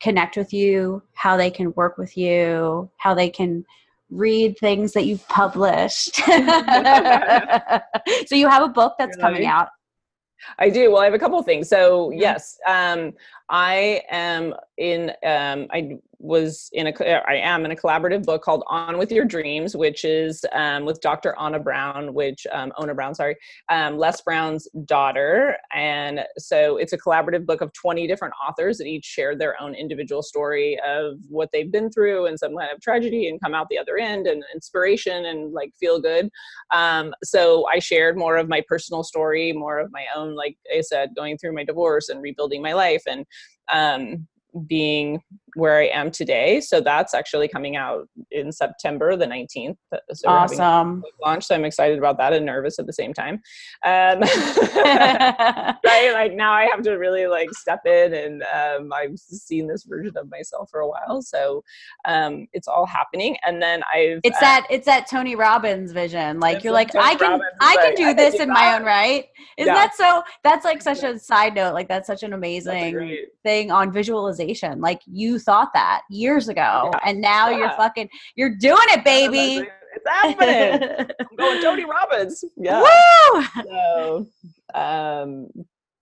connect 0.00 0.36
with 0.36 0.52
you, 0.52 1.02
how 1.14 1.36
they 1.36 1.50
can 1.50 1.72
work 1.74 1.98
with 1.98 2.16
you, 2.16 2.90
how 2.96 3.14
they 3.14 3.30
can 3.30 3.64
read 4.10 4.56
things 4.58 4.92
that 4.92 5.04
you've 5.04 5.26
published. 5.28 6.14
so 8.26 8.34
you 8.34 8.48
have 8.48 8.62
a 8.62 8.68
book 8.68 8.94
that's 8.98 9.16
really? 9.16 9.20
coming 9.20 9.46
out. 9.46 9.68
I 10.58 10.70
do. 10.70 10.92
Well, 10.92 11.00
I 11.00 11.06
have 11.06 11.14
a 11.14 11.18
couple 11.18 11.42
things. 11.42 11.68
So 11.68 12.10
yes, 12.10 12.58
um, 12.66 13.14
I 13.48 14.02
am 14.10 14.54
in 14.78 15.10
um, 15.24 15.66
I 15.70 15.98
was 16.18 16.70
in 16.72 16.86
a 16.86 16.92
I 17.28 17.36
am 17.36 17.64
in 17.64 17.70
a 17.70 17.76
collaborative 17.76 18.24
book 18.24 18.42
called 18.42 18.64
On 18.68 18.98
with 18.98 19.12
Your 19.12 19.24
Dreams, 19.24 19.76
which 19.76 20.04
is 20.04 20.44
um, 20.52 20.84
with 20.84 21.00
Dr. 21.00 21.34
Anna 21.38 21.58
Brown, 21.58 22.14
which 22.14 22.46
um, 22.52 22.72
Ona 22.78 22.94
Brown, 22.94 23.14
sorry, 23.14 23.36
um, 23.68 23.98
Les 23.98 24.20
Brown's 24.22 24.66
daughter, 24.84 25.56
and 25.74 26.20
so 26.38 26.78
it's 26.78 26.92
a 26.92 26.98
collaborative 26.98 27.46
book 27.46 27.60
of 27.60 27.72
20 27.74 28.06
different 28.06 28.34
authors 28.46 28.78
that 28.78 28.86
each 28.86 29.04
shared 29.04 29.38
their 29.38 29.60
own 29.60 29.74
individual 29.74 30.22
story 30.22 30.78
of 30.86 31.18
what 31.28 31.50
they've 31.52 31.72
been 31.72 31.90
through 31.90 32.26
and 32.26 32.38
some 32.38 32.56
kind 32.56 32.70
of 32.72 32.80
tragedy 32.80 33.28
and 33.28 33.40
come 33.40 33.54
out 33.54 33.68
the 33.68 33.78
other 33.78 33.98
end 33.98 34.26
and 34.26 34.42
inspiration 34.54 35.26
and 35.26 35.52
like 35.52 35.72
feel 35.78 36.00
good. 36.00 36.30
Um, 36.72 37.14
so 37.22 37.66
I 37.66 37.78
shared 37.78 38.16
more 38.16 38.36
of 38.36 38.48
my 38.48 38.62
personal 38.66 39.02
story, 39.02 39.52
more 39.52 39.78
of 39.78 39.90
my 39.92 40.04
own, 40.14 40.34
like 40.34 40.56
I 40.74 40.80
said, 40.80 41.10
going 41.14 41.38
through 41.38 41.54
my 41.54 41.64
divorce 41.64 42.08
and 42.08 42.22
rebuilding 42.22 42.62
my 42.62 42.72
life 42.72 43.02
and 43.06 43.26
um, 43.72 44.26
being 44.60 45.22
where 45.56 45.78
I 45.78 45.86
am 45.86 46.10
today. 46.10 46.60
So 46.60 46.82
that's 46.82 47.14
actually 47.14 47.48
coming 47.48 47.76
out 47.76 48.06
in 48.30 48.52
September 48.52 49.16
the 49.16 49.24
19th. 49.24 49.76
So 50.12 50.28
awesome. 50.28 51.02
Launch. 51.24 51.46
So 51.46 51.54
I'm 51.54 51.64
excited 51.64 51.96
about 51.96 52.18
that 52.18 52.34
and 52.34 52.44
nervous 52.44 52.78
at 52.78 52.86
the 52.86 52.92
same 52.92 53.14
time. 53.14 53.40
Um, 53.82 54.20
right. 54.76 56.10
Like 56.12 56.34
now 56.34 56.52
I 56.52 56.68
have 56.70 56.82
to 56.82 56.92
really 56.96 57.26
like 57.26 57.48
step 57.54 57.86
in 57.86 58.12
and 58.12 58.42
um, 58.42 58.92
I've 58.92 59.18
seen 59.18 59.66
this 59.66 59.84
version 59.84 60.16
of 60.18 60.30
myself 60.30 60.68
for 60.70 60.80
a 60.80 60.88
while. 60.88 61.22
So 61.22 61.64
um, 62.04 62.46
it's 62.52 62.68
all 62.68 62.84
happening. 62.84 63.38
And 63.42 63.62
then 63.62 63.82
I've, 63.94 64.20
it's 64.24 64.36
uh, 64.36 64.40
that, 64.40 64.66
it's 64.68 64.84
that 64.84 65.08
Tony 65.08 65.36
Robbins 65.36 65.90
vision. 65.92 66.38
Like 66.38 66.64
you're 66.64 66.74
like, 66.74 66.94
I 66.94 67.14
can, 67.14 67.30
Robbins, 67.30 67.50
I 67.62 67.76
can 67.76 67.94
do 67.94 68.12
this 68.12 68.34
in 68.34 68.48
that. 68.48 68.54
my 68.54 68.76
own 68.76 68.84
right. 68.84 69.24
Isn't 69.56 69.74
yeah. 69.74 69.86
that 69.86 69.94
so? 69.96 70.22
That's 70.44 70.66
like 70.66 70.82
such 70.82 71.02
a 71.02 71.18
side 71.18 71.54
note. 71.54 71.72
Like 71.72 71.88
that's 71.88 72.06
such 72.06 72.22
an 72.22 72.34
amazing 72.34 73.26
thing 73.42 73.70
on 73.70 73.90
visualization. 73.90 74.82
Like 74.82 75.00
you 75.06 75.38
thought 75.46 75.70
that 75.72 76.02
years 76.10 76.48
ago, 76.48 76.90
yeah. 76.92 77.00
and 77.04 77.20
now 77.20 77.48
yeah. 77.48 77.58
you're 77.58 77.72
fucking 77.72 78.08
you're 78.34 78.56
doing 78.56 78.78
it, 78.88 79.04
baby. 79.04 79.66
It's 79.94 80.10
happening. 80.10 81.06
I'm 81.20 81.36
going 81.38 81.62
Tony 81.62 81.86
Robbins. 81.86 82.44
Yeah. 82.56 82.82
Woo! 82.82 83.44
So, 83.64 84.26
um, 84.74 85.48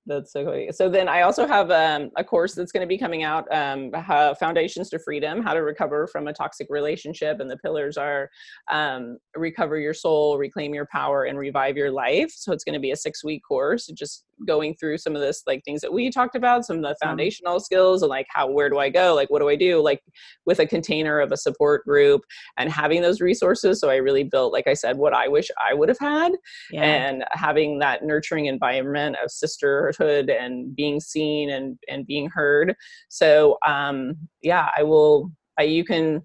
that's 0.07 0.33
so 0.33 0.45
cool. 0.45 0.67
So 0.73 0.89
then 0.89 1.09
I 1.09 1.23
also 1.23 1.47
have 1.47 1.71
um, 1.71 2.11
a 2.17 2.25
course 2.25 2.55
that's 2.55 2.73
going 2.73 2.83
to 2.83 2.87
be 2.87 2.99
coming 2.99 3.23
out, 3.23 3.47
um, 3.53 3.91
Foundations 4.39 4.91
to 4.91 4.99
Freedom, 4.99 5.43
how 5.43 5.55
to 5.55 5.63
recover 5.63 6.07
from 6.07 6.29
a 6.29 6.33
toxic 6.33 6.67
relationship. 6.69 7.41
And 7.41 7.51
the 7.51 7.57
pillars 7.59 7.97
are 7.97 8.29
um, 8.71 9.19
recover 9.35 9.79
your 9.79 9.95
soul, 9.95 10.37
reclaim 10.37 10.75
your 10.75 10.87
power, 10.93 11.25
and 11.25 11.39
revive 11.39 11.77
your 11.77 11.91
life. 11.91 12.33
So 12.37 12.53
it's 12.53 12.65
going 12.65 12.75
to 12.75 12.81
be 12.81 12.91
a 12.91 12.97
six 12.97 13.25
week 13.25 13.43
course, 13.47 13.87
just 13.87 14.25
going 14.47 14.75
through 14.75 14.99
some 14.99 15.15
of 15.15 15.21
this, 15.21 15.43
like 15.47 15.65
things 15.65 15.81
that 15.81 15.93
we 15.93 16.11
talked 16.11 16.37
about, 16.37 16.65
some 16.65 16.77
of 16.77 16.83
the 16.83 16.89
mm-hmm. 16.89 17.09
foundational 17.09 17.61
skills 17.61 18.03
and 18.03 18.11
like 18.11 18.27
how, 18.31 18.51
where 18.51 18.71
do 18.71 18.79
I 18.79 18.91
go? 18.91 19.15
Like, 19.15 19.31
what 19.31 19.41
do 19.41 19.49
I 19.49 19.57
do? 19.57 19.81
Like 19.81 20.03
with 20.47 20.59
a 20.59 20.67
container 20.67 21.21
of 21.21 21.33
a 21.33 21.37
support 21.37 21.85
group 21.85 22.23
and 22.57 22.71
having 22.71 23.03
those 23.03 23.21
resources. 23.21 23.81
So 23.81 23.91
I 23.91 23.97
really 23.97 24.25
built, 24.25 24.53
like 24.53 24.67
I 24.67 24.75
said, 24.75 24.97
what 24.97 25.15
I 25.15 25.29
wish 25.29 25.51
I 25.65 25.75
would 25.75 25.89
have 25.89 25.99
had 25.99 26.33
yeah. 26.71 26.83
and 26.83 27.25
having 27.33 27.79
that 27.79 28.05
nurturing 28.05 28.47
environment 28.47 29.17
of 29.23 29.31
sisterhood 29.31 30.31
and 30.31 30.75
being 30.75 31.01
seen 31.01 31.51
and 31.51 31.79
and 31.89 32.07
being 32.07 32.29
heard 32.29 32.75
so 33.09 33.59
um 33.67 34.15
yeah 34.43 34.69
i 34.77 34.83
will 34.83 35.31
I, 35.59 35.65
you 35.65 35.85
can 35.85 36.23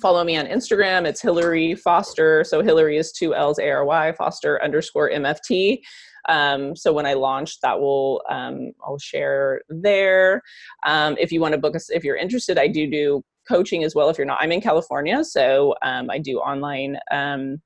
follow 0.00 0.22
me 0.24 0.36
on 0.36 0.46
instagram 0.46 1.06
it's 1.06 1.20
hillary 1.20 1.74
foster 1.74 2.44
so 2.44 2.62
hillary 2.62 2.96
is 2.96 3.12
two 3.12 3.34
l's 3.34 3.58
a-r-y 3.58 4.12
foster 4.12 4.62
underscore 4.62 5.10
mft 5.10 5.80
um, 6.28 6.76
so 6.76 6.92
when 6.92 7.06
I 7.06 7.14
launch, 7.14 7.60
that 7.60 7.80
will 7.80 8.22
um, 8.28 8.72
I'll 8.84 8.98
share 8.98 9.62
there. 9.68 10.42
Um, 10.84 11.16
if 11.18 11.32
you 11.32 11.40
want 11.40 11.52
to 11.52 11.60
book 11.60 11.76
us, 11.76 11.90
if 11.90 12.04
you're 12.04 12.16
interested, 12.16 12.58
I 12.58 12.68
do 12.68 12.90
do 12.90 13.22
coaching 13.48 13.84
as 13.84 13.94
well. 13.94 14.08
If 14.08 14.18
you're 14.18 14.26
not, 14.26 14.38
I'm 14.40 14.52
in 14.52 14.60
California, 14.60 15.24
so 15.24 15.74
um, 15.82 16.10
I 16.10 16.18
do 16.18 16.38
online 16.38 16.98
um, 17.10 17.60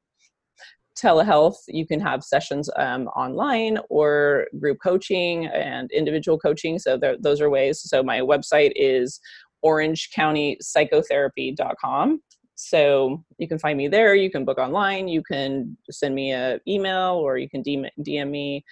telehealth, 0.96 1.56
you 1.68 1.86
can 1.86 2.00
have 2.00 2.24
sessions 2.24 2.70
um, 2.76 3.08
online 3.08 3.78
or 3.90 4.46
group 4.58 4.78
coaching 4.82 5.44
and 5.46 5.90
individual 5.92 6.38
coaching. 6.38 6.78
So 6.78 6.96
there, 6.96 7.16
those 7.18 7.40
are 7.40 7.50
ways. 7.50 7.82
So 7.84 8.02
my 8.02 8.20
website 8.20 8.72
is 8.76 9.20
orangecountypsychotherapy.com. 9.64 12.20
So 12.56 13.24
you 13.38 13.48
can 13.48 13.58
find 13.58 13.76
me 13.76 13.88
there. 13.88 14.14
You 14.14 14.30
can 14.30 14.44
book 14.44 14.58
online. 14.58 15.08
You 15.08 15.22
can 15.22 15.76
send 15.90 16.14
me 16.14 16.32
an 16.32 16.60
email 16.68 17.14
or 17.14 17.36
you 17.38 17.48
can 17.48 17.62
DM, 17.62 17.88
DM 18.00 18.30
me 18.30 18.64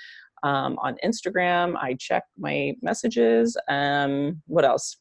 um, 0.42 0.78
on 0.78 0.96
Instagram. 1.04 1.76
I 1.76 1.94
check 1.98 2.24
my 2.38 2.74
messages. 2.82 3.56
Um, 3.68 4.42
what 4.46 4.64
else? 4.64 4.96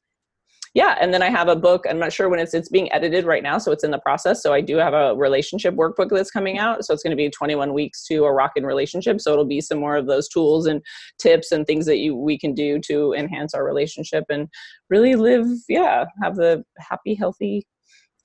yeah 0.73 0.95
and 1.01 1.13
then 1.13 1.21
i 1.21 1.29
have 1.29 1.47
a 1.47 1.55
book 1.55 1.85
i'm 1.89 1.99
not 1.99 2.13
sure 2.13 2.29
when 2.29 2.39
it's 2.39 2.53
it's 2.53 2.69
being 2.69 2.91
edited 2.93 3.25
right 3.25 3.43
now 3.43 3.57
so 3.57 3.71
it's 3.71 3.83
in 3.83 3.91
the 3.91 3.99
process 3.99 4.41
so 4.41 4.53
i 4.53 4.61
do 4.61 4.77
have 4.77 4.93
a 4.93 5.15
relationship 5.15 5.75
workbook 5.75 6.09
that's 6.09 6.31
coming 6.31 6.57
out 6.57 6.83
so 6.85 6.93
it's 6.93 7.03
going 7.03 7.11
to 7.11 7.17
be 7.17 7.29
21 7.29 7.73
weeks 7.73 8.05
to 8.05 8.23
a 8.25 8.31
rockin' 8.31 8.65
relationship 8.65 9.19
so 9.19 9.31
it'll 9.31 9.45
be 9.45 9.61
some 9.61 9.79
more 9.79 9.95
of 9.95 10.07
those 10.07 10.29
tools 10.29 10.67
and 10.67 10.81
tips 11.19 11.51
and 11.51 11.65
things 11.67 11.85
that 11.85 11.97
you 11.97 12.15
we 12.15 12.37
can 12.37 12.53
do 12.53 12.79
to 12.79 13.13
enhance 13.13 13.53
our 13.53 13.65
relationship 13.65 14.23
and 14.29 14.47
really 14.89 15.15
live 15.15 15.45
yeah 15.67 16.05
have 16.23 16.35
the 16.35 16.63
happy 16.79 17.15
healthy 17.15 17.65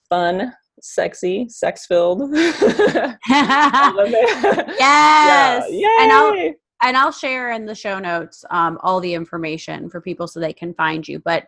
fun 0.08 0.52
sexy 0.80 1.48
sex 1.48 1.86
filled 1.86 2.30
yes 2.34 3.16
yeah. 5.70 5.96
and 6.00 6.12
i'll 6.12 6.52
and 6.82 6.96
I'll 6.96 7.12
share 7.12 7.52
in 7.52 7.66
the 7.66 7.74
show 7.74 7.98
notes 7.98 8.44
um, 8.50 8.78
all 8.82 9.00
the 9.00 9.14
information 9.14 9.88
for 9.88 10.00
people 10.00 10.28
so 10.28 10.40
they 10.40 10.52
can 10.52 10.74
find 10.74 11.06
you. 11.06 11.18
But 11.18 11.46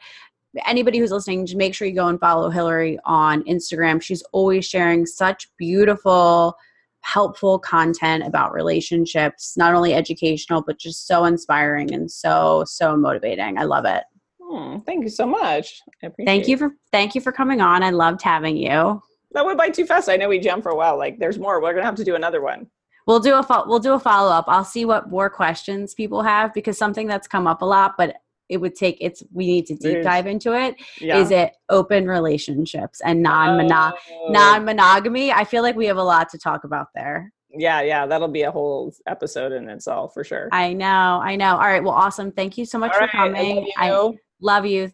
anybody 0.67 0.99
who's 0.99 1.11
listening, 1.11 1.47
just 1.47 1.57
make 1.57 1.75
sure 1.75 1.87
you 1.87 1.95
go 1.95 2.09
and 2.09 2.21
follow 2.21 2.51
Hillary 2.51 2.99
on 3.05 3.43
Instagram. 3.45 4.01
She's 4.01 4.23
always 4.33 4.65
sharing 4.67 5.05
such 5.05 5.49
beautiful, 5.59 6.55
helpful 7.03 7.59
content 7.59 8.27
about 8.27 8.53
relationships, 8.53 9.57
not 9.57 9.75
only 9.75 9.95
educational, 9.95 10.63
but 10.63 10.79
just 10.79 11.07
so 11.07 11.25
inspiring 11.25 11.93
and 11.93 12.11
so, 12.11 12.65
so 12.67 12.97
motivating. 12.97 13.59
I 13.59 13.65
love 13.65 13.85
it. 13.85 14.05
Hmm, 14.49 14.79
thank 14.87 15.05
you 15.05 15.11
so 15.11 15.27
much. 15.27 15.83
thank 16.25 16.49
you 16.49 16.57
for 16.57 16.71
thank 16.91 17.15
you 17.15 17.21
for 17.21 17.33
coming 17.33 17.61
on. 17.61 17.83
I 17.83 17.91
loved 17.91 18.23
having 18.23 18.57
you. 18.57 19.03
That 19.33 19.45
went 19.45 19.59
by 19.59 19.69
too 19.69 19.85
fast. 19.85 20.09
I 20.09 20.17
know 20.17 20.29
we 20.29 20.39
jumped 20.39 20.63
for 20.63 20.71
a 20.71 20.77
while. 20.77 20.97
Like 20.97 21.19
there's 21.19 21.39
more. 21.39 21.61
We're 21.61 21.75
gonna 21.75 21.85
have 21.85 21.97
to 21.97 22.05
do 22.05 22.15
another 22.15 22.41
one. 22.41 22.67
We'll 23.07 23.21
do 23.21 23.35
a 23.35 23.43
fo- 23.43 23.67
we'll 23.67 23.79
do 23.79 23.95
a 23.95 23.99
follow 23.99 24.31
up. 24.31 24.47
I'll 24.49 24.65
see 24.65 24.85
what 24.85 25.11
more 25.11 25.29
questions 25.29 25.95
people 25.95 26.23
have 26.23 26.55
because 26.55 26.79
something 26.79 27.07
that's 27.07 27.29
come 27.29 27.47
up 27.47 27.61
a 27.61 27.67
lot, 27.67 27.95
but 27.99 28.17
it 28.49 28.59
would 28.59 28.75
take 28.75 28.97
it's 29.01 29.23
we 29.33 29.47
need 29.47 29.67
to 29.67 29.75
deep 29.75 30.03
dive 30.03 30.27
into 30.27 30.55
it. 30.55 30.77
Yeah. 30.99 31.19
Is 31.19 31.31
it 31.31 31.53
open 31.69 32.07
relationships 32.07 33.03
and 33.05 33.23
non 33.23 33.71
oh. 33.71 34.29
non 34.31 34.65
monogamy? 34.65 35.31
I 35.31 35.45
feel 35.45 35.63
like 35.63 35.77
we 35.77 35.87
have 35.87 35.99
a 35.99 36.03
lot 36.03 36.31
to 36.31 36.39
talk 36.39 36.65
about 36.65 36.89
there. 36.95 37.33
Yeah, 37.51 37.81
yeah, 37.81 38.07
that'll 38.07 38.29
be 38.29 38.43
a 38.43 38.51
whole 38.51 38.95
episode 39.07 39.53
in 39.53 39.69
itself 39.71 40.13
for 40.13 40.23
sure. 40.23 40.49
I 40.53 40.75
know, 40.75 40.87
I 41.23 41.37
know. 41.37 41.53
All 41.53 41.61
right, 41.61 41.83
well, 41.83 41.95
awesome. 41.95 42.31
Thank 42.31 42.59
you 42.59 42.67
so 42.67 42.79
much 42.79 42.93
All 42.93 42.99
for 42.99 43.05
right, 43.05 43.11
coming. 43.11 43.71
I 43.77 43.91
love 44.41 44.67
you. 44.67 44.93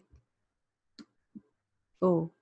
Ooh. 2.03 2.34